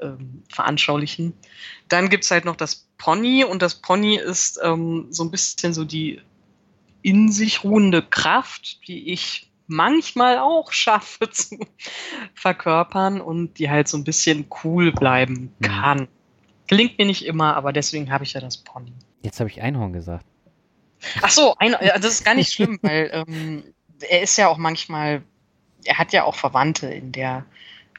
ähm, 0.00 0.44
veranschaulichen. 0.50 1.32
Dann 1.88 2.10
gibt's 2.10 2.30
halt 2.30 2.44
noch 2.44 2.54
das 2.54 2.86
Pony 2.96 3.42
und 3.42 3.60
das 3.60 3.74
Pony 3.74 4.18
ist 4.18 4.60
ähm, 4.62 5.08
so 5.10 5.24
ein 5.24 5.32
bisschen 5.32 5.74
so 5.74 5.84
die 5.84 6.20
in 7.02 7.32
sich 7.32 7.64
ruhende 7.64 8.02
Kraft, 8.02 8.86
die 8.86 9.10
ich 9.10 9.50
manchmal 9.66 10.38
auch 10.38 10.70
schaffe 10.72 11.28
zu 11.28 11.58
verkörpern 12.34 13.20
und 13.20 13.58
die 13.58 13.68
halt 13.68 13.88
so 13.88 13.96
ein 13.96 14.04
bisschen 14.04 14.46
cool 14.62 14.92
bleiben 14.92 15.52
Mhm. 15.58 15.64
kann. 15.64 16.08
Gelingt 16.72 16.98
mir 16.98 17.06
nicht 17.06 17.24
immer, 17.24 17.56
aber 17.56 17.72
deswegen 17.72 18.10
habe 18.10 18.24
ich 18.24 18.32
ja 18.32 18.40
das 18.40 18.56
Pony. 18.56 18.92
Jetzt 19.22 19.40
habe 19.40 19.50
ich 19.50 19.62
Einhorn 19.62 19.92
gesagt. 19.92 20.26
Ach 21.20 21.30
so, 21.30 21.54
ein, 21.58 21.74
das 21.80 22.06
ist 22.06 22.24
gar 22.24 22.34
nicht 22.34 22.52
schlimm, 22.52 22.78
weil 22.82 23.10
ähm, 23.12 23.62
er 24.08 24.22
ist 24.22 24.36
ja 24.36 24.48
auch 24.48 24.58
manchmal, 24.58 25.22
er 25.84 25.98
hat 25.98 26.12
ja 26.12 26.24
auch 26.24 26.34
Verwandte 26.34 26.88
in 26.88 27.12
der 27.12 27.44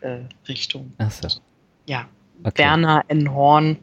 äh, 0.01 0.19
Richtung. 0.47 0.93
Ach 0.97 1.11
so. 1.11 1.27
Ja, 1.85 2.07
Okay. 2.43 2.63
Werner 2.63 3.05
N. 3.07 3.33
Horn 3.33 3.77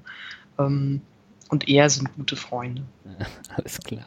ähm, 0.58 1.00
und 1.48 1.68
er 1.68 1.88
sind 1.88 2.12
gute 2.14 2.36
Freunde. 2.36 2.82
Alles 3.56 3.78
klar. 3.80 4.06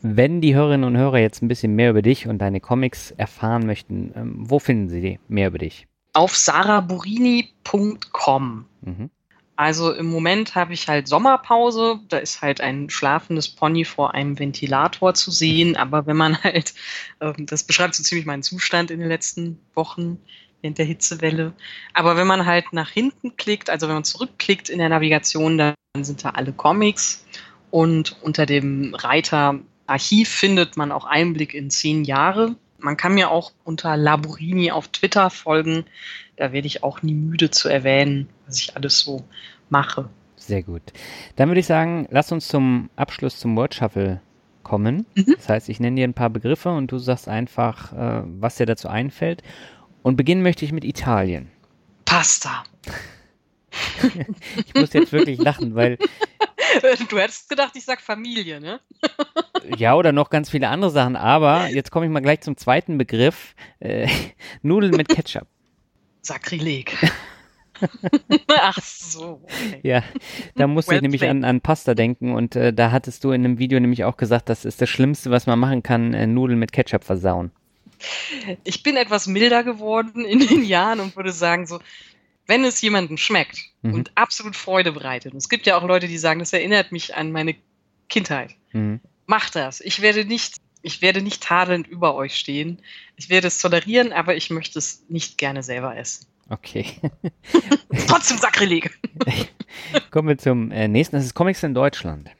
Wenn 0.00 0.40
die 0.40 0.54
Hörerinnen 0.54 0.84
und 0.84 0.96
Hörer 0.96 1.18
jetzt 1.18 1.42
ein 1.42 1.48
bisschen 1.48 1.74
mehr 1.74 1.90
über 1.90 2.02
dich 2.02 2.28
und 2.28 2.38
deine 2.38 2.60
Comics 2.60 3.10
erfahren 3.12 3.66
möchten, 3.66 4.12
ähm, 4.14 4.34
wo 4.38 4.58
finden 4.58 4.88
sie 4.88 5.00
die 5.00 5.20
mehr 5.28 5.48
über 5.48 5.58
dich? 5.58 5.86
Auf 6.12 6.36
saraburini.com. 6.36 8.66
Mhm. 8.82 9.10
Also 9.56 9.92
im 9.92 10.06
Moment 10.06 10.54
habe 10.54 10.72
ich 10.72 10.88
halt 10.88 11.06
Sommerpause. 11.06 12.00
Da 12.08 12.18
ist 12.18 12.42
halt 12.42 12.60
ein 12.60 12.90
schlafendes 12.90 13.48
Pony 13.48 13.84
vor 13.84 14.14
einem 14.14 14.38
Ventilator 14.38 15.14
zu 15.14 15.30
sehen. 15.30 15.76
Aber 15.76 16.06
wenn 16.06 16.16
man 16.16 16.42
halt, 16.42 16.74
ähm, 17.20 17.46
das 17.46 17.62
beschreibt 17.62 17.94
so 17.94 18.02
ziemlich 18.02 18.26
meinen 18.26 18.42
Zustand 18.42 18.90
in 18.90 19.00
den 19.00 19.08
letzten 19.08 19.60
Wochen 19.74 20.18
während 20.60 20.78
der 20.78 20.86
Hitzewelle. 20.86 21.52
Aber 21.92 22.16
wenn 22.16 22.26
man 22.26 22.46
halt 22.46 22.72
nach 22.72 22.90
hinten 22.90 23.36
klickt, 23.36 23.70
also 23.70 23.86
wenn 23.86 23.94
man 23.94 24.04
zurückklickt 24.04 24.68
in 24.68 24.78
der 24.78 24.88
Navigation, 24.88 25.58
dann 25.58 25.74
sind 26.00 26.24
da 26.24 26.30
alle 26.30 26.52
Comics. 26.52 27.24
Und 27.70 28.16
unter 28.22 28.46
dem 28.46 28.94
Reiter 28.94 29.60
Archiv 29.86 30.30
findet 30.30 30.76
man 30.76 30.90
auch 30.90 31.04
Einblick 31.04 31.54
in 31.54 31.70
zehn 31.70 32.04
Jahre. 32.04 32.56
Man 32.78 32.96
kann 32.96 33.14
mir 33.14 33.30
auch 33.30 33.52
unter 33.64 33.96
Laborini 33.96 34.70
auf 34.70 34.88
Twitter 34.88 35.30
folgen. 35.30 35.84
Da 36.36 36.52
werde 36.52 36.66
ich 36.66 36.82
auch 36.82 37.02
nie 37.02 37.14
müde 37.14 37.50
zu 37.50 37.68
erwähnen, 37.68 38.28
was 38.46 38.58
ich 38.58 38.76
alles 38.76 39.00
so 39.00 39.24
mache. 39.68 40.08
Sehr 40.36 40.62
gut. 40.62 40.82
Dann 41.36 41.48
würde 41.48 41.60
ich 41.60 41.66
sagen, 41.66 42.06
lass 42.10 42.32
uns 42.32 42.48
zum 42.48 42.90
Abschluss 42.96 43.38
zum 43.38 43.56
Word 43.56 43.74
Shuffle 43.74 44.20
kommen. 44.62 45.06
Mhm. 45.14 45.34
Das 45.36 45.48
heißt, 45.48 45.68
ich 45.68 45.80
nenne 45.80 45.96
dir 45.96 46.04
ein 46.04 46.14
paar 46.14 46.30
Begriffe 46.30 46.70
und 46.70 46.90
du 46.90 46.98
sagst 46.98 47.28
einfach, 47.28 47.92
äh, 47.92 48.22
was 48.26 48.56
dir 48.56 48.66
dazu 48.66 48.88
einfällt. 48.88 49.42
Und 50.02 50.16
beginnen 50.16 50.42
möchte 50.42 50.64
ich 50.64 50.72
mit 50.72 50.84
Italien. 50.84 51.50
Pasta. 52.04 52.64
Ich 54.66 54.74
muss 54.74 54.92
jetzt 54.92 55.10
wirklich 55.10 55.40
lachen, 55.40 55.74
weil 55.74 55.98
Du 57.08 57.18
hättest 57.18 57.48
gedacht, 57.48 57.72
ich 57.76 57.84
sag 57.84 58.00
Familie, 58.00 58.60
ne? 58.60 58.80
ja 59.76 59.94
oder 59.94 60.12
noch 60.12 60.30
ganz 60.30 60.50
viele 60.50 60.68
andere 60.68 60.90
Sachen, 60.90 61.16
aber 61.16 61.68
jetzt 61.68 61.90
komme 61.90 62.06
ich 62.06 62.12
mal 62.12 62.20
gleich 62.20 62.40
zum 62.40 62.56
zweiten 62.56 62.98
Begriff. 62.98 63.54
Äh, 63.80 64.08
Nudeln 64.62 64.96
mit 64.96 65.08
Ketchup. 65.08 65.46
Sakrileg. 66.24 66.96
Ach 68.48 68.78
so. 68.82 69.40
Okay. 69.44 69.80
Ja, 69.82 70.02
da 70.54 70.66
musste 70.66 70.92
Well 70.92 70.96
ich 70.98 71.02
nämlich 71.02 71.24
an, 71.28 71.44
an 71.44 71.60
Pasta 71.60 71.94
denken 71.94 72.32
und 72.34 72.56
äh, 72.56 72.72
da 72.72 72.90
hattest 72.92 73.24
du 73.24 73.32
in 73.32 73.44
einem 73.44 73.58
Video 73.58 73.78
nämlich 73.80 74.04
auch 74.04 74.16
gesagt, 74.16 74.48
das 74.48 74.64
ist 74.64 74.80
das 74.80 74.88
Schlimmste, 74.88 75.30
was 75.30 75.46
man 75.46 75.58
machen 75.58 75.82
kann, 75.82 76.14
äh, 76.14 76.26
Nudeln 76.26 76.58
mit 76.58 76.72
Ketchup 76.72 77.04
versauen. 77.04 77.50
Ich 78.64 78.82
bin 78.82 78.96
etwas 78.96 79.26
milder 79.26 79.64
geworden 79.64 80.24
in 80.24 80.38
den 80.40 80.64
Jahren 80.64 81.00
und 81.00 81.16
würde 81.16 81.32
sagen, 81.32 81.66
so, 81.66 81.80
wenn 82.46 82.64
es 82.64 82.80
jemandem 82.80 83.16
schmeckt 83.16 83.58
Mhm. 83.82 83.94
und 83.94 84.12
absolut 84.14 84.56
Freude 84.56 84.92
bereitet, 84.92 85.32
und 85.32 85.38
es 85.38 85.48
gibt 85.50 85.66
ja 85.66 85.76
auch 85.76 85.84
Leute, 85.84 86.08
die 86.08 86.16
sagen, 86.18 86.40
das 86.40 86.52
erinnert 86.54 86.90
mich 86.92 87.14
an 87.14 87.32
meine 87.32 87.54
Kindheit, 88.08 88.54
Mhm. 88.72 89.00
mach 89.26 89.50
das. 89.50 89.80
Ich 89.80 90.00
werde 90.00 90.24
nicht 90.24 90.56
ich 90.84 91.00
werde 91.00 91.22
nicht 91.22 91.42
tadelnd 91.42 91.88
über 91.88 92.14
euch 92.14 92.36
stehen. 92.36 92.80
Ich 93.16 93.30
werde 93.30 93.48
es 93.48 93.58
tolerieren, 93.58 94.12
aber 94.12 94.36
ich 94.36 94.50
möchte 94.50 94.78
es 94.78 95.02
nicht 95.08 95.38
gerne 95.38 95.62
selber 95.62 95.96
essen. 95.96 96.26
Okay. 96.50 96.86
Trotzdem 98.06 98.36
Sakrileg. 98.36 98.96
Kommen 100.10 100.28
wir 100.28 100.38
zum 100.38 100.70
äh, 100.70 100.86
nächsten. 100.86 101.16
Das 101.16 101.24
ist 101.24 101.34
Comics 101.34 101.62
in 101.62 101.72
Deutschland. 101.72 102.30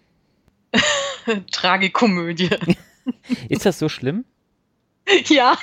Tragikomödie. 1.53 2.51
Ist 3.49 3.65
das 3.65 3.79
so 3.79 3.89
schlimm? 3.89 4.27
Ja. 5.27 5.57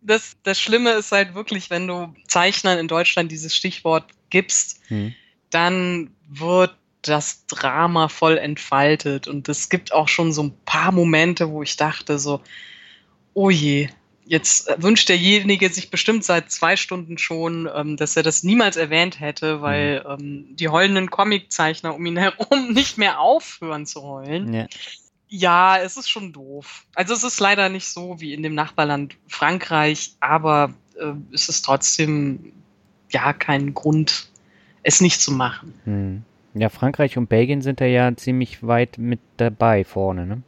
Das, 0.00 0.36
das 0.42 0.60
Schlimme 0.60 0.90
ist 0.92 1.12
halt 1.12 1.34
wirklich, 1.34 1.70
wenn 1.70 1.86
du 1.86 2.12
Zeichnern 2.26 2.78
in 2.78 2.88
Deutschland 2.88 3.30
dieses 3.30 3.54
Stichwort 3.54 4.04
gibst, 4.30 4.80
hm. 4.88 5.14
dann 5.50 6.10
wird 6.28 6.76
das 7.08 7.46
Drama 7.46 8.08
voll 8.08 8.38
entfaltet. 8.38 9.28
Und 9.28 9.48
es 9.48 9.68
gibt 9.68 9.92
auch 9.92 10.08
schon 10.08 10.32
so 10.32 10.42
ein 10.42 10.54
paar 10.64 10.92
Momente, 10.92 11.50
wo 11.50 11.62
ich 11.62 11.76
dachte 11.76 12.18
so, 12.18 12.40
oh 13.34 13.50
je, 13.50 13.88
jetzt 14.26 14.68
wünscht 14.82 15.08
derjenige 15.08 15.70
sich 15.70 15.90
bestimmt 15.90 16.24
seit 16.24 16.50
zwei 16.50 16.76
Stunden 16.76 17.16
schon, 17.16 17.68
ähm, 17.74 17.96
dass 17.96 18.16
er 18.16 18.22
das 18.22 18.42
niemals 18.42 18.76
erwähnt 18.76 19.20
hätte, 19.20 19.62
weil 19.62 20.00
mhm. 20.00 20.10
ähm, 20.10 20.56
die 20.56 20.68
heulenden 20.68 21.10
Comiczeichner 21.10 21.94
um 21.94 22.04
ihn 22.04 22.16
herum 22.16 22.72
nicht 22.72 22.98
mehr 22.98 23.20
aufhören 23.20 23.86
zu 23.86 24.02
heulen. 24.02 24.52
Ja. 24.52 24.66
ja, 25.28 25.78
es 25.78 25.96
ist 25.96 26.10
schon 26.10 26.32
doof. 26.32 26.84
Also 26.94 27.14
es 27.14 27.24
ist 27.24 27.40
leider 27.40 27.68
nicht 27.68 27.88
so 27.88 28.20
wie 28.20 28.34
in 28.34 28.42
dem 28.42 28.54
Nachbarland 28.54 29.16
Frankreich, 29.28 30.16
aber 30.20 30.74
äh, 30.98 31.12
es 31.32 31.48
ist 31.48 31.62
trotzdem 31.62 32.52
ja 33.10 33.32
kein 33.32 33.74
Grund, 33.74 34.28
es 34.82 35.00
nicht 35.00 35.20
zu 35.20 35.32
machen. 35.32 35.74
Mhm. 35.84 36.24
Ja, 36.58 36.70
Frankreich 36.70 37.18
und 37.18 37.28
Belgien 37.28 37.60
sind 37.60 37.82
da 37.82 37.84
ja 37.84 38.16
ziemlich 38.16 38.66
weit 38.66 38.96
mit 38.96 39.20
dabei 39.36 39.84
vorne, 39.84 40.26
ne? 40.26 40.42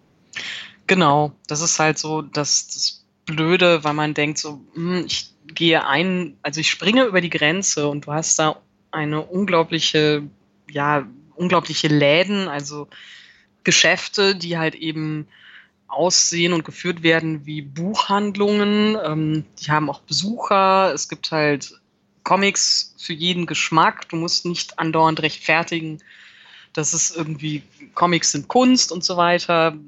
Genau, 0.86 1.32
das 1.46 1.60
ist 1.60 1.78
halt 1.78 1.98
so 1.98 2.22
das, 2.22 2.68
das 2.68 3.04
Blöde, 3.26 3.84
weil 3.84 3.92
man 3.92 4.14
denkt 4.14 4.38
so, 4.38 4.60
hm, 4.72 5.04
ich 5.06 5.30
gehe 5.46 5.86
ein, 5.86 6.38
also 6.42 6.60
ich 6.60 6.70
springe 6.70 7.04
über 7.04 7.20
die 7.20 7.28
Grenze 7.28 7.88
und 7.88 8.06
du 8.06 8.12
hast 8.12 8.38
da 8.38 8.56
eine 8.90 9.20
unglaubliche, 9.20 10.22
ja, 10.70 11.06
unglaubliche 11.34 11.88
Läden, 11.88 12.48
also 12.48 12.88
Geschäfte, 13.62 14.34
die 14.34 14.56
halt 14.56 14.74
eben 14.74 15.28
aussehen 15.88 16.54
und 16.54 16.64
geführt 16.64 17.02
werden 17.02 17.44
wie 17.44 17.60
Buchhandlungen. 17.60 18.96
Ähm, 19.04 19.44
die 19.60 19.70
haben 19.70 19.90
auch 19.90 20.00
Besucher. 20.00 20.92
Es 20.94 21.10
gibt 21.10 21.32
halt 21.32 21.78
Comics 22.28 22.94
für 22.98 23.14
jeden 23.14 23.46
Geschmack. 23.46 24.06
Du 24.10 24.16
musst 24.16 24.44
nicht 24.44 24.78
andauernd 24.78 25.22
rechtfertigen, 25.22 26.02
dass 26.74 26.92
es 26.92 27.10
irgendwie 27.10 27.62
Comics 27.94 28.32
sind 28.32 28.48
Kunst 28.48 28.92
und 28.92 29.02
so 29.02 29.16
weiter. 29.16 29.78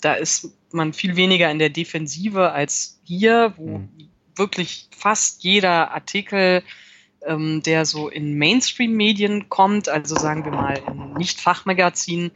Da 0.00 0.14
ist 0.14 0.50
man 0.72 0.94
viel 0.94 1.16
weniger 1.16 1.50
in 1.50 1.58
der 1.58 1.68
Defensive 1.68 2.52
als 2.52 2.98
hier, 3.04 3.52
wo 3.58 3.78
mhm. 3.78 4.08
wirklich 4.34 4.88
fast 4.96 5.44
jeder 5.44 5.90
Artikel, 5.90 6.62
ähm, 7.26 7.62
der 7.64 7.84
so 7.84 8.08
in 8.08 8.38
Mainstream-Medien 8.38 9.50
kommt, 9.50 9.90
also 9.90 10.14
sagen 10.14 10.46
wir 10.46 10.52
mal 10.52 10.80
in 10.88 11.12
Nicht-Fachmagazinen, 11.18 12.30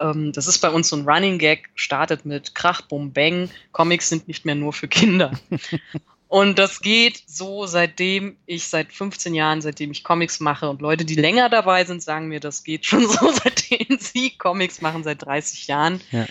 ähm, 0.00 0.32
das 0.32 0.46
ist 0.46 0.60
bei 0.60 0.70
uns 0.70 0.88
so 0.88 0.96
ein 0.96 1.06
Running 1.06 1.36
Gag, 1.36 1.68
startet 1.74 2.24
mit 2.24 2.54
Krach, 2.54 2.80
Bum, 2.80 3.12
Bang, 3.12 3.50
Comics 3.72 4.08
sind 4.08 4.26
nicht 4.26 4.46
mehr 4.46 4.54
nur 4.54 4.72
für 4.72 4.88
Kinder. 4.88 5.38
Und 6.32 6.58
das 6.58 6.80
geht 6.80 7.22
so, 7.26 7.66
seitdem 7.66 8.38
ich 8.46 8.66
seit 8.66 8.90
15 8.90 9.34
Jahren, 9.34 9.60
seitdem 9.60 9.90
ich 9.90 10.02
Comics 10.02 10.40
mache 10.40 10.70
und 10.70 10.80
Leute, 10.80 11.04
die 11.04 11.14
länger 11.14 11.50
dabei 11.50 11.84
sind, 11.84 12.02
sagen 12.02 12.28
mir, 12.28 12.40
das 12.40 12.64
geht 12.64 12.86
schon 12.86 13.06
so, 13.06 13.30
seitdem 13.30 13.98
sie 13.98 14.30
Comics 14.30 14.80
machen, 14.80 15.04
seit 15.04 15.26
30 15.26 15.66
Jahren. 15.66 16.00
Ja. 16.10 16.24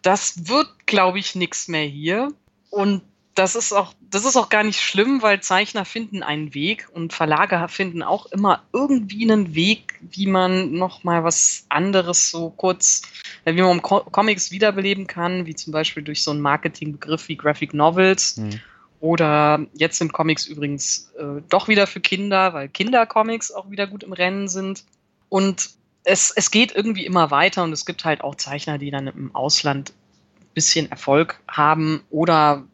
Das 0.00 0.46
wird, 0.46 0.68
glaube 0.86 1.18
ich, 1.18 1.34
nichts 1.34 1.66
mehr 1.66 1.82
hier. 1.82 2.32
Und 2.70 3.02
das 3.34 3.56
ist 3.56 3.72
auch, 3.72 3.94
das 4.00 4.24
ist 4.24 4.36
auch 4.36 4.48
gar 4.48 4.62
nicht 4.62 4.80
schlimm, 4.80 5.22
weil 5.22 5.40
Zeichner 5.40 5.84
finden 5.84 6.22
einen 6.22 6.54
Weg 6.54 6.88
und 6.92 7.12
Verlage 7.12 7.66
finden 7.66 8.04
auch 8.04 8.26
immer 8.26 8.62
irgendwie 8.72 9.28
einen 9.28 9.56
Weg, 9.56 9.98
wie 10.02 10.28
man 10.28 10.70
noch 10.70 11.02
mal 11.02 11.24
was 11.24 11.66
anderes 11.68 12.30
so 12.30 12.50
kurz, 12.50 13.02
wie 13.44 13.60
man 13.60 13.82
Comics 13.82 14.52
wiederbeleben 14.52 15.08
kann, 15.08 15.46
wie 15.46 15.56
zum 15.56 15.72
Beispiel 15.72 16.04
durch 16.04 16.22
so 16.22 16.30
einen 16.30 16.42
Marketingbegriff 16.42 17.26
wie 17.26 17.36
Graphic 17.36 17.74
Novels. 17.74 18.36
Mhm 18.36 18.60
oder 19.00 19.66
jetzt 19.74 19.98
sind 19.98 20.12
Comics 20.12 20.46
übrigens 20.46 21.12
äh, 21.18 21.40
doch 21.48 21.68
wieder 21.68 21.86
für 21.86 22.00
Kinder, 22.00 22.52
weil 22.52 22.68
Kindercomics 22.68 23.52
auch 23.52 23.70
wieder 23.70 23.86
gut 23.86 24.02
im 24.02 24.12
Rennen 24.12 24.48
sind. 24.48 24.84
Und 25.28 25.70
es, 26.04 26.32
es 26.34 26.50
geht 26.50 26.74
irgendwie 26.74 27.06
immer 27.06 27.30
weiter 27.30 27.64
und 27.64 27.72
es 27.72 27.86
gibt 27.86 28.04
halt 28.04 28.22
auch 28.22 28.34
Zeichner, 28.34 28.78
die 28.78 28.90
dann 28.90 29.06
im 29.06 29.34
Ausland 29.34 29.92
ein 30.40 30.54
bisschen 30.54 30.90
Erfolg 30.90 31.40
haben 31.46 32.02
oder, 32.10 32.64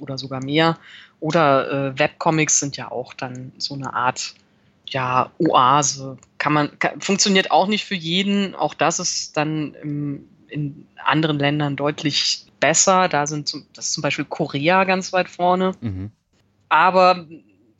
oder 0.00 0.18
sogar 0.18 0.42
mehr. 0.42 0.78
Oder 1.20 1.70
äh, 1.70 1.98
Webcomics 1.98 2.58
sind 2.60 2.76
ja 2.76 2.90
auch 2.90 3.12
dann 3.14 3.52
so 3.58 3.74
eine 3.74 3.94
Art 3.94 4.34
ja, 4.86 5.30
Oase. 5.38 6.16
Kann 6.38 6.52
man, 6.52 6.78
kann, 6.78 7.00
funktioniert 7.00 7.50
auch 7.50 7.66
nicht 7.66 7.84
für 7.84 7.94
jeden. 7.94 8.54
Auch 8.54 8.74
das 8.74 8.98
ist 8.98 9.36
dann 9.36 9.74
im, 9.82 10.28
in 10.48 10.86
anderen 11.04 11.38
Ländern 11.38 11.76
deutlich 11.76 12.47
besser. 12.60 13.08
Da 13.08 13.26
sind 13.26 13.48
zum, 13.48 13.66
das 13.74 13.86
ist 13.86 13.92
zum 13.94 14.02
Beispiel 14.02 14.24
Korea 14.24 14.84
ganz 14.84 15.12
weit 15.12 15.28
vorne. 15.28 15.72
Mhm. 15.80 16.10
Aber 16.68 17.26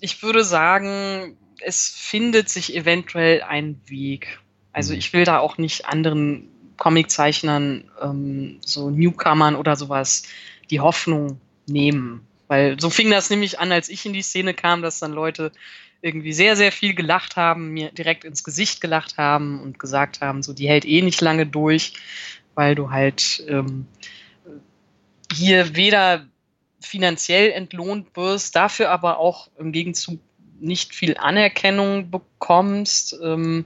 ich 0.00 0.22
würde 0.22 0.44
sagen, 0.44 1.36
es 1.60 1.88
findet 1.88 2.48
sich 2.48 2.74
eventuell 2.74 3.42
ein 3.42 3.80
Weg. 3.86 4.38
Also 4.72 4.92
mhm. 4.92 4.98
ich 4.98 5.12
will 5.12 5.24
da 5.24 5.38
auch 5.38 5.58
nicht 5.58 5.86
anderen 5.86 6.48
Comiczeichnern, 6.76 7.90
ähm, 8.00 8.58
so 8.64 8.90
Newcomern 8.90 9.56
oder 9.56 9.76
sowas, 9.76 10.22
die 10.70 10.80
Hoffnung 10.80 11.40
nehmen. 11.66 12.26
Weil 12.46 12.80
so 12.80 12.88
fing 12.88 13.10
das 13.10 13.30
nämlich 13.30 13.58
an, 13.58 13.72
als 13.72 13.88
ich 13.88 14.06
in 14.06 14.12
die 14.12 14.22
Szene 14.22 14.54
kam, 14.54 14.80
dass 14.80 15.00
dann 15.00 15.12
Leute 15.12 15.52
irgendwie 16.00 16.32
sehr, 16.32 16.56
sehr 16.56 16.72
viel 16.72 16.94
gelacht 16.94 17.36
haben, 17.36 17.70
mir 17.70 17.90
direkt 17.90 18.24
ins 18.24 18.44
Gesicht 18.44 18.80
gelacht 18.80 19.18
haben 19.18 19.60
und 19.60 19.78
gesagt 19.78 20.20
haben, 20.20 20.42
so 20.42 20.52
die 20.52 20.68
hält 20.68 20.84
eh 20.84 21.02
nicht 21.02 21.20
lange 21.20 21.46
durch, 21.46 21.94
weil 22.54 22.74
du 22.74 22.90
halt 22.90 23.44
ähm, 23.48 23.86
hier 25.38 25.76
weder 25.76 26.26
finanziell 26.80 27.50
entlohnt 27.50 28.16
wirst, 28.16 28.54
dafür 28.54 28.90
aber 28.90 29.18
auch 29.18 29.48
im 29.58 29.72
Gegenzug 29.72 30.20
nicht 30.60 30.94
viel 30.94 31.16
Anerkennung 31.16 32.10
bekommst 32.10 33.16
ähm, 33.22 33.64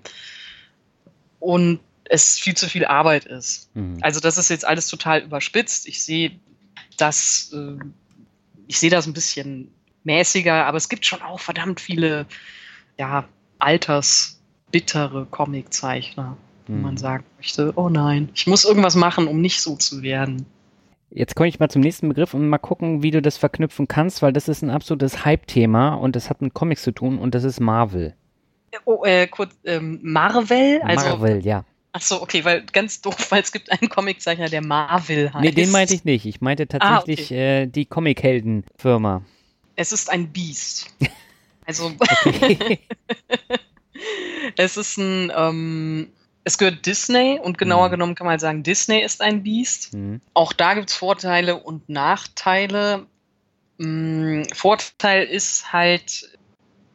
und 1.41 1.81
es 2.05 2.39
viel 2.39 2.55
zu 2.55 2.69
viel 2.69 2.85
Arbeit 2.85 3.25
ist. 3.25 3.75
Mhm. 3.75 3.99
Also 4.03 4.21
das 4.21 4.39
ist 4.39 4.51
jetzt 4.51 4.67
alles 4.67 4.87
total 4.89 5.23
überspitzt. 5.23 5.87
Ich 5.87 6.05
sehe 6.05 6.39
das, 6.99 7.53
äh, 7.55 7.83
ich 8.67 8.79
sehe 8.79 8.91
das 8.91 9.07
ein 9.07 9.15
bisschen 9.15 9.73
mäßiger, 10.05 10.67
aber 10.67 10.77
es 10.77 10.89
gibt 10.89 11.07
schon 11.07 11.23
auch 11.23 11.41
verdammt 11.41 11.81
viele, 11.81 12.27
ja, 12.99 13.27
altersbittere 13.59 15.27
Comiczeichner, 15.31 16.37
mhm. 16.67 16.75
wo 16.75 16.79
man 16.83 16.97
sagen 16.97 17.25
möchte, 17.39 17.73
oh 17.77 17.89
nein, 17.89 18.29
ich 18.35 18.47
muss 18.47 18.65
irgendwas 18.65 18.95
machen, 18.95 19.27
um 19.27 19.41
nicht 19.41 19.63
so 19.63 19.77
zu 19.77 20.03
werden. 20.03 20.47
Jetzt 21.15 21.37
komme 21.37 21.49
ich 21.49 21.61
mal 21.61 21.69
zum 21.69 21.83
nächsten 21.83 22.09
Begriff 22.09 22.33
und 22.33 22.49
mal 22.49 22.59
gucken, 22.59 23.03
wie 23.03 23.11
du 23.11 23.21
das 23.21 23.37
verknüpfen 23.37 23.87
kannst, 23.87 24.23
weil 24.23 24.33
das 24.33 24.49
ist 24.49 24.63
ein 24.63 24.71
absolutes 24.71 25.25
Hype-Thema 25.25 25.95
und 25.95 26.17
das 26.17 26.31
hat 26.31 26.41
mit 26.41 26.55
Comics 26.55 26.83
zu 26.83 26.93
tun 26.93 27.19
und 27.19 27.35
das 27.35 27.45
ist 27.45 27.61
Marvel. 27.61 28.15
Oh, 28.87 29.05
äh, 29.05 29.27
kurz, 29.27 29.55
ähm, 29.65 30.01
Marvel? 30.03 30.81
Also, 30.83 31.07
Marvel, 31.07 31.45
ja. 31.45 31.65
Ach 31.93 32.01
so, 32.01 32.23
okay, 32.23 32.43
weil 32.47 32.65
ganz 32.73 33.03
doof, 33.03 33.31
weil 33.31 33.43
es 33.43 33.53
gibt 33.53 33.71
einen 33.71 33.91
Comiczeichner, 33.91 34.49
der 34.49 34.63
Marvel 34.63 35.33
heißt. 35.33 35.45
Nee, 35.45 35.51
den 35.51 35.71
meinte 35.71 35.93
ich 35.93 36.05
nicht. 36.05 36.25
Ich 36.25 36.41
meinte 36.41 36.67
tatsächlich 36.67 37.21
ah, 37.21 37.25
okay. 37.25 37.63
äh, 37.63 37.67
die 37.67 37.85
Comic-Helden-Firma. 37.85 39.23
Es 39.77 39.93
ist 39.93 40.11
ein 40.11 40.29
Biest. 40.29 40.95
Also, 41.65 41.93
es 44.57 44.77
ist 44.77 44.99
ein, 44.99 45.31
ähm, 45.33 46.09
es 46.45 46.59
gehört 46.59 46.85
Disney 46.87 47.39
und 47.43 47.59
genauer 47.59 47.89
mhm. 47.89 47.93
genommen 47.93 48.15
kann 48.15 48.27
man 48.27 48.39
sagen, 48.39 48.63
Disney 48.63 49.03
ist 49.03 49.21
ein 49.21 49.43
Biest. 49.43 49.95
Mhm. 49.95 50.21
Auch 50.35 50.53
da 50.53 50.75
gibt 50.75 50.91
es 50.91 50.97
Vorteile 50.97 51.57
und 51.57 51.89
Nachteile. 51.89 53.07
Mhm, 53.79 54.45
Vorteil 54.53 55.25
ist 55.25 55.73
halt 55.73 56.39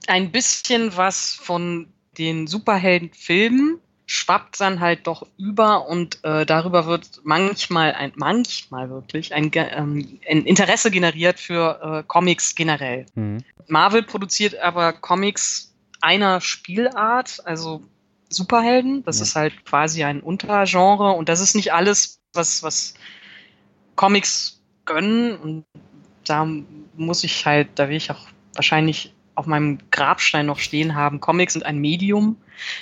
ein 0.07 0.31
bisschen 0.31 0.95
was 0.95 1.33
von 1.33 1.87
den 2.17 2.47
Superheldenfilmen 2.47 3.79
schwappt 4.07 4.59
dann 4.61 4.79
halt 4.79 5.05
doch 5.05 5.27
über 5.37 5.87
und 5.87 6.23
äh, 6.23 6.45
darüber 6.45 6.85
wird 6.85 7.21
manchmal 7.23 7.91
ein 7.91 8.13
manchmal 8.15 8.89
wirklich 8.89 9.33
ein, 9.33 9.51
ähm, 9.53 10.19
ein 10.27 10.45
Interesse 10.45 10.89
generiert 10.89 11.39
für 11.39 11.81
äh, 11.99 12.03
Comics 12.07 12.55
generell. 12.55 13.05
Mhm. 13.15 13.43
Marvel 13.67 14.03
produziert 14.03 14.57
aber 14.59 14.93
Comics 14.93 15.75
einer 15.99 16.39
Spielart, 16.39 17.45
also 17.45 17.83
Superhelden. 18.29 19.03
Das 19.03 19.17
ja. 19.17 19.23
ist 19.23 19.35
halt 19.35 19.65
quasi 19.65 20.03
ein 20.03 20.21
Untergenre 20.21 21.11
und 21.11 21.29
das 21.29 21.39
ist 21.39 21.55
nicht 21.55 21.73
alles, 21.73 22.19
was, 22.33 22.63
was 22.63 22.93
Comics 23.95 24.61
gönnen. 24.85 25.37
Und 25.37 25.65
da 26.25 26.47
muss 26.95 27.23
ich 27.23 27.45
halt, 27.45 27.69
da 27.75 27.89
will 27.89 27.97
ich 27.97 28.11
auch 28.11 28.27
wahrscheinlich 28.53 29.13
auf 29.35 29.45
meinem 29.45 29.77
Grabstein 29.91 30.47
noch 30.47 30.57
stehen 30.57 30.95
haben, 30.95 31.19
Comics 31.19 31.53
sind 31.53 31.63
ein 31.63 31.77
Medium. 31.77 32.37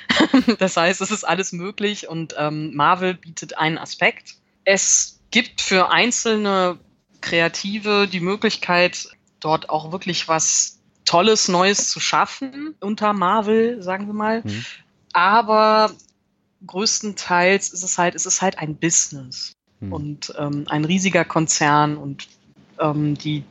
das 0.60 0.78
heißt, 0.78 1.02
es 1.02 1.12
ist 1.12 1.26
alles 1.26 1.52
möglich 1.52 2.08
und 2.08 2.34
ähm, 2.38 2.74
Marvel 2.74 3.14
bietet 3.14 3.58
einen 3.58 3.78
Aspekt. 3.78 4.36
Es 4.64 5.20
gibt 5.32 5.60
für 5.60 5.92
einzelne 5.92 6.80
Kreative 7.20 8.08
die 8.08 8.22
Möglichkeit, 8.22 9.10
dort 9.42 9.70
auch 9.70 9.92
wirklich 9.92 10.30
was 10.30 10.80
Tolles, 11.04 11.50
Neues 11.50 11.90
zu 11.90 12.00
schaffen 12.00 12.76
unter 12.80 13.14
Marvel, 13.14 13.82
sagen 13.84 14.08
wir 14.08 14.14
mal. 14.14 14.42
Mhm. 14.44 14.66
Aber 15.16 15.92
größtenteils 16.68 17.70
ist 17.70 17.84
es 17.84 17.98
halt, 17.98 18.16
es 18.16 18.26
ist 18.26 18.42
halt 18.42 18.60
ein 18.60 18.76
Business 18.76 19.54
mhm. 19.80 19.94
und 19.94 20.34
ähm, 20.38 20.66
ein 20.68 20.84
riesiger 20.84 21.24
Konzern 21.24 21.96
und 21.96 22.28
ähm, 22.82 23.18
die 23.18 23.46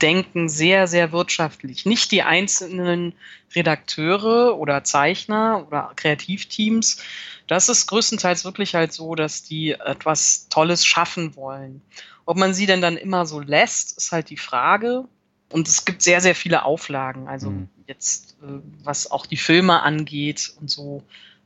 denken 0.00 0.48
sehr, 0.48 0.86
sehr 0.86 1.12
wirtschaftlich. 1.12 1.84
Nicht 1.84 2.12
die 2.12 2.22
einzelnen 2.22 3.12
Redakteure 3.54 4.56
oder 4.56 4.84
Zeichner 4.84 5.66
oder 5.66 5.92
Kreativteams. 5.96 7.02
Das 7.46 7.68
ist 7.68 7.88
größtenteils 7.88 8.46
wirklich 8.46 8.74
halt 8.74 8.94
so, 8.94 9.14
dass 9.14 9.42
die 9.42 9.72
etwas 9.72 10.48
Tolles 10.48 10.86
schaffen 10.86 11.36
wollen. 11.36 11.82
Ob 12.24 12.38
man 12.38 12.54
sie 12.54 12.64
denn 12.64 12.80
dann 12.80 12.96
immer 12.96 13.26
so 13.26 13.38
lässt, 13.38 13.98
ist 13.98 14.12
halt 14.12 14.30
die 14.30 14.38
Frage. 14.38 15.04
Und 15.50 15.68
es 15.68 15.84
gibt 15.84 16.00
sehr, 16.00 16.22
sehr 16.22 16.34
viele 16.34 16.64
Auflagen. 16.64 17.28
Also 17.28 17.50
mhm. 17.50 17.68
Jetzt, 17.92 18.36
äh, 18.42 18.60
was 18.82 19.10
auch 19.10 19.26
die 19.26 19.36
Filme 19.36 19.82
angeht 19.82 20.52
und 20.60 20.70
so. 20.70 21.02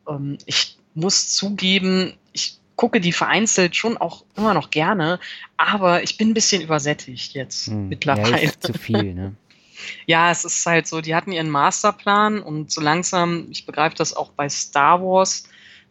Ähm, 0.08 0.38
ich 0.46 0.78
muss 0.94 1.34
zugeben, 1.34 2.14
ich 2.32 2.58
gucke 2.76 3.00
die 3.00 3.12
vereinzelt 3.12 3.74
schon 3.74 3.96
auch 3.96 4.24
immer 4.36 4.54
noch 4.54 4.70
gerne, 4.70 5.18
aber 5.56 6.02
ich 6.02 6.16
bin 6.16 6.30
ein 6.30 6.34
bisschen 6.34 6.62
übersättigt 6.62 7.34
jetzt 7.34 7.68
hm. 7.68 7.88
mittlerweile. 7.88 8.44
Ja, 8.44 8.50
zu 8.58 8.72
viel, 8.74 9.14
ne? 9.14 9.34
ja, 10.06 10.30
es 10.30 10.44
ist 10.44 10.64
halt 10.64 10.86
so, 10.86 11.00
die 11.00 11.14
hatten 11.14 11.32
ihren 11.32 11.50
Masterplan 11.50 12.40
und 12.40 12.70
so 12.70 12.80
langsam, 12.80 13.48
ich 13.50 13.66
begreife 13.66 13.96
das 13.96 14.14
auch 14.14 14.30
bei 14.30 14.48
Star 14.48 15.02
Wars, 15.02 15.48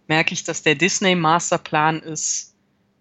merke 0.07 0.33
ich, 0.33 0.43
dass 0.43 0.63
der 0.63 0.75
Disney-Masterplan 0.75 1.99
ist, 2.01 2.55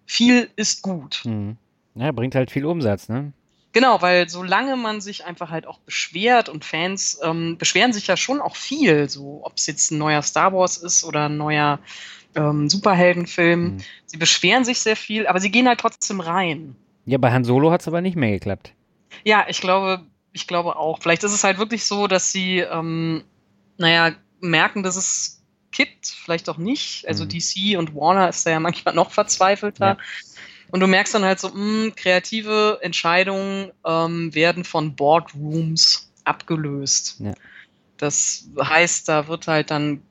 viel 0.07 0.51
ist 0.57 0.83
gut. 0.83 1.23
Hm. 1.25 1.57
Ja, 1.95 2.11
bringt 2.13 2.35
halt 2.35 2.51
viel 2.51 2.65
Umsatz, 2.65 3.09
ne? 3.09 3.33
Genau, 3.75 4.01
weil 4.01 4.29
solange 4.29 4.77
man 4.77 5.01
sich 5.01 5.25
einfach 5.25 5.51
halt 5.51 5.67
auch 5.67 5.81
beschwert 5.81 6.49
und 6.49 6.65
Fans 6.65 7.19
ähm, 7.25 7.59
beschweren 7.59 7.93
sich 7.93 8.07
ja 8.07 8.17
schon 8.17 8.41
auch 8.41 8.55
viel, 8.55 9.09
so 9.11 9.41
ob 9.43 9.55
es 9.57 9.67
jetzt 9.67 9.91
ein 9.91 9.99
neuer 9.99 10.23
Star 10.23 10.53
Wars 10.53 10.77
ist 10.77 11.03
oder 11.03 11.29
ein 11.29 11.37
neuer 11.37 11.81
ähm, 12.37 12.71
Superheldenfilm. 12.71 13.61
Mhm. 13.65 13.77
Sie 14.07 14.17
beschweren 14.17 14.65
sich 14.65 14.79
sehr 14.79 14.95
viel, 14.95 15.27
aber 15.27 15.41
sie 15.41 15.51
gehen 15.51 15.67
halt 15.67 15.81
trotzdem 15.81 16.21
rein. 16.21 16.77
Ja, 17.05 17.19
bei 17.19 17.33
Han 17.33 17.43
Solo 17.43 17.73
hat 17.73 17.81
es 17.81 17.89
aber 17.89 18.01
nicht 18.01 18.17
mehr 18.17 18.31
geklappt. 18.31 18.73
Ja, 19.25 19.45
ich 19.49 19.61
glaube, 19.61 20.07
ich 20.33 20.47
glaube 20.47 20.77
auch. 20.77 21.01
Vielleicht 21.03 21.25
ist 21.25 21.35
es 21.35 21.43
halt 21.43 21.59
wirklich 21.59 21.85
so, 21.85 22.07
dass 22.07 22.31
sie, 22.31 22.61
ähm, 22.61 23.25
naja, 23.77 24.13
merken, 24.41 24.85
dass 24.85 24.95
es 24.95 25.43
kippt, 25.73 26.07
vielleicht 26.07 26.49
auch 26.49 26.59
nicht. 26.59 27.09
Also 27.09 27.25
mhm. 27.25 27.31
DC 27.31 27.77
und 27.77 27.93
Warner 27.97 28.29
ist 28.29 28.47
da 28.47 28.51
ja 28.51 28.61
manchmal 28.61 28.95
noch 28.95 29.11
verzweifelter. 29.11 29.87
Ja. 29.87 29.99
Und 30.71 30.81
du 30.81 30.87
merkst 30.87 31.15
dann 31.15 31.25
halt 31.25 31.41
so, 31.41 31.49
mh, 31.49 31.55
hm, 31.55 31.93
kreative 31.95 32.79
Entscheidungen 32.83 33.71
ähm, 33.85 34.35
werden 34.35 34.65
von 34.65 34.95
Boardrooms 34.97 36.11
abgelöst. 36.25 37.17
Ja. 37.21 37.35
Das 37.99 38.49
heißt, 38.61 39.09
da 39.09 39.29
wird 39.29 39.47
halt 39.47 39.71
dann 39.71 40.03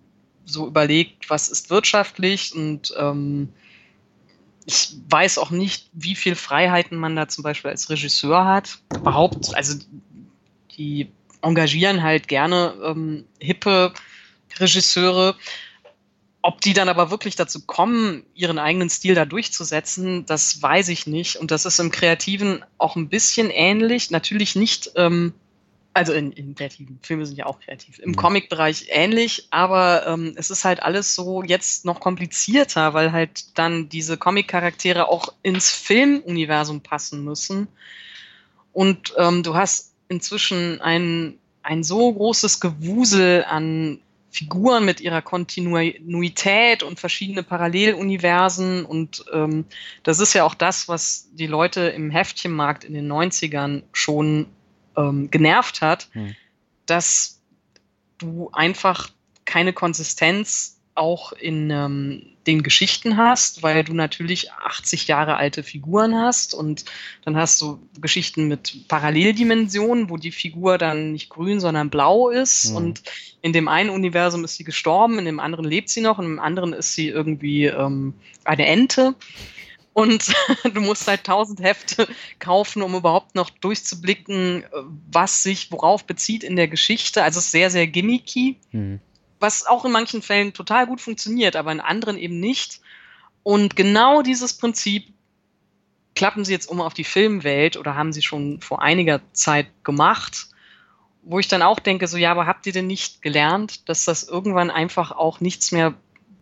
so 0.45 0.67
überlegt, 0.67 1.29
was 1.29 1.49
ist 1.49 1.69
wirtschaftlich 1.69 2.55
und 2.55 2.93
ähm, 2.97 3.49
ich 4.65 4.95
weiß 5.09 5.37
auch 5.39 5.51
nicht, 5.51 5.89
wie 5.93 6.15
viel 6.15 6.35
Freiheiten 6.35 6.97
man 6.97 7.15
da 7.15 7.27
zum 7.27 7.43
Beispiel 7.43 7.71
als 7.71 7.89
Regisseur 7.89 8.45
hat. 8.45 8.79
Überhaupt, 8.95 9.53
also 9.55 9.77
die 10.77 11.09
engagieren 11.41 12.01
halt 12.01 12.27
gerne 12.27 12.73
ähm, 12.83 13.25
hippe 13.39 13.93
Regisseure, 14.59 15.35
ob 16.43 16.59
die 16.59 16.73
dann 16.73 16.89
aber 16.89 17.09
wirklich 17.09 17.37
dazu 17.37 17.65
kommen, 17.65 18.25
ihren 18.35 18.59
eigenen 18.59 18.89
Stil 18.89 19.15
da 19.15 19.23
durchzusetzen, 19.23 20.25
das 20.25 20.61
weiß 20.61 20.89
ich 20.89 21.07
nicht. 21.07 21.37
Und 21.37 21.51
das 21.51 21.65
ist 21.65 21.79
im 21.79 21.89
Kreativen 21.89 22.63
auch 22.77 22.97
ein 22.97 23.07
bisschen 23.07 23.49
ähnlich. 23.49 24.11
Natürlich 24.11 24.53
nicht, 24.57 24.91
ähm, 24.97 25.33
also 25.93 26.11
in, 26.11 26.33
in 26.33 26.53
kreativen 26.53 26.99
Filme 27.01 27.25
sind 27.25 27.37
ja 27.37 27.45
auch 27.45 27.61
kreativ. 27.61 27.97
Im 27.99 28.09
mhm. 28.09 28.15
Comic-Bereich 28.17 28.87
ähnlich, 28.89 29.47
aber 29.51 30.05
ähm, 30.05 30.33
es 30.35 30.49
ist 30.49 30.65
halt 30.65 30.83
alles 30.83 31.15
so 31.15 31.43
jetzt 31.43 31.85
noch 31.85 32.01
komplizierter, 32.01 32.93
weil 32.93 33.13
halt 33.13 33.57
dann 33.57 33.87
diese 33.87 34.17
Comic-Charaktere 34.17 35.07
auch 35.07 35.33
ins 35.43 35.69
Filmuniversum 35.69 36.81
passen 36.81 37.23
müssen. 37.23 37.69
Und 38.73 39.13
ähm, 39.17 39.43
du 39.43 39.55
hast 39.55 39.93
inzwischen 40.09 40.81
ein, 40.81 41.37
ein 41.61 41.85
so 41.85 42.11
großes 42.11 42.59
Gewusel 42.59 43.45
an 43.47 44.01
Figuren 44.33 44.83
mit 44.83 44.99
ihrer 44.99 45.21
Kontinuität 45.21 46.81
und 46.81 46.99
verschiedene 46.99 47.43
Paralleluniversen. 47.43 48.83
Und 48.83 49.23
ähm, 49.31 49.65
das 50.01 50.19
ist 50.19 50.33
ja 50.33 50.43
auch 50.43 50.55
das, 50.55 50.87
was 50.87 51.29
die 51.33 51.45
Leute 51.45 51.81
im 51.81 52.09
Heftchenmarkt 52.09 52.83
in 52.83 52.95
den 52.95 53.09
90ern 53.09 53.83
schon 53.93 54.47
ähm, 54.97 55.29
genervt 55.29 55.81
hat, 55.81 56.09
hm. 56.13 56.35
dass 56.87 57.41
du 58.17 58.49
einfach 58.53 59.09
keine 59.45 59.71
Konsistenz 59.71 60.72
auch 60.95 61.31
in 61.31 61.69
ähm, 61.71 62.33
den 62.45 62.61
Geschichten 62.61 63.17
hast, 63.17 63.63
weil 63.63 63.83
du 63.83 63.93
natürlich 63.93 64.51
80 64.51 65.07
Jahre 65.07 65.37
alte 65.37 65.63
Figuren 65.63 66.15
hast 66.15 66.53
und 66.53 66.85
dann 67.23 67.37
hast 67.37 67.61
du 67.61 67.79
Geschichten 67.99 68.47
mit 68.47 68.87
Paralleldimensionen, 68.87 70.09
wo 70.09 70.17
die 70.17 70.31
Figur 70.31 70.77
dann 70.77 71.13
nicht 71.13 71.29
grün, 71.29 71.59
sondern 71.59 71.89
blau 71.89 72.29
ist 72.29 72.69
mhm. 72.69 72.75
und 72.75 73.03
in 73.41 73.53
dem 73.53 73.67
einen 73.67 73.89
Universum 73.89 74.43
ist 74.43 74.57
sie 74.57 74.63
gestorben, 74.63 75.19
in 75.19 75.25
dem 75.25 75.39
anderen 75.39 75.65
lebt 75.65 75.89
sie 75.89 76.01
noch, 76.01 76.19
und 76.19 76.25
im 76.25 76.39
anderen 76.39 76.73
ist 76.73 76.93
sie 76.95 77.07
irgendwie 77.07 77.65
ähm, 77.65 78.13
eine 78.43 78.65
Ente 78.65 79.15
und 79.93 80.33
du 80.73 80.81
musst 80.81 81.07
halt 81.07 81.23
tausend 81.23 81.61
Hefte 81.61 82.07
kaufen, 82.39 82.81
um 82.81 82.93
überhaupt 82.93 83.35
noch 83.35 83.49
durchzublicken, 83.49 84.65
was 85.11 85.43
sich 85.43 85.71
worauf 85.71 86.05
bezieht 86.05 86.43
in 86.43 86.55
der 86.55 86.67
Geschichte. 86.67 87.23
Also 87.23 87.39
es 87.39 87.45
ist 87.45 87.51
sehr, 87.51 87.69
sehr 87.69 87.87
gimmicky. 87.87 88.57
Mhm 88.71 88.99
was 89.43 89.67
auch 89.67 89.83
in 89.83 89.91
manchen 89.91 90.21
Fällen 90.21 90.53
total 90.53 90.87
gut 90.87 91.01
funktioniert, 91.01 91.57
aber 91.57 91.71
in 91.71 91.81
anderen 91.81 92.17
eben 92.17 92.39
nicht. 92.39 92.79
Und 93.43 93.75
genau 93.75 94.21
dieses 94.21 94.53
Prinzip 94.53 95.13
klappen 96.15 96.45
sie 96.45 96.53
jetzt 96.53 96.67
um 96.67 96.79
auf 96.79 96.93
die 96.93 97.03
Filmwelt 97.03 97.75
oder 97.75 97.95
haben 97.95 98.13
sie 98.13 98.21
schon 98.21 98.61
vor 98.61 98.81
einiger 98.81 99.19
Zeit 99.33 99.67
gemacht, 99.83 100.47
wo 101.23 101.39
ich 101.39 101.49
dann 101.49 101.61
auch 101.61 101.79
denke, 101.79 102.07
so 102.07 102.17
ja, 102.17 102.31
aber 102.31 102.47
habt 102.47 102.65
ihr 102.67 102.71
denn 102.71 102.87
nicht 102.87 103.21
gelernt, 103.21 103.89
dass 103.89 104.05
das 104.05 104.23
irgendwann 104.23 104.71
einfach 104.71 105.11
auch 105.11 105.41
nichts 105.41 105.73
mehr 105.73 105.93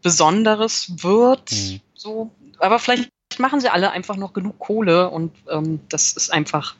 Besonderes 0.03 1.03
wird? 1.03 1.51
Mhm. 1.51 1.81
So, 1.95 2.29
aber 2.59 2.77
vielleicht 2.77 3.09
machen 3.39 3.61
sie 3.61 3.69
alle 3.69 3.89
einfach 3.89 4.15
noch 4.15 4.33
genug 4.33 4.59
Kohle 4.59 5.09
und 5.09 5.33
ähm, 5.49 5.79
das 5.89 6.11
ist 6.11 6.31
einfach, 6.31 6.75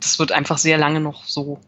das 0.00 0.18
wird 0.18 0.32
einfach 0.32 0.56
sehr 0.56 0.78
lange 0.78 1.00
noch 1.00 1.24
so 1.24 1.60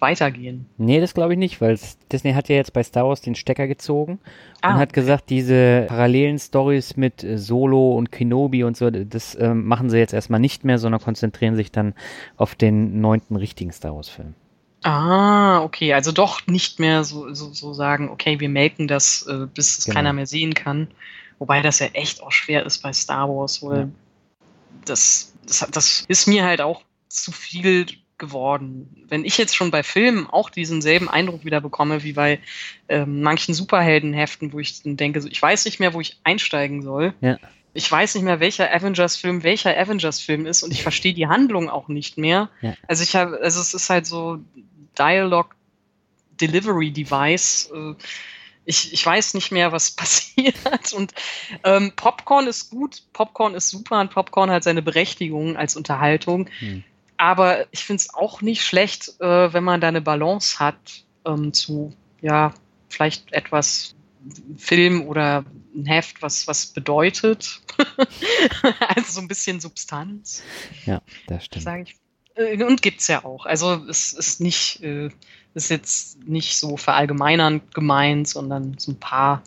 weitergehen. 0.00 0.66
Nee, 0.76 1.00
das 1.00 1.14
glaube 1.14 1.32
ich 1.32 1.38
nicht, 1.38 1.60
weil 1.60 1.78
Disney 2.12 2.32
hat 2.32 2.48
ja 2.48 2.56
jetzt 2.56 2.72
bei 2.72 2.82
Star 2.82 3.06
Wars 3.06 3.20
den 3.20 3.34
Stecker 3.34 3.66
gezogen 3.66 4.18
ah. 4.60 4.74
und 4.74 4.80
hat 4.80 4.92
gesagt, 4.92 5.30
diese 5.30 5.86
parallelen 5.88 6.38
Stories 6.38 6.96
mit 6.96 7.24
äh, 7.24 7.38
Solo 7.38 7.96
und 7.96 8.12
Kenobi 8.12 8.64
und 8.64 8.76
so, 8.76 8.90
das 8.90 9.34
äh, 9.34 9.54
machen 9.54 9.90
sie 9.90 9.98
jetzt 9.98 10.14
erstmal 10.14 10.40
nicht 10.40 10.64
mehr, 10.64 10.78
sondern 10.78 11.00
konzentrieren 11.00 11.56
sich 11.56 11.72
dann 11.72 11.94
auf 12.36 12.54
den 12.54 13.00
neunten 13.00 13.36
richtigen 13.36 13.72
Star 13.72 13.94
Wars-Film. 13.94 14.34
Ah, 14.82 15.62
okay, 15.62 15.92
also 15.92 16.12
doch 16.12 16.46
nicht 16.46 16.78
mehr 16.78 17.02
so, 17.02 17.34
so, 17.34 17.52
so 17.52 17.72
sagen, 17.72 18.08
okay, 18.10 18.38
wir 18.38 18.48
melken 18.48 18.86
das, 18.86 19.26
äh, 19.26 19.46
bis 19.52 19.78
es 19.78 19.84
genau. 19.86 19.96
keiner 19.96 20.12
mehr 20.12 20.26
sehen 20.26 20.54
kann. 20.54 20.88
Wobei 21.38 21.62
das 21.62 21.80
ja 21.80 21.86
echt 21.92 22.22
auch 22.22 22.32
schwer 22.32 22.64
ist 22.64 22.78
bei 22.78 22.92
Star 22.92 23.28
Wars, 23.28 23.62
weil 23.62 23.78
ja. 23.78 23.88
das, 24.84 25.34
das, 25.46 25.66
das 25.70 26.04
ist 26.06 26.26
mir 26.26 26.44
halt 26.44 26.60
auch 26.60 26.82
zu 27.08 27.32
viel 27.32 27.86
geworden. 28.18 29.04
Wenn 29.08 29.24
ich 29.24 29.38
jetzt 29.38 29.56
schon 29.56 29.70
bei 29.70 29.82
Filmen 29.82 30.26
auch 30.26 30.50
diesen 30.50 30.82
selben 30.82 31.08
Eindruck 31.08 31.44
wieder 31.44 31.60
bekomme 31.60 32.02
wie 32.02 32.12
bei 32.12 32.40
ähm, 32.88 33.22
manchen 33.22 33.54
Superheldenheften, 33.54 34.52
wo 34.52 34.58
ich 34.58 34.82
dann 34.82 34.96
denke, 34.96 35.20
so, 35.20 35.28
ich 35.28 35.40
weiß 35.40 35.64
nicht 35.64 35.80
mehr, 35.80 35.94
wo 35.94 36.00
ich 36.00 36.18
einsteigen 36.24 36.82
soll. 36.82 37.14
Ja. 37.20 37.38
Ich 37.74 37.90
weiß 37.90 38.14
nicht 38.14 38.24
mehr, 38.24 38.40
welcher 38.40 38.74
Avengers-Film 38.74 39.42
welcher 39.44 39.76
Avengers-Film 39.78 40.46
ist 40.46 40.62
und 40.62 40.72
ich 40.72 40.82
verstehe 40.82 41.14
die 41.14 41.28
Handlung 41.28 41.68
auch 41.68 41.88
nicht 41.88 42.18
mehr. 42.18 42.50
Ja. 42.60 42.74
Also 42.86 43.02
ich 43.02 43.14
habe, 43.14 43.38
also 43.40 43.60
es 43.60 43.74
ist 43.74 43.88
halt 43.88 44.06
so 44.06 44.38
Dialogue 44.98 45.50
Delivery 46.40 46.90
Device. 46.90 47.70
Äh, 47.72 47.94
ich, 48.64 48.92
ich 48.92 49.04
weiß 49.04 49.34
nicht 49.34 49.50
mehr, 49.50 49.72
was 49.72 49.90
passiert. 49.96 50.92
Und 50.94 51.14
ähm, 51.64 51.92
Popcorn 51.96 52.46
ist 52.46 52.70
gut, 52.70 53.02
Popcorn 53.12 53.54
ist 53.54 53.70
super 53.70 54.00
und 54.00 54.10
Popcorn 54.10 54.50
hat 54.50 54.64
seine 54.64 54.82
Berechtigung 54.82 55.56
als 55.56 55.76
Unterhaltung. 55.76 56.48
Hm. 56.58 56.84
Aber 57.18 57.66
ich 57.72 57.84
finde 57.84 58.00
es 58.00 58.14
auch 58.14 58.40
nicht 58.40 58.64
schlecht, 58.64 59.20
äh, 59.20 59.52
wenn 59.52 59.64
man 59.64 59.80
da 59.80 59.88
eine 59.88 60.00
Balance 60.00 60.58
hat 60.58 61.04
ähm, 61.26 61.52
zu, 61.52 61.92
ja, 62.22 62.54
vielleicht 62.88 63.32
etwas 63.32 63.94
Film 64.56 65.02
oder 65.02 65.44
ein 65.74 65.86
Heft, 65.86 66.22
was, 66.22 66.46
was 66.46 66.66
bedeutet. 66.66 67.60
also 68.88 69.12
so 69.12 69.20
ein 69.20 69.28
bisschen 69.28 69.60
Substanz. 69.60 70.42
Ja, 70.86 71.02
das 71.26 71.44
stimmt. 71.44 71.64
Sag 71.64 71.82
ich. 71.82 71.96
Äh, 72.34 72.62
und 72.62 72.82
gibt 72.82 73.00
es 73.00 73.08
ja 73.08 73.24
auch. 73.24 73.46
Also 73.46 73.84
es 73.88 74.12
ist 74.12 74.40
nicht, 74.40 74.82
äh, 74.82 75.10
ist 75.54 75.70
jetzt 75.70 76.24
nicht 76.24 76.56
so 76.56 76.76
verallgemeinernd 76.76 77.74
gemeint, 77.74 78.28
sondern 78.28 78.78
so 78.78 78.92
ein 78.92 79.00
paar 79.00 79.42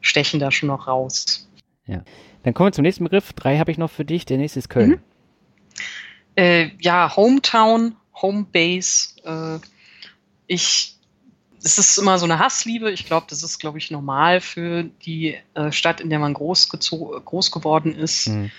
stechen 0.00 0.38
da 0.38 0.50
schon 0.50 0.68
noch 0.68 0.86
raus. 0.86 1.48
Ja. 1.86 2.04
Dann 2.44 2.54
kommen 2.54 2.68
wir 2.68 2.72
zum 2.72 2.82
nächsten 2.82 3.02
Begriff. 3.02 3.32
Drei 3.32 3.58
habe 3.58 3.72
ich 3.72 3.78
noch 3.78 3.90
für 3.90 4.04
dich. 4.04 4.24
Der 4.24 4.38
nächste 4.38 4.60
ist 4.60 4.68
Köln. 4.68 4.90
Mhm. 4.90 5.00
Äh, 6.36 6.70
ja, 6.80 7.14
Hometown, 7.16 7.96
Homebase. 8.14 9.20
Äh, 9.24 9.58
ich, 10.46 10.96
es 11.62 11.78
ist 11.78 11.98
immer 11.98 12.18
so 12.18 12.26
eine 12.26 12.38
Hassliebe. 12.38 12.90
Ich 12.92 13.06
glaube, 13.06 13.26
das 13.28 13.42
ist, 13.42 13.58
glaube 13.58 13.78
ich, 13.78 13.90
normal 13.90 14.40
für 14.40 14.84
die 14.84 15.36
äh, 15.54 15.72
Stadt, 15.72 16.00
in 16.00 16.10
der 16.10 16.18
man 16.18 16.34
groß, 16.34 16.68
groß 16.68 17.50
geworden 17.50 17.94
ist. 17.94 18.28
Mhm. 18.28 18.50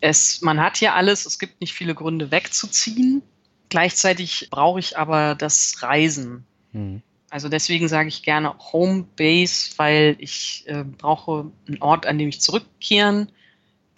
Es, 0.00 0.40
man 0.40 0.60
hat 0.60 0.78
hier 0.78 0.94
alles. 0.94 1.26
Es 1.26 1.38
gibt 1.38 1.60
nicht 1.60 1.74
viele 1.74 1.94
Gründe 1.94 2.30
wegzuziehen. 2.30 3.22
Gleichzeitig 3.68 4.48
brauche 4.50 4.80
ich 4.80 4.96
aber 4.96 5.34
das 5.34 5.82
Reisen. 5.82 6.46
Mhm. 6.72 7.02
Also 7.30 7.50
deswegen 7.50 7.88
sage 7.88 8.08
ich 8.08 8.22
gerne 8.22 8.54
Homebase, 8.72 9.72
weil 9.76 10.16
ich 10.18 10.64
äh, 10.66 10.82
brauche 10.82 11.50
einen 11.66 11.82
Ort, 11.82 12.06
an 12.06 12.16
dem 12.16 12.30
ich 12.30 12.40
zurückkehren 12.40 13.30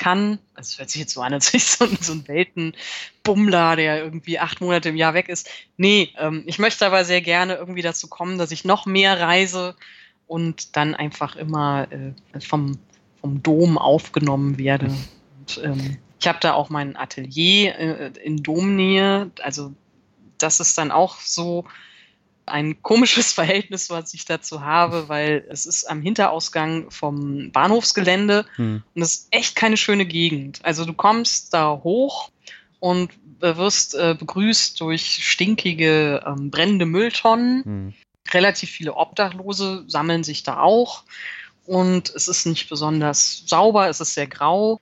kann. 0.00 0.38
Also 0.54 0.72
es 0.72 0.78
hört 0.78 0.90
sich 0.90 1.00
jetzt 1.00 1.12
so 1.12 1.20
an, 1.20 1.34
als 1.34 1.52
ich 1.52 1.64
so, 1.64 1.86
so 2.00 2.14
ein 2.14 2.26
Weltenbummler, 2.26 3.76
der 3.76 4.02
irgendwie 4.02 4.38
acht 4.38 4.60
Monate 4.60 4.88
im 4.88 4.96
Jahr 4.96 5.12
weg 5.14 5.28
ist. 5.28 5.48
Nee, 5.76 6.12
ähm, 6.18 6.42
ich 6.46 6.58
möchte 6.58 6.86
aber 6.86 7.04
sehr 7.04 7.20
gerne 7.20 7.54
irgendwie 7.54 7.82
dazu 7.82 8.08
kommen, 8.08 8.38
dass 8.38 8.50
ich 8.50 8.64
noch 8.64 8.86
mehr 8.86 9.20
reise 9.20 9.76
und 10.26 10.76
dann 10.76 10.94
einfach 10.94 11.36
immer 11.36 11.86
äh, 11.92 12.40
vom, 12.40 12.78
vom 13.20 13.42
Dom 13.42 13.76
aufgenommen 13.76 14.56
werde. 14.58 14.86
Und, 14.86 15.60
ähm, 15.62 15.98
ich 16.18 16.26
habe 16.26 16.38
da 16.40 16.54
auch 16.54 16.70
mein 16.70 16.96
Atelier 16.96 17.78
äh, 17.78 18.12
in 18.24 18.42
Domnähe. 18.42 19.30
Also 19.42 19.74
das 20.38 20.60
ist 20.60 20.78
dann 20.78 20.90
auch 20.90 21.20
so 21.20 21.66
ein 22.50 22.82
komisches 22.82 23.32
Verhältnis, 23.34 23.90
was 23.90 24.14
ich 24.14 24.24
dazu 24.24 24.62
habe, 24.62 25.08
weil 25.08 25.44
es 25.48 25.66
ist 25.66 25.84
am 25.84 26.02
Hinterausgang 26.02 26.90
vom 26.90 27.50
Bahnhofsgelände 27.52 28.44
hm. 28.56 28.82
und 28.94 29.02
es 29.02 29.12
ist 29.12 29.28
echt 29.30 29.56
keine 29.56 29.76
schöne 29.76 30.06
Gegend. 30.06 30.60
Also 30.62 30.84
du 30.84 30.92
kommst 30.92 31.54
da 31.54 31.80
hoch 31.82 32.30
und 32.80 33.10
wirst 33.40 33.94
äh, 33.94 34.14
begrüßt 34.18 34.80
durch 34.80 35.26
stinkige, 35.26 36.22
ähm, 36.26 36.50
brennende 36.50 36.86
Mülltonnen. 36.86 37.64
Hm. 37.64 37.94
Relativ 38.32 38.70
viele 38.70 38.94
Obdachlose 38.94 39.84
sammeln 39.88 40.24
sich 40.24 40.42
da 40.42 40.60
auch 40.60 41.04
und 41.66 42.12
es 42.14 42.28
ist 42.28 42.46
nicht 42.46 42.68
besonders 42.68 43.44
sauber, 43.46 43.88
es 43.88 44.00
ist 44.00 44.14
sehr 44.14 44.26
grau. 44.26 44.80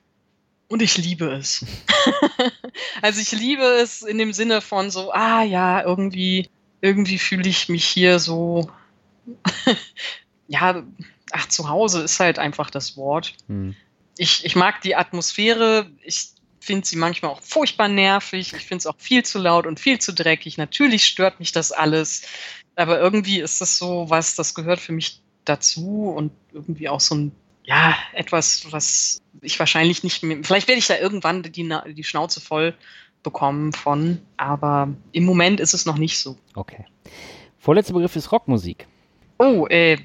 Und 0.69 0.81
ich 0.81 0.97
liebe 0.97 1.31
es. 1.31 1.65
also 3.01 3.21
ich 3.21 3.31
liebe 3.31 3.63
es 3.63 4.01
in 4.01 4.17
dem 4.17 4.33
Sinne 4.33 4.61
von 4.61 4.91
so, 4.91 5.11
ah 5.11 5.43
ja, 5.43 5.83
irgendwie 5.83 6.49
irgendwie 6.81 7.17
fühle 7.17 7.49
ich 7.49 7.69
mich 7.69 7.85
hier 7.85 8.19
so, 8.19 8.71
ja, 10.47 10.83
ach, 11.31 11.47
zu 11.47 11.69
Hause 11.69 12.03
ist 12.03 12.19
halt 12.19 12.39
einfach 12.39 12.69
das 12.69 12.97
Wort. 12.97 13.33
Hm. 13.47 13.75
Ich, 14.17 14.45
ich 14.45 14.55
mag 14.55 14.81
die 14.81 14.95
Atmosphäre, 14.95 15.89
ich 16.03 16.29
finde 16.59 16.85
sie 16.85 16.97
manchmal 16.97 17.31
auch 17.31 17.41
furchtbar 17.41 17.87
nervig, 17.87 18.53
ich 18.53 18.65
finde 18.65 18.79
es 18.79 18.87
auch 18.87 18.97
viel 18.97 19.23
zu 19.23 19.39
laut 19.39 19.65
und 19.65 19.79
viel 19.79 19.99
zu 19.99 20.13
dreckig. 20.13 20.57
Natürlich 20.57 21.05
stört 21.05 21.39
mich 21.39 21.51
das 21.51 21.71
alles, 21.71 22.23
aber 22.75 22.99
irgendwie 22.99 23.39
ist 23.39 23.61
das 23.61 23.77
so 23.77 24.09
was, 24.09 24.35
das 24.35 24.53
gehört 24.53 24.79
für 24.79 24.91
mich 24.91 25.21
dazu 25.45 26.13
und 26.15 26.31
irgendwie 26.53 26.89
auch 26.89 26.99
so 26.99 27.15
ein, 27.15 27.31
ja, 27.63 27.95
etwas, 28.13 28.71
was 28.71 29.21
ich 29.41 29.57
wahrscheinlich 29.59 30.03
nicht 30.03 30.21
mehr, 30.23 30.39
vielleicht 30.43 30.67
werde 30.67 30.79
ich 30.79 30.87
da 30.87 30.97
irgendwann 30.97 31.43
die, 31.43 31.73
die 31.93 32.03
Schnauze 32.03 32.41
voll 32.41 32.75
bekommen 33.23 33.73
von, 33.73 34.19
aber 34.37 34.89
im 35.11 35.25
Moment 35.25 35.59
ist 35.59 35.73
es 35.73 35.85
noch 35.85 35.97
nicht 35.97 36.19
so. 36.19 36.37
Okay. 36.55 36.85
Vorletzter 37.57 37.93
Begriff 37.93 38.15
ist 38.15 38.31
Rockmusik. 38.31 38.87
Oh, 39.37 39.67
äh, 39.67 39.97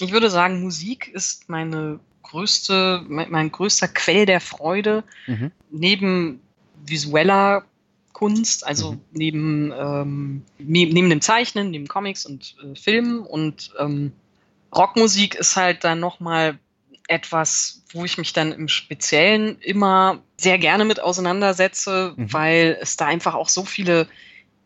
ich 0.00 0.12
würde 0.12 0.30
sagen, 0.30 0.62
Musik 0.62 1.08
ist 1.08 1.48
meine 1.48 2.00
größte, 2.22 3.04
mein, 3.08 3.50
größter 3.50 3.88
Quell 3.88 4.26
der 4.26 4.40
Freude. 4.40 5.04
Mhm. 5.26 5.50
Neben 5.70 6.40
visueller 6.86 7.64
Kunst, 8.12 8.66
also 8.66 8.92
mhm. 8.92 9.00
neben, 9.12 9.72
ähm, 9.76 10.42
neben 10.58 11.10
dem 11.10 11.20
Zeichnen, 11.20 11.70
neben 11.70 11.88
Comics 11.88 12.26
und 12.26 12.56
äh, 12.62 12.74
Filmen 12.76 13.20
und 13.20 13.72
ähm, 13.78 14.12
Rockmusik 14.74 15.34
ist 15.34 15.56
halt 15.56 15.84
dann 15.84 16.00
nochmal 16.00 16.58
etwas, 17.10 17.82
wo 17.92 18.04
ich 18.04 18.18
mich 18.18 18.32
dann 18.32 18.52
im 18.52 18.68
Speziellen 18.68 19.58
immer 19.60 20.22
sehr 20.36 20.58
gerne 20.58 20.84
mit 20.84 21.00
auseinandersetze, 21.00 22.14
mhm. 22.16 22.32
weil 22.32 22.78
es 22.80 22.96
da 22.96 23.06
einfach 23.06 23.34
auch 23.34 23.48
so 23.48 23.64
viele 23.64 24.06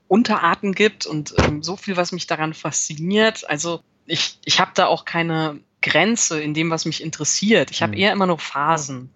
Unterarten 0.09 0.75
gibt 0.75 1.07
und 1.07 1.35
ähm, 1.39 1.63
so 1.63 1.77
viel, 1.77 1.97
was 1.97 2.13
mich 2.13 2.27
daran 2.27 2.53
fasziniert. 2.53 3.49
Also 3.49 3.81
ich, 4.07 4.39
ich 4.45 4.61
habe 4.61 4.73
da 4.75 4.87
auch 4.87 5.07
keine 5.07 5.61
Grenze 5.81 6.41
in 6.41 6.53
dem, 6.53 6.71
was 6.71 6.85
mich 6.85 7.03
interessiert. 7.03 7.71
Ich 7.71 7.83
habe 7.83 7.93
mhm. 7.93 7.99
eher 7.99 8.13
immer 8.13 8.27
nur 8.27 8.39
Phasen. 8.39 9.11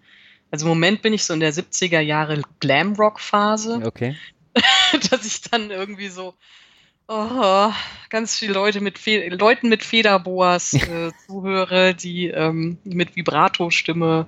Also 0.49 0.65
im 0.65 0.69
Moment 0.69 1.03
bin 1.03 1.13
ich 1.13 1.23
so 1.23 1.33
in 1.33 1.39
der 1.39 1.53
70er 1.53 1.99
Jahre 1.99 2.41
Glamrock-Phase. 2.59 3.81
Okay. 3.85 4.17
dass 5.11 5.25
ich 5.25 5.41
dann 5.41 5.69
irgendwie 5.69 6.09
so 6.09 6.33
oh, 7.09 7.71
ganz 8.09 8.37
viele 8.37 8.53
Leute 8.53 8.81
mit 8.81 8.97
Fe 8.97 9.29
Leuten 9.29 9.67
mit 9.67 9.83
Federboas 9.83 10.73
äh, 10.73 11.11
zuhöre, 11.27 11.93
die 11.93 12.27
ähm, 12.27 12.77
mit 12.83 13.15
Vibrato-Stimme 13.15 14.27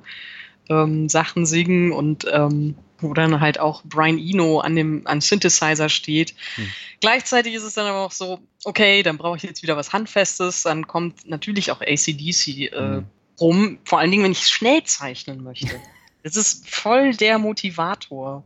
ähm, 0.69 1.07
Sachen 1.07 1.45
singen 1.45 1.91
und 1.91 2.25
ähm, 2.31 2.75
wo 2.99 3.13
dann 3.13 3.39
halt 3.39 3.59
auch 3.59 3.83
Brian 3.83 4.17
Eno 4.17 4.59
an 4.59 4.75
dem 4.75 5.05
an 5.05 5.21
Synthesizer 5.21 5.89
steht. 5.89 6.35
Hm. 6.55 6.67
Gleichzeitig 6.99 7.53
ist 7.53 7.63
es 7.63 7.73
dann 7.73 7.87
aber 7.87 7.99
auch 7.99 8.11
so, 8.11 8.39
okay, 8.63 9.01
dann 9.03 9.17
brauche 9.17 9.37
ich 9.37 9.43
jetzt 9.43 9.63
wieder 9.63 9.77
was 9.77 9.93
Handfestes, 9.93 10.63
dann 10.63 10.87
kommt 10.87 11.27
natürlich 11.27 11.71
auch 11.71 11.81
ACDC 11.81 12.47
äh, 12.47 12.71
hm. 12.71 13.05
rum, 13.39 13.79
vor 13.85 13.99
allen 13.99 14.11
Dingen, 14.11 14.23
wenn 14.23 14.31
ich 14.31 14.47
schnell 14.47 14.83
zeichnen 14.83 15.43
möchte. 15.43 15.69
Das 16.23 16.35
ist 16.35 16.69
voll 16.69 17.15
der 17.15 17.39
Motivator. 17.39 18.43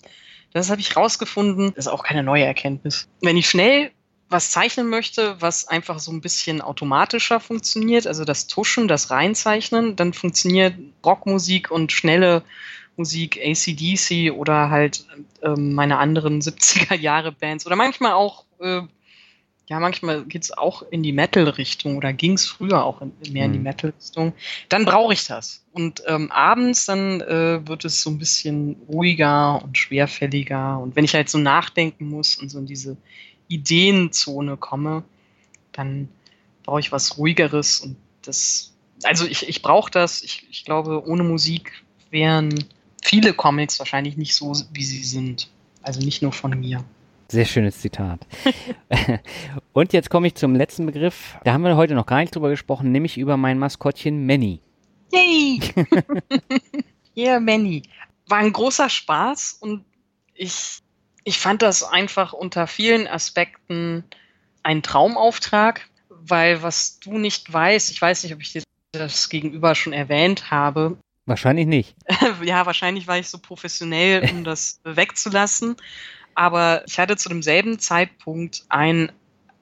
Das 0.54 0.70
habe 0.70 0.80
ich 0.80 0.96
rausgefunden. 0.96 1.74
Das 1.76 1.88
ist 1.88 1.92
auch 1.92 2.06
keine 2.06 2.24
neue 2.24 2.46
Erkenntnis. 2.46 3.10
Wenn 3.20 3.36
ich 3.36 3.50
schnell 3.50 3.92
was 4.30 4.52
zeichnen 4.52 4.90
möchte, 4.90 5.40
was 5.40 5.68
einfach 5.68 6.00
so 6.00 6.12
ein 6.12 6.22
bisschen 6.22 6.62
automatischer 6.62 7.40
funktioniert, 7.40 8.08
also 8.08 8.26
das 8.26 8.48
Tuschen, 8.48 8.88
das 8.88 9.12
Reinzeichnen, 9.12 9.96
dann 9.96 10.14
funktioniert 10.14 10.76
Rockmusik 11.06 11.70
und 11.70 11.92
schnelle 11.92 12.44
Musik, 12.98 13.40
ACDC 13.44 14.32
oder 14.32 14.70
halt 14.70 15.06
ähm, 15.42 15.74
meine 15.74 15.98
anderen 15.98 16.42
70er 16.42 16.96
Jahre 16.96 17.32
Bands 17.32 17.66
oder 17.66 17.76
manchmal 17.76 18.14
auch, 18.14 18.46
äh, 18.60 18.82
ja, 19.68 19.80
manchmal 19.80 20.24
geht's 20.26 20.52
auch 20.52 20.84
in 20.92 21.02
die 21.02 21.12
Metal-Richtung 21.12 21.98
oder 21.98 22.14
ging's 22.14 22.46
früher 22.46 22.84
auch 22.84 23.02
in, 23.02 23.12
mehr 23.32 23.46
in 23.46 23.54
die 23.54 23.58
mhm. 23.58 23.64
Metal-Richtung. 23.64 24.34
Dann 24.70 24.86
brauche 24.86 25.14
ich 25.14 25.26
das. 25.26 25.66
Und 25.72 26.04
ähm, 26.06 26.32
abends 26.32 26.86
dann 26.86 27.22
äh, 27.22 27.68
wird 27.68 27.84
es 27.84 28.02
so 28.02 28.12
ein 28.12 28.20
bisschen 28.20 28.76
ruhiger 28.88 29.64
und 29.64 29.76
schwerfälliger. 29.78 30.80
Und 30.80 30.96
wenn 30.96 31.04
ich 31.04 31.16
halt 31.16 31.30
so 31.30 31.40
nachdenken 31.40 32.08
muss 32.10 32.36
und 32.36 32.50
so 32.50 32.60
in 32.60 32.68
diese 32.68 32.96
Ideenzone 33.48 34.58
komme, 34.58 35.04
dann 35.72 36.10
brauche 36.64 36.80
ich 36.80 36.92
was 36.92 37.18
ruhigeres 37.18 37.80
und 37.80 37.96
das, 38.24 38.74
also 39.04 39.26
ich, 39.26 39.48
ich 39.48 39.62
brauche 39.62 39.92
das. 39.92 40.24
Ich, 40.24 40.48
ich 40.50 40.66
glaube, 40.66 41.08
ohne 41.08 41.24
Musik 41.24 41.72
wären 42.10 42.66
viele 43.04 43.34
Comics 43.34 43.78
wahrscheinlich 43.80 44.18
nicht 44.18 44.34
so, 44.34 44.54
wie 44.74 44.84
sie 44.84 45.04
sind. 45.04 45.50
Also 45.84 46.00
nicht 46.00 46.22
nur 46.22 46.32
von 46.32 46.60
mir. 46.60 46.84
Sehr 47.28 47.46
schönes 47.46 47.80
Zitat. 47.80 48.26
und 49.74 49.94
jetzt 49.94 50.10
komme 50.10 50.28
ich 50.28 50.36
zum 50.36 50.56
letzten 50.56 50.86
Begriff. 50.86 51.38
Da 51.44 51.54
haben 51.54 51.64
wir 51.64 51.76
heute 51.76 51.96
noch 51.96 52.06
gar 52.06 52.20
nicht 52.20 52.36
drüber 52.36 52.50
gesprochen, 52.50 52.92
nämlich 52.92 53.18
über 53.18 53.38
mein 53.38 53.60
Maskottchen 53.60 54.26
Manny. 54.26 54.62
Yay! 55.12 55.60
yeah, 57.18 57.40
Manny. 57.40 57.84
War 58.28 58.40
ein 58.40 58.54
großer 58.54 58.90
Spaß 58.90 59.58
und 59.62 59.86
ich 60.34 60.82
ich 61.26 61.40
fand 61.40 61.62
das 61.62 61.84
einfach 61.84 62.32
unter 62.32 62.68
vielen 62.68 63.08
Aspekten 63.08 64.06
ein 64.64 64.84
Traumauftrag, 64.84 65.82
weil 66.10 66.62
was 66.64 67.00
du 67.00 67.18
nicht 67.18 67.52
weißt, 67.52 67.92
ich 67.92 68.02
weiß 68.02 68.24
nicht, 68.24 68.34
ob 68.34 68.42
ich 68.42 68.54
dir 68.54 68.64
das 68.94 69.30
gegenüber 69.30 69.76
schon 69.76 69.92
erwähnt 69.92 70.52
habe. 70.52 70.98
Wahrscheinlich 71.26 71.66
nicht. 71.66 71.96
ja, 72.44 72.66
wahrscheinlich 72.66 73.08
war 73.08 73.18
ich 73.18 73.28
so 73.28 73.40
professionell, 73.40 74.30
um 74.30 74.44
das 74.44 74.80
wegzulassen. 74.84 75.76
Aber 76.36 76.84
ich 76.88 77.00
hatte 77.00 77.18
zu 77.18 77.30
demselben 77.30 77.80
Zeitpunkt 77.80 78.64
einen 78.70 79.12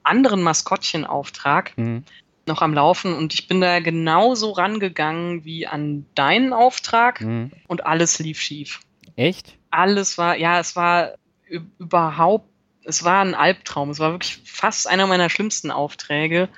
anderen 0.04 0.42
Maskottchenauftrag 0.42 1.78
mhm. 1.78 2.04
noch 2.46 2.62
am 2.62 2.74
Laufen 2.74 3.14
und 3.14 3.34
ich 3.34 3.48
bin 3.48 3.62
da 3.62 3.80
genauso 3.80 4.52
rangegangen 4.52 5.46
wie 5.46 5.66
an 5.66 6.06
deinen 6.14 6.52
Auftrag 6.52 7.22
mhm. 7.22 7.52
und 7.68 7.86
alles 7.86 8.20
lief 8.20 8.42
schief. 8.42 8.82
Echt? 9.16 9.58
Alles 9.72 10.18
war, 10.18 10.36
ja, 10.36 10.60
es 10.60 10.76
war 10.76 11.14
überhaupt, 11.48 12.50
es 12.86 13.04
war 13.04 13.24
ein 13.24 13.36
Albtraum. 13.36 13.90
Es 13.90 14.00
war 14.00 14.12
wirklich 14.12 14.42
fast 14.46 14.88
einer 14.88 15.08
meiner 15.08 15.30
schlimmsten 15.30 15.72
Aufträge. 15.72 16.50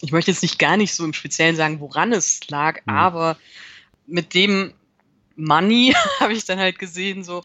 Ich 0.00 0.12
möchte 0.12 0.30
jetzt 0.30 0.42
nicht 0.42 0.58
gar 0.58 0.76
nicht 0.76 0.94
so 0.94 1.04
im 1.04 1.12
Speziellen 1.12 1.56
sagen, 1.56 1.80
woran 1.80 2.12
es 2.12 2.48
lag, 2.48 2.80
mhm. 2.86 2.94
aber 2.94 3.36
mit 4.06 4.34
dem 4.34 4.72
Money 5.36 5.94
habe 6.20 6.32
ich 6.32 6.44
dann 6.44 6.58
halt 6.58 6.78
gesehen, 6.78 7.22
so, 7.22 7.42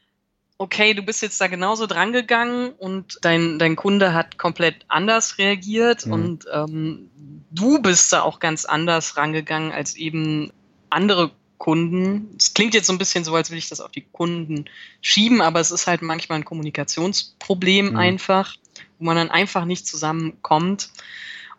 okay, 0.57 0.93
du 0.93 1.01
bist 1.01 1.21
jetzt 1.21 1.39
da 1.41 1.47
genauso 1.47 1.85
drangegangen 1.85 2.71
und 2.71 3.19
dein, 3.21 3.59
dein 3.59 3.75
Kunde 3.75 4.13
hat 4.13 4.37
komplett 4.37 4.85
anders 4.87 5.37
reagiert 5.37 6.05
mhm. 6.05 6.13
und 6.13 6.45
ähm, 6.51 7.09
du 7.51 7.81
bist 7.81 8.13
da 8.13 8.21
auch 8.21 8.39
ganz 8.39 8.65
anders 8.65 9.17
rangegangen 9.17 9.71
als 9.71 9.95
eben 9.95 10.51
andere 10.89 11.31
Kunden. 11.57 12.35
Es 12.37 12.53
klingt 12.53 12.73
jetzt 12.73 12.87
so 12.87 12.93
ein 12.93 12.97
bisschen 12.97 13.23
so, 13.23 13.35
als 13.35 13.51
will 13.51 13.57
ich 13.57 13.69
das 13.69 13.81
auf 13.81 13.91
die 13.91 14.05
Kunden 14.11 14.65
schieben, 15.01 15.41
aber 15.41 15.59
es 15.59 15.71
ist 15.71 15.87
halt 15.87 16.01
manchmal 16.01 16.39
ein 16.39 16.45
Kommunikationsproblem 16.45 17.91
mhm. 17.91 17.97
einfach, 17.97 18.55
wo 18.99 19.05
man 19.05 19.15
dann 19.15 19.31
einfach 19.31 19.65
nicht 19.65 19.87
zusammenkommt. 19.87 20.89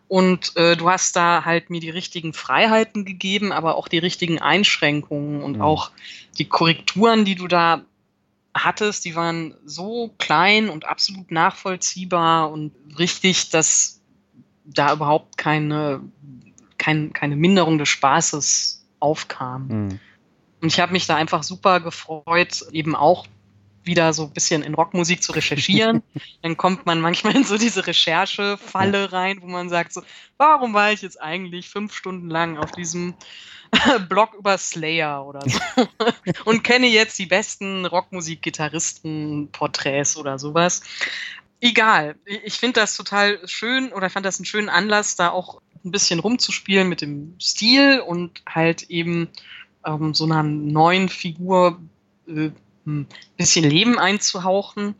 Und 0.07 0.55
äh, 0.55 0.77
du 0.77 0.89
hast 0.89 1.15
da 1.15 1.43
halt 1.43 1.69
mir 1.69 1.81
die 1.81 1.89
richtigen 1.89 2.33
Freiheiten 2.33 3.03
gegeben, 3.03 3.51
aber 3.51 3.75
auch 3.75 3.87
die 3.87 3.97
richtigen 3.97 4.39
Einschränkungen 4.39 5.43
und 5.43 5.57
mhm. 5.57 5.61
auch 5.61 5.91
die 6.37 6.45
Korrekturen, 6.45 7.25
die 7.25 7.35
du 7.35 7.47
da 7.47 7.83
hattest, 8.53 9.05
die 9.05 9.15
waren 9.15 9.55
so 9.65 10.13
klein 10.17 10.69
und 10.69 10.85
absolut 10.85 11.31
nachvollziehbar 11.31 12.51
und 12.51 12.71
richtig, 12.97 13.49
dass 13.49 14.01
da 14.65 14.93
überhaupt 14.93 15.37
keine, 15.37 16.01
kein, 16.77 17.13
keine 17.13 17.35
Minderung 17.35 17.77
des 17.77 17.89
Spaßes 17.89 18.76
aufkam. 18.99 19.67
Mhm. 19.67 19.99
Und 20.61 20.73
ich 20.73 20.79
habe 20.79 20.91
mich 20.91 21.05
da 21.05 21.15
einfach 21.15 21.43
super 21.43 21.79
gefreut, 21.79 22.63
eben 22.71 22.95
auch 22.95 23.27
wieder 23.87 24.13
so 24.13 24.25
ein 24.25 24.31
bisschen 24.31 24.61
in 24.63 24.75
Rockmusik 24.75 25.23
zu 25.23 25.31
recherchieren. 25.31 26.03
Dann 26.43 26.57
kommt 26.57 26.85
man 26.85 27.01
manchmal 27.01 27.35
in 27.35 27.43
so 27.43 27.57
diese 27.57 27.87
Recherchefalle 27.87 29.11
rein, 29.13 29.41
wo 29.41 29.47
man 29.47 29.69
sagt 29.69 29.93
so, 29.93 30.03
warum 30.37 30.73
war 30.73 30.91
ich 30.91 31.01
jetzt 31.01 31.21
eigentlich 31.21 31.69
fünf 31.69 31.95
Stunden 31.95 32.29
lang 32.29 32.57
auf 32.57 32.71
diesem 32.71 33.15
Blog 34.09 34.33
über 34.37 34.57
Slayer 34.57 35.25
oder 35.25 35.41
so 35.49 35.59
und 36.45 36.63
kenne 36.63 36.87
jetzt 36.87 37.19
die 37.19 37.25
besten 37.25 37.85
Rockmusik-Gitarristen-Porträts 37.85 40.15
oder 40.17 40.37
sowas. 40.37 40.81
Egal. 41.59 42.15
Ich 42.25 42.59
finde 42.59 42.81
das 42.81 42.95
total 42.95 43.39
schön 43.47 43.91
oder 43.91 44.11
fand 44.11 44.27
das 44.27 44.37
einen 44.37 44.45
schönen 44.45 44.69
Anlass, 44.69 45.15
da 45.15 45.31
auch 45.31 45.59
ein 45.83 45.91
bisschen 45.91 46.19
rumzuspielen 46.19 46.87
mit 46.87 47.01
dem 47.01 47.35
Stil 47.39 47.99
und 47.99 48.41
halt 48.47 48.83
eben 48.89 49.29
ähm, 49.85 50.13
so 50.13 50.25
einer 50.25 50.43
neuen 50.43 51.09
Figur 51.09 51.79
äh, 52.27 52.51
ein 52.85 53.07
bisschen 53.37 53.69
Leben 53.69 53.99
einzuhauchen. 53.99 54.95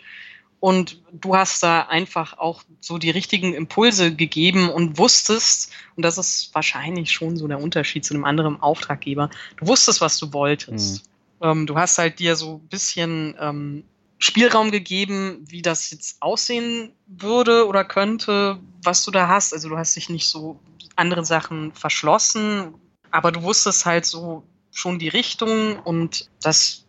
Und 0.59 1.03
du 1.11 1.35
hast 1.35 1.61
da 1.61 1.81
einfach 1.83 2.37
auch 2.39 2.63
so 2.81 2.97
die 2.97 3.11
richtigen 3.11 3.53
Impulse 3.53 4.15
gegeben 4.15 4.69
und 4.69 4.97
wusstest, 4.97 5.71
und 5.95 6.03
das 6.03 6.17
ist 6.17 6.53
wahrscheinlich 6.55 7.11
schon 7.11 7.37
so 7.37 7.47
der 7.47 7.61
Unterschied 7.61 8.03
zu 8.03 8.15
einem 8.15 8.25
anderen 8.25 8.59
Auftraggeber, 8.59 9.29
du 9.57 9.67
wusstest, 9.67 10.01
was 10.01 10.17
du 10.17 10.33
wolltest. 10.33 11.05
Mhm. 11.39 11.47
Ähm, 11.47 11.67
du 11.67 11.77
hast 11.77 11.99
halt 11.99 12.17
dir 12.17 12.35
so 12.35 12.55
ein 12.55 12.67
bisschen 12.69 13.35
ähm, 13.39 13.83
Spielraum 14.19 14.71
gegeben, 14.71 15.45
wie 15.47 15.61
das 15.61 15.91
jetzt 15.91 16.21
aussehen 16.21 16.93
würde 17.05 17.67
oder 17.67 17.83
könnte, 17.83 18.59
was 18.83 19.03
du 19.05 19.11
da 19.11 19.27
hast. 19.27 19.53
Also 19.53 19.69
du 19.69 19.77
hast 19.77 19.95
dich 19.95 20.09
nicht 20.09 20.27
so 20.27 20.59
andere 20.95 21.23
Sachen 21.23 21.71
verschlossen, 21.73 22.73
aber 23.11 23.31
du 23.31 23.43
wusstest 23.43 23.85
halt 23.85 24.05
so 24.05 24.43
schon 24.71 24.99
die 24.99 25.07
Richtung 25.07 25.79
und 25.79 26.29
das 26.41 26.87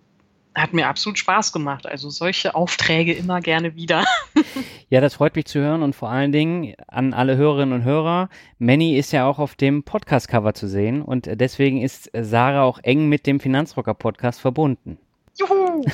hat 0.54 0.72
mir 0.72 0.88
absolut 0.88 1.18
Spaß 1.18 1.52
gemacht. 1.52 1.86
Also 1.86 2.10
solche 2.10 2.54
Aufträge 2.54 3.12
immer 3.12 3.40
gerne 3.40 3.76
wieder. 3.76 4.04
ja, 4.90 5.00
das 5.00 5.14
freut 5.14 5.36
mich 5.36 5.46
zu 5.46 5.60
hören 5.60 5.82
und 5.82 5.94
vor 5.94 6.10
allen 6.10 6.32
Dingen 6.32 6.74
an 6.88 7.14
alle 7.14 7.36
Hörerinnen 7.36 7.80
und 7.80 7.84
Hörer. 7.84 8.28
Manny 8.58 8.96
ist 8.96 9.12
ja 9.12 9.26
auch 9.26 9.38
auf 9.38 9.54
dem 9.54 9.84
Podcast-Cover 9.84 10.54
zu 10.54 10.66
sehen 10.66 11.02
und 11.02 11.28
deswegen 11.30 11.80
ist 11.80 12.10
Sarah 12.18 12.62
auch 12.62 12.80
eng 12.82 13.08
mit 13.08 13.26
dem 13.26 13.40
Finanzrocker-Podcast 13.40 14.40
verbunden. 14.40 14.98
Juhu! 15.38 15.84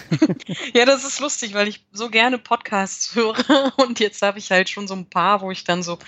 ja, 0.75 0.85
das 0.85 1.05
ist 1.05 1.21
lustig, 1.21 1.55
weil 1.55 1.69
ich 1.69 1.85
so 1.93 2.09
gerne 2.09 2.39
Podcasts 2.39 3.15
höre 3.15 3.73
und 3.77 4.01
jetzt 4.01 4.23
habe 4.23 4.39
ich 4.39 4.51
halt 4.51 4.69
schon 4.69 4.89
so 4.89 4.95
ein 4.95 5.07
paar, 5.07 5.41
wo 5.41 5.51
ich 5.51 5.65
dann 5.65 5.83
so 5.83 5.99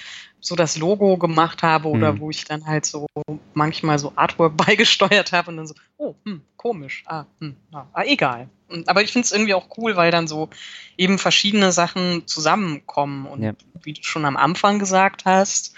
so 0.46 0.54
das 0.54 0.76
Logo 0.76 1.16
gemacht 1.16 1.62
habe 1.62 1.88
oder 1.88 2.10
hm. 2.10 2.20
wo 2.20 2.30
ich 2.30 2.44
dann 2.44 2.66
halt 2.66 2.86
so 2.86 3.06
manchmal 3.54 3.98
so 3.98 4.12
Artwork 4.14 4.56
beigesteuert 4.66 5.32
habe 5.32 5.50
und 5.50 5.56
dann 5.56 5.66
so, 5.66 5.74
oh, 5.98 6.14
hm, 6.24 6.40
komisch, 6.56 7.02
ah, 7.06 7.24
hm, 7.40 7.56
ah, 7.72 7.86
ah 7.92 8.04
egal. 8.04 8.48
Und, 8.68 8.88
aber 8.88 9.02
ich 9.02 9.12
finde 9.12 9.26
es 9.26 9.32
irgendwie 9.32 9.54
auch 9.54 9.68
cool, 9.76 9.96
weil 9.96 10.10
dann 10.10 10.28
so 10.28 10.48
eben 10.96 11.18
verschiedene 11.18 11.72
Sachen 11.72 12.26
zusammenkommen 12.26 13.26
und 13.26 13.42
ja. 13.42 13.52
wie 13.82 13.92
du 13.92 14.02
schon 14.02 14.24
am 14.24 14.36
Anfang 14.36 14.78
gesagt 14.78 15.24
hast, 15.24 15.74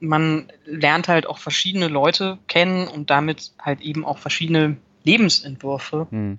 man 0.00 0.50
lernt 0.64 1.08
halt 1.08 1.26
auch 1.26 1.38
verschiedene 1.38 1.88
Leute 1.88 2.38
kennen 2.46 2.88
und 2.88 3.10
damit 3.10 3.52
halt 3.60 3.80
eben 3.80 4.04
auch 4.04 4.18
verschiedene 4.18 4.76
Lebensentwürfe. 5.04 6.06
Hm. 6.10 6.38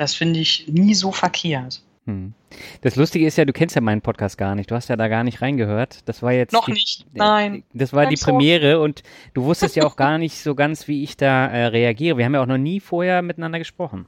Das 0.00 0.14
finde 0.14 0.40
ich 0.40 0.66
nie 0.66 0.94
so 0.94 1.12
verkehrt. 1.12 1.82
Hm. 2.06 2.32
Das 2.80 2.96
Lustige 2.96 3.26
ist 3.26 3.36
ja, 3.36 3.44
du 3.44 3.52
kennst 3.52 3.74
ja 3.74 3.82
meinen 3.82 4.00
Podcast 4.00 4.38
gar 4.38 4.54
nicht. 4.54 4.70
Du 4.70 4.74
hast 4.74 4.88
ja 4.88 4.96
da 4.96 5.08
gar 5.08 5.24
nicht 5.24 5.42
reingehört. 5.42 6.08
Das 6.08 6.22
war 6.22 6.32
jetzt. 6.32 6.54
Noch 6.54 6.64
die, 6.64 6.72
nicht, 6.72 7.04
nein. 7.12 7.64
Das 7.74 7.92
war 7.92 8.06
I'm 8.06 8.08
die 8.08 8.16
Premiere 8.16 8.76
so. 8.76 8.82
und 8.82 9.02
du 9.34 9.44
wusstest 9.44 9.76
ja 9.76 9.84
auch 9.84 9.96
gar 10.06 10.16
nicht 10.16 10.38
so 10.38 10.54
ganz, 10.54 10.88
wie 10.88 11.02
ich 11.02 11.18
da 11.18 11.48
äh, 11.48 11.66
reagiere. 11.66 12.16
Wir 12.16 12.24
haben 12.24 12.32
ja 12.32 12.40
auch 12.40 12.46
noch 12.46 12.56
nie 12.56 12.80
vorher 12.80 13.20
miteinander 13.20 13.58
gesprochen. 13.58 14.06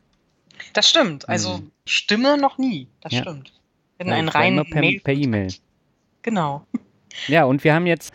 Das 0.73 0.89
stimmt. 0.89 1.29
Also 1.29 1.59
hm. 1.59 1.71
Stimme 1.85 2.39
noch 2.39 2.57
nie. 2.57 2.89
Das 3.03 3.13
ja. 3.13 3.21
stimmt. 3.21 3.53
In 3.99 4.07
ja, 4.07 4.15
einen 4.15 4.31
reinen 4.31 4.65
per 4.71 5.13
E-Mail. 5.13 5.49
E 5.49 5.55
genau. 6.23 6.67
Ja, 7.29 7.45
und 7.45 7.65
wir 7.65 7.75
haben 7.75 7.87
jetzt 7.87 8.15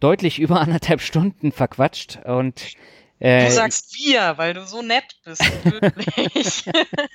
deutlich 0.00 0.38
über 0.38 0.58
anderthalb 0.58 1.02
Stunden 1.02 1.52
verquatscht 1.52 2.18
und 2.24 2.76
äh, 3.20 3.44
du 3.44 3.52
sagst 3.52 3.94
wir, 3.94 4.38
weil 4.38 4.54
du 4.54 4.64
so 4.64 4.80
nett 4.80 5.04
bist, 5.24 5.42
wirklich. 5.64 6.64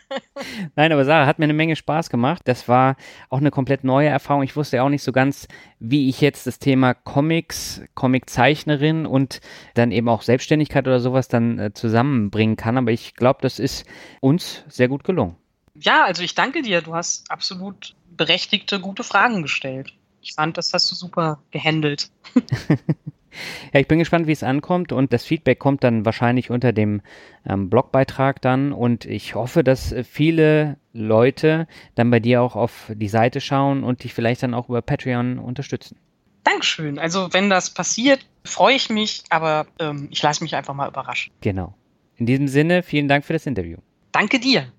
Nein, 0.75 0.91
aber 0.91 1.03
Sarah 1.03 1.25
hat 1.25 1.39
mir 1.39 1.45
eine 1.45 1.53
Menge 1.53 1.75
Spaß 1.75 2.11
gemacht. 2.11 2.43
Das 2.45 2.67
war 2.67 2.95
auch 3.29 3.39
eine 3.39 3.49
komplett 3.49 3.83
neue 3.83 4.07
Erfahrung. 4.07 4.43
Ich 4.43 4.55
wusste 4.55 4.77
ja 4.77 4.83
auch 4.83 4.89
nicht 4.89 5.01
so 5.01 5.11
ganz, 5.11 5.47
wie 5.79 6.07
ich 6.07 6.21
jetzt 6.21 6.45
das 6.45 6.59
Thema 6.59 6.93
Comics, 6.93 7.81
Comiczeichnerin 7.95 9.07
und 9.07 9.41
dann 9.73 9.91
eben 9.91 10.07
auch 10.07 10.21
Selbstständigkeit 10.21 10.87
oder 10.87 10.99
sowas 10.99 11.27
dann 11.27 11.57
äh, 11.57 11.73
zusammenbringen 11.73 12.55
kann. 12.55 12.77
Aber 12.77 12.91
ich 12.91 13.15
glaube, 13.15 13.39
das 13.41 13.57
ist 13.57 13.85
uns 14.21 14.63
sehr 14.67 14.87
gut 14.87 15.03
gelungen. 15.03 15.35
Ja, 15.73 16.05
also 16.05 16.21
ich 16.21 16.35
danke 16.35 16.61
dir. 16.61 16.81
Du 16.81 16.93
hast 16.93 17.29
absolut 17.31 17.95
berechtigte, 18.15 18.79
gute 18.79 19.03
Fragen 19.03 19.41
gestellt. 19.41 19.93
Ich 20.21 20.33
fand, 20.33 20.57
das 20.57 20.71
hast 20.71 20.91
du 20.91 20.95
super 20.95 21.39
gehandelt. 21.49 22.09
Ja, 23.73 23.79
ich 23.79 23.87
bin 23.87 23.99
gespannt, 23.99 24.27
wie 24.27 24.31
es 24.31 24.43
ankommt 24.43 24.91
und 24.91 25.13
das 25.13 25.25
Feedback 25.25 25.59
kommt 25.59 25.83
dann 25.83 26.05
wahrscheinlich 26.05 26.49
unter 26.49 26.73
dem 26.73 27.01
ähm, 27.47 27.69
Blogbeitrag 27.69 28.41
dann 28.41 28.73
und 28.73 29.05
ich 29.05 29.35
hoffe, 29.35 29.63
dass 29.63 29.93
viele 30.09 30.77
Leute 30.93 31.67
dann 31.95 32.09
bei 32.09 32.19
dir 32.19 32.41
auch 32.41 32.55
auf 32.55 32.91
die 32.93 33.07
Seite 33.07 33.41
schauen 33.41 33.83
und 33.83 34.03
dich 34.03 34.13
vielleicht 34.13 34.43
dann 34.43 34.53
auch 34.53 34.69
über 34.69 34.81
Patreon 34.81 35.39
unterstützen. 35.39 35.97
Dankeschön. 36.43 36.99
Also 36.99 37.33
wenn 37.33 37.49
das 37.49 37.71
passiert, 37.71 38.25
freue 38.43 38.75
ich 38.75 38.89
mich, 38.89 39.23
aber 39.29 39.65
ähm, 39.79 40.07
ich 40.11 40.21
lasse 40.21 40.43
mich 40.43 40.55
einfach 40.55 40.73
mal 40.73 40.87
überraschen. 40.87 41.33
Genau. 41.41 41.73
In 42.17 42.27
diesem 42.27 42.47
Sinne, 42.47 42.83
vielen 42.83 43.07
Dank 43.07 43.25
für 43.25 43.33
das 43.33 43.45
Interview. 43.45 43.77
Danke 44.11 44.39
dir. 44.39 44.71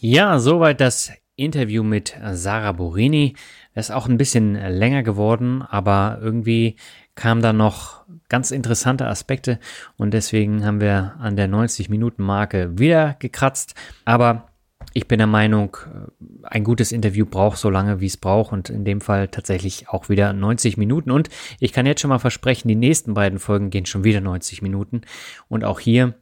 Ja, 0.00 0.38
soweit 0.38 0.80
das 0.80 1.12
Interview 1.36 1.82
mit 1.82 2.14
Sarah 2.32 2.72
Borini. 2.72 3.34
Ist 3.74 3.92
auch 3.92 4.08
ein 4.08 4.18
bisschen 4.18 4.54
länger 4.54 5.02
geworden, 5.02 5.62
aber 5.62 6.18
irgendwie 6.20 6.76
kamen 7.14 7.40
da 7.40 7.52
noch 7.52 8.04
ganz 8.28 8.50
interessante 8.50 9.06
Aspekte 9.06 9.58
und 9.96 10.12
deswegen 10.12 10.64
haben 10.64 10.80
wir 10.80 11.14
an 11.18 11.36
der 11.36 11.48
90 11.48 11.88
Minuten 11.88 12.22
Marke 12.22 12.78
wieder 12.78 13.16
gekratzt. 13.18 13.74
Aber 14.04 14.50
ich 14.92 15.06
bin 15.06 15.18
der 15.18 15.26
Meinung, 15.26 15.76
ein 16.42 16.64
gutes 16.64 16.90
Interview 16.90 17.26
braucht 17.26 17.58
so 17.58 17.70
lange, 17.70 18.00
wie 18.00 18.06
es 18.06 18.16
braucht 18.16 18.52
und 18.52 18.70
in 18.70 18.84
dem 18.84 19.00
Fall 19.00 19.28
tatsächlich 19.28 19.88
auch 19.88 20.08
wieder 20.08 20.32
90 20.32 20.76
Minuten. 20.76 21.10
Und 21.10 21.28
ich 21.60 21.72
kann 21.72 21.86
jetzt 21.86 22.00
schon 22.00 22.08
mal 22.08 22.18
versprechen, 22.18 22.68
die 22.68 22.74
nächsten 22.74 23.14
beiden 23.14 23.38
Folgen 23.38 23.70
gehen 23.70 23.86
schon 23.86 24.04
wieder 24.04 24.20
90 24.20 24.62
Minuten. 24.62 25.02
Und 25.48 25.64
auch 25.64 25.78
hier 25.78 26.14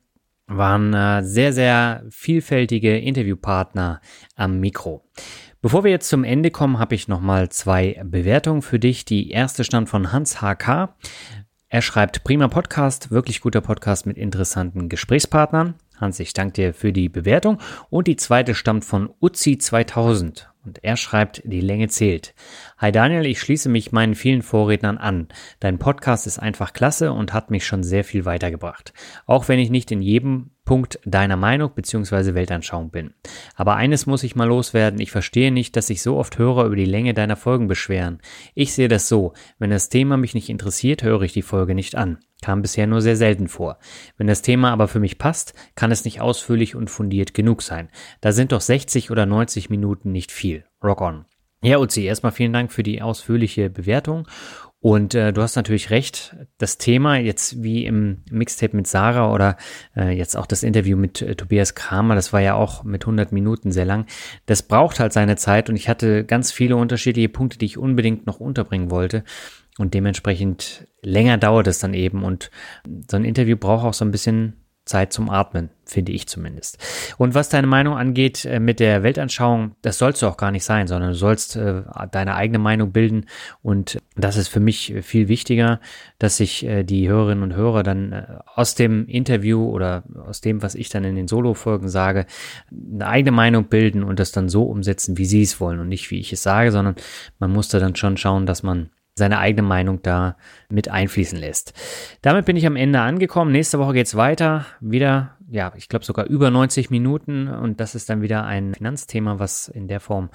waren 0.48 0.94
äh, 0.94 1.22
sehr, 1.22 1.52
sehr 1.52 2.04
vielfältige 2.10 2.98
Interviewpartner 2.98 4.00
am 4.34 4.60
Mikro. 4.60 5.04
Bevor 5.60 5.82
wir 5.82 5.90
jetzt 5.90 6.08
zum 6.08 6.22
Ende 6.22 6.52
kommen, 6.52 6.78
habe 6.78 6.94
ich 6.94 7.08
nochmal 7.08 7.48
zwei 7.48 8.00
Bewertungen 8.04 8.62
für 8.62 8.78
dich. 8.78 9.04
Die 9.04 9.32
erste 9.32 9.64
stammt 9.64 9.88
von 9.88 10.12
Hans 10.12 10.40
HK. 10.40 10.94
Er 11.68 11.82
schreibt, 11.82 12.22
prima 12.22 12.46
Podcast, 12.46 13.10
wirklich 13.10 13.40
guter 13.40 13.60
Podcast 13.60 14.06
mit 14.06 14.16
interessanten 14.16 14.88
Gesprächspartnern. 14.88 15.74
Hans, 15.96 16.20
ich 16.20 16.32
danke 16.32 16.52
dir 16.52 16.74
für 16.74 16.92
die 16.92 17.08
Bewertung. 17.08 17.58
Und 17.90 18.06
die 18.06 18.14
zweite 18.14 18.54
stammt 18.54 18.84
von 18.84 19.10
Uzi 19.20 19.58
2000. 19.58 20.48
Und 20.64 20.84
er 20.84 20.96
schreibt, 20.96 21.42
die 21.44 21.60
Länge 21.60 21.88
zählt. 21.88 22.34
Hi 22.80 22.92
Daniel, 22.92 23.26
ich 23.26 23.40
schließe 23.40 23.68
mich 23.68 23.90
meinen 23.90 24.14
vielen 24.14 24.40
Vorrednern 24.40 24.98
an. 24.98 25.26
Dein 25.58 25.80
Podcast 25.80 26.28
ist 26.28 26.38
einfach 26.38 26.72
klasse 26.72 27.10
und 27.10 27.32
hat 27.32 27.50
mich 27.50 27.66
schon 27.66 27.82
sehr 27.82 28.04
viel 28.04 28.24
weitergebracht. 28.24 28.92
Auch 29.26 29.48
wenn 29.48 29.58
ich 29.58 29.68
nicht 29.68 29.90
in 29.90 30.00
jedem 30.00 30.50
Punkt 30.64 31.00
deiner 31.04 31.36
Meinung 31.36 31.72
bzw. 31.74 32.34
Weltanschauung 32.34 32.90
bin. 32.90 33.14
Aber 33.56 33.74
eines 33.74 34.06
muss 34.06 34.22
ich 34.22 34.36
mal 34.36 34.46
loswerden, 34.46 35.00
ich 35.00 35.10
verstehe 35.10 35.50
nicht, 35.50 35.74
dass 35.74 35.88
sich 35.88 36.02
so 36.02 36.18
oft 36.18 36.38
Hörer 36.38 36.66
über 36.66 36.76
die 36.76 36.84
Länge 36.84 37.14
deiner 37.14 37.34
Folgen 37.34 37.66
beschweren. 37.66 38.20
Ich 38.54 38.72
sehe 38.72 38.86
das 38.86 39.08
so, 39.08 39.32
wenn 39.58 39.70
das 39.70 39.88
Thema 39.88 40.16
mich 40.16 40.34
nicht 40.34 40.48
interessiert, 40.48 41.02
höre 41.02 41.22
ich 41.22 41.32
die 41.32 41.42
Folge 41.42 41.74
nicht 41.74 41.96
an. 41.96 42.18
Kam 42.42 42.62
bisher 42.62 42.86
nur 42.86 43.00
sehr 43.00 43.16
selten 43.16 43.48
vor. 43.48 43.80
Wenn 44.18 44.28
das 44.28 44.42
Thema 44.42 44.70
aber 44.70 44.86
für 44.86 45.00
mich 45.00 45.18
passt, 45.18 45.52
kann 45.74 45.90
es 45.90 46.04
nicht 46.04 46.20
ausführlich 46.20 46.76
und 46.76 46.90
fundiert 46.90 47.34
genug 47.34 47.62
sein. 47.62 47.88
Da 48.20 48.30
sind 48.30 48.52
doch 48.52 48.60
60 48.60 49.10
oder 49.10 49.26
90 49.26 49.68
Minuten 49.68 50.12
nicht 50.12 50.30
viel. 50.30 50.64
Rock 50.80 51.00
on. 51.00 51.24
Ja, 51.62 51.78
Uzi, 51.78 52.04
erstmal 52.04 52.32
vielen 52.32 52.52
Dank 52.52 52.72
für 52.72 52.84
die 52.84 53.02
ausführliche 53.02 53.68
Bewertung. 53.68 54.28
Und 54.80 55.16
äh, 55.16 55.32
du 55.32 55.42
hast 55.42 55.56
natürlich 55.56 55.90
recht, 55.90 56.36
das 56.56 56.78
Thema 56.78 57.16
jetzt 57.16 57.64
wie 57.64 57.84
im 57.84 58.22
Mixtape 58.30 58.76
mit 58.76 58.86
Sarah 58.86 59.32
oder 59.32 59.56
äh, 59.96 60.16
jetzt 60.16 60.36
auch 60.36 60.46
das 60.46 60.62
Interview 60.62 60.96
mit 60.96 61.20
äh, 61.20 61.34
Tobias 61.34 61.74
Kramer, 61.74 62.14
das 62.14 62.32
war 62.32 62.40
ja 62.40 62.54
auch 62.54 62.84
mit 62.84 63.02
100 63.02 63.32
Minuten 63.32 63.72
sehr 63.72 63.84
lang, 63.84 64.06
das 64.46 64.62
braucht 64.62 65.00
halt 65.00 65.12
seine 65.12 65.34
Zeit 65.34 65.68
und 65.68 65.74
ich 65.74 65.88
hatte 65.88 66.24
ganz 66.24 66.52
viele 66.52 66.76
unterschiedliche 66.76 67.28
Punkte, 67.28 67.58
die 67.58 67.66
ich 67.66 67.76
unbedingt 67.76 68.28
noch 68.28 68.38
unterbringen 68.38 68.92
wollte. 68.92 69.24
Und 69.78 69.94
dementsprechend 69.94 70.86
länger 71.02 71.38
dauert 71.38 71.68
es 71.68 71.78
dann 71.78 71.94
eben. 71.94 72.24
Und 72.24 72.50
so 73.08 73.16
ein 73.16 73.24
Interview 73.24 73.56
braucht 73.56 73.84
auch 73.84 73.94
so 73.94 74.04
ein 74.04 74.10
bisschen 74.10 74.54
Zeit 74.88 75.12
zum 75.12 75.30
Atmen, 75.30 75.70
finde 75.84 76.12
ich 76.12 76.26
zumindest. 76.26 76.78
Und 77.18 77.34
was 77.34 77.48
deine 77.48 77.66
Meinung 77.66 77.96
angeht 77.96 78.44
äh, 78.44 78.58
mit 78.58 78.80
der 78.80 79.02
Weltanschauung, 79.02 79.76
das 79.82 79.98
sollst 79.98 80.22
du 80.22 80.26
auch 80.26 80.36
gar 80.36 80.50
nicht 80.50 80.64
sein, 80.64 80.86
sondern 80.88 81.10
du 81.10 81.16
sollst 81.16 81.56
äh, 81.56 81.82
deine 82.10 82.34
eigene 82.34 82.58
Meinung 82.58 82.90
bilden. 82.90 83.26
Und 83.62 83.98
das 84.16 84.36
ist 84.36 84.48
für 84.48 84.60
mich 84.60 84.94
viel 85.02 85.28
wichtiger, 85.28 85.80
dass 86.18 86.38
sich 86.38 86.64
äh, 86.64 86.82
die 86.82 87.08
Hörerinnen 87.08 87.44
und 87.44 87.54
Hörer 87.54 87.82
dann 87.82 88.40
aus 88.46 88.74
dem 88.74 89.06
Interview 89.06 89.68
oder 89.68 90.02
aus 90.26 90.40
dem, 90.40 90.62
was 90.62 90.74
ich 90.74 90.88
dann 90.88 91.04
in 91.04 91.14
den 91.14 91.28
Solo-Folgen 91.28 91.88
sage, 91.88 92.26
eine 92.70 93.06
eigene 93.06 93.32
Meinung 93.32 93.64
bilden 93.64 94.02
und 94.02 94.18
das 94.18 94.32
dann 94.32 94.48
so 94.48 94.64
umsetzen, 94.64 95.18
wie 95.18 95.26
sie 95.26 95.42
es 95.42 95.60
wollen 95.60 95.80
und 95.80 95.88
nicht 95.88 96.10
wie 96.10 96.18
ich 96.18 96.32
es 96.32 96.42
sage, 96.42 96.72
sondern 96.72 96.96
man 97.38 97.52
muss 97.52 97.68
da 97.68 97.78
dann 97.78 97.94
schon 97.94 98.16
schauen, 98.16 98.46
dass 98.46 98.62
man 98.62 98.90
seine 99.18 99.38
eigene 99.38 99.66
Meinung 99.66 100.02
da 100.02 100.36
mit 100.70 100.88
einfließen 100.88 101.38
lässt. 101.38 101.74
Damit 102.22 102.46
bin 102.46 102.56
ich 102.56 102.66
am 102.66 102.76
Ende 102.76 103.00
angekommen. 103.00 103.52
Nächste 103.52 103.78
Woche 103.78 103.92
geht's 103.92 104.16
weiter. 104.16 104.64
Wieder, 104.80 105.36
ja, 105.50 105.72
ich 105.76 105.88
glaube 105.88 106.04
sogar 106.04 106.26
über 106.26 106.50
90 106.50 106.90
Minuten. 106.90 107.48
Und 107.48 107.80
das 107.80 107.94
ist 107.94 108.08
dann 108.08 108.22
wieder 108.22 108.44
ein 108.44 108.74
Finanzthema, 108.74 109.38
was 109.38 109.68
in 109.68 109.88
der 109.88 110.00
Form 110.00 110.30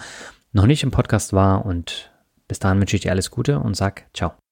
noch 0.52 0.68
nicht 0.68 0.84
im 0.84 0.92
Podcast 0.92 1.34
war. 1.34 1.66
Und 1.66 2.12
bis 2.48 2.60
dahin 2.60 2.80
wünsche 2.80 2.96
ich 2.96 3.02
dir 3.02 3.12
alles 3.12 3.32
Gute 3.32 3.60
und 3.60 3.76
sag 3.76 4.06
ciao. 4.14 4.43